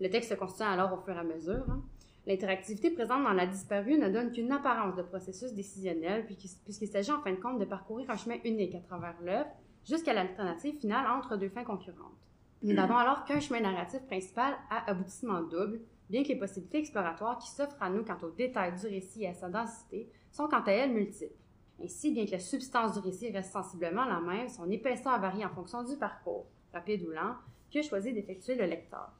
le 0.00 0.08
texte 0.08 0.30
se 0.30 0.34
construit 0.34 0.66
alors 0.66 0.92
au 0.92 1.02
fur 1.04 1.14
et 1.14 1.18
à 1.18 1.24
mesure. 1.24 1.64
Hein. 1.68 1.82
L'interactivité 2.26 2.90
présente 2.90 3.22
dans 3.22 3.34
la 3.34 3.46
disparue 3.46 3.98
ne 3.98 4.08
donne 4.08 4.32
qu'une 4.32 4.50
apparence 4.50 4.96
de 4.96 5.02
processus 5.02 5.52
décisionnel, 5.52 6.24
puisqu'il 6.24 6.88
s'agit 6.88 7.12
en 7.12 7.20
fin 7.20 7.32
de 7.32 7.40
compte 7.40 7.58
de 7.58 7.66
parcourir 7.66 8.10
un 8.10 8.16
chemin 8.16 8.36
unique 8.44 8.74
à 8.74 8.80
travers 8.80 9.20
l'œuvre 9.22 9.50
jusqu'à 9.84 10.14
l'alternative 10.14 10.78
finale 10.78 11.06
entre 11.06 11.36
deux 11.36 11.50
fins 11.50 11.64
concurrentes. 11.64 12.16
Nous 12.62 12.72
n'avons 12.72 12.96
alors 12.96 13.24
qu'un 13.24 13.40
chemin 13.40 13.60
narratif 13.60 14.00
principal 14.06 14.54
à 14.70 14.90
aboutissement 14.90 15.42
double, 15.42 15.82
bien 16.08 16.22
que 16.22 16.28
les 16.28 16.38
possibilités 16.38 16.78
exploratoires 16.78 17.36
qui 17.36 17.50
s'offrent 17.50 17.82
à 17.82 17.90
nous 17.90 18.04
quant 18.04 18.16
aux 18.22 18.30
détails 18.30 18.74
du 18.80 18.86
récit 18.86 19.24
et 19.24 19.28
à 19.28 19.34
sa 19.34 19.50
densité 19.50 20.10
sont 20.30 20.48
quant 20.48 20.62
à 20.62 20.70
elles 20.70 20.92
multiples. 20.92 21.34
Ainsi, 21.82 22.12
bien 22.12 22.24
que 22.24 22.30
la 22.30 22.38
substance 22.38 22.94
du 22.94 23.00
récit 23.00 23.30
reste 23.30 23.52
sensiblement 23.52 24.06
la 24.06 24.20
même, 24.20 24.48
son 24.48 24.70
épaisseur 24.70 25.20
varie 25.20 25.44
en 25.44 25.50
fonction 25.50 25.82
du 25.82 25.96
parcours, 25.96 26.46
rapide 26.72 27.02
ou 27.02 27.10
lent, 27.10 27.34
que 27.70 27.82
choisit 27.82 28.14
d'effectuer 28.14 28.54
le 28.54 28.64
lecteur. 28.64 29.12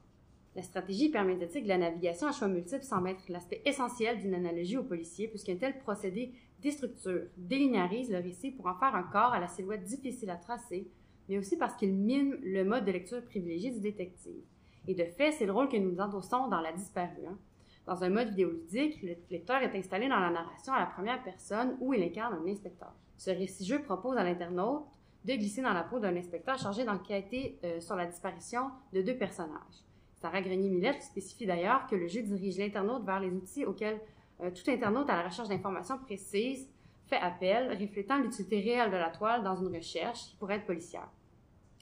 La 0.55 0.61
stratégie 0.61 1.07
hypermédiatique 1.07 1.63
de 1.63 1.69
la 1.69 1.77
navigation 1.77 2.27
à 2.27 2.31
choix 2.31 2.47
multiples 2.47 2.83
semble 2.83 3.09
être 3.09 3.27
l'aspect 3.27 3.61
essentiel 3.65 4.19
d'une 4.19 4.33
analogie 4.33 4.77
au 4.77 4.83
policier, 4.83 5.27
puisqu'un 5.27 5.57
tel 5.57 5.77
procédé 5.79 6.33
déstructure, 6.61 7.23
délinéarise 7.35 8.09
le 8.09 8.19
récit 8.19 8.51
pour 8.51 8.67
en 8.67 8.75
faire 8.75 8.95
un 8.95 9.03
corps 9.03 9.33
à 9.33 9.39
la 9.39 9.49
silhouette 9.49 9.83
difficile 9.83 10.29
à 10.29 10.37
tracer, 10.37 10.87
mais 11.27 11.37
aussi 11.37 11.57
parce 11.57 11.75
qu'il 11.75 11.93
mine 11.93 12.37
le 12.41 12.63
mode 12.63 12.85
de 12.85 12.91
lecture 12.91 13.21
privilégié 13.25 13.71
du 13.71 13.81
détective. 13.81 14.43
Et 14.87 14.95
de 14.95 15.03
fait, 15.03 15.33
c'est 15.33 15.45
le 15.45 15.51
rôle 15.51 15.67
que 15.67 15.77
nous 15.77 15.99
endossons 15.99 16.47
dans 16.47 16.61
La 16.61 16.71
disparue. 16.71 17.27
Hein. 17.27 17.37
Dans 17.85 18.03
un 18.03 18.09
mode 18.09 18.29
vidéoludique, 18.29 19.01
le 19.03 19.15
lecteur 19.29 19.61
est 19.61 19.77
installé 19.77 20.07
dans 20.07 20.19
la 20.19 20.31
narration 20.31 20.73
à 20.73 20.79
la 20.79 20.85
première 20.85 21.21
personne 21.21 21.75
où 21.81 21.93
il 21.93 22.01
incarne 22.01 22.33
un 22.33 22.49
inspecteur. 22.49 22.93
Ce 23.17 23.29
récit-jeu 23.29 23.81
propose 23.81 24.17
à 24.17 24.23
l'internaute 24.23 24.85
de 25.25 25.33
glisser 25.33 25.61
dans 25.61 25.73
la 25.73 25.83
peau 25.83 25.99
d'un 25.99 26.15
inspecteur 26.15 26.57
chargé 26.57 26.85
d'enquêter 26.85 27.59
euh, 27.63 27.79
sur 27.79 27.95
la 27.95 28.05
disparition 28.05 28.69
de 28.93 29.01
deux 29.01 29.17
personnages. 29.17 29.83
Sarah 30.21 30.41
Grenier-Millette 30.41 31.03
spécifie 31.03 31.45
d'ailleurs 31.45 31.87
que 31.87 31.95
le 31.95 32.07
jeu 32.07 32.21
dirige 32.21 32.57
l'internaute 32.57 33.05
vers 33.05 33.19
les 33.19 33.31
outils 33.31 33.65
auxquels 33.65 33.99
euh, 34.41 34.51
tout 34.51 34.69
internaute 34.69 35.09
à 35.09 35.15
la 35.15 35.23
recherche 35.23 35.49
d'informations 35.49 35.97
précises 35.99 36.67
fait 37.07 37.17
appel, 37.17 37.77
reflétant 37.79 38.17
l'utilité 38.17 38.59
réelle 38.59 38.91
de 38.91 38.97
la 38.97 39.09
toile 39.09 39.43
dans 39.43 39.55
une 39.55 39.75
recherche 39.75 40.25
qui 40.29 40.35
pourrait 40.37 40.55
être 40.55 40.65
policière. 40.65 41.09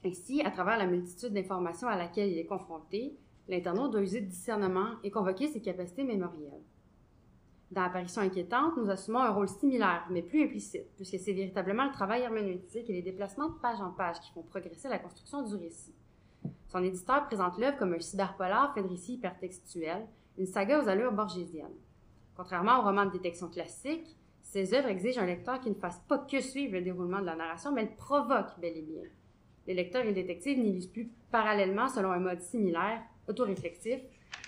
Ainsi, 0.06 0.42
à 0.42 0.52
travers 0.52 0.78
la 0.78 0.86
multitude 0.86 1.34
d'informations 1.34 1.88
à 1.88 1.96
laquelle 1.96 2.30
il 2.30 2.38
est 2.38 2.46
confronté, 2.46 3.16
l'internaute 3.48 3.92
doit 3.92 4.02
user 4.02 4.22
de 4.22 4.28
discernement 4.28 4.96
et 5.04 5.12
convoquer 5.12 5.48
ses 5.48 5.62
capacités 5.62 6.04
mémorielles. 6.04 6.62
Dans 7.72 7.84
Apparition 7.84 8.22
inquiétante, 8.22 8.78
nous 8.78 8.90
assumons 8.90 9.20
un 9.20 9.32
rôle 9.32 9.48
similaire, 9.48 10.06
mais 10.12 10.22
plus 10.22 10.44
implicite, 10.44 10.94
puisque 10.96 11.18
c'est 11.18 11.34
véritablement 11.34 11.86
le 11.86 11.92
travail 11.92 12.22
herméneutique 12.22 12.90
et 12.90 12.94
les 12.94 13.02
déplacements 13.02 13.50
de 13.50 13.60
page 13.60 13.82
en 13.82 13.92
page 13.92 14.20
qui 14.20 14.32
font 14.32 14.44
progresser 14.44 14.90
la 14.90 15.00
construction 15.00 15.42
du 15.42 15.56
récit. 15.56 15.96
Son 16.68 16.84
éditeur 16.84 17.26
présente 17.26 17.58
l'œuvre 17.58 17.78
comme 17.78 17.94
un 17.94 18.00
cyberpolar 18.00 18.74
fait 18.74 18.82
de 18.82 18.88
récits 18.88 19.14
hypertextuels, 19.14 20.08
une 20.38 20.48
saga 20.48 20.84
aux 20.84 20.88
allures 20.88 21.12
borgésiennes. 21.12 21.76
Contrairement 22.36 22.80
aux 22.80 22.84
romans 22.84 23.06
de 23.06 23.12
détection 23.12 23.48
classiques, 23.48 24.18
ces 24.42 24.74
œuvres 24.74 24.90
exigent 24.90 25.22
un 25.22 25.26
lecteur 25.26 25.60
qui 25.60 25.70
ne 25.70 25.76
fasse 25.76 26.00
pas 26.08 26.18
que 26.18 26.42
suivre 26.42 26.74
le 26.74 26.82
déroulement 26.82 27.22
de 27.22 27.26
la 27.26 27.36
narration, 27.36 27.72
mais 27.72 27.84
le 27.84 27.96
provoque 27.96 28.60
bel 28.60 28.78
et 28.78 28.82
bien. 28.82 29.04
Les 29.68 29.74
lecteurs 29.74 30.04
et 30.04 30.08
les 30.08 30.14
détectives 30.14 30.60
n'y 30.60 30.72
lisent 30.72 30.88
plus 30.88 31.10
parallèlement 31.32 31.88
selon 31.88 32.12
un 32.12 32.20
mode 32.20 32.42
similaire, 32.42 33.02
autoréflexif, 33.28 34.02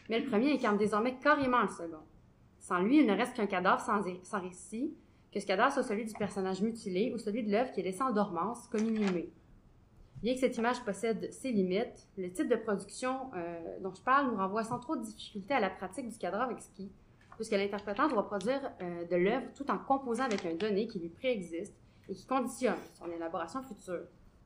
mais 0.10 0.20
le 0.20 0.26
premier 0.26 0.54
incarne 0.54 0.78
désormais 0.78 1.16
carrément 1.16 1.62
le 1.62 1.70
second. 1.70 2.04
Sans 2.60 2.80
lui, 2.80 3.00
il 3.00 3.08
ne 3.08 3.16
reste 3.16 3.36
qu'un 3.36 3.46
cadavre 3.46 3.82
sans, 3.82 4.02
sans 4.24 4.42
récit, 4.42 4.96
que 5.32 5.40
ce 5.40 5.46
cadavre 5.46 5.72
soit 5.72 5.84
celui 5.84 6.06
du 6.06 6.14
personnage 6.14 6.62
mutilé 6.62 7.14
ou 7.14 7.18
celui 7.18 7.44
de 7.44 7.52
l'œuvre 7.52 7.72
qui 7.72 7.82
est 7.82 7.84
laissée 7.84 8.02
en 8.02 8.12
dormance, 8.12 8.68
comme 8.68 8.86
inhumée. 8.86 9.32
Bien 10.22 10.34
que 10.34 10.40
cette 10.40 10.58
image 10.58 10.84
possède 10.84 11.32
ses 11.32 11.52
limites, 11.52 12.08
le 12.18 12.32
type 12.32 12.48
de 12.48 12.56
production 12.56 13.32
euh, 13.36 13.80
dont 13.82 13.94
je 13.94 14.02
parle 14.02 14.32
nous 14.32 14.38
renvoie 14.38 14.64
sans 14.64 14.80
trop 14.80 14.96
de 14.96 15.04
difficulté 15.04 15.54
à 15.54 15.60
la 15.60 15.70
pratique 15.70 16.10
du 16.10 16.18
cadrage 16.18 16.52
exquis, 16.52 16.92
puisque 17.36 17.52
l'interprétant 17.52 18.08
doit 18.08 18.26
produire 18.26 18.72
euh, 18.82 19.06
de 19.06 19.16
l'œuvre 19.16 19.46
tout 19.54 19.70
en 19.70 19.78
composant 19.78 20.24
avec 20.24 20.46
un 20.46 20.56
donné 20.56 20.88
qui 20.88 21.00
lui 21.00 21.10
préexiste 21.10 21.76
et 22.10 22.14
qui 22.14 22.26
conditionne 22.26 22.80
son 22.94 23.12
élaboration 23.12 23.62
future. 23.62 24.06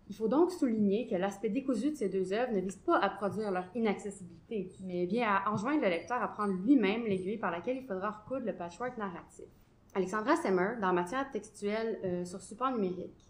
Il 0.10 0.16
faut 0.16 0.28
donc 0.28 0.52
souligner 0.52 1.08
que 1.08 1.16
l'aspect 1.16 1.50
décousu 1.50 1.92
de 1.92 1.96
ces 1.96 2.10
deux 2.10 2.34
œuvres 2.34 2.52
ne 2.52 2.62
vise 2.62 2.78
pas 2.78 2.98
à 2.98 3.10
produire 3.12 3.52
leur 3.52 3.66
inaccessibilité, 3.76 4.72
mais 4.84 5.06
bien 5.06 5.28
à 5.30 5.52
enjoindre 5.52 5.84
le 5.84 5.90
lecteur 5.90 6.22
à 6.22 6.28
prendre 6.30 6.54
lui-même 6.54 7.06
l'aiguille 7.06 7.38
par 7.38 7.52
laquelle 7.52 7.78
il 7.78 7.86
faudra 7.86 8.10
recoudre 8.10 8.48
le 8.48 8.56
patchwork 8.56 8.98
narratif. 8.98 9.46
Alexandra 9.94 10.36
Semmer, 10.36 10.78
dans 10.82 10.94
Matière 10.94 11.30
textuelle 11.30 12.00
euh, 12.04 12.26
sur 12.26 12.42
support 12.42 12.72
numérique, 12.72 13.29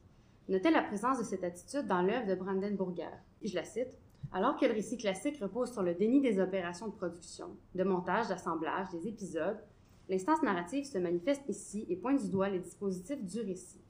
notait 0.49 0.71
la 0.71 0.81
présence 0.81 1.19
de 1.19 1.23
cette 1.23 1.43
attitude 1.43 1.87
dans 1.87 2.01
l'œuvre 2.01 2.27
de 2.27 2.35
Brandon 2.35 2.71
Burger. 2.71 3.09
Je 3.43 3.55
la 3.55 3.63
cite. 3.63 3.97
Alors 4.31 4.57
que 4.57 4.65
le 4.65 4.73
récit 4.73 4.97
classique 4.97 5.39
repose 5.39 5.71
sur 5.71 5.81
le 5.81 5.95
déni 5.95 6.21
des 6.21 6.39
opérations 6.39 6.87
de 6.87 6.93
production, 6.93 7.57
de 7.73 7.83
montage, 7.83 8.27
d'assemblage, 8.27 8.89
des 8.89 9.07
épisodes, 9.07 9.57
l'instance 10.07 10.43
narrative 10.43 10.85
se 10.85 10.97
manifeste 10.97 11.43
ici 11.49 11.85
et 11.89 11.95
pointe 11.95 12.21
du 12.21 12.29
doigt 12.29 12.49
les 12.49 12.59
dispositifs 12.59 13.23
du 13.23 13.41
récit. 13.41 13.81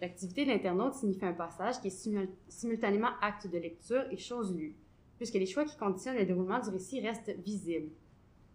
L'activité 0.00 0.44
de 0.44 0.50
l'internaute 0.50 0.94
signifie 0.94 1.24
un 1.24 1.32
passage 1.32 1.80
qui 1.80 1.88
est 1.88 2.28
simultanément 2.48 3.10
acte 3.22 3.46
de 3.46 3.58
lecture 3.58 4.04
et 4.10 4.16
chose 4.16 4.54
lue, 4.54 4.76
puisque 5.16 5.34
les 5.34 5.46
choix 5.46 5.64
qui 5.64 5.76
conditionnent 5.76 6.18
le 6.18 6.26
déroulement 6.26 6.60
du 6.60 6.70
récit 6.70 7.00
restent 7.00 7.34
visibles. 7.38 7.92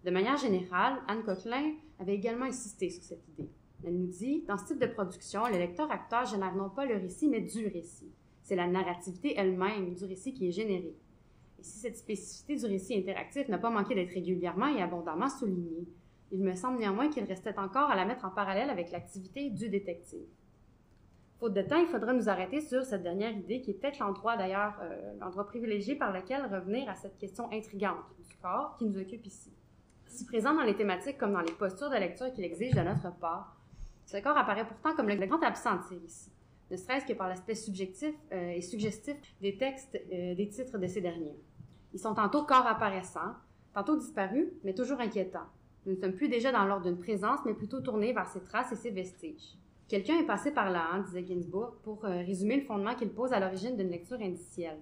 De 0.04 0.12
manière 0.12 0.38
générale, 0.38 1.00
Anne 1.08 1.24
Coquelin 1.24 1.74
avait 1.98 2.16
également 2.16 2.46
insisté 2.46 2.90
sur 2.90 3.04
cette 3.04 3.28
idée. 3.30 3.50
Elle 3.86 3.98
nous 3.98 4.08
dit, 4.08 4.44
dans 4.48 4.58
ce 4.58 4.66
type 4.66 4.80
de 4.80 4.88
production, 4.88 5.48
le 5.48 5.58
lecteur-acteur 5.58 6.26
génère 6.26 6.56
non 6.56 6.70
pas 6.70 6.86
le 6.86 6.96
récit, 6.96 7.30
mais 7.30 7.42
du 7.42 7.68
récit. 7.68 8.12
C'est 8.44 8.56
la 8.56 8.68
narrativité 8.68 9.34
elle-même 9.38 9.94
du 9.94 10.06
récit 10.06 10.34
qui 10.34 10.48
est 10.48 10.52
générée. 10.52 10.96
Et 11.60 11.64
si 11.64 11.80
cette 11.80 11.98
spécificité 11.98 12.56
du 12.56 12.66
récit 12.66 12.98
interactif 12.98 13.48
n'a 13.48 13.58
pas 13.58 13.70
manqué 13.70 13.96
d'être 13.96 14.14
régulièrement 14.14 14.68
et 14.68 14.82
abondamment 14.82 15.30
soulignée, 15.30 15.88
il 16.32 16.44
me 16.44 16.56
semble 16.56 16.80
néanmoins 16.80 17.10
qu'il 17.10 17.24
restait 17.24 17.58
encore 17.58 17.90
à 17.90 17.96
la 17.96 18.06
mettre 18.06 18.26
en 18.26 18.30
parallèle 18.30 18.70
avec 18.70 18.92
l'activité 18.92 19.50
du 19.50 19.70
détective. 19.70 20.28
Faute 21.40 21.54
de 21.54 21.62
temps, 21.62 21.78
il 21.78 21.88
faudra 21.88 22.14
nous 22.14 22.28
arrêter 22.28 22.60
sur 22.60 22.84
cette 22.84 23.02
dernière 23.02 23.32
idée 23.32 23.62
qui 23.62 23.72
est 23.72 23.74
peut-être 23.74 24.00
l'endroit 24.00 24.36
d'ailleurs, 24.36 24.78
euh, 24.82 25.14
l'endroit 25.22 25.46
privilégié 25.46 25.96
par 25.96 26.12
lequel 26.12 26.46
revenir 26.46 26.90
à 26.90 26.96
cette 26.96 27.18
question 27.18 27.50
intrigante 27.52 27.96
du 28.28 28.36
corps 28.36 28.76
qui 28.78 28.86
nous 28.86 29.00
occupe 29.00 29.26
ici. 29.26 29.54
Si 30.06 30.26
présent 30.26 30.54
dans 30.54 30.64
les 30.64 30.76
thématiques 30.76 31.18
comme 31.18 31.34
dans 31.34 31.42
les 31.42 31.54
postures 31.54 31.90
de 31.90 31.96
lecture 31.96 32.34
qu'il 32.34 32.44
exige 32.44 32.74
de 32.74 32.82
notre 32.82 33.16
part, 33.20 33.59
ce 34.10 34.18
corps 34.18 34.38
apparaît 34.38 34.66
pourtant 34.66 34.96
comme 34.96 35.08
le 35.08 35.16
grand 35.16 35.38
récits, 35.38 36.32
ne 36.72 36.78
serait-ce 36.78 37.06
que 37.06 37.14
par 37.14 37.30
l'aspect 37.30 37.54
subjectif 37.54 38.16
euh, 38.32 38.50
et 38.50 38.62
suggestif 38.62 39.16
des 39.40 39.56
textes, 39.56 39.96
euh, 40.12 40.34
des 40.34 40.50
titres 40.50 40.80
de 40.80 40.88
ces 40.88 41.00
derniers. 41.00 41.38
Ils 41.94 42.00
sont 42.00 42.16
tantôt 42.16 42.44
corps 42.44 42.66
apparaissants, 42.66 43.36
tantôt 43.72 43.98
disparus, 43.98 44.48
mais 44.64 44.74
toujours 44.74 45.00
inquiétants. 45.00 45.48
Nous 45.86 45.94
ne 45.94 46.00
sommes 46.00 46.14
plus 46.14 46.28
déjà 46.28 46.52
dans 46.52 46.66
l'ordre 46.66 46.88
d'une 46.88 46.98
présence, 46.98 47.40
mais 47.46 47.54
plutôt 47.54 47.82
tournés 47.82 48.12
vers 48.12 48.28
ses 48.28 48.42
traces 48.42 48.72
et 48.72 48.76
ses 48.76 48.90
vestiges. 48.90 49.56
Quelqu'un 49.88 50.18
est 50.20 50.26
passé 50.26 50.52
par 50.52 50.72
là, 50.72 50.88
hein, 50.92 51.04
disait 51.06 51.26
Ginsburg, 51.26 51.76
pour 51.84 52.04
euh, 52.06 52.24
résumer 52.26 52.58
le 52.58 52.64
fondement 52.64 52.96
qu'il 52.96 53.10
pose 53.10 53.32
à 53.32 53.40
l'origine 53.40 53.78
d'une 53.78 53.90
lecture 53.90 54.20
indicielle. 54.20 54.80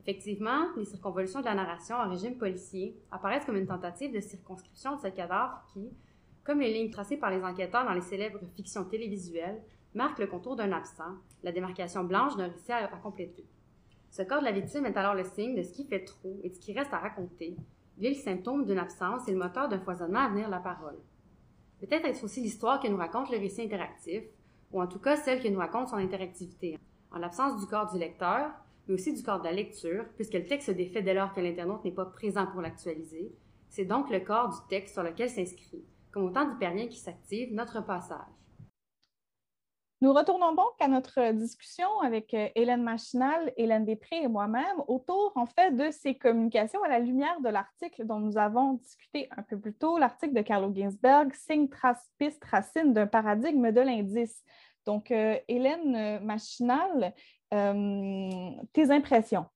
Effectivement, 0.00 0.66
les 0.76 0.84
circonvolutions 0.84 1.40
de 1.40 1.44
la 1.44 1.54
narration 1.54 1.94
en 1.94 2.10
régime 2.10 2.36
policier 2.36 2.96
apparaissent 3.12 3.44
comme 3.44 3.56
une 3.56 3.66
tentative 3.66 4.12
de 4.12 4.20
circonscription 4.20 4.96
de 4.96 5.00
ce 5.00 5.08
cadavre 5.08 5.62
qui, 5.72 5.90
comme 6.48 6.60
les 6.60 6.72
lignes 6.72 6.90
tracées 6.90 7.18
par 7.18 7.30
les 7.30 7.44
enquêteurs 7.44 7.84
dans 7.84 7.92
les 7.92 8.00
célèbres 8.00 8.40
fictions 8.56 8.86
télévisuelles, 8.86 9.60
marquent 9.92 10.20
le 10.20 10.26
contour 10.26 10.56
d'un 10.56 10.72
absent, 10.72 11.12
la 11.42 11.52
démarcation 11.52 12.04
blanche 12.04 12.38
d'un 12.38 12.48
récit 12.48 12.72
à, 12.72 12.88
compléter. 13.02 13.44
Ce 14.10 14.22
corps 14.22 14.40
de 14.40 14.46
la 14.46 14.52
victime 14.52 14.86
est 14.86 14.96
alors 14.96 15.14
le 15.14 15.24
signe 15.24 15.54
de 15.54 15.62
ce 15.62 15.74
qui 15.74 15.84
fait 15.84 16.06
trop 16.06 16.40
et 16.42 16.48
de 16.48 16.54
ce 16.54 16.58
qui 16.58 16.72
reste 16.72 16.94
à 16.94 17.00
raconter. 17.00 17.54
Il 17.98 18.08
le 18.08 18.14
symptôme 18.14 18.64
d'une 18.64 18.78
absence 18.78 19.28
et 19.28 19.32
le 19.32 19.36
moteur 19.36 19.68
d'un 19.68 19.78
foisonnement 19.78 20.20
à 20.20 20.30
venir 20.30 20.48
la 20.48 20.60
parole. 20.60 20.96
Peut-être 21.80 22.06
est-ce 22.06 22.24
aussi 22.24 22.40
l'histoire 22.40 22.80
que 22.80 22.88
nous 22.88 22.96
raconte 22.96 23.30
le 23.30 23.36
récit 23.36 23.64
interactif, 23.64 24.22
ou 24.72 24.80
en 24.80 24.86
tout 24.86 25.00
cas 25.00 25.16
celle 25.16 25.42
que 25.42 25.48
nous 25.48 25.58
raconte 25.58 25.88
son 25.88 25.96
interactivité, 25.96 26.78
en 27.10 27.18
l'absence 27.18 27.60
du 27.60 27.66
corps 27.66 27.92
du 27.92 27.98
lecteur, 27.98 28.52
mais 28.86 28.94
aussi 28.94 29.12
du 29.12 29.22
corps 29.22 29.40
de 29.40 29.44
la 29.44 29.52
lecture, 29.52 30.06
puisque 30.16 30.32
le 30.32 30.46
texte 30.46 30.68
se 30.68 30.72
défait 30.72 31.02
dès 31.02 31.12
lors 31.12 31.34
que 31.34 31.42
l'internaute 31.42 31.84
n'est 31.84 31.92
pas 31.92 32.06
présent 32.06 32.46
pour 32.46 32.62
l'actualiser. 32.62 33.34
C'est 33.68 33.84
donc 33.84 34.08
le 34.08 34.20
corps 34.20 34.48
du 34.48 34.66
texte 34.70 34.94
sur 34.94 35.02
lequel 35.02 35.28
s'inscrit, 35.28 35.84
comme 36.12 36.24
autant 36.24 36.46
d'hyperliens 36.46 36.88
qui 36.88 36.98
s'activent, 36.98 37.54
notre 37.54 37.84
passage. 37.84 38.26
Nous 40.00 40.12
retournons 40.12 40.54
donc 40.54 40.74
à 40.78 40.86
notre 40.86 41.32
discussion 41.32 41.88
avec 42.00 42.32
euh, 42.32 42.48
Hélène 42.54 42.84
Machinal, 42.84 43.52
Hélène 43.56 43.84
Després 43.84 44.22
et 44.22 44.28
moi-même 44.28 44.80
autour, 44.86 45.32
en 45.34 45.46
fait, 45.46 45.72
de 45.72 45.90
ces 45.90 46.14
communications 46.14 46.80
à 46.84 46.88
la 46.88 47.00
lumière 47.00 47.40
de 47.40 47.48
l'article 47.48 48.06
dont 48.06 48.20
nous 48.20 48.38
avons 48.38 48.74
discuté 48.74 49.28
un 49.36 49.42
peu 49.42 49.58
plus 49.58 49.74
tôt, 49.74 49.98
l'article 49.98 50.34
de 50.34 50.42
Carlo 50.42 50.72
Ginsberg, 50.72 51.34
Signe, 51.34 51.68
trace, 51.68 52.08
piste, 52.16 52.44
racine 52.44 52.92
d'un 52.92 53.08
paradigme 53.08 53.72
de 53.72 53.80
l'indice. 53.80 54.40
Donc, 54.86 55.10
euh, 55.10 55.36
Hélène 55.48 56.20
Machinal, 56.24 57.12
euh, 57.52 58.50
tes 58.72 58.92
impressions? 58.92 59.46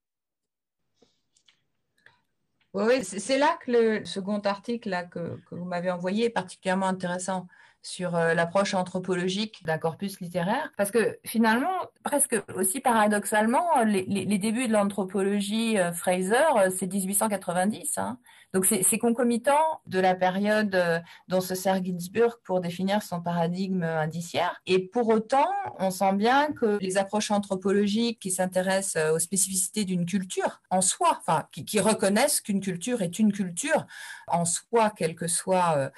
Oui, 2.75 3.05
c'est 3.05 3.37
là 3.39 3.59
que 3.63 3.71
le 3.71 4.05
second 4.07 4.39
article 4.41 4.89
là, 4.89 5.05
que, 5.05 5.37
que 5.47 5.55
vous 5.55 5.65
m'avez 5.67 5.91
envoyé 5.91 6.25
est 6.27 6.31
particulièrement 6.31 6.87
intéressant 6.87 7.47
sur 7.83 8.15
euh, 8.15 8.35
l'approche 8.35 8.75
anthropologique 8.75 9.65
d'un 9.65 9.77
corpus 9.77 10.21
littéraire, 10.21 10.73
parce 10.77 10.91
que 10.91 11.19
finalement, 11.25 11.75
presque 12.05 12.37
aussi 12.55 12.81
paradoxalement, 12.81 13.83
les, 13.85 14.05
les, 14.05 14.39
débuts 14.39 14.69
de 14.69 14.73
l'anthropologie 14.73 15.79
euh, 15.79 15.93
Fraser, 15.93 16.37
euh, 16.57 16.71
c'est 16.77 16.87
1890. 16.87 17.99
Hein. 17.99 18.19
Donc 18.55 18.67
c'est 18.67 18.99
concomitant 18.99 19.81
de 19.87 19.99
la 19.99 20.15
période 20.15 20.79
dont 21.27 21.41
se 21.41 21.55
sert 21.55 21.83
Ginsburg 21.83 22.35
pour 22.45 22.61
définir 22.61 23.03
son 23.03 23.23
paradigme 23.23 23.83
indiciaire. 23.83 24.61
Et 24.67 24.79
pour 24.79 25.09
autant, 25.09 25.49
on 25.79 25.91
sent 25.91 26.13
bien 26.17 26.53
que 26.53 26.77
les 26.83 26.99
approches 26.99 27.31
anthropologiques 27.31 28.21
qui 28.21 28.31
s'intéressent 28.31 29.11
aux 29.15 29.19
spécificités 29.19 29.87
d'une 29.87 30.05
culture 30.05 30.61
en 30.69 30.83
soi, 30.83 31.19
enfin 31.19 31.47
qui 31.51 31.81
reconnaissent 31.81 32.43
qu'une 32.43 32.61
culture 32.61 33.01
est 33.01 33.19
une 33.19 33.33
culture 33.33 33.87
en 34.29 34.45
soi, 34.45 34.93
quel 34.95 35.15
que 35.15 35.29
soit 35.29 35.91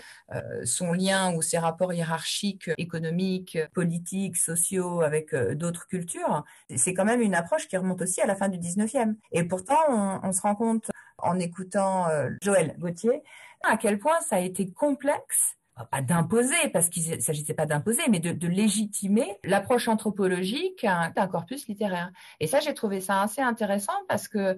son 0.65 0.93
lien 0.93 1.35
ou 1.35 1.43
ses 1.43 1.59
rapports 1.59 1.74
rapports 1.75 1.93
hiérarchiques, 1.93 2.71
économiques, 2.79 3.59
politiques, 3.75 4.37
sociaux 4.37 5.03
avec 5.03 5.35
euh, 5.35 5.55
d'autres 5.55 5.87
cultures, 5.89 6.45
c'est 6.77 6.95
quand 6.95 7.05
même 7.05 7.21
une 7.21 7.35
approche 7.35 7.67
qui 7.67 7.77
remonte 7.77 8.01
aussi 8.03 8.21
à 8.21 8.27
la 8.27 8.37
fin 8.37 8.49
du 8.49 8.59
19e. 8.59 9.17
Et 9.33 9.43
pourtant, 9.45 10.21
on, 10.23 10.33
se 10.33 10.41
rend 10.41 10.55
compte 10.55 10.91
en 11.19 11.39
écoutant 11.39 12.09
euh, 12.09 12.31
Joël 12.43 12.77
Gauthier 12.79 13.23
à 13.65 13.77
quel 13.77 13.99
point 13.99 14.21
ça 14.21 14.37
a 14.37 14.41
été 14.41 14.71
complexe 14.71 15.57
pas 15.91 16.03
d'imposer, 16.03 16.69
parce 16.73 16.89
qu'il 16.89 17.09
ne 17.11 17.21
s'agissait 17.21 17.55
pas 17.55 17.67
d'imposer, 17.67 18.03
mais 18.09 18.21
de, 18.21 18.45
légitimer 18.47 19.39
l'approche 19.43 19.89
anthropologique 19.89 20.87
d'un 21.17 21.27
corpus 21.27 21.67
littéraire. 21.67 22.11
Et 22.39 22.47
ça, 22.47 22.61
j'ai 22.61 22.75
trouvé 22.75 23.01
ça 23.01 23.23
assez 23.23 23.41
intéressant 23.41 23.95
parce 24.07 24.29
que 24.29 24.39
euh, 24.39 24.55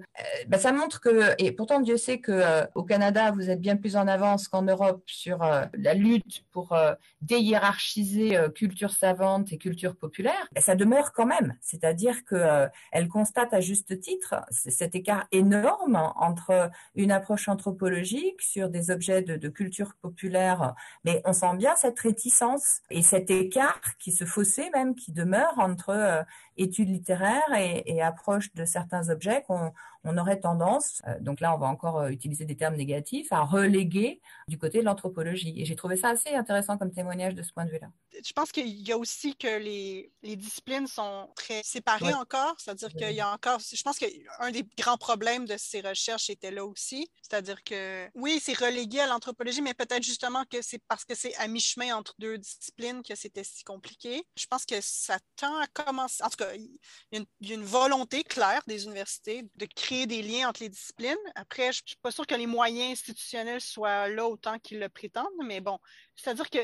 bah, 0.47 0.59
ça 0.59 0.71
montre 0.71 0.99
que, 0.99 1.33
et 1.39 1.51
pourtant 1.51 1.79
Dieu 1.79 1.97
sait 1.97 2.19
que 2.19 2.31
euh, 2.31 2.65
au 2.75 2.83
Canada, 2.83 3.31
vous 3.31 3.49
êtes 3.49 3.61
bien 3.61 3.77
plus 3.77 3.95
en 3.95 4.07
avance 4.07 4.47
qu'en 4.47 4.61
Europe 4.61 5.01
sur 5.07 5.41
euh, 5.41 5.63
la 5.73 5.93
lutte 5.93 6.43
pour 6.51 6.75
déhiérarchiser 7.21 8.37
culture 8.53 8.91
savante 8.91 9.51
et 9.53 9.57
culture 9.57 9.95
populaire, 9.95 10.47
ça 10.57 10.75
demeure 10.75 11.13
quand 11.13 11.25
même. 11.25 11.55
C'est-à-dire 11.61 12.25
que 12.25 12.67
elle 12.91 13.07
constate 13.07 13.53
à 13.53 13.61
juste 13.61 13.99
titre 13.99 14.35
cet 14.49 14.95
écart 14.95 15.25
énorme 15.31 15.95
entre 16.15 16.69
une 16.95 17.11
approche 17.11 17.47
anthropologique 17.47 18.41
sur 18.41 18.69
des 18.69 18.91
objets 18.91 19.21
de, 19.21 19.35
de 19.35 19.49
culture 19.49 19.93
populaire 20.01 20.75
mais 21.07 21.21
on 21.23 21.31
sent 21.31 21.55
bien 21.55 21.73
cette 21.77 21.97
réticence 22.01 22.81
et 22.89 23.01
cet 23.01 23.31
écart 23.31 23.79
qui 23.97 24.11
se 24.11 24.25
fossé 24.25 24.69
même, 24.73 24.93
qui 24.93 25.13
demeure 25.13 25.57
entre 25.57 25.91
euh, 25.91 26.21
études 26.57 26.89
littéraires 26.89 27.53
et, 27.55 28.01
approche 28.01 28.53
de 28.53 28.63
certains 28.63 29.09
objets 29.09 29.43
qu'on 29.47 29.71
on 30.03 30.17
aurait 30.17 30.39
tendance, 30.39 31.01
euh, 31.07 31.19
donc 31.19 31.41
là 31.41 31.53
on 31.53 31.57
va 31.57 31.67
encore 31.67 31.99
euh, 31.99 32.09
utiliser 32.09 32.45
des 32.45 32.55
termes 32.55 32.75
négatifs, 32.75 33.31
à 33.31 33.41
reléguer 33.41 34.21
du 34.47 34.57
côté 34.57 34.79
de 34.79 34.85
l'anthropologie. 34.85 35.53
Et 35.57 35.65
j'ai 35.65 35.75
trouvé 35.75 35.97
ça 35.97 36.09
assez 36.09 36.29
intéressant 36.29 36.77
comme 36.77 36.91
témoignage 36.91 37.35
de 37.35 37.41
ce 37.41 37.51
point 37.51 37.65
de 37.65 37.71
vue-là. 37.71 37.87
Je 38.23 38.31
pense 38.31 38.51
qu'il 38.51 38.67
y 38.67 38.91
a 38.91 38.97
aussi 38.97 39.35
que 39.35 39.59
les, 39.59 40.11
les 40.23 40.35
disciplines 40.35 40.87
sont 40.87 41.29
très 41.35 41.61
séparées 41.63 42.13
encore, 42.13 42.55
c'est-à-dire 42.57 42.89
qu'il 42.93 43.11
y 43.11 43.19
a 43.19 43.33
encore, 43.33 43.59
je 43.59 43.81
pense 43.81 43.97
qu'un 43.97 44.51
des 44.51 44.63
grands 44.77 44.97
problèmes 44.97 45.45
de 45.45 45.55
ces 45.57 45.81
recherches 45.81 46.29
était 46.29 46.51
là 46.51 46.65
aussi, 46.65 47.09
c'est-à-dire 47.21 47.63
que 47.63 48.07
oui, 48.15 48.39
c'est 48.41 48.57
relégué 48.57 49.01
à 49.01 49.07
l'anthropologie, 49.07 49.61
mais 49.61 49.73
peut-être 49.73 50.03
justement 50.03 50.43
que 50.49 50.61
c'est 50.61 50.81
parce 50.87 51.03
que 51.03 51.15
c'est 51.15 51.35
à 51.35 51.47
mi-chemin 51.47 51.95
entre 51.95 52.15
deux 52.19 52.37
disciplines 52.37 53.03
que 53.03 53.15
c'était 53.15 53.43
si 53.43 53.63
compliqué. 53.63 54.23
Je 54.37 54.45
pense 54.47 54.65
que 54.65 54.75
ça 54.81 55.17
tend 55.35 55.57
à 55.59 55.67
commencer, 55.67 56.23
en 56.23 56.29
tout 56.29 56.37
cas, 56.37 56.46
il 56.55 56.77
y 57.11 57.51
a 57.51 57.55
une, 57.55 57.63
volonté 57.63 58.23
claire 58.23 58.61
des 58.67 58.85
universités 58.85 59.43
de 59.55 59.65
créer 59.65 60.05
des 60.05 60.21
liens 60.21 60.49
entre 60.49 60.61
les 60.61 60.69
disciplines. 60.69 61.17
Après, 61.35 61.71
je 61.71 61.81
ne 61.83 61.87
suis 61.87 61.97
pas 62.01 62.11
sûre 62.11 62.27
que 62.27 62.35
les 62.35 62.47
moyens 62.47 62.91
institutionnels 62.91 63.61
soient 63.61 64.07
là 64.07 64.27
autant 64.27 64.59
qu'ils 64.59 64.79
le 64.79 64.89
prétendent, 64.89 65.27
mais 65.43 65.61
bon, 65.61 65.79
C'est-à-dire 66.17 66.49
que 66.49 66.59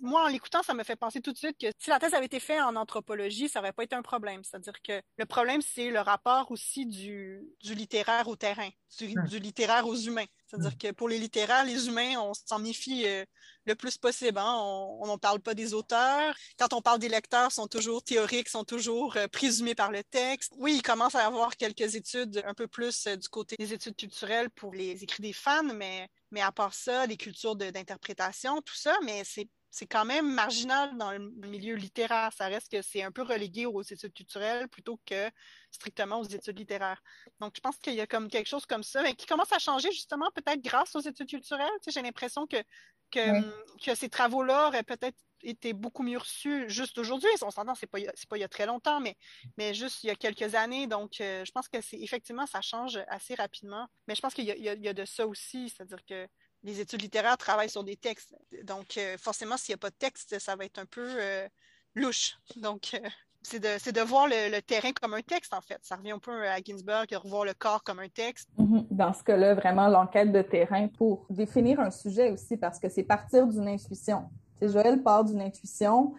moi, 0.00 0.24
en 0.24 0.28
l'écoutant, 0.28 0.62
ça 0.62 0.74
me 0.74 0.84
fait 0.84 0.96
penser 0.96 1.20
tout 1.20 1.32
de 1.32 1.38
suite 1.38 1.56
que 1.58 1.66
si 1.78 1.90
la 1.90 1.98
thèse 1.98 2.14
avait 2.14 2.26
été 2.26 2.40
faite 2.40 2.60
en 2.60 2.76
anthropologie, 2.76 3.48
ça 3.48 3.60
n'aurait 3.60 3.72
pas 3.72 3.84
été 3.84 3.96
un 3.96 4.02
problème. 4.02 4.44
C'est-à-dire 4.44 4.80
que 4.82 5.00
le 5.16 5.24
problème, 5.24 5.62
c'est 5.62 5.90
le 5.90 6.00
rapport 6.00 6.50
aussi 6.50 6.86
du, 6.86 7.42
du 7.62 7.74
littéraire 7.74 8.28
au 8.28 8.36
terrain, 8.36 8.68
du, 8.98 9.14
du 9.28 9.38
littéraire 9.38 9.86
aux 9.86 9.96
humains. 9.96 10.26
C'est-à-dire 10.46 10.76
que 10.76 10.90
pour 10.92 11.08
les 11.08 11.18
littéraires, 11.18 11.64
les 11.64 11.88
humains, 11.88 12.18
on 12.18 12.34
s'en 12.34 12.58
méfie 12.58 13.06
euh, 13.06 13.24
le 13.64 13.74
plus 13.74 13.96
possible. 13.96 14.38
Hein. 14.38 14.58
On 15.00 15.06
n'en 15.06 15.16
parle 15.16 15.40
pas 15.40 15.54
des 15.54 15.72
auteurs. 15.72 16.34
Quand 16.58 16.74
on 16.74 16.82
parle 16.82 16.98
des 16.98 17.08
lecteurs, 17.08 17.50
sont 17.50 17.66
toujours 17.66 18.02
théoriques, 18.02 18.50
sont 18.50 18.64
toujours 18.64 19.16
euh, 19.16 19.26
présumés 19.28 19.74
par 19.74 19.90
le 19.90 20.04
texte. 20.04 20.52
Oui, 20.58 20.74
il 20.76 20.82
commence 20.82 21.14
à 21.14 21.22
y 21.22 21.24
avoir 21.24 21.56
quelques 21.56 21.94
études 21.94 22.42
un 22.44 22.52
peu 22.52 22.66
plus 22.66 23.06
euh, 23.06 23.16
du 23.16 23.28
côté 23.28 23.56
des 23.58 23.72
études 23.72 23.96
culturelles 23.96 24.50
pour 24.50 24.74
les 24.74 25.02
écrits 25.02 25.22
des 25.22 25.32
fans, 25.32 25.62
mais, 25.62 26.08
mais 26.32 26.40
à 26.40 26.52
part 26.52 26.74
ça, 26.74 27.06
les 27.06 27.16
cultures 27.16 27.56
d'interprétation, 27.56 28.60
tout 28.62 28.74
ça, 28.74 28.96
mais 29.04 29.22
c'est 29.24 29.48
c'est 29.72 29.86
quand 29.86 30.04
même 30.04 30.30
marginal 30.30 30.96
dans 30.98 31.12
le 31.12 31.18
milieu 31.48 31.74
littéraire. 31.76 32.30
Ça 32.36 32.46
reste 32.46 32.70
que 32.70 32.82
c'est 32.82 33.02
un 33.02 33.10
peu 33.10 33.22
relégué 33.22 33.64
aux 33.64 33.80
études 33.80 34.12
culturelles 34.12 34.68
plutôt 34.68 35.00
que 35.06 35.30
strictement 35.70 36.20
aux 36.20 36.24
études 36.24 36.58
littéraires. 36.58 37.02
Donc, 37.40 37.54
je 37.56 37.60
pense 37.62 37.78
qu'il 37.78 37.94
y 37.94 38.02
a 38.02 38.06
comme 38.06 38.28
quelque 38.28 38.48
chose 38.48 38.66
comme 38.66 38.82
ça, 38.82 39.02
mais 39.02 39.14
qui 39.14 39.24
commence 39.24 39.50
à 39.50 39.58
changer 39.58 39.90
justement 39.90 40.30
peut-être 40.34 40.60
grâce 40.60 40.94
aux 40.94 41.00
études 41.00 41.26
culturelles. 41.26 41.70
Tu 41.82 41.84
sais, 41.84 41.90
j'ai 41.92 42.02
l'impression 42.02 42.46
que, 42.46 42.58
que, 43.10 43.40
que 43.82 43.94
ces 43.94 44.10
travaux-là 44.10 44.68
auraient 44.68 44.82
peut-être 44.82 45.16
été 45.42 45.72
beaucoup 45.72 46.02
mieux 46.02 46.18
reçus 46.18 46.68
juste 46.68 46.98
aujourd'hui. 46.98 47.30
On 47.40 47.50
s'entend, 47.50 47.74
c'est 47.74 47.86
pas, 47.86 47.98
pas 48.28 48.36
il 48.36 48.40
y 48.40 48.44
a 48.44 48.48
très 48.48 48.66
longtemps, 48.66 49.00
mais, 49.00 49.16
mais 49.56 49.72
juste 49.72 50.04
il 50.04 50.08
y 50.08 50.10
a 50.10 50.16
quelques 50.16 50.54
années. 50.54 50.86
Donc, 50.86 51.18
euh, 51.22 51.46
je 51.46 51.50
pense 51.50 51.68
que 51.68 51.80
c'est 51.80 51.98
effectivement, 51.98 52.46
ça 52.46 52.60
change 52.60 53.00
assez 53.08 53.34
rapidement. 53.34 53.88
Mais 54.06 54.14
je 54.14 54.20
pense 54.20 54.34
qu'il 54.34 54.44
y, 54.44 54.52
y, 54.52 54.88
a 54.88 54.92
de 54.92 55.04
ça 55.06 55.26
aussi, 55.26 55.70
c'est-à-dire 55.70 56.04
que 56.04 56.28
les 56.64 56.80
études 56.80 57.02
littéraires 57.02 57.36
travaillent 57.36 57.70
sur 57.70 57.84
des 57.84 57.96
textes. 57.96 58.34
Donc, 58.64 58.96
euh, 58.96 59.16
forcément, 59.18 59.56
s'il 59.56 59.72
n'y 59.72 59.76
a 59.76 59.78
pas 59.78 59.90
de 59.90 59.96
texte, 59.96 60.38
ça 60.38 60.56
va 60.56 60.64
être 60.64 60.78
un 60.78 60.86
peu 60.86 61.06
euh, 61.18 61.48
louche. 61.94 62.38
Donc, 62.56 62.94
euh, 62.94 63.08
c'est 63.42 63.60
de, 63.60 64.00
voir 64.02 64.28
le, 64.28 64.60
terrain 64.60 64.92
comme 64.92 65.14
un 65.14 65.22
texte, 65.22 65.52
en 65.52 65.60
fait. 65.60 65.78
Ça 65.82 65.96
revient 65.96 66.12
un 66.12 66.18
peu 66.18 66.48
à 66.48 66.58
Ginsberg, 66.62 67.08
de 67.08 67.16
revoir 67.16 67.44
le 67.44 67.54
corps 67.54 67.82
comme 67.82 67.98
un 67.98 68.08
texte. 68.08 68.48
Mm-hmm. 68.58 68.86
Dans 68.90 69.12
ce 69.12 69.24
cas-là, 69.24 69.54
vraiment, 69.54 69.88
l'enquête 69.88 70.30
de 70.30 70.42
terrain 70.42 70.86
pour 70.86 71.26
définir 71.28 71.80
un 71.80 71.90
sujet 71.90 72.30
aussi, 72.30 72.56
parce 72.56 72.78
que 72.78 72.88
c'est 72.88 73.02
partir 73.02 73.46
d'une 73.48 73.66
intuition. 73.66 74.30
C'est 74.60 74.68
Joël 74.68 75.02
part 75.02 75.24
d'une 75.24 75.40
intuition. 75.40 76.14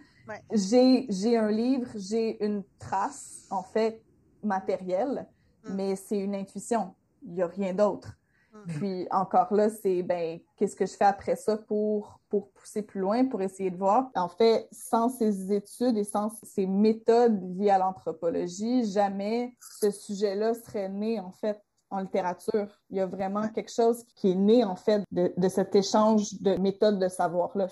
J'ai 0.52 1.38
un 1.38 1.50
livre, 1.50 1.88
j'ai 1.96 2.44
une 2.44 2.62
trace, 2.78 3.46
en 3.50 3.62
fait, 3.62 4.02
matérielle, 4.42 5.26
mm. 5.64 5.74
mais 5.74 5.96
c'est 5.96 6.18
une 6.18 6.34
intuition. 6.34 6.94
Il 7.22 7.32
n'y 7.32 7.42
a 7.42 7.46
rien 7.46 7.72
d'autre. 7.72 8.18
Mm. 8.54 8.72
Puis 8.78 9.06
encore 9.10 9.52
là, 9.52 9.68
c'est 9.68 10.02
ben 10.02 10.40
qu'est-ce 10.56 10.76
que 10.76 10.86
je 10.86 10.94
fais 10.94 11.04
après 11.04 11.36
ça 11.36 11.56
pour 11.56 12.20
pour 12.28 12.50
pousser 12.52 12.82
plus 12.82 13.00
loin, 13.00 13.24
pour 13.26 13.42
essayer 13.42 13.70
de 13.70 13.76
voir? 13.76 14.10
En 14.14 14.28
fait, 14.28 14.68
sans 14.72 15.08
ces 15.08 15.52
études 15.52 15.96
et 15.96 16.04
sans 16.04 16.30
ces 16.42 16.66
méthodes 16.66 17.40
liées 17.56 17.70
à 17.70 17.78
l'anthropologie, 17.78 18.90
jamais 18.90 19.56
ce 19.80 19.90
sujet-là 19.90 20.54
serait 20.54 20.88
né 20.88 21.20
en 21.20 21.30
fait 21.30 21.60
en 21.90 22.00
littérature. 22.00 22.68
Il 22.90 22.96
y 22.96 23.00
a 23.00 23.06
vraiment 23.06 23.48
quelque 23.48 23.72
chose 23.72 24.04
qui 24.16 24.32
est 24.32 24.36
né 24.36 24.64
en 24.64 24.76
fait 24.76 25.02
de, 25.12 25.32
de 25.36 25.48
cet 25.48 25.74
échange 25.74 26.40
de 26.40 26.56
méthodes 26.56 26.98
de 26.98 27.08
savoir-là. 27.08 27.68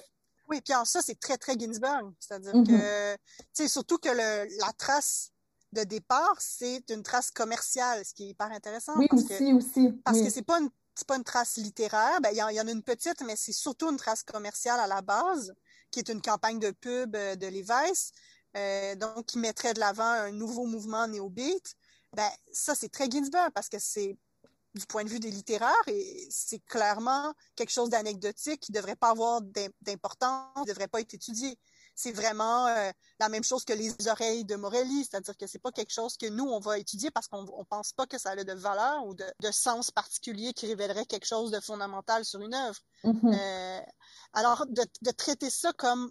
Oui, 0.48 0.60
puis 0.60 0.74
en 0.74 0.84
ça, 0.84 1.00
c'est 1.00 1.18
très, 1.18 1.38
très 1.38 1.58
Ginsberg. 1.58 2.12
C'est-à-dire 2.20 2.54
mm-hmm. 2.54 2.66
que, 2.66 3.14
tu 3.14 3.18
sais, 3.54 3.68
surtout 3.68 3.98
que 3.98 4.10
le, 4.10 4.60
la 4.60 4.72
trace 4.76 5.31
de 5.72 5.84
départ, 5.84 6.36
c'est 6.38 6.90
une 6.90 7.02
trace 7.02 7.30
commerciale, 7.30 8.04
ce 8.04 8.14
qui 8.14 8.24
est 8.24 8.28
hyper 8.28 8.50
intéressant. 8.52 8.92
Oui, 8.96 9.08
aussi, 9.10 9.52
aussi. 9.52 9.92
Parce 10.04 10.20
que 10.20 10.30
c'est 10.30 10.42
pas 10.42 10.60
une 10.60 10.70
pas 11.06 11.16
une 11.16 11.24
trace 11.24 11.56
littéraire, 11.56 12.20
ben 12.20 12.30
il 12.32 12.36
y, 12.36 12.42
en 12.42 12.68
a 12.68 12.70
une 12.70 12.82
petite, 12.82 13.22
mais 13.22 13.34
c'est 13.34 13.52
surtout 13.52 13.90
une 13.90 13.96
trace 13.96 14.22
commerciale 14.22 14.78
à 14.78 14.86
la 14.86 15.00
base, 15.02 15.52
qui 15.90 15.98
est 15.98 16.08
une 16.08 16.20
campagne 16.20 16.58
de 16.58 16.70
pub 16.70 17.16
euh, 17.16 17.34
de 17.34 17.46
Levi's, 17.46 18.12
euh, 18.56 18.94
donc 18.96 19.26
qui 19.26 19.38
mettrait 19.38 19.74
de 19.74 19.80
l'avant 19.80 20.04
un 20.04 20.30
nouveau 20.30 20.66
mouvement 20.66 21.08
néo-beat. 21.08 21.74
Ben 22.14 22.28
ça 22.52 22.74
c'est 22.74 22.90
très 22.90 23.10
Ginsberg 23.10 23.50
parce 23.52 23.68
que 23.68 23.78
c'est 23.80 24.16
du 24.74 24.86
point 24.86 25.02
de 25.02 25.08
vue 25.08 25.18
des 25.18 25.30
littéraires 25.30 25.72
et 25.86 26.26
c'est 26.30 26.64
clairement 26.66 27.34
quelque 27.56 27.72
chose 27.72 27.90
d'anecdotique 27.90 28.60
qui 28.60 28.72
devrait 28.72 28.96
pas 28.96 29.10
avoir 29.10 29.40
d'importance, 29.80 30.62
qui 30.62 30.68
devrait 30.68 30.88
pas 30.88 31.00
être 31.00 31.14
étudié 31.14 31.58
c'est 31.94 32.12
vraiment 32.12 32.66
euh, 32.66 32.90
la 33.20 33.28
même 33.28 33.44
chose 33.44 33.64
que 33.64 33.72
les 33.72 33.92
oreilles 34.08 34.44
de 34.44 34.56
Morelli, 34.56 35.04
c'est-à-dire 35.04 35.36
que 35.36 35.46
c'est 35.46 35.58
pas 35.58 35.72
quelque 35.72 35.92
chose 35.92 36.16
que 36.16 36.26
nous 36.26 36.44
on 36.44 36.60
va 36.60 36.78
étudier 36.78 37.10
parce 37.10 37.28
qu'on 37.28 37.46
on 37.54 37.64
pense 37.64 37.92
pas 37.92 38.06
que 38.06 38.18
ça 38.18 38.30
a 38.30 38.44
de 38.44 38.52
valeur 38.52 39.06
ou 39.06 39.14
de, 39.14 39.24
sens 39.50 39.90
particulier 39.90 40.52
qui 40.54 40.66
révélerait 40.66 41.04
quelque 41.04 41.26
chose 41.26 41.50
de 41.50 41.60
fondamental 41.60 42.24
sur 42.24 42.40
une 42.40 42.54
œuvre. 42.54 42.78
Mm-hmm. 43.04 43.34
Euh, 43.34 43.80
alors 44.32 44.66
de, 44.66 45.10
traiter 45.10 45.50
ça 45.50 45.72
comme 45.74 46.10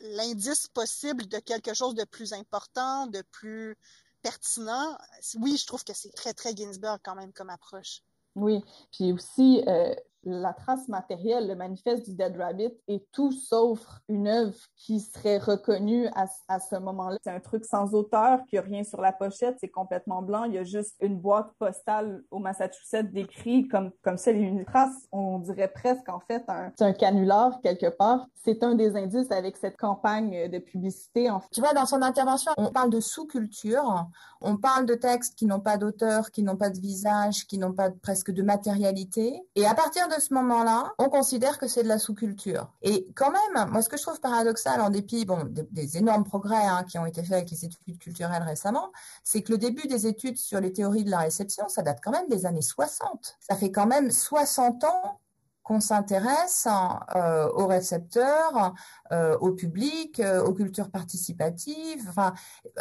l'indice 0.00 0.68
possible 0.68 1.26
de 1.26 1.38
quelque 1.38 1.74
chose 1.74 1.94
de 1.94 2.04
plus 2.04 2.32
important, 2.32 3.06
de 3.06 3.22
plus 3.32 3.76
pertinent, 4.22 4.96
oui, 5.40 5.56
je 5.56 5.66
trouve 5.66 5.82
que 5.84 5.94
c'est 5.94 6.12
très 6.12 6.34
très 6.34 6.54
Ginsberg 6.54 7.00
quand 7.02 7.14
même 7.14 7.32
comme 7.32 7.50
approche. 7.50 8.02
Oui, 8.36 8.62
puis 8.92 9.12
aussi, 9.12 9.62
euh, 9.66 9.94
la 10.26 10.52
trace 10.52 10.88
matérielle, 10.88 11.46
le 11.46 11.54
manifeste 11.54 12.04
du 12.04 12.14
Dead 12.14 12.36
Rabbit 12.36 12.72
est 12.88 13.06
tout 13.12 13.32
sauf 13.32 13.80
une 14.08 14.26
œuvre 14.26 14.56
qui 14.76 15.00
serait 15.00 15.38
reconnue 15.38 16.08
à, 16.08 16.26
à 16.48 16.58
ce 16.58 16.76
moment-là. 16.76 17.16
C'est 17.22 17.30
un 17.30 17.40
truc 17.40 17.64
sans 17.64 17.94
auteur, 17.94 18.40
qui 18.48 18.58
a 18.58 18.62
rien 18.62 18.82
sur 18.82 19.00
la 19.00 19.12
pochette, 19.12 19.56
c'est 19.60 19.68
complètement 19.68 20.22
blanc. 20.22 20.44
Il 20.44 20.54
y 20.54 20.58
a 20.58 20.64
juste 20.64 20.96
une 21.00 21.16
boîte 21.16 21.52
postale 21.58 22.22
au 22.30 22.40
Massachusetts 22.40 23.12
décrit 23.12 23.68
comme 23.68 23.92
comme 24.02 24.18
celle 24.18 24.36
une 24.36 24.64
trace. 24.64 25.06
On 25.12 25.38
dirait 25.38 25.68
presque 25.72 26.08
en 26.08 26.20
fait 26.20 26.44
un, 26.48 26.72
un 26.80 26.92
canular 26.92 27.60
quelque 27.62 27.88
part. 27.88 28.26
C'est 28.44 28.62
un 28.62 28.74
des 28.74 28.96
indices 28.96 29.30
avec 29.30 29.56
cette 29.56 29.76
campagne 29.76 30.48
de 30.48 30.58
publicité. 30.58 31.30
En 31.30 31.40
fait. 31.40 31.48
Tu 31.52 31.60
vois, 31.60 31.72
dans 31.72 31.86
son 31.86 32.02
intervention, 32.02 32.52
on 32.56 32.70
parle 32.70 32.90
de 32.90 33.00
sous-culture, 33.00 34.06
on 34.40 34.56
parle 34.56 34.86
de 34.86 34.94
textes 34.94 35.36
qui 35.36 35.46
n'ont 35.46 35.60
pas 35.60 35.76
d'auteur, 35.78 36.30
qui 36.30 36.42
n'ont 36.42 36.56
pas 36.56 36.70
de 36.70 36.78
visage, 36.78 37.46
qui 37.46 37.58
n'ont 37.58 37.72
pas 37.72 37.90
presque 37.90 38.30
de 38.30 38.42
matérialité. 38.42 39.42
Et 39.54 39.66
à 39.66 39.74
partir 39.74 40.06
de 40.08 40.15
ce 40.20 40.34
moment-là, 40.34 40.92
on 40.98 41.08
considère 41.08 41.58
que 41.58 41.66
c'est 41.66 41.82
de 41.82 41.88
la 41.88 41.98
sous-culture. 41.98 42.72
Et 42.82 43.06
quand 43.14 43.30
même, 43.30 43.70
moi, 43.70 43.82
ce 43.82 43.88
que 43.88 43.96
je 43.96 44.02
trouve 44.02 44.20
paradoxal, 44.20 44.80
en 44.80 44.90
dépit 44.90 45.24
bon, 45.24 45.44
des, 45.44 45.96
énormes 45.96 46.24
progrès 46.24 46.64
hein, 46.66 46.84
qui 46.84 46.98
ont 46.98 47.06
été 47.06 47.22
faits 47.22 47.32
avec 47.32 47.50
les 47.50 47.64
études 47.64 47.98
culturelles 47.98 48.42
récemment, 48.42 48.92
c'est 49.24 49.42
que 49.42 49.52
le 49.52 49.58
début 49.58 49.86
des 49.88 50.06
études 50.06 50.36
sur 50.36 50.60
les 50.60 50.72
théories 50.72 51.04
de 51.04 51.10
la 51.10 51.18
réception, 51.18 51.68
ça 51.68 51.82
date 51.82 52.00
quand 52.02 52.12
même 52.12 52.28
des 52.28 52.46
années 52.46 52.62
60. 52.62 53.36
Ça 53.40 53.56
fait 53.56 53.70
quand 53.70 53.86
même 53.86 54.10
60 54.10 54.84
ans 54.84 55.20
qu'on 55.66 55.80
s'intéresse 55.80 56.68
euh, 57.16 57.50
aux 57.50 57.66
récepteurs, 57.66 58.72
euh, 59.10 59.36
au 59.38 59.50
public, 59.50 60.20
euh, 60.20 60.40
aux 60.44 60.54
cultures 60.54 60.90
participatives. 60.90 62.06
Enfin, 62.08 62.34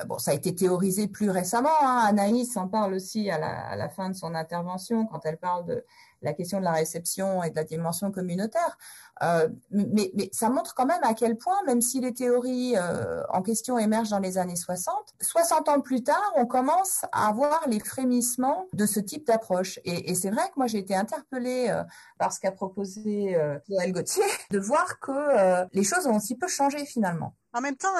bon, 0.05 0.19
ça 0.19 0.31
a 0.31 0.33
été 0.35 0.53
théorisé 0.53 1.07
plus 1.07 1.31
récemment. 1.31 1.69
Hein. 1.81 2.03
Anaïs 2.05 2.55
en 2.57 2.67
parle 2.67 2.93
aussi 2.93 3.31
à 3.31 3.39
la, 3.75 3.89
fin 3.89 4.09
de 4.09 4.15
son 4.15 4.35
intervention 4.35 5.07
quand 5.07 5.25
elle 5.25 5.37
parle 5.37 5.65
de 5.65 5.83
la 6.25 6.33
question 6.33 6.59
de 6.59 6.63
la 6.65 6.73
réception 6.73 7.43
et 7.43 7.49
de 7.49 7.55
la 7.55 7.63
dimension 7.63 8.11
communautaire. 8.11 8.77
Euh, 9.23 9.47
mais, 9.71 10.11
mais, 10.15 10.29
ça 10.33 10.49
montre 10.49 10.73
quand 10.75 10.85
même 10.85 11.03
à 11.03 11.13
quel 11.13 11.37
point, 11.37 11.55
même 11.65 11.81
si 11.81 12.01
les 12.01 12.13
théories 12.13 12.75
euh, 12.75 13.23
en 13.29 13.41
question 13.41 13.77
émergent 13.77 14.09
dans 14.09 14.19
les 14.19 14.37
années 14.37 14.55
60, 14.55 14.93
60 15.21 15.69
ans 15.69 15.79
plus 15.79 16.03
tard, 16.03 16.33
on 16.35 16.45
commence 16.45 17.05
à 17.11 17.29
avoir 17.29 17.67
les 17.67 17.79
frémissements 17.79 18.67
de 18.73 18.85
ce 18.85 18.99
type 18.99 19.25
d'approche. 19.25 19.79
Et, 19.85 20.11
et 20.11 20.15
c'est 20.15 20.31
vrai 20.31 20.43
que 20.47 20.53
moi 20.57 20.67
j'ai 20.67 20.79
été 20.79 20.95
interpellée 20.95 21.67
euh, 21.69 21.83
par 22.17 22.31
ce 22.31 22.39
qu'a 22.39 22.51
proposé 22.51 23.35
euh, 23.35 23.59
Joël 23.69 23.91
Gauthier, 23.91 24.23
de 24.51 24.59
voir 24.59 24.99
que 24.99 25.11
euh, 25.11 25.65
les 25.73 25.83
choses 25.83 26.07
ont 26.07 26.15
aussi 26.15 26.35
peu 26.35 26.47
changé 26.47 26.85
finalement. 26.85 27.35
En 27.55 27.61
même 27.61 27.77
temps, 27.77 27.93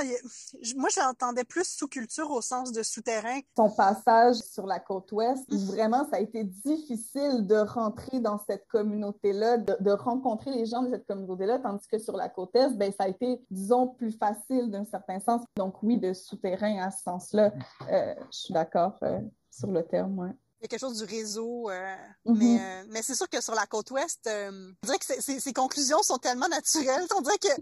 moi, 0.76 0.90
j'entendais 0.94 1.46
plus 1.46 1.66
sous-culture 1.66 2.30
au 2.30 2.42
sens 2.42 2.74
de 2.74 2.84
souterrain. 2.84 3.40
Ton 3.56 3.70
passage 3.70 4.36
sur 4.36 4.66
la 4.66 4.80
côte 4.80 5.10
ouest, 5.14 5.50
mm. 5.50 5.66
vraiment, 5.68 6.06
ça 6.12 6.18
a 6.18 6.20
été 6.20 6.44
difficile 6.44 7.48
de 7.48 7.56
rentrer 7.56 8.20
dans 8.20 8.38
cette 8.38 8.68
communauté-là, 8.68 9.58
de, 9.58 9.92
rencontrer 9.92 10.52
les 10.52 10.66
gens 10.66 10.82
de 10.84 10.90
cette 10.90 11.05
communauté-là, 11.06 11.60
tandis 11.60 11.88
que 11.88 11.98
sur 11.98 12.15
la 12.15 12.30
côte 12.30 12.56
est, 12.56 12.69
ben, 12.72 12.91
ça 12.91 13.06
a 13.06 13.07
été, 13.07 13.41
disons, 13.49 13.88
plus 13.88 14.11
facile 14.11 14.69
d'un 14.72 14.86
certain 14.86 15.19
sens. 15.19 15.41
Donc 15.57 15.82
oui, 15.84 15.98
de 15.98 16.14
souterrain 16.14 16.82
à 16.82 16.91
ce 16.91 17.03
sens-là, 17.03 17.53
euh, 17.91 18.15
je 18.32 18.38
suis 18.38 18.53
d'accord 18.53 18.98
euh, 19.03 19.19
sur 19.52 19.72
le 19.72 19.84
terme, 19.84 20.19
ouais 20.19 20.32
il 20.61 20.64
y 20.64 20.65
a 20.65 20.68
quelque 20.69 20.80
chose 20.80 20.98
du 20.98 21.03
réseau. 21.03 21.69
Euh, 21.69 21.95
mm-hmm. 22.26 22.38
Mais, 22.38 22.84
mais 22.90 23.02
c'est 23.03 23.14
sûr 23.14 23.30
que 23.30 23.40
sur 23.41 23.53
la 23.53 23.68
côte 23.68 23.91
ouest, 23.91 24.27
on 24.27 24.73
dirait 24.84 24.98
que 24.98 25.06
ces 25.22 25.53
conclusions 25.53 26.02
sont 26.02 26.18
tellement 26.18 26.48
naturelles. 26.48 27.06
On 27.15 27.22
dirait 27.22 27.38
que 27.38 27.61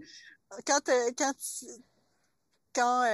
quand 0.64 0.80
quand 1.18 1.34
quand 2.72 3.04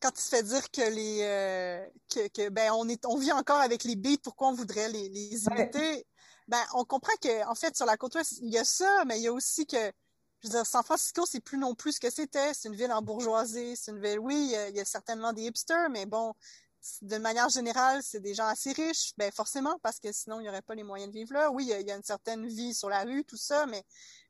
quand 0.00 0.10
il 0.16 0.20
se 0.20 0.28
fait 0.28 0.42
dire 0.42 0.70
que 0.70 0.90
les 0.90 1.18
euh, 1.22 1.86
que, 2.12 2.28
que, 2.28 2.48
ben 2.48 2.72
on 2.72 2.88
est 2.88 3.04
on 3.06 3.16
vit 3.16 3.32
encore 3.32 3.60
avec 3.60 3.84
les 3.84 3.96
beats, 3.96 4.20
pourquoi 4.22 4.48
on 4.48 4.54
voudrait 4.54 4.88
les, 4.88 5.08
les 5.08 5.44
imiter? 5.44 6.06
Ben 6.50 6.62
on 6.74 6.84
comprend 6.84 7.12
que 7.22 7.46
en 7.46 7.54
fait 7.54 7.76
sur 7.76 7.86
la 7.86 7.96
côte 7.96 8.16
ouest 8.16 8.38
il 8.42 8.50
y 8.52 8.58
a 8.58 8.64
ça, 8.64 9.04
mais 9.06 9.18
il 9.18 9.22
y 9.22 9.28
a 9.28 9.32
aussi 9.32 9.66
que 9.66 9.92
je 10.42 10.48
veux 10.48 10.54
dire 10.54 10.66
San 10.66 10.82
Francisco 10.82 11.24
c'est 11.24 11.40
plus 11.40 11.58
non 11.58 11.76
plus 11.76 11.92
ce 11.92 12.00
que 12.00 12.10
c'était, 12.10 12.52
c'est 12.54 12.68
une 12.68 12.74
ville 12.74 12.92
en 12.92 13.02
bourgeoisie, 13.02 13.76
c'est 13.76 13.92
une 13.92 14.00
ville 14.00 14.18
oui 14.18 14.52
il 14.68 14.76
y, 14.76 14.80
a, 14.80 14.84
certainement 14.84 15.32
des 15.32 15.42
hipsters, 15.42 15.88
mais 15.90 16.06
bon 16.06 16.34
de 17.02 17.18
manière 17.18 17.48
générale, 17.50 18.02
c'est 18.02 18.20
des 18.20 18.34
gens 18.34 18.46
assez 18.46 18.72
riches, 18.72 19.12
ben 19.18 19.30
forcément, 19.30 19.78
parce 19.82 20.00
que 20.00 20.10
sinon, 20.12 20.40
il 20.40 20.44
n'y 20.44 20.48
aurait 20.48 20.62
pas 20.62 20.74
les 20.74 20.82
moyens 20.82 21.12
de 21.12 21.18
vivre 21.18 21.34
là. 21.34 21.50
Oui, 21.50 21.64
il 21.70 21.86
y, 21.86 21.90
a 21.90 21.94
une 21.94 22.02
certaine 22.02 22.46
vie 22.46 22.72
sur 22.72 22.88
la 22.88 23.04
rue, 23.04 23.22
tout 23.24 23.36
ça, 23.36 23.66
mais 23.66 23.84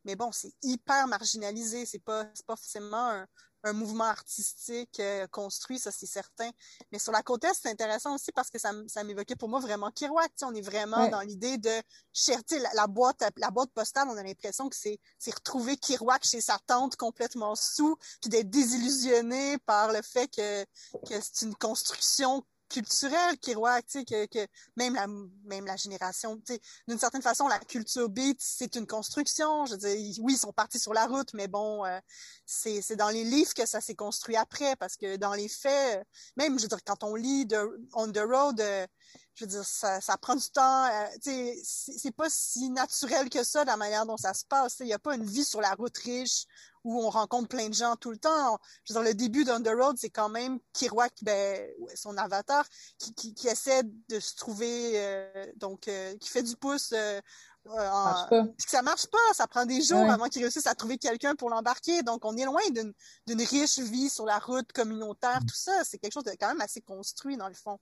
mais 0.05 0.16
bon, 0.16 0.32
c'est 0.32 0.52
hyper 0.62 1.06
marginalisé. 1.06 1.86
C'est 1.86 2.01
pas, 2.01 2.24
pas 2.24 2.56
forcément 2.56 3.10
un, 3.10 3.26
un 3.62 3.73
mouvement 3.73 4.05
artistique 4.05 5.01
euh, 5.01 5.27
construit, 5.28 5.78
ça 5.78 5.91
c'est 5.91 6.07
certain. 6.07 6.51
Mais 6.93 6.99
sur 6.99 7.12
la 7.12 7.23
côte 7.23 7.45
est, 7.45 7.55
c'est 7.55 7.69
intéressant 7.69 8.15
aussi 8.15 8.32
parce 8.32 8.51
que 8.51 8.59
ça, 8.59 8.73
ça 8.89 9.05
m'évoquait 9.05 9.37
pour 9.37 9.49
moi 9.49 9.61
vraiment 9.61 9.91
Kirouac. 9.91 10.32
On 10.43 10.55
est 10.55 10.61
vraiment 10.61 11.09
dans 11.09 11.20
l'idée 11.20 11.59
de 11.59 11.82
chercher 12.12 12.59
la, 12.59 12.70
la, 12.74 12.87
boîte, 12.87 13.23
la 13.37 13.51
boîte 13.51 13.70
postale. 13.73 14.09
On 14.09 14.16
a 14.16 14.23
l'impression 14.23 14.69
que 14.69 14.77
c'est, 14.77 14.99
c'est 15.19 15.35
retrouver 15.35 15.77
Kirouac 15.77 16.24
chez 16.24 16.41
sa 16.41 16.59
tante 16.66 16.97
complètement 16.97 17.55
sous, 17.55 17.97
puis 18.20 18.31
d'être 18.31 18.51
désillusionné 18.51 19.59
par 19.59 19.93
le 19.93 20.03
fait 20.03 20.28
que, 20.28 20.65
que 21.07 21.20
c'est 21.20 21.47
une 21.47 21.55
construction 21.55 22.45
culturel 22.70 23.36
Kirouac, 23.38 23.84
tu 23.86 23.98
sais, 23.98 24.05
que, 24.05 24.26
que 24.26 24.47
même 24.76 24.94
la 24.94 25.06
même 25.44 25.66
la 25.66 25.76
génération, 25.76 26.36
tu 26.38 26.55
sais, 26.55 26.60
d'une 26.88 26.98
certaine 26.98 27.22
façon, 27.22 27.48
la 27.48 27.59
culture 27.59 28.09
beat, 28.09 28.38
c'est 28.40 28.76
une 28.76 28.86
construction. 28.86 29.66
Je 29.66 29.72
veux 29.72 29.78
dire, 29.78 30.16
oui, 30.22 30.34
ils 30.34 30.38
sont 30.38 30.52
partis 30.52 30.78
sur 30.78 30.94
la 30.94 31.06
route, 31.06 31.34
mais 31.34 31.48
bon, 31.48 31.84
euh, 31.84 31.98
c'est 32.47 32.80
c'est 32.80 32.97
dans 32.97 33.10
les 33.10 33.24
livres 33.24 33.52
que 33.52 33.66
ça 33.66 33.80
s'est 33.80 33.94
construit 33.94 34.36
après, 34.36 34.76
parce 34.76 34.97
que 34.97 35.16
dans 35.16 35.34
les 35.34 35.48
faits, 35.48 36.06
même, 36.36 36.59
je 36.59 36.62
veux 36.62 36.68
dire, 36.68 36.84
quand 36.84 37.05
on 37.05 37.14
lit 37.14 37.47
On 37.94 38.10
the 38.10 38.18
Road, 38.18 38.60
euh, 38.60 38.86
je 39.34 39.44
veux 39.44 39.51
dire, 39.51 39.64
ça, 39.64 40.01
ça 40.01 40.16
prend 40.16 40.36
du 40.36 40.51
temps. 40.51 40.84
Euh, 40.84 41.06
tu 41.22 41.30
sais, 41.30 41.94
c'est 41.98 42.14
pas 42.14 42.28
si 42.28 42.70
naturel 42.70 43.28
que 43.30 43.42
ça, 43.42 43.64
la 43.64 43.76
manière 43.76 44.06
dont 44.06 44.16
ça 44.16 44.34
se 44.34 44.44
passe. 44.44 44.76
Il 44.80 44.86
n'y 44.86 44.92
a 44.92 44.98
pas 44.98 45.14
une 45.14 45.24
vie 45.24 45.44
sur 45.44 45.60
la 45.60 45.72
route 45.74 45.97
riche 45.98 46.44
où 46.85 47.02
on 47.05 47.11
rencontre 47.11 47.48
plein 47.48 47.69
de 47.69 47.74
gens 47.74 47.97
tout 47.97 48.11
le 48.11 48.19
temps. 48.19 48.59
Je 48.85 48.93
veux 48.93 49.01
dire, 49.01 49.09
le 49.11 49.15
début 49.15 49.44
d'Underroad, 49.44 49.97
c'est 49.98 50.11
quand 50.11 50.28
même 50.28 50.59
Kirouac, 50.73 51.12
ben, 51.23 51.69
son 51.94 52.16
avatar, 52.16 52.65
qui, 52.98 53.15
qui, 53.15 53.35
qui, 53.35 53.48
essaie 53.48 53.82
de 54.09 54.20
se 54.20 54.35
trouver, 54.36 54.93
euh, 54.94 55.47
donc, 55.57 55.89
euh, 55.89 56.16
qui 56.19 56.28
fait 56.28 56.43
du 56.43 56.57
pouce. 56.57 56.93
Euh, 56.93 57.20
marche 57.66 58.31
pas. 58.31 58.44
ça 58.66 58.82
marche 58.82 59.07
pas, 59.07 59.35
ça 59.35 59.47
prend 59.47 59.66
des 59.66 59.82
jours 59.82 60.11
avant 60.11 60.28
qu'il 60.28 60.43
réussisse 60.43 60.66
à 60.66 60.74
trouver 60.74 60.97
quelqu'un 60.97 61.35
pour 61.35 61.51
l'embarquer. 61.51 62.02
Donc, 62.02 62.24
on 62.24 62.36
est 62.36 62.44
loin 62.44 62.62
d'une 62.70 63.43
riche 63.43 63.78
vie 63.78 64.09
sur 64.09 64.24
la 64.24 64.39
route 64.39 64.73
communautaire, 64.73 65.40
tout 65.40 65.55
ça. 65.55 65.85
C'est 65.85 65.98
quelque 65.98 66.15
chose 66.15 66.24
de 66.24 66.32
quand 66.32 66.48
même 66.48 66.61
assez 66.61 66.81
construit, 66.81 67.36
dans 67.36 67.48
le 67.48 67.55
fond. 67.55 67.78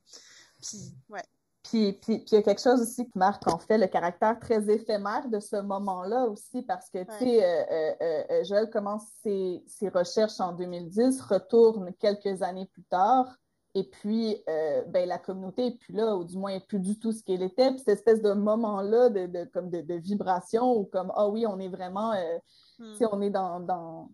Puis, 0.61 0.95
ouais. 1.09 1.25
Puis, 1.69 1.93
puis, 1.93 2.24
il 2.27 2.35
y 2.35 2.36
a 2.36 2.43
quelque 2.43 2.62
chose 2.62 2.81
aussi 2.81 3.07
qui 3.07 3.19
marque 3.19 3.47
en 3.47 3.59
fait 3.59 3.77
le 3.77 3.89
caractère 3.89 4.39
très 4.40 4.70
éphémère 4.70 5.28
de 5.28 5.39
ce 5.39 5.57
moment-là 5.57 6.24
aussi, 6.24 6.62
parce 6.62 6.89
que, 6.89 7.05
tu 7.05 7.19
sais, 7.19 7.45
euh, 7.45 7.93
euh, 8.01 8.23
euh, 8.31 8.45
Joël 8.45 8.70
commence 8.70 9.05
ses, 9.23 9.62
ses, 9.66 9.90
recherches 9.90 10.40
en 10.40 10.53
2010, 10.53 11.20
retourne 11.20 11.93
quelques 11.99 12.40
années 12.43 12.70
plus 12.73 12.85
tard, 12.85 13.36
et 13.74 13.85
puis, 13.85 14.43
ben, 14.47 15.07
la 15.07 15.19
communauté 15.19 15.65
n'est 15.65 15.77
plus 15.77 15.93
là, 15.93 16.16
ou 16.16 16.24
du 16.24 16.39
moins 16.39 16.53
n'est 16.53 16.65
plus 16.66 16.81
du 16.81 16.99
tout 16.99 17.12
ce 17.12 17.23
qu'elle 17.23 17.43
était. 17.43 17.69
Puis 17.70 17.81
cette 17.81 17.99
espèce 17.99 18.23
de 18.23 18.32
moment-là 18.32 19.11
de, 19.11 19.27
de, 19.27 19.45
comme 19.45 19.69
de, 19.69 19.82
de, 19.82 19.95
vibration, 19.95 20.73
où 20.74 20.85
comme, 20.85 21.12
ah 21.15 21.28
oui, 21.28 21.47
on 21.47 21.59
est 21.61 21.69
vraiment, 21.69 22.12
hmm. 22.12 22.93
tu 22.93 22.97
sais, 22.97 23.05
on 23.12 23.20
est 23.20 23.31
dans, 23.31 23.61
dans 23.61 24.09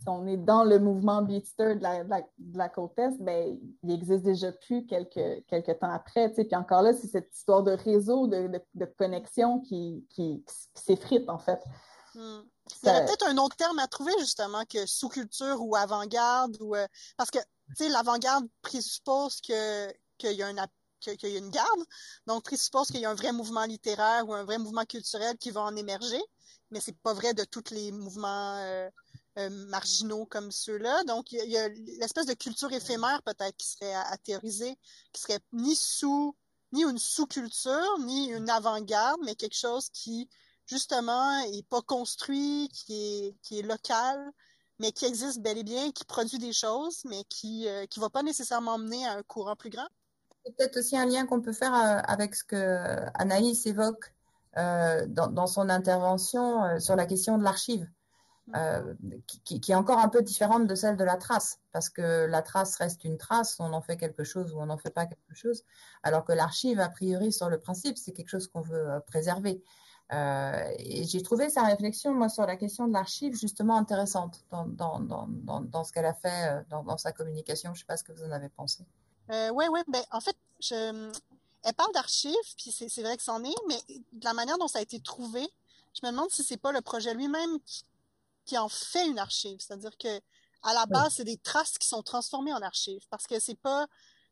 si 0.00 0.08
on 0.08 0.26
est 0.26 0.36
dans 0.36 0.64
le 0.64 0.78
mouvement 0.78 1.22
Beatster 1.22 1.76
de 1.76 1.82
la, 1.82 2.04
de 2.04 2.58
la, 2.58 2.68
côte 2.68 2.98
Est, 2.98 3.20
ben, 3.20 3.58
il 3.82 3.90
existe 3.90 4.24
déjà 4.24 4.52
plus 4.52 4.86
quelques, 4.86 5.44
quelques 5.46 5.78
temps 5.78 5.90
après. 5.92 6.30
Puis 6.30 6.46
encore 6.52 6.82
là, 6.82 6.92
c'est 6.92 7.08
cette 7.08 7.34
histoire 7.34 7.62
de 7.62 7.72
réseau, 7.72 8.26
de, 8.26 8.50
de, 8.74 8.84
connexion 8.84 9.60
qui, 9.60 10.06
qui, 10.10 10.44
s'effrite, 10.74 11.28
en 11.28 11.38
fait. 11.38 11.60
Hmm. 12.14 12.40
Il 12.82 12.88
y 12.88 12.90
aurait 12.90 13.06
peut-être 13.06 13.26
un 13.26 13.38
autre 13.38 13.56
terme 13.56 13.78
à 13.78 13.86
trouver, 13.86 14.12
justement, 14.18 14.64
que 14.64 14.86
sous-culture 14.86 15.56
ou 15.60 15.74
avant-garde. 15.74 16.56
ou 16.60 16.74
euh, 16.74 16.86
Parce 17.16 17.30
que 17.30 17.38
l'avant-garde 17.80 18.46
présuppose 18.62 19.40
que 19.40 19.88
qu'il 20.18 20.32
y 20.32 20.42
a 20.42 20.48
un 20.48 20.66
qu'il 21.00 21.30
y 21.30 21.36
a 21.36 21.38
une 21.38 21.50
garde, 21.50 21.84
donc 22.26 22.44
présuppose 22.44 22.88
qu'il 22.88 23.00
y 23.00 23.04
a 23.04 23.10
un 23.10 23.14
vrai 23.14 23.32
mouvement 23.32 23.64
littéraire 23.64 24.28
ou 24.28 24.34
un 24.34 24.44
vrai 24.44 24.58
mouvement 24.58 24.84
culturel 24.84 25.36
qui 25.38 25.50
va 25.50 25.62
en 25.62 25.76
émerger, 25.76 26.20
mais 26.70 26.80
c'est 26.80 26.96
pas 26.98 27.14
vrai 27.14 27.34
de 27.34 27.44
tous 27.44 27.70
les 27.70 27.92
mouvements 27.92 28.56
euh, 28.58 28.90
euh, 29.38 29.50
marginaux 29.50 30.26
comme 30.26 30.50
ceux-là. 30.50 31.04
Donc, 31.04 31.30
il 31.30 31.48
y 31.48 31.56
a, 31.56 31.68
l'espèce 32.00 32.26
de 32.26 32.34
culture 32.34 32.72
éphémère 32.72 33.22
peut-être 33.22 33.56
qui 33.56 33.68
serait 33.68 33.94
à, 33.94 34.16
théoriser, 34.16 34.76
qui 35.12 35.20
serait 35.20 35.38
ni 35.52 35.76
sous, 35.76 36.34
ni 36.72 36.82
une 36.82 36.98
sous-culture, 36.98 37.98
ni 38.00 38.30
une 38.30 38.50
avant-garde, 38.50 39.20
mais 39.24 39.36
quelque 39.36 39.56
chose 39.56 39.90
qui, 39.90 40.28
justement, 40.66 41.38
est 41.40 41.66
pas 41.68 41.82
construit, 41.82 42.68
qui 42.72 42.94
est, 42.94 43.36
qui 43.42 43.60
est 43.60 43.62
local, 43.62 44.18
mais 44.80 44.90
qui 44.90 45.04
existe 45.04 45.40
bel 45.40 45.58
et 45.58 45.64
bien, 45.64 45.92
qui 45.92 46.04
produit 46.04 46.38
des 46.38 46.52
choses, 46.52 47.02
mais 47.04 47.22
qui 47.28 47.68
euh, 47.68 47.86
qui 47.86 48.00
va 48.00 48.10
pas 48.10 48.24
nécessairement 48.24 48.76
mener 48.76 49.06
à 49.06 49.12
un 49.12 49.22
courant 49.22 49.54
plus 49.54 49.70
grand. 49.70 49.86
C'est 50.44 50.56
peut-être 50.56 50.78
aussi 50.78 50.96
un 50.96 51.06
lien 51.06 51.26
qu'on 51.26 51.40
peut 51.40 51.52
faire 51.52 51.74
euh, 51.74 52.00
avec 52.08 52.34
ce 52.34 52.42
que 52.42 53.06
Anaïs 53.14 53.66
évoque 53.66 54.12
dans, 54.56 55.46
son 55.46 55.68
intervention 55.68 56.80
sur 56.80 56.96
la 56.96 57.06
question 57.06 57.38
de 57.38 57.44
l'archive. 57.44 57.88
Euh, 58.56 58.94
qui, 59.44 59.60
qui, 59.60 59.72
est 59.72 59.74
encore 59.74 59.98
un 59.98 60.08
peu 60.08 60.22
différente 60.22 60.66
de 60.66 60.74
celle 60.74 60.96
de 60.96 61.04
la 61.04 61.16
trace, 61.16 61.60
parce 61.72 61.90
que 61.90 62.24
la 62.24 62.40
trace 62.40 62.76
reste 62.76 63.04
une 63.04 63.18
trace, 63.18 63.60
on 63.60 63.74
en 63.74 63.82
fait 63.82 63.98
quelque 63.98 64.24
chose 64.24 64.54
ou 64.54 64.58
on 64.58 64.66
n'en 64.66 64.78
fait 64.78 64.90
pas 64.90 65.04
quelque 65.04 65.34
chose, 65.34 65.64
alors 66.02 66.24
que 66.24 66.32
l'archive, 66.32 66.80
a 66.80 66.88
priori, 66.88 67.30
sur 67.30 67.50
le 67.50 67.60
principe, 67.60 67.98
c'est 67.98 68.12
quelque 68.12 68.30
chose 68.30 68.48
qu'on 68.48 68.62
veut 68.62 68.90
euh, 68.90 69.00
préserver. 69.00 69.62
Euh, 70.14 70.72
et 70.78 71.04
j'ai 71.04 71.22
trouvé 71.22 71.50
sa 71.50 71.64
réflexion, 71.64 72.14
moi, 72.14 72.30
sur 72.30 72.46
la 72.46 72.56
question 72.56 72.88
de 72.88 72.94
l'archive, 72.94 73.34
justement 73.34 73.76
intéressante 73.76 74.42
dans, 74.50 74.66
dans, 74.66 74.98
dans, 75.00 75.60
dans 75.60 75.84
ce 75.84 75.92
qu'elle 75.92 76.06
a 76.06 76.14
fait 76.14 76.64
dans, 76.70 76.96
sa 76.96 77.12
communication. 77.12 77.74
Je 77.74 77.78
ne 77.78 77.80
sais 77.80 77.86
pas 77.86 77.98
ce 77.98 78.04
que 78.04 78.12
vous 78.12 78.24
en 78.24 78.32
avez 78.32 78.48
pensé. 78.48 78.86
Euh, 79.30 79.50
oui, 79.52 79.66
oui. 79.70 79.80
Ben, 79.88 80.02
en 80.10 80.20
fait, 80.20 80.36
je... 80.60 81.12
elle 81.62 81.74
parle 81.74 81.92
d'archives, 81.92 82.32
puis 82.56 82.72
c'est 82.72 83.02
vrai 83.02 83.18
que 83.18 83.22
c'en 83.22 83.44
est, 83.44 83.54
mais 83.68 83.78
de 84.12 84.24
la 84.24 84.32
manière 84.32 84.56
dont 84.56 84.68
ça 84.68 84.78
a 84.78 84.82
été 84.82 84.98
trouvé, 85.00 85.46
je 85.92 86.06
me 86.06 86.10
demande 86.10 86.30
si 86.30 86.42
c'est 86.42 86.56
pas 86.56 86.72
le 86.72 86.80
projet 86.80 87.12
lui-même 87.12 87.60
qui 87.66 87.84
qui 88.48 88.58
en 88.58 88.68
fait 88.68 89.06
une 89.06 89.18
archive. 89.18 89.58
C'est-à-dire 89.60 89.96
que 89.98 90.20
à 90.62 90.74
la 90.74 90.86
base, 90.86 91.14
c'est 91.14 91.24
des 91.24 91.36
traces 91.36 91.78
qui 91.78 91.86
sont 91.86 92.02
transformées 92.02 92.52
en 92.52 92.62
archives. 92.62 93.06
Parce 93.10 93.26
que 93.26 93.38
c'est 93.38 93.60
pas, 93.60 93.86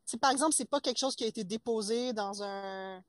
c'est 0.05 0.17
par 0.17 0.31
exemple, 0.31 0.53
c'est 0.55 0.65
pas 0.65 0.81
quelque 0.81 0.99
chose 0.99 1.15
qui 1.15 1.23
a 1.23 1.27
été 1.27 1.43
déposé 1.43 2.13
dans 2.13 2.43
un 2.43 3.01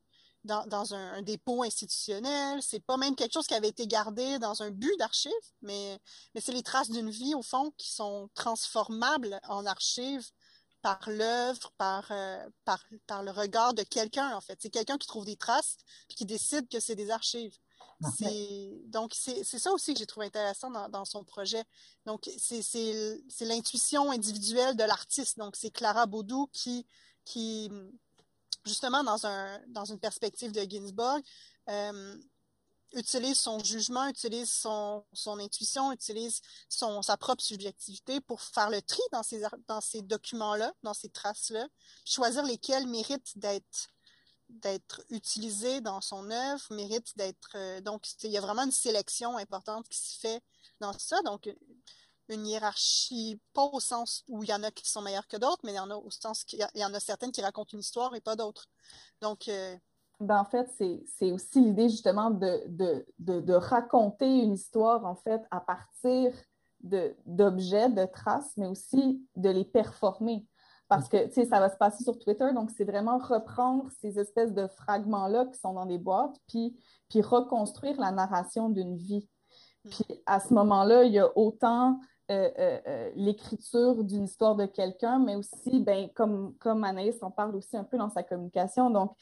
dans, 0.45 0.65
dans 0.67 0.93
un, 0.93 1.21
dépôt 1.21 1.63
institutionnel. 1.63 2.61
C'est 2.61 2.79
pas 2.79 2.95
même 2.95 3.15
quelque 3.15 3.33
chose 3.33 3.47
qui 3.47 3.55
avait 3.55 3.67
été 3.67 3.87
gardé 3.87 4.39
dans 4.39 4.61
un 4.63 4.71
but 4.71 4.95
d'archive, 4.99 5.33
mais 5.61 5.99
mais 6.33 6.41
c'est 6.41 6.53
les 6.53 6.63
traces 6.63 6.89
d'une 6.89 7.09
vie 7.09 7.35
au 7.35 7.41
fond 7.41 7.71
qui 7.77 7.91
sont 7.91 8.29
transformables 8.35 9.39
en 9.49 9.65
archives 9.65 10.29
par 10.81 11.09
l'œuvre, 11.09 11.73
par, 11.77 12.07
euh, 12.11 12.49
par 12.63 12.85
par 13.07 13.23
le 13.23 13.31
regard 13.31 13.73
de 13.73 13.83
quelqu'un 13.83 14.35
en 14.35 14.41
fait. 14.41 14.57
C'est 14.61 14.69
quelqu'un 14.69 14.97
qui 14.97 15.07
trouve 15.07 15.25
des 15.25 15.35
traces 15.35 15.77
puis 16.07 16.15
qui 16.15 16.25
décide 16.25 16.69
que 16.69 16.79
c'est 16.79 16.95
des 16.95 17.11
archives. 17.11 17.57
Donc 18.87 19.13
c'est 19.13 19.43
ça 19.43 19.71
aussi 19.71 19.93
que 19.93 19.99
j'ai 19.99 20.05
trouvé 20.05 20.27
intéressant 20.27 20.71
dans, 20.71 20.89
dans, 20.89 21.05
son 21.05 21.23
projet. 21.23 21.63
Donc 22.05 22.29
c'est 22.37 23.21
l'intuition 23.41 24.11
individuelle 24.11 24.75
de 24.75 24.83
l'artiste. 24.83 25.37
Donc 25.37 25.55
c'est 25.55 25.71
Clara 25.71 26.05
Baudou 26.05 26.47
qui 26.53 26.85
qui 27.25 27.69
justement 28.65 29.03
dans 29.03 29.25
un 29.25 29.59
dans 29.67 29.85
une 29.85 29.99
perspective 29.99 30.51
de 30.51 30.61
Ginsburg 30.61 31.21
euh, 31.69 32.17
utilise 32.93 33.39
son 33.39 33.59
jugement, 33.59 34.07
utilise 34.07 34.51
son, 34.51 35.05
son 35.13 35.39
intuition, 35.39 35.91
utilise 35.91 36.41
son, 36.69 37.01
sa 37.01 37.17
propre 37.17 37.43
subjectivité 37.43 38.19
pour 38.21 38.41
faire 38.41 38.69
le 38.69 38.81
tri 38.81 39.01
dans 39.11 39.23
ces, 39.23 39.43
dans 39.67 39.81
ces 39.81 40.01
documents-là, 40.01 40.73
dans 40.83 40.93
ces 40.93 41.09
traces-là, 41.09 41.67
choisir 42.05 42.43
lesquels 42.43 42.87
méritent 42.87 43.37
d'être 43.37 43.89
d'être 44.49 45.01
utilisé 45.09 45.81
dans 45.81 46.01
son 46.01 46.29
œuvre, 46.31 46.63
mérite 46.71 47.15
d'être 47.17 47.51
euh, 47.55 47.81
donc 47.81 48.03
il 48.23 48.31
y 48.31 48.37
a 48.37 48.41
vraiment 48.41 48.63
une 48.63 48.71
sélection 48.71 49.37
importante 49.37 49.87
qui 49.87 49.99
se 49.99 50.19
fait 50.19 50.41
dans 50.79 50.93
ça. 50.93 51.21
Donc 51.23 51.49
une 52.29 52.45
hiérarchie, 52.45 53.41
pas 53.53 53.69
au 53.73 53.79
sens 53.79 54.23
où 54.27 54.43
il 54.43 54.49
y 54.49 54.53
en 54.53 54.63
a 54.63 54.71
qui 54.71 54.89
sont 54.89 55.01
meilleurs 55.01 55.27
que 55.27 55.37
d'autres, 55.37 55.61
mais 55.63 55.71
il 55.71 55.75
y 55.75 55.79
en 55.79 55.89
a 55.89 55.95
au 55.95 56.09
sens 56.11 56.43
qu'il 56.43 56.65
y, 56.75 56.85
en 56.85 56.93
a 56.93 56.99
certaines 56.99 57.31
qui 57.31 57.41
racontent 57.41 57.71
une 57.73 57.79
histoire 57.79 58.15
et 58.15 58.21
pas 58.21 58.35
d'autres. 58.35 58.67
Donc 59.21 59.47
euh, 59.47 59.75
ben, 60.19 60.39
en 60.39 60.45
fait, 60.45 60.69
c'est 61.17 61.31
aussi 61.31 61.61
l'idée 61.61 61.89
justement 61.89 62.29
de, 62.29 62.63
de, 62.67 63.05
de, 63.19 63.39
de, 63.39 63.53
raconter 63.53 64.25
une 64.25 64.53
histoire 64.53 65.05
en 65.05 65.15
fait 65.15 65.41
à 65.49 65.61
partir 65.61 66.33
d'objets, 66.81 67.89
de 67.89 68.05
traces, 68.05 68.53
mais 68.57 68.67
aussi 68.67 69.25
de 69.35 69.49
les 69.49 69.65
performer. 69.65 70.45
Parce 70.89 71.07
que, 71.07 71.27
tu 71.27 71.33
sais, 71.33 71.45
ça 71.45 71.59
va 71.59 71.69
se 71.69 71.77
passer 71.77 72.03
sur 72.03 72.17
Twitter, 72.17 72.51
donc 72.53 72.71
c'est 72.71 72.83
vraiment 72.83 73.19
reprendre 73.19 73.85
ces 74.01 74.19
espèces 74.19 74.53
de 74.53 74.67
fragments-là 74.67 75.45
qui 75.45 75.59
sont 75.59 75.73
dans 75.73 75.85
des 75.85 75.99
boîtes, 75.99 76.35
puis, 76.47 76.75
puis 77.09 77.21
reconstruire 77.21 77.97
la 77.99 78.11
narration 78.11 78.69
d'une 78.69 78.97
vie. 78.97 79.29
Mm. 79.85 79.89
Puis 79.89 80.05
à 80.25 80.39
ce 80.39 80.51
moment-là, 80.55 81.03
il 81.03 81.13
y 81.13 81.19
a 81.19 81.29
autant 81.37 81.99
euh, 82.31 82.49
euh, 82.57 82.79
euh, 82.87 83.11
l'écriture 83.15 84.03
d'une 84.03 84.23
histoire 84.23 84.55
de 84.55 84.65
quelqu'un, 84.65 85.19
mais 85.19 85.35
aussi, 85.35 85.79
ben, 85.79 86.09
comme, 86.15 86.55
comme 86.57 86.83
Anaïs 86.83 87.21
en 87.21 87.29
parle 87.29 87.55
aussi 87.55 87.77
un 87.77 87.83
peu 87.83 87.97
dans 87.97 88.09
sa 88.09 88.23
communication, 88.23 88.89
donc 88.89 89.15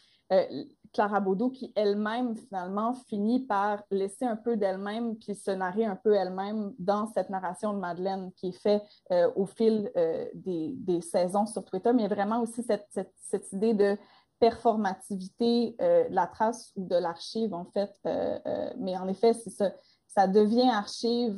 Clara 0.93 1.19
Baudot 1.19 1.49
qui 1.49 1.71
elle-même 1.75 2.35
finalement 2.35 2.93
finit 3.07 3.39
par 3.39 3.83
laisser 3.91 4.25
un 4.25 4.35
peu 4.35 4.57
d'elle-même 4.57 5.15
puis 5.17 5.35
se 5.35 5.51
narrer 5.51 5.85
un 5.85 5.95
peu 5.95 6.13
elle-même 6.13 6.73
dans 6.79 7.07
cette 7.07 7.29
narration 7.29 7.73
de 7.73 7.79
Madeleine 7.79 8.31
qui 8.35 8.49
est 8.49 8.61
faite 8.61 8.83
euh, 9.11 9.29
au 9.35 9.45
fil 9.45 9.91
euh, 9.97 10.25
des, 10.33 10.73
des, 10.77 11.01
saisons 11.01 11.45
sur 11.45 11.63
Twitter, 11.65 11.93
mais 11.93 12.07
vraiment 12.07 12.41
aussi 12.41 12.63
cette, 12.63 12.87
cette, 13.15 13.51
idée 13.51 13.73
de 13.73 13.97
performativité 14.39 15.75
euh, 15.81 16.05
la 16.09 16.27
trace 16.27 16.71
ou 16.75 16.85
de 16.85 16.95
l'archive 16.95 17.53
en 17.53 17.65
fait. 17.65 17.93
mais 18.77 18.97
en 18.97 19.07
effet, 19.07 19.33
c'est 19.33 19.49
ça. 19.49 19.71
ça 20.07 20.27
devient 20.27 20.69
archive 20.69 21.37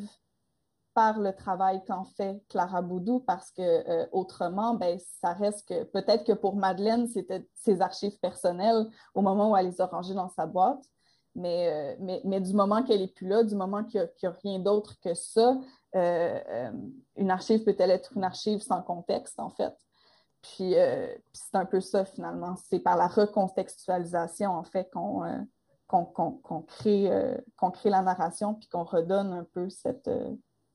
le 1.17 1.33
travail 1.33 1.83
qu'en 1.85 2.03
fait 2.03 2.41
Clara 2.49 2.81
Boudou 2.81 3.19
parce 3.19 3.51
que 3.51 3.61
euh, 3.61 4.05
autrement, 4.11 4.73
ben, 4.73 4.99
ça 5.21 5.33
reste 5.33 5.67
que 5.67 5.83
peut-être 5.83 6.25
que 6.25 6.33
pour 6.33 6.55
Madeleine, 6.55 7.07
c'était 7.07 7.47
ses 7.55 7.81
archives 7.81 8.19
personnelles 8.19 8.87
au 9.13 9.21
moment 9.21 9.51
où 9.51 9.57
elle 9.57 9.67
les 9.67 9.81
a 9.81 9.85
rangées 9.85 10.13
dans 10.13 10.29
sa 10.29 10.45
boîte. 10.45 10.83
Mais, 11.35 11.69
euh, 11.71 11.95
mais, 11.99 12.21
mais, 12.25 12.41
du 12.41 12.53
moment 12.53 12.83
qu'elle 12.83 13.01
n'est 13.01 13.07
plus 13.07 13.27
là, 13.27 13.43
du 13.43 13.55
moment 13.55 13.83
qu'il 13.83 14.01
n'y 14.01 14.27
a, 14.27 14.35
rien 14.43 14.59
d'autre 14.59 14.95
que 14.99 15.13
ça, 15.13 15.57
euh, 15.95 16.71
une 17.15 17.31
archive 17.31 17.63
peut-elle 17.63 17.91
être 17.91 18.13
une 18.15 18.23
archive 18.23 18.59
sans 18.61 18.81
contexte, 18.81 19.39
en 19.39 19.49
fait? 19.49 19.73
Puis, 20.41 20.73
c'est 21.33 21.55
un 21.55 21.65
peu 21.65 21.81
ça, 21.81 22.03
finalement. 22.05 22.55
C'est 22.69 22.79
par 22.79 22.97
la 22.97 23.07
recontextualisation, 23.07 24.51
en 24.51 24.63
fait, 24.63 24.89
qu'on 24.91 25.21
qu'on 25.87 26.61
crée, 26.67 27.11
qu'on 27.57 27.71
crée 27.71 27.89
la 27.89 28.01
narration, 28.01 28.55
puis 28.55 28.67
qu'on 28.69 28.83
redonne 28.83 29.33
un 29.33 29.43
peu 29.43 29.69
cette, 29.69 30.09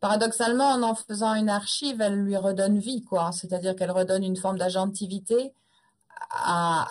paradoxalement, 0.05 0.73
en 0.73 0.83
en 0.83 0.95
faisant 0.95 1.33
une 1.33 1.49
archive, 1.49 2.03
elle 2.03 2.21
lui 2.25 2.37
redonne 2.37 2.79
vie, 2.79 3.03
quoi. 3.03 3.33
C'est-à-dire 3.33 3.75
qu'elle 3.75 3.91
redonne 3.91 4.23
une 4.23 4.37
forme 4.37 4.59
d'agentivité 4.59 5.55
à, 6.31 6.87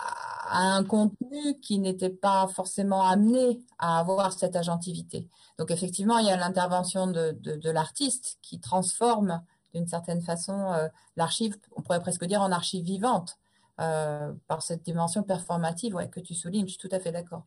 un 0.49 0.83
contenu 0.83 1.59
qui 1.61 1.77
n'était 1.77 2.09
pas 2.09 2.47
forcément 2.47 3.07
amené 3.07 3.61
à 3.77 3.99
avoir 3.99 4.33
cette 4.33 4.55
agentivité. 4.55 5.27
Donc 5.59 5.69
effectivement, 5.69 6.17
il 6.17 6.25
y 6.25 6.31
a 6.31 6.37
l'intervention 6.37 7.05
de, 7.05 7.69
l'artiste 7.69 8.39
qui 8.41 8.59
transforme 8.59 9.43
d'une 9.75 9.85
certaine 9.85 10.23
façon 10.23 10.73
euh, 10.73 10.87
l'archive, 11.15 11.55
on 11.75 11.83
pourrait 11.83 12.01
presque 12.01 12.25
dire 12.25 12.41
en 12.41 12.51
archive 12.51 12.83
vivante, 12.83 13.37
euh, 13.79 14.33
par 14.47 14.63
cette 14.63 14.81
dimension 14.81 15.21
performative 15.21 15.95
que 16.09 16.19
tu 16.19 16.33
soulignes. 16.33 16.65
Je 16.65 16.71
suis 16.79 16.89
tout 16.89 16.95
à 16.95 16.99
fait 16.99 17.11
d'accord. 17.11 17.43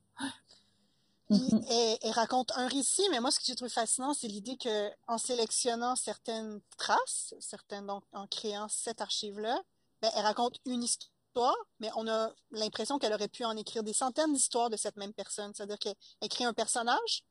Mhm. 1.28 1.64
elle, 2.02 2.12
raconte 2.12 2.52
un 2.54 2.68
récit, 2.68 3.02
mais 3.10 3.18
moi, 3.18 3.30
ce 3.32 3.40
que 3.40 3.46
j'ai 3.46 3.56
trouvé 3.56 3.70
fascinant, 3.70 4.14
c'est 4.14 4.28
l'idée 4.28 4.56
que 4.56 4.90
en 5.08 5.18
sélectionnant 5.18 5.96
certaines 5.96 6.60
traces, 6.78 7.34
certaines, 7.40 7.86
donc 7.86 8.04
en 8.12 8.28
créant 8.28 8.68
cette 8.68 9.00
archive-là, 9.00 9.60
ben, 10.02 10.10
elle 10.14 10.22
raconte 10.22 10.58
une 10.66 10.84
histoire, 10.84 11.56
mais 11.80 11.90
on 11.96 12.06
a 12.06 12.30
l'impression 12.52 12.98
qu'elle 12.98 13.12
aurait 13.12 13.28
pu 13.28 13.44
en 13.44 13.56
écrire 13.56 13.82
des 13.82 13.92
centaines 13.92 14.32
d'histoires 14.32 14.70
de 14.70 14.76
cette 14.76 14.96
même 14.96 15.12
personne. 15.12 15.52
C'est-à-dire 15.54 15.78
qu'elle 15.78 16.28
crée 16.28 16.44
un 16.44 16.54
personnage, 16.54 17.24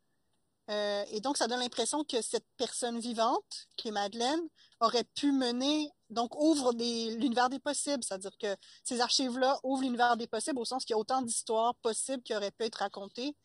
euh, 0.71 1.05
et 1.11 1.21
donc 1.21 1.37
ça 1.37 1.47
donne 1.47 1.59
l'impression 1.59 2.03
que 2.03 2.21
cette 2.21 2.45
personne 2.57 2.99
vivante, 2.99 3.67
qui 3.77 3.89
est 3.89 3.91
Madeleine, 3.91 4.41
aurait 4.79 5.03
pu 5.03 5.31
mener, 5.31 5.89
donc 6.09 6.35
ouvre 6.35 6.73
l'univers 6.73 7.49
des 7.49 7.59
possibles. 7.59 8.03
C'est-à-dire 8.03 8.35
que 8.39 8.55
ces 8.83 8.99
archives-là 8.99 9.59
ouvrent 9.63 9.83
l'univers 9.83 10.17
des 10.17 10.27
possibles 10.27 10.59
au 10.59 10.65
sens 10.65 10.83
qu'il 10.83 10.95
y 10.95 10.97
a 10.97 10.99
autant 10.99 11.21
d'histoires 11.21 11.75
possibles 11.75 12.23
qui 12.23 12.35
auraient 12.35 12.51
pu 12.51 12.65
être 12.65 12.75
racontées 12.75 13.35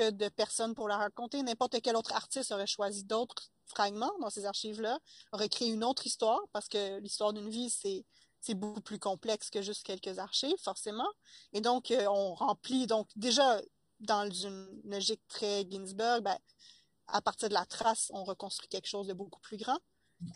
de 0.00 0.28
personnes 0.28 0.74
pour 0.74 0.88
la 0.88 0.96
raconter. 0.96 1.42
N'importe 1.42 1.80
quel 1.82 1.96
autre 1.96 2.14
artiste 2.14 2.52
aurait 2.52 2.66
choisi 2.66 3.04
d'autres 3.04 3.50
fragments 3.66 4.12
dans 4.20 4.30
ces 4.30 4.46
archives-là, 4.46 4.98
aurait 5.32 5.48
créé 5.48 5.68
une 5.68 5.84
autre 5.84 6.06
histoire, 6.06 6.40
parce 6.52 6.68
que 6.68 6.98
l'histoire 7.00 7.32
d'une 7.32 7.48
vie, 7.48 7.70
c'est 7.70 8.04
c'est 8.46 8.54
beaucoup 8.54 8.80
plus 8.80 9.00
complexe 9.00 9.50
que 9.50 9.60
juste 9.60 9.82
quelques 9.82 10.20
archives, 10.20 10.58
forcément. 10.62 11.08
Et 11.52 11.60
donc, 11.60 11.90
euh, 11.90 12.06
on 12.06 12.34
remplit, 12.34 12.86
donc 12.86 13.08
déjà, 13.16 13.60
dans 13.98 14.30
une 14.30 14.68
logique 14.84 15.22
très 15.26 15.66
Ginsberg, 15.68 16.22
ben, 16.22 16.38
à 17.08 17.20
partir 17.20 17.48
de 17.48 17.54
la 17.54 17.66
trace, 17.66 18.10
on 18.14 18.22
reconstruit 18.22 18.68
quelque 18.68 18.86
chose 18.86 19.08
de 19.08 19.14
beaucoup 19.14 19.40
plus 19.40 19.56
grand. 19.56 19.78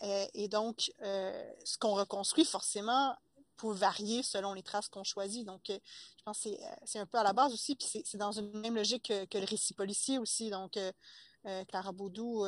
Euh, 0.03 0.25
et 0.33 0.47
donc, 0.47 0.91
euh, 1.01 1.51
ce 1.63 1.77
qu'on 1.77 1.93
reconstruit, 1.93 2.45
forcément, 2.45 3.15
peut 3.61 3.73
varier 3.73 4.23
selon 4.23 4.53
les 4.53 4.63
traces 4.63 4.89
qu'on 4.89 5.03
choisit. 5.03 5.45
Donc, 5.45 5.69
euh, 5.69 5.77
je 6.17 6.23
pense 6.23 6.43
que 6.43 6.49
c'est 6.85 6.99
un 6.99 7.05
peu 7.05 7.17
à 7.17 7.23
la 7.23 7.33
base 7.33 7.53
aussi, 7.53 7.75
puis 7.75 7.87
c'est 8.05 8.17
dans 8.17 8.31
une 8.31 8.51
même 8.59 8.75
logique 8.75 9.11
que, 9.29 9.37
le 9.37 9.45
récit 9.45 9.73
policier 9.73 10.17
aussi. 10.17 10.49
Donc, 10.49 10.77
Clara 11.67 11.91
Baudou, 11.91 12.45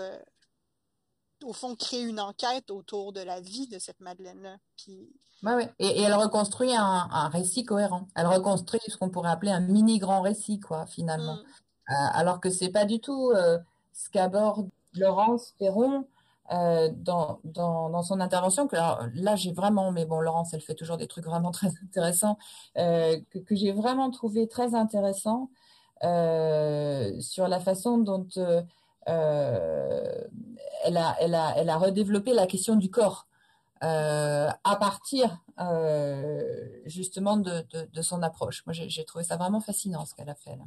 au 1.43 1.53
fond, 1.53 1.75
crée 1.75 2.03
une 2.03 2.19
enquête 2.19 2.69
autour 2.69 3.13
de 3.13 3.21
la 3.21 3.41
vie 3.41 3.67
de 3.67 3.79
cette 3.79 3.99
Madeleine-là. 3.99 4.57
Puis... 4.77 5.09
Oui, 5.43 5.63
Et, 5.79 6.01
elle 6.01 6.13
reconstruit 6.13 6.73
un, 6.75 7.29
récit 7.29 7.65
cohérent. 7.65 8.07
Elle 8.15 8.27
reconstruit 8.27 8.79
ce 8.87 8.97
qu'on 8.97 9.09
pourrait 9.09 9.31
appeler 9.31 9.51
un 9.51 9.59
mini 9.59 9.97
grand 9.97 10.21
récit, 10.21 10.59
quoi, 10.59 10.85
finalement. 10.85 11.35
Mm. 11.35 11.93
alors 12.13 12.39
que 12.39 12.49
c'est 12.49 12.69
pas 12.69 12.85
du 12.85 13.01
tout 13.01 13.33
ce 13.33 14.09
qu'aborde 14.09 14.69
Laurence 14.93 15.53
Perron 15.57 16.07
euh, 16.51 16.89
dans, 16.93 17.39
son 18.03 18.19
intervention, 18.19 18.67
que 18.67 18.75
là 18.75 19.35
j'ai 19.35 19.53
vraiment, 19.53 19.91
mais 19.91 20.05
bon, 20.05 20.19
Laurence, 20.19 20.53
elle 20.53 20.61
fait 20.61 20.75
toujours 20.75 20.97
des 20.97 21.07
trucs 21.07 21.25
vraiment 21.25 21.51
très 21.51 21.69
intéressants, 21.83 22.37
euh, 22.77 23.19
que, 23.31 23.55
j'ai 23.55 23.71
vraiment 23.71 24.11
trouvé 24.11 24.47
très 24.47 24.75
intéressant 24.75 25.49
euh, 26.03 27.19
sur 27.21 27.47
la 27.47 27.59
façon 27.59 27.97
dont 27.97 28.27
elle, 29.05 30.97
a, 30.97 31.77
redéveloppé 31.77 32.33
la 32.33 32.47
question 32.47 32.75
du 32.75 32.89
corps. 32.89 33.27
À 33.81 34.77
partir 34.79 35.43
justement 36.85 37.37
de, 37.37 37.65
de, 37.91 38.01
son 38.01 38.21
approche. 38.23 38.65
Moi, 38.65 38.73
j'ai 38.73 39.05
trouvé 39.05 39.23
ça 39.25 39.35
vraiment 39.37 39.59
fascinant 39.59 40.05
ce 40.05 40.15
qu'elle 40.15 40.29
a 40.29 40.35
fait 40.35 40.55
là. 40.55 40.63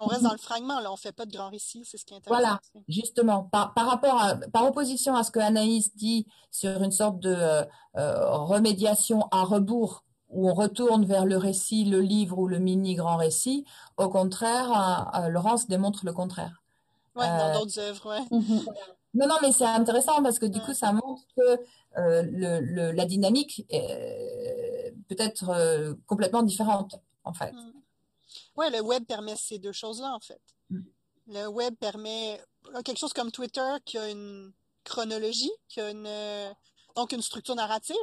On 0.00 0.06
reste 0.06 0.22
dans 0.22 0.32
le 0.32 0.38
fragment, 0.38 0.80
là, 0.80 0.92
on 0.92 0.96
fait 0.96 1.12
pas 1.12 1.26
de 1.26 1.32
grand 1.32 1.48
récit, 1.48 1.84
c'est 1.84 1.96
ce 1.96 2.04
qui 2.04 2.14
est 2.14 2.16
intéressant. 2.16 2.40
Voilà, 2.40 2.60
justement, 2.88 3.44
par, 3.44 3.72
rapport 3.74 4.20
à, 4.20 4.36
par 4.52 4.66
opposition 4.66 5.14
à 5.14 5.22
ce 5.22 5.30
que 5.30 5.38
Anaïs 5.38 5.94
dit 5.96 6.26
sur 6.50 6.82
une 6.82 6.90
sorte 6.90 7.20
de 7.20 7.34
euh, 7.34 7.64
euh, 7.96 8.36
remédiation 8.36 9.28
à 9.30 9.44
rebours, 9.44 10.04
où 10.28 10.48
on 10.48 10.54
retourne 10.54 11.04
vers 11.04 11.24
le 11.24 11.36
récit, 11.36 11.84
le 11.84 12.00
livre 12.00 12.38
ou 12.38 12.48
le 12.48 12.58
mini 12.58 12.94
grand 12.94 13.16
récit, 13.16 13.64
au 13.96 14.08
contraire, 14.08 15.10
euh, 15.14 15.28
Laurence 15.28 15.68
démontre 15.68 16.04
le 16.04 16.12
contraire. 16.12 16.62
Oui, 17.14 17.24
dans 17.26 17.60
d'autres 17.60 17.78
œuvres, 17.78 18.10
ouais. 18.10 18.24
Mhm. 18.30 18.64
Non, 19.14 19.26
non, 19.28 19.36
mais 19.40 19.50
c'est 19.52 19.64
intéressant 19.64 20.22
parce 20.22 20.38
que 20.38 20.44
du 20.44 20.60
coup, 20.60 20.74
ça 20.74 20.92
montre 20.92 21.22
que 21.34 21.58
le, 21.96 22.92
la 22.92 23.06
dynamique 23.06 23.64
est 23.70 24.92
peut-être 25.08 25.96
complètement 26.06 26.42
différente, 26.42 27.00
en 27.24 27.32
fait. 27.32 27.52
Mm. 27.52 27.75
Oui, 28.56 28.66
le 28.70 28.80
web 28.80 29.04
permet 29.04 29.36
ces 29.36 29.58
deux 29.58 29.72
choses-là, 29.72 30.12
en 30.14 30.20
fait. 30.20 30.40
Mm. 30.70 30.80
Le 31.28 31.46
web 31.46 31.74
permet 31.76 32.40
quelque 32.84 32.98
chose 32.98 33.12
comme 33.12 33.32
Twitter 33.32 33.68
qui 33.84 33.98
a 33.98 34.08
une 34.08 34.52
chronologie, 34.84 35.50
qui 35.68 35.80
a 35.80 35.90
une, 35.90 36.54
donc 36.94 37.12
une 37.12 37.22
structure 37.22 37.54
narrative. 37.54 37.96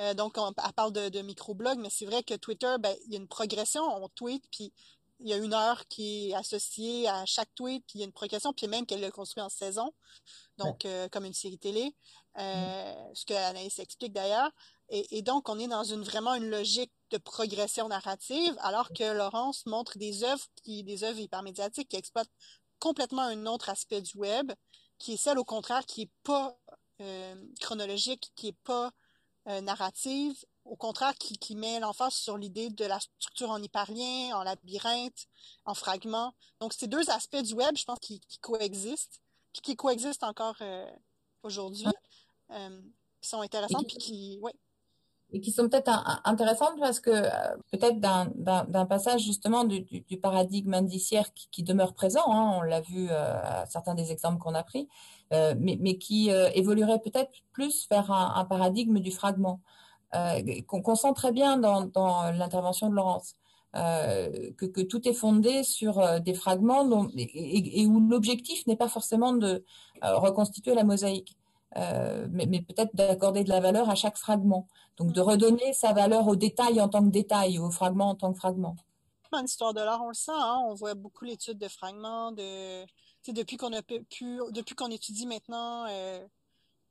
Euh, 0.00 0.14
donc, 0.14 0.36
on, 0.36 0.52
parle 0.52 0.92
de, 0.92 1.08
de 1.08 1.22
microblog, 1.22 1.78
mais 1.78 1.88
c'est 1.90 2.04
vrai 2.04 2.22
que 2.22 2.34
Twitter, 2.34 2.74
ben, 2.80 2.94
il 3.06 3.12
y 3.12 3.16
a 3.16 3.18
une 3.18 3.28
progression. 3.28 3.82
On 3.82 4.08
tweet, 4.10 4.44
puis 4.50 4.72
il 5.20 5.28
y 5.28 5.32
a 5.32 5.38
une 5.38 5.54
heure 5.54 5.86
qui 5.88 6.30
est 6.30 6.34
associée 6.34 7.08
à 7.08 7.24
chaque 7.24 7.54
tweet, 7.54 7.82
puis 7.86 7.98
il 7.98 8.00
y 8.00 8.02
a 8.02 8.06
une 8.06 8.12
progression, 8.12 8.52
puis 8.52 8.68
même 8.68 8.84
qu'elle 8.84 9.00
le 9.00 9.10
construit 9.10 9.42
en 9.42 9.48
saison, 9.48 9.94
donc 10.58 10.84
euh, 10.84 11.08
comme 11.08 11.24
une 11.24 11.32
série 11.32 11.58
télé, 11.58 11.94
euh, 12.38 12.92
mm. 13.10 13.14
ce 13.14 13.24
que 13.24 13.32
Anaïs 13.32 13.78
explique 13.78 14.12
d'ailleurs. 14.12 14.50
Et, 14.88 15.22
donc, 15.22 15.48
on 15.48 15.58
est 15.58 15.66
dans 15.66 15.82
une 15.82 16.02
vraiment 16.02 16.34
une 16.34 16.48
logique 16.48 16.92
de 17.10 17.18
progression 17.18 17.88
narrative, 17.88 18.56
alors 18.60 18.90
que 18.92 19.16
Laurence 19.16 19.66
montre 19.66 19.98
des 19.98 20.22
œuvres 20.22 20.46
qui, 20.62 20.84
des 20.84 21.02
œuvres 21.02 21.18
hypermédiatiques 21.18 21.88
qui 21.88 21.96
exploitent 21.96 22.30
complètement 22.78 23.22
un 23.22 23.46
autre 23.46 23.68
aspect 23.68 24.00
du 24.00 24.16
web, 24.16 24.52
qui 24.98 25.14
est 25.14 25.16
celle 25.16 25.38
au 25.38 25.44
contraire 25.44 25.84
qui 25.86 26.02
est 26.02 26.10
pas 26.22 26.56
euh, 27.00 27.34
chronologique, 27.60 28.30
qui 28.36 28.48
est 28.48 28.58
pas 28.62 28.92
euh, 29.48 29.60
narrative, 29.60 30.36
au 30.64 30.76
contraire 30.76 31.14
qui, 31.16 31.36
qui 31.36 31.56
met 31.56 31.80
l'emphase 31.80 32.14
sur 32.14 32.36
l'idée 32.38 32.70
de 32.70 32.84
la 32.84 33.00
structure 33.00 33.50
en 33.50 33.60
hyperlien, 33.60 34.36
en 34.36 34.44
labyrinthe, 34.44 35.26
en 35.64 35.74
fragments. 35.74 36.32
Donc, 36.60 36.72
ces 36.72 36.86
deux 36.86 37.10
aspects 37.10 37.42
du 37.42 37.54
web, 37.54 37.76
je 37.76 37.84
pense, 37.84 37.98
qui, 37.98 38.20
qui 38.20 38.38
coexistent, 38.38 39.20
qui, 39.52 39.62
qui 39.62 39.74
coexistent 39.74 40.24
encore 40.24 40.56
euh, 40.60 40.88
aujourd'hui, 41.42 41.88
qui 42.48 43.28
sont 43.28 43.40
intéressants, 43.40 43.82
puis 43.82 43.96
qui, 43.96 44.38
ouais 44.40 44.54
et 45.32 45.40
qui 45.40 45.50
sont 45.50 45.68
peut-être 45.68 46.20
intéressantes 46.24 46.78
parce 46.78 47.00
que 47.00 47.10
euh, 47.10 47.56
peut-être 47.72 47.98
d'un 48.00 48.86
passage 48.86 49.22
justement 49.22 49.64
du, 49.64 49.80
du, 49.80 50.16
paradigme 50.18 50.74
indiciaire 50.74 51.32
qui, 51.34 51.48
qui, 51.50 51.62
demeure 51.62 51.94
présent, 51.94 52.22
hein, 52.32 52.52
on 52.58 52.62
l'a 52.62 52.80
vu 52.80 53.08
euh, 53.10 53.34
à 53.42 53.66
certains 53.66 53.94
des 53.94 54.12
exemples 54.12 54.38
qu'on 54.38 54.54
a 54.54 54.62
pris, 54.62 54.88
euh, 55.32 55.54
mais, 55.58 55.78
mais, 55.80 55.98
qui 55.98 56.30
évoluerait 56.30 57.00
peut-être 57.00 57.30
plus 57.52 57.88
vers 57.90 58.10
un, 58.12 58.34
un, 58.36 58.44
paradigme 58.44 59.00
du 59.00 59.10
fragment, 59.10 59.60
qu'on 60.66 60.94
sent 60.94 61.12
très 61.14 61.32
bien 61.32 61.58
dans, 61.58 61.84
dans 61.84 62.30
l'intervention 62.30 62.88
de 62.88 62.94
Laurence. 62.94 63.34
que, 63.74 64.64
que, 64.66 64.80
tout 64.80 65.06
est 65.06 65.12
fondé 65.12 65.62
sur 65.64 66.20
des 66.20 66.32
fragments 66.34 66.84
dont, 66.84 67.10
et, 67.16 67.82
et 67.82 67.86
où 67.86 68.00
l'objectif 68.00 68.66
n'est 68.66 68.76
pas 68.76 68.88
forcément 68.88 69.32
de 69.32 69.64
reconstituer 70.02 70.74
la 70.74 70.84
mosaïque. 70.84 71.36
Euh, 71.76 72.26
mais, 72.30 72.46
mais 72.46 72.62
peut-être 72.62 72.94
d'accorder 72.94 73.44
de 73.44 73.48
la 73.48 73.60
valeur 73.60 73.90
à 73.90 73.94
chaque 73.94 74.16
fragment. 74.16 74.66
Donc 74.96 75.12
de 75.12 75.20
redonner 75.20 75.72
sa 75.72 75.92
valeur 75.92 76.26
au 76.28 76.36
détail 76.36 76.80
en 76.80 76.88
tant 76.88 77.04
que 77.04 77.10
détail, 77.10 77.58
au 77.58 77.70
fragment 77.70 78.10
en 78.10 78.14
tant 78.14 78.32
que 78.32 78.38
fragment. 78.38 78.76
Dans 79.32 79.40
l'histoire 79.40 79.74
de 79.74 79.80
l'art, 79.80 80.02
on 80.02 80.08
le 80.08 80.14
sent, 80.14 80.30
hein, 80.32 80.62
on 80.68 80.74
voit 80.74 80.94
beaucoup 80.94 81.24
l'étude 81.24 81.58
de 81.58 81.68
fragments, 81.68 82.32
de 82.32 82.86
depuis 83.28 83.56
qu'on 83.56 83.72
a 83.72 83.82
pu, 83.82 84.04
depuis 84.52 84.76
qu'on 84.76 84.90
étudie 84.90 85.26
maintenant 85.26 85.86
euh, 85.88 86.24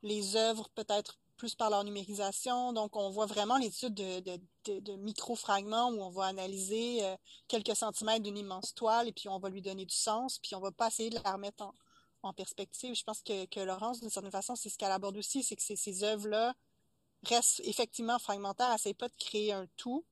les 0.04 0.36
œuvres 0.36 0.68
peut-être 0.76 1.18
plus 1.38 1.56
par 1.56 1.70
leur 1.70 1.84
numérisation. 1.84 2.74
Donc, 2.74 2.96
on 2.98 3.10
voit 3.10 3.26
vraiment 3.26 3.58
l'étude 3.58 3.94
de, 3.94 4.20
de, 4.20 4.40
de, 4.66 4.80
de 4.80 4.96
micro-fragments 4.98 5.90
où 5.92 6.02
on 6.02 6.10
va 6.10 6.26
analyser 6.26 7.06
euh, 7.06 7.16
quelques 7.48 7.76
centimètres 7.76 8.24
d'une 8.24 8.38
immense 8.38 8.74
toile 8.74 9.08
et 9.08 9.14
puis 9.14 9.30
on 9.30 9.40
va 9.40 9.50
lui 9.50 9.62
donner 9.62 9.86
du 9.86 9.96
sens, 9.96 10.40
puis 10.40 10.56
on 10.56 10.60
va 10.60 10.72
pas 10.72 10.88
essayer 10.88 11.10
de 11.10 11.20
la 11.24 11.32
remettre 11.32 11.64
en, 11.64 11.74
en 12.26 12.34
perspective. 12.34 12.96
Je 12.96 13.04
pense 13.04 13.22
que, 13.22 13.60
Laurence, 13.64 14.02
d'une 14.02 14.10
certaine 14.10 14.32
façon, 14.32 14.56
c'est 14.56 14.70
ce 14.70 14.78
qu'elle 14.78 14.92
aborde 14.92 15.18
aussi, 15.18 15.44
c'est 15.44 15.56
que 15.56 15.62
ces, 15.62 16.04
œuvres-là 16.04 16.54
restent 17.24 17.62
effectivement 17.64 18.20
fragmentaires, 18.20 18.76
elles 18.84 18.96
pas 18.96 19.08
de 19.08 19.16
créer 19.18 19.52
un 19.52 19.68
tout, 19.78 20.06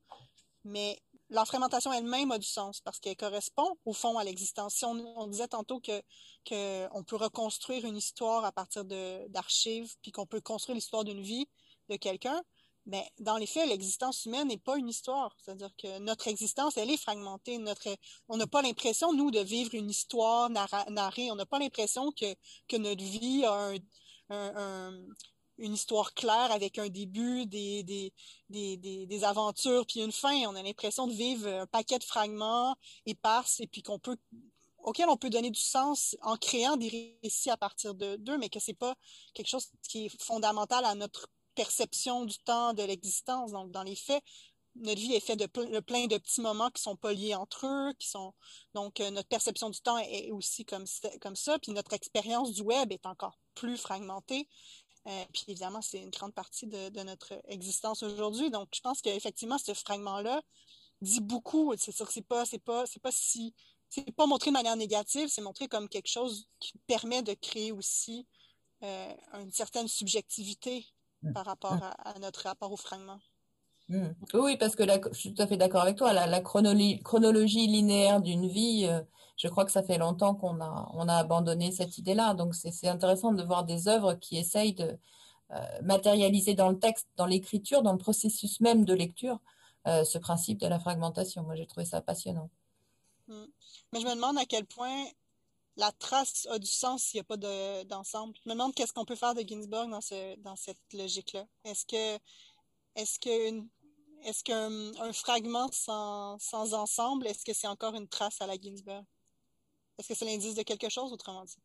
mais 0.63 1.01
la 1.29 1.45
fragmentation 1.45 1.91
elle-même 1.91 2.31
a 2.31 2.37
du 2.37 2.47
sens 2.47 2.81
parce 2.81 2.99
qu'elle 2.99 3.15
correspond 3.15 3.77
au 3.85 3.93
fond 3.93 4.17
à 4.17 4.23
l'existence. 4.23 4.75
Si 4.75 4.85
on, 4.85 5.27
disait 5.27 5.47
tantôt 5.47 5.79
que, 5.79 6.01
que 6.45 6.87
on 6.91 7.03
peut 7.03 7.15
reconstruire 7.15 7.85
une 7.85 7.97
histoire 7.97 8.45
à 8.45 8.51
partir 8.51 8.85
d'archives, 8.85 9.93
puis 10.01 10.11
qu'on 10.11 10.25
peut 10.25 10.41
construire 10.41 10.75
l'histoire 10.75 11.03
d'une 11.03 11.21
vie 11.21 11.47
de 11.89 11.95
quelqu'un, 11.95 12.41
mais 12.85 13.09
dans 13.19 13.37
les 13.37 13.45
faits, 13.45 13.67
l'existence 13.69 14.25
humaine 14.25 14.49
n'est 14.49 14.57
pas 14.57 14.77
une 14.77 14.89
histoire. 14.89 15.35
C'est-à-dire 15.39 15.71
que 15.77 15.99
notre 15.99 16.27
existence, 16.27 16.75
elle 16.77 16.91
est 16.91 16.97
fragmentée. 16.97 17.57
Notre, 17.57 17.87
on 18.27 18.37
n'a 18.37 18.47
pas 18.47 18.61
l'impression, 18.61 19.13
nous, 19.13 19.31
de 19.31 19.39
vivre 19.39 19.73
une 19.73 19.89
histoire 19.89 20.49
narrée. 20.49 21.31
On 21.31 21.35
n'a 21.35 21.45
pas 21.45 21.59
l'impression 21.59 22.11
que, 22.11 22.35
que 22.67 22.75
notre 22.75 23.03
vie 23.03 23.45
a 23.45 23.53
un, 23.53 23.77
un, 24.29 25.05
une 25.59 25.73
histoire 25.73 26.13
claire 26.13 26.51
avec 26.51 26.77
un 26.77 26.89
début, 26.89 27.45
des, 27.45 27.83
des, 27.83 28.13
des, 28.49 28.77
des, 28.77 29.05
des 29.05 29.23
aventures, 29.23 29.85
puis 29.85 30.01
une 30.01 30.11
fin. 30.11 30.35
On 30.47 30.55
a 30.55 30.63
l'impression 30.63 31.07
de 31.07 31.13
vivre 31.13 31.47
un 31.47 31.67
paquet 31.67 31.99
de 31.99 32.03
fragments 32.03 32.75
éparses 33.05 33.61
et 33.61 33.67
puis 33.67 33.81
qu'on 33.81 33.99
peut 33.99 34.17
auquel 34.83 35.07
on 35.07 35.15
peut 35.15 35.29
donner 35.29 35.49
du 35.49 35.61
sens 35.61 36.17
en 36.21 36.35
créant 36.35 36.75
des 36.75 37.17
récits 37.23 37.49
à 37.49 37.55
partir 37.55 37.95
de 37.95 38.17
d'eux, 38.17 38.37
mais 38.37 38.49
que 38.49 38.59
c'est 38.59 38.73
pas 38.73 38.95
quelque 39.33 39.47
chose 39.47 39.69
qui 39.87 40.07
est 40.07 40.21
fondamental 40.21 40.83
à 40.83 40.93
notre 40.95 41.29
perception 41.53 42.25
du 42.25 42.37
temps, 42.39 42.73
de 42.73 42.83
l'existence. 42.83 43.51
Donc, 43.51 43.71
dans 43.71 43.83
les 43.83 43.95
faits, 43.95 44.23
notre 44.75 44.99
vie 44.99 45.13
est 45.13 45.19
faite 45.19 45.39
de 45.39 45.45
plein 45.45 46.07
de 46.07 46.17
petits 46.17 46.41
moments 46.41 46.71
qui 46.71 46.81
sont 46.81 46.95
pas 46.95 47.13
liés 47.13 47.35
entre 47.35 47.67
eux, 47.67 47.93
qui 47.99 48.07
sont 48.07 48.33
donc 48.73 48.99
euh, 48.99 49.11
notre 49.11 49.27
perception 49.27 49.69
du 49.69 49.79
temps 49.81 49.97
est 49.99 50.31
aussi 50.31 50.65
comme 50.65 50.85
comme 51.21 51.35
ça, 51.35 51.59
puis 51.59 51.71
notre 51.71 51.93
expérience 51.93 52.53
du 52.53 52.61
web 52.61 52.91
est 52.91 53.05
encore 53.05 53.37
plus 53.53 53.77
fragmentée. 53.77 54.47
Euh, 55.07 55.25
puis 55.33 55.43
évidemment, 55.49 55.81
c'est 55.81 55.99
une 55.99 56.09
grande 56.09 56.33
partie 56.33 56.65
de, 56.67 57.03
notre 57.03 57.33
existence 57.47 58.03
aujourd'hui. 58.03 58.49
Donc, 58.49 58.69
je 58.73 58.79
pense 58.81 59.01
qu'effectivement, 59.01 59.57
ce 59.57 59.73
fragment-là 59.73 60.41
dit 61.01 61.19
beaucoup. 61.19 61.73
C'est 61.77 61.91
sûr 61.91 62.07
que 62.07 62.13
c'est 62.13 62.21
pas, 62.21 62.45
c'est 62.45 62.59
pas, 62.63 62.85
c'est 62.85 63.01
pas 63.01 63.11
si, 63.11 63.53
c'est 63.89 64.11
pas 64.15 64.25
montré 64.25 64.49
de 64.49 64.53
manière 64.53 64.77
négative, 64.77 65.27
c'est 65.29 65.41
montré 65.41 65.67
comme 65.67 65.89
quelque 65.89 66.09
chose 66.09 66.47
qui 66.59 66.73
permet 66.87 67.21
de 67.21 67.33
créer 67.33 67.71
aussi 67.71 68.25
euh, 68.83 69.13
une 69.33 69.51
certaine 69.51 69.87
subjectivité. 69.87 70.85
Par 71.33 71.45
rapport 71.45 71.77
à, 71.81 72.19
notre 72.19 72.43
rapport 72.43 72.71
au 72.71 72.77
fragment. 72.77 73.19
Mm. 73.89 74.09
Oui, 74.33 74.57
parce 74.57 74.75
que 74.75 74.83
je 74.83 75.17
suis 75.17 75.33
tout 75.33 75.41
à 75.41 75.47
fait 75.47 75.57
d'accord 75.57 75.81
avec 75.81 75.97
toi. 75.97 76.13
La, 76.13 76.41
chronologie, 76.41 77.01
chronologie, 77.03 77.67
linéaire 77.67 78.21
d'une 78.21 78.47
vie, 78.47 78.87
euh, 78.89 79.01
je 79.37 79.47
crois 79.47 79.65
que 79.65 79.71
ça 79.71 79.83
fait 79.83 79.97
longtemps 79.97 80.35
qu'on 80.35 80.61
a, 80.61 80.89
on 80.93 81.07
a 81.07 81.15
abandonné 81.15 81.71
cette 81.71 81.97
idée-là. 81.97 82.33
Donc 82.33 82.55
c'est 82.55 82.87
intéressant 82.87 83.33
de 83.33 83.43
voir 83.43 83.63
des 83.63 83.87
œuvres 83.87 84.15
qui 84.15 84.37
essayent 84.37 84.73
de 84.73 84.97
euh, 85.51 85.81
matérialiser 85.83 86.55
dans 86.55 86.69
le 86.69 86.79
texte, 86.79 87.07
dans 87.15 87.27
l'écriture, 87.27 87.83
dans 87.83 87.91
le 87.91 87.97
processus 87.97 88.59
même 88.59 88.85
de 88.85 88.93
lecture, 88.93 89.39
euh, 89.87 90.03
ce 90.03 90.17
principe 90.17 90.59
de 90.59 90.67
la 90.67 90.79
fragmentation. 90.79 91.43
Moi, 91.43 91.55
j'ai 91.55 91.67
trouvé 91.67 91.85
ça 91.85 92.01
passionnant. 92.01 92.49
Mais 93.27 93.99
je 93.99 94.05
me 94.05 94.15
demande 94.15 94.37
à 94.37 94.45
quel 94.45 94.65
point 94.65 95.05
la 95.77 95.91
trace 95.91 96.47
a 96.51 96.59
du 96.59 96.67
sens 96.67 97.03
s'il 97.03 97.17
n'y 97.17 97.21
a 97.21 97.23
pas 97.23 97.37
d'ensemble. 97.85 98.33
je 98.43 98.49
me 98.49 98.53
demande 98.53 98.73
qu'est-ce 98.75 98.93
qu'on 98.93 99.05
peut 99.05 99.15
faire 99.15 99.33
de 99.33 99.41
Ginsburg 99.41 99.89
dans, 99.89 100.01
ce, 100.01 100.39
dans 100.39 100.55
cette 100.55 100.81
logique-là. 100.93 101.45
Est-ce 101.63 101.85
que 101.85 102.19
qu'un 104.43 105.13
fragment 105.13 105.69
sans, 105.71 106.37
sans 106.39 106.73
ensemble, 106.73 107.27
est-ce 107.27 107.43
que 107.43 107.53
c'est 107.53 107.67
encore 107.67 107.95
une 107.95 108.07
trace 108.07 108.41
à 108.41 108.47
la 108.47 108.55
Ginsburg? 108.55 109.03
Est-ce 109.97 110.07
que 110.07 110.15
c'est 110.15 110.25
l'indice 110.25 110.55
de 110.55 110.63
quelque 110.63 110.89
chose, 110.89 111.11
autrement 111.11 111.43
dit? 111.43 111.57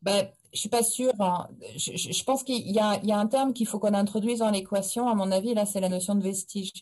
Ben, 0.00 0.30
je 0.52 0.60
suis 0.60 0.68
pas 0.68 0.84
sûre. 0.84 1.12
Hein. 1.18 1.48
Je, 1.76 1.96
je, 1.96 2.24
pense 2.24 2.44
qu'il 2.44 2.66
y 2.66 2.74
y 2.74 2.78
a 2.78 3.18
un 3.18 3.26
terme 3.26 3.52
qu'il 3.52 3.66
faut 3.66 3.80
qu'on 3.80 3.94
introduise 3.94 4.38
dans 4.38 4.50
l'équation. 4.50 5.08
À 5.08 5.14
mon 5.14 5.32
avis, 5.32 5.54
là, 5.54 5.66
c'est 5.66 5.80
la 5.80 5.88
notion 5.88 6.14
de 6.14 6.22
vestige. 6.22 6.72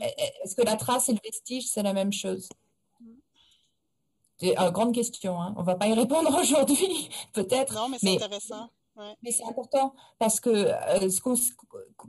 Est-ce 0.00 0.54
que 0.54 0.62
la 0.62 0.76
trace 0.76 1.08
et 1.08 1.12
le 1.12 1.20
vestige, 1.24 1.66
c'est 1.66 1.82
la 1.82 1.94
même 1.94 2.12
chose? 2.12 2.48
C'est 4.40 4.56
une 4.56 4.70
grande 4.70 4.94
question. 4.94 5.40
Hein. 5.40 5.54
On 5.56 5.62
va 5.62 5.74
pas 5.74 5.88
y 5.88 5.94
répondre 5.94 6.34
aujourd'hui, 6.40 7.10
peut-être. 7.32 7.74
Non, 7.74 7.88
mais 7.88 7.98
c'est 7.98 8.14
intéressant. 8.14 8.70
Mais 9.22 9.30
c'est 9.30 9.44
important 9.44 9.94
parce 10.18 10.40
que 10.40 10.50
euh, 10.50 11.08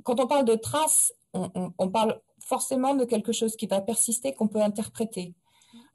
quand 0.03 0.19
on 0.19 0.27
parle 0.27 0.45
de 0.45 0.55
traces, 0.55 1.13
on, 1.33 1.89
parle 1.91 2.19
forcément 2.43 2.95
de 2.95 3.05
quelque 3.05 3.31
chose 3.31 3.55
qui 3.55 3.67
va 3.67 3.79
persister, 3.81 4.33
qu'on 4.33 4.47
peut 4.47 4.61
interpréter. 4.61 5.35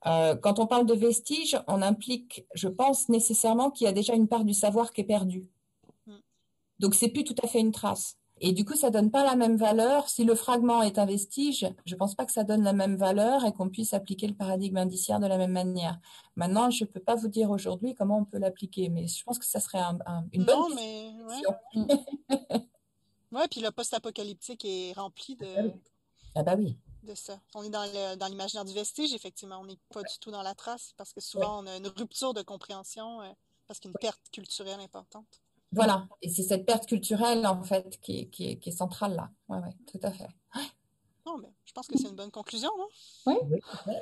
Euh, 0.06 0.36
quand 0.36 0.60
on 0.60 0.68
parle 0.68 0.86
de 0.86 0.94
vestiges, 0.94 1.58
on 1.66 1.82
implique, 1.82 2.46
je 2.54 2.68
pense, 2.68 3.08
nécessairement 3.08 3.70
qu'il 3.72 3.86
y 3.86 3.88
a 3.88 3.92
déjà 3.92 4.14
une 4.14 4.28
part 4.28 4.44
du 4.44 4.54
savoir 4.54 4.92
qui 4.92 5.00
est 5.00 5.04
perdue. 5.04 5.48
Mm. 6.06 6.12
Donc 6.78 6.94
c'est 6.94 7.08
plus 7.08 7.24
tout 7.24 7.34
à 7.42 7.48
fait 7.48 7.58
une 7.58 7.72
trace. 7.72 8.16
Et 8.40 8.52
du 8.52 8.64
coup, 8.64 8.74
ça 8.74 8.90
donne 8.90 9.10
pas 9.10 9.22
la 9.22 9.36
même 9.36 9.56
valeur. 9.56 10.08
Si 10.08 10.24
le 10.24 10.34
fragment 10.34 10.82
est 10.82 10.98
un 10.98 11.06
vestige, 11.06 11.66
je 11.86 11.94
pense 11.94 12.14
pas 12.14 12.26
que 12.26 12.32
ça 12.32 12.42
donne 12.42 12.62
la 12.64 12.72
même 12.72 12.96
valeur 12.96 13.44
et 13.44 13.52
qu'on 13.52 13.70
puisse 13.70 13.94
appliquer 13.94 14.26
le 14.26 14.34
paradigme 14.34 14.76
indiciaire 14.76 15.20
de 15.20 15.26
la 15.26 15.38
même 15.38 15.52
manière. 15.52 16.00
Maintenant, 16.34 16.68
je 16.70 16.84
peux 16.84 17.00
pas 17.00 17.14
vous 17.14 17.28
dire 17.28 17.50
aujourd'hui 17.50 17.94
comment 17.94 18.18
on 18.18 18.24
peut 18.24 18.38
l'appliquer, 18.38 18.88
mais 18.88 19.06
je 19.06 19.22
pense 19.22 19.38
que 19.38 19.46
ça 19.46 19.60
serait 19.60 19.78
un, 19.78 19.98
une 20.32 20.44
bonne 20.44 20.58
non, 20.58 20.68
mais 20.74 21.12
ouais. 21.22 22.66
ouais, 23.32 23.48
puis 23.48 23.60
le 23.60 23.70
post-apocalyptique 23.70 24.64
est 24.64 24.92
rempli 24.94 25.36
de. 25.36 25.72
Ah 26.34 26.42
bah 26.42 26.56
oui. 26.58 26.76
De 27.04 27.14
ça. 27.14 27.38
On 27.54 27.62
est 27.62 27.70
dans 27.70 28.26
l'imaginaire 28.28 28.64
du 28.64 28.72
vestige, 28.72 29.14
effectivement. 29.14 29.60
On 29.60 29.66
n'est 29.66 29.78
pas 29.92 30.02
du 30.02 30.18
tout 30.20 30.32
dans 30.32 30.42
la 30.42 30.54
trace 30.54 30.92
parce 30.96 31.12
que 31.12 31.20
souvent 31.20 31.62
on 31.62 31.66
a 31.66 31.76
une 31.76 31.86
rupture 31.86 32.34
de 32.34 32.42
compréhension 32.42 33.20
euh, 33.20 33.30
parce 33.68 33.78
qu'il 33.78 33.90
y 33.90 33.92
a 33.92 33.94
une 33.94 34.00
perte 34.00 34.30
culturelle 34.32 34.80
importante. 34.80 35.43
Voilà, 35.74 36.06
et 36.22 36.28
c'est 36.28 36.42
cette 36.42 36.66
perte 36.66 36.86
culturelle, 36.86 37.46
en 37.46 37.62
fait, 37.62 37.98
qui, 38.00 38.30
qui, 38.30 38.58
est 38.64 38.70
centrale 38.70 39.14
là. 39.16 39.30
Oui, 39.48 39.58
oui, 39.64 39.70
tout 39.90 40.00
à 40.02 40.12
fait. 40.12 40.28
Non, 41.26 41.38
mais 41.38 41.48
je 41.64 41.72
pense 41.72 41.86
que 41.86 41.98
c'est 41.98 42.08
une 42.08 42.16
bonne 42.16 42.30
conclusion, 42.30 42.70
non? 42.78 42.88
Oui. 43.26 43.34
oui. 43.50 43.94